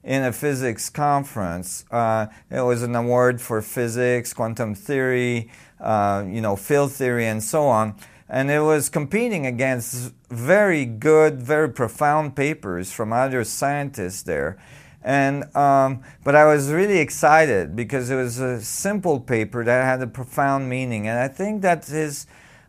in 0.04 0.24
a 0.24 0.34
physics 0.34 0.90
conference. 0.90 1.86
Uh, 1.92 2.26
it 2.50 2.62
was 2.62 2.82
an 2.82 2.96
award 2.96 3.40
for 3.40 3.62
physics, 3.62 4.34
quantum 4.34 4.74
theory, 4.74 5.52
uh, 5.80 6.26
you 6.28 6.42
know, 6.42 6.56
field 6.56 6.92
theory, 6.92 7.28
and 7.28 7.44
so 7.44 7.68
on. 7.68 7.94
And 8.28 8.50
it 8.50 8.62
was 8.62 8.90
competing 8.90 9.46
against 9.46 10.16
very 10.32 10.86
good, 10.86 11.40
very 11.40 11.70
profound 11.70 12.36
papers 12.36 12.92
from 12.92 13.14
other 13.14 13.44
scientists 13.44 14.24
there. 14.24 14.58
And 15.04 15.56
um, 15.56 16.02
but 16.24 16.34
I 16.34 16.46
was 16.46 16.72
really 16.72 16.98
excited 16.98 17.76
because 17.76 18.10
it 18.10 18.16
was 18.16 18.40
a 18.40 18.60
simple 18.60 19.20
paper 19.20 19.64
that 19.64 19.86
had 19.86 20.02
a 20.02 20.08
profound 20.08 20.68
meaning, 20.68 21.08
and 21.08 21.20
I 21.20 21.28
think 21.28 21.62
that 21.62 21.88
is 21.90 22.26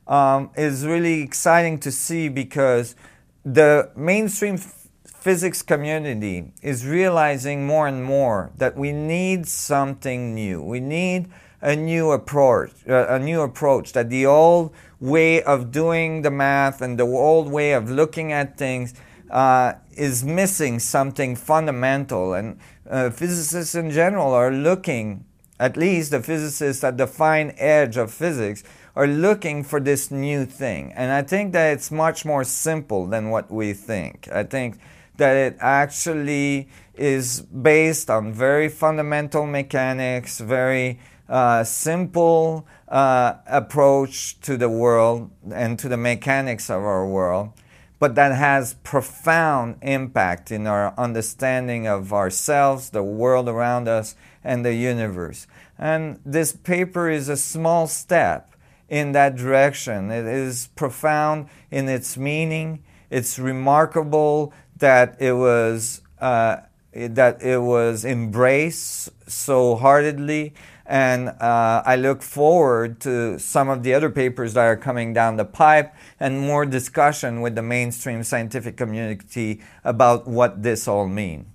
um, 0.07 0.51
is 0.55 0.85
really 0.85 1.23
exciting 1.23 1.79
to 1.79 1.91
see 1.91 2.29
because 2.29 2.95
the 3.45 3.91
mainstream 3.97 4.59
physics 5.05 5.63
community 5.63 6.53
is 6.63 6.87
realizing 6.87 7.67
more 7.67 7.87
and 7.87 8.05
more 8.05 8.53
that 8.59 8.77
we 8.77 8.93
need 8.93 9.47
something 9.47 10.35
new. 10.35 10.63
We 10.63 10.81
need 10.81 11.29
a 11.61 11.77
new 11.77 12.11
approach, 12.11 12.73
a 12.87 13.19
new 13.19 13.41
approach 13.43 13.93
that 13.93 14.11
the 14.11 14.27
old 14.27 14.75
way 15.01 15.43
of 15.43 15.71
doing 15.71 16.23
the 16.23 16.31
math 16.31 16.83
and 16.83 16.99
the 16.99 17.05
old 17.05 17.51
way 17.51 17.73
of 17.73 17.89
looking 17.89 18.33
at 18.33 18.59
things 18.59 18.95
uh, 19.31 19.75
is 19.93 20.25
missing 20.25 20.81
something 20.81 21.37
fundamental. 21.37 22.35
And 22.35 22.59
uh, 22.91 23.11
physicists 23.11 23.77
in 23.77 23.91
general 23.91 24.33
are 24.33 24.51
looking, 24.51 25.25
at 25.61 25.77
least 25.77 26.11
the 26.11 26.21
physicists 26.21 26.83
at 26.83 26.99
the 26.99 27.07
fine 27.07 27.55
edge 27.57 27.97
of 27.97 28.13
physics, 28.13 28.65
are 28.95 29.07
looking 29.07 29.65
for 29.65 29.81
this 29.81 30.11
new 30.11 30.45
thing. 30.45 30.93
And 30.95 31.11
I 31.11 31.23
think 31.23 31.53
that 31.53 31.73
it's 31.73 31.91
much 31.91 32.25
more 32.25 32.45
simple 32.45 33.07
than 33.07 33.31
what 33.31 33.51
we 33.51 33.73
think. 33.73 34.29
I 34.31 34.45
think 34.45 34.79
that 35.17 35.37
it 35.37 35.57
actually 35.61 36.69
is 36.95 37.41
based 37.41 38.11
on 38.11 38.33
very 38.33 38.69
fundamental 38.69 39.47
mechanics, 39.47 40.41
very 40.41 41.01
uh, 41.29 41.65
simple 41.65 42.67
uh, 42.89 43.35
approach 43.47 44.39
to 44.41 44.57
the 44.57 44.69
world 44.69 45.31
and 45.51 45.79
to 45.79 45.89
the 45.89 45.97
mechanics 45.97 46.69
of 46.69 46.83
our 46.83 47.07
world, 47.07 47.51
but 47.99 48.15
that 48.17 48.33
has 48.33 48.75
profound 48.83 49.77
impact 49.81 50.51
in 50.51 50.67
our 50.67 50.93
understanding 50.99 51.87
of 51.87 52.13
ourselves, 52.13 52.91
the 52.91 53.03
world 53.03 53.49
around 53.49 53.89
us, 53.89 54.15
and 54.45 54.65
the 54.65 54.75
universe. 54.75 55.47
And 55.79 56.21
this 56.27 56.53
paper 56.53 57.09
is 57.09 57.29
a 57.29 57.37
small 57.37 57.87
step 57.87 58.52
in 58.93 59.13
that 59.13 59.35
direction. 59.35 60.11
It 60.11 60.27
is 60.27 60.69
profound 60.77 61.49
in 61.71 61.89
its 61.89 62.19
meaning. 62.19 62.85
It's 63.09 63.39
remarkable 63.39 64.53
that 64.77 65.17
it 65.19 65.33
was 65.33 66.03
uh, 66.21 66.59
that 66.93 67.43
it 67.43 67.63
was 67.63 68.05
embraced 68.05 69.09
so 69.27 69.77
heartedly. 69.77 70.53
And 70.85 71.31
uh, 71.31 71.83
I 71.87 71.97
look 71.97 72.21
forward 72.21 73.01
to 73.01 73.39
some 73.39 73.71
of 73.71 73.83
the 73.83 73.95
other 73.95 74.11
papers 74.11 74.53
that 74.55 74.65
are 74.65 74.77
coming 74.77 75.15
down 75.15 75.37
the 75.37 75.47
pipe 75.47 75.95
and 76.21 76.41
more 76.41 76.67
discussion 76.67 77.41
with 77.41 77.55
the 77.55 77.63
mainstream 77.63 78.23
scientific 78.23 78.77
community 78.77 79.63
about 79.85 80.27
what 80.27 80.63
this 80.63 80.87
all 80.87 81.09
means. 81.09 81.47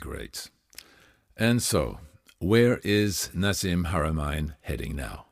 Great. 0.00 0.50
And 1.36 1.62
so, 1.62 2.00
where 2.40 2.78
is 2.82 3.30
Nassim 3.36 3.92
Haramein 3.92 4.56
heading 4.62 4.96
now? 4.96 5.25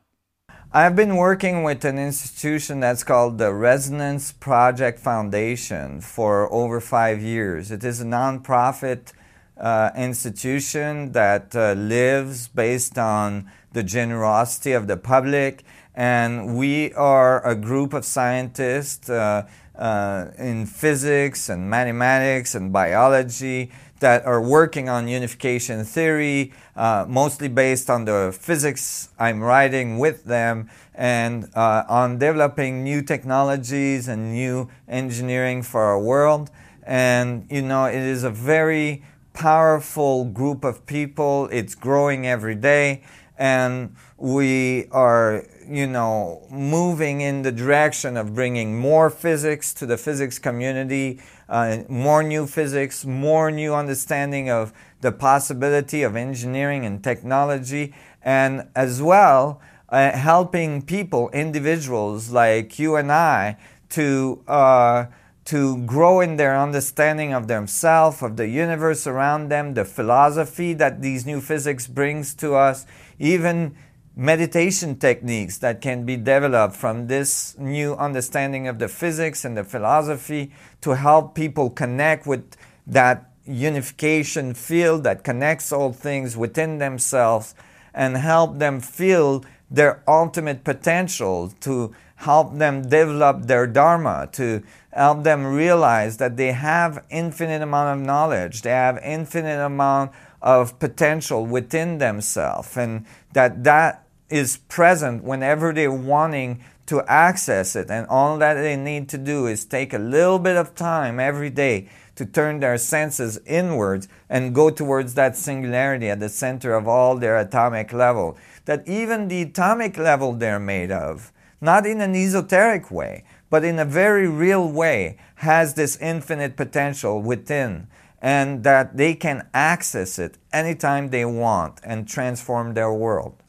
I've 0.77 0.97
been 0.97 1.15
working 1.15 1.63
with 1.63 1.85
an 1.85 2.01
institution 2.01 2.81
that's 2.81 3.05
called 3.05 3.39
the 3.39 3.55
Resonance 3.55 4.33
Project 4.33 4.99
Foundation 4.99 6.01
for 6.01 6.53
over 6.53 6.81
five 6.81 7.23
years. 7.23 7.71
It 7.71 7.85
is 7.85 8.01
a 8.01 8.05
nonprofit 8.05 9.13
uh, 9.57 9.91
institution 9.97 11.13
that 11.13 11.55
uh, 11.55 11.75
lives 11.75 12.49
based 12.49 12.99
on 12.99 13.49
the 13.73 13.85
generosity 13.85 14.73
of 14.73 14.89
the 14.89 14.97
public. 14.97 15.63
And 15.95 16.59
we 16.59 16.93
are 16.95 17.47
a 17.47 17.55
group 17.55 17.95
of 17.95 18.05
scientists 18.05 19.09
uh, 19.09 19.47
uh 19.77 20.31
in 20.39 20.67
physics 20.67 21.49
and 21.49 21.71
mathematics 21.71 22.55
and 22.57 22.73
biology 22.73 23.71
that 24.05 24.27
are 24.27 24.43
working 24.59 24.87
on 24.91 25.09
unification 25.09 25.83
theory, 25.83 26.53
uh, 26.77 27.07
mostly 27.09 27.49
based 27.49 27.89
on 27.89 28.05
the 28.05 28.37
physics 28.39 29.09
I'm 29.19 29.41
writing 29.43 29.99
with 29.99 30.25
them, 30.25 30.69
and 30.95 31.49
uh, 31.55 31.85
on 31.89 32.19
developing 32.19 32.85
new 32.85 33.01
technologies 33.01 34.07
and 34.07 34.21
new 34.33 34.69
engineering 34.87 35.63
for 35.63 35.81
our 35.81 35.99
world. 35.99 36.51
And, 36.83 37.47
you 37.51 37.63
know, 37.63 37.87
it 37.87 38.05
is 38.17 38.25
a 38.25 38.31
very 38.31 39.03
powerful 39.33 40.27
group 40.27 40.65
of 40.65 40.85
people. 40.85 41.49
It's 41.51 41.75
growing 41.75 42.27
every 42.27 42.57
day. 42.57 43.05
And 43.39 43.97
we 44.19 44.87
are, 44.93 45.45
you 45.67 45.87
know, 45.87 46.47
moving 46.51 47.21
in 47.23 47.43
the 47.43 47.51
direction 47.51 48.17
of 48.17 48.35
bringing 48.35 48.79
more 48.79 49.09
physics 49.11 49.75
to 49.75 49.87
the 49.87 49.97
physics 49.97 50.39
community, 50.39 51.21
uh, 51.55 51.85
more 51.89 52.25
new 52.25 52.49
physics, 52.49 53.05
more 53.05 53.49
new 53.49 53.73
understanding 53.73 54.51
of 54.51 54.73
the 55.03 55.13
possibility 55.13 56.03
of 56.03 56.17
engineering 56.17 56.85
and 56.85 57.05
technology, 57.05 57.95
and 58.23 58.67
as 58.75 59.01
well, 59.01 59.61
uh, 59.89 60.11
helping 60.11 60.83
people, 60.83 61.31
individuals 61.31 62.31
like 62.31 62.77
you 62.81 62.97
and 62.97 63.13
I, 63.13 63.57
to 63.91 64.43
uh, 64.49 65.07
to 65.45 65.77
grow 65.85 66.21
in 66.21 66.39
their 66.39 66.59
understanding 66.59 67.33
of 67.33 67.47
themselves, 67.47 68.21
of 68.21 68.37
the 68.37 68.49
universe 68.49 69.07
around 69.07 69.49
them, 69.49 69.75
the 69.75 69.85
philosophy 69.85 70.75
that 70.75 71.03
these 71.03 71.25
new 71.25 71.41
physics 71.41 71.87
brings 71.87 72.35
to 72.35 72.57
us, 72.57 72.85
even 73.21 73.77
meditation 74.17 74.97
techniques 74.97 75.59
that 75.59 75.81
can 75.81 76.07
be 76.07 76.17
developed 76.17 76.77
from 76.77 77.09
this 77.09 77.57
new 77.59 77.95
understanding 77.95 78.69
of 78.69 78.79
the 78.79 78.89
physics 78.89 79.45
and 79.45 79.57
the 79.57 79.65
philosophy 79.65 80.53
to 80.81 80.93
help 80.93 81.35
people 81.35 81.69
connect 81.69 82.27
with 82.27 82.57
that 82.87 83.31
unification 83.45 84.55
field 84.55 85.03
that 85.03 85.25
connects 85.25 85.73
all 85.73 85.93
things 85.93 86.37
within 86.37 86.79
themselves 86.79 87.55
and 87.93 88.17
help 88.17 88.59
them 88.59 88.81
feel 88.81 89.45
their 89.71 90.03
ultimate 90.07 90.63
potential 90.63 91.53
to 91.61 91.93
help 92.17 92.57
them 92.57 92.83
develop 92.89 93.43
their 93.43 93.67
dharma 93.67 94.29
to 94.31 94.63
help 94.93 95.25
them 95.25 95.45
realize 95.45 96.19
that 96.19 96.37
they 96.37 96.53
have 96.53 97.05
infinite 97.11 97.61
amount 97.61 97.99
of 97.99 98.07
knowledge 98.07 98.63
they 98.63 98.71
have 98.71 98.99
infinite 99.03 99.61
amount 99.61 100.13
of 100.41 100.79
potential 100.79 101.45
within 101.45 101.99
themselves 101.99 102.77
and 102.77 103.05
that 103.33 103.65
that 103.65 104.04
is 104.35 104.59
present 104.69 105.23
whenever 105.23 105.73
they're 105.73 105.93
wanting 105.93 106.63
to 106.87 107.03
access 107.09 107.75
it 107.77 107.91
and 107.91 108.07
all 108.09 108.37
that 108.39 108.55
they 108.55 108.77
need 108.77 109.09
to 109.09 109.19
do 109.19 109.47
is 109.47 109.65
take 109.65 109.95
a 109.95 109.99
little 109.99 110.39
bit 110.39 110.57
of 110.57 110.75
time 110.75 111.19
every 111.19 111.51
day 111.51 111.89
to 112.15 112.27
turn 112.27 112.61
their 112.61 112.79
senses 112.79 113.41
inwards 113.47 114.07
and 114.29 114.55
go 114.55 114.71
towards 114.71 115.15
that 115.15 115.37
singularity 115.37 116.09
at 116.09 116.21
the 116.21 116.29
center 116.29 116.75
of 116.75 116.87
all 116.87 117.17
their 117.17 117.39
atomic 117.39 117.93
level 117.93 118.37
that 118.67 118.87
even 118.87 119.29
the 119.29 119.43
atomic 119.43 119.97
level 119.97 120.33
they're 120.35 120.61
made 120.61 120.91
of 120.91 121.33
not 121.61 121.87
in 121.87 122.01
an 122.01 122.15
esoteric 122.15 122.91
way 122.91 123.25
but 123.55 123.63
in 123.63 123.79
a 123.79 123.85
very 123.85 124.27
real 124.27 124.69
way, 124.69 125.17
has 125.37 125.75
this 125.75 125.97
infinite 125.99 126.57
potential 126.57 127.23
within, 127.23 127.87
and 128.21 128.65
that 128.65 128.97
they 128.97 129.15
can 129.15 129.47
access 129.55 130.19
it 130.19 130.37
anytime 130.53 131.11
they 131.11 131.25
want 131.25 131.79
and 131.85 132.09
transform 132.09 132.75
their 132.75 132.93
world. 132.93 133.44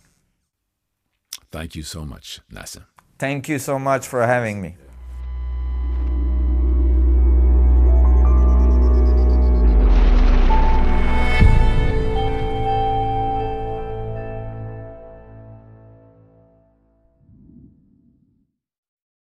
Thank 1.56 1.78
you 1.78 1.84
so 1.84 2.04
much, 2.04 2.42
Nassim. 2.52 2.84
Thank 3.18 3.48
you 3.48 3.60
so 3.60 3.80
much 3.80 4.06
for 4.06 4.28
having 4.28 4.62
me. 4.62 4.76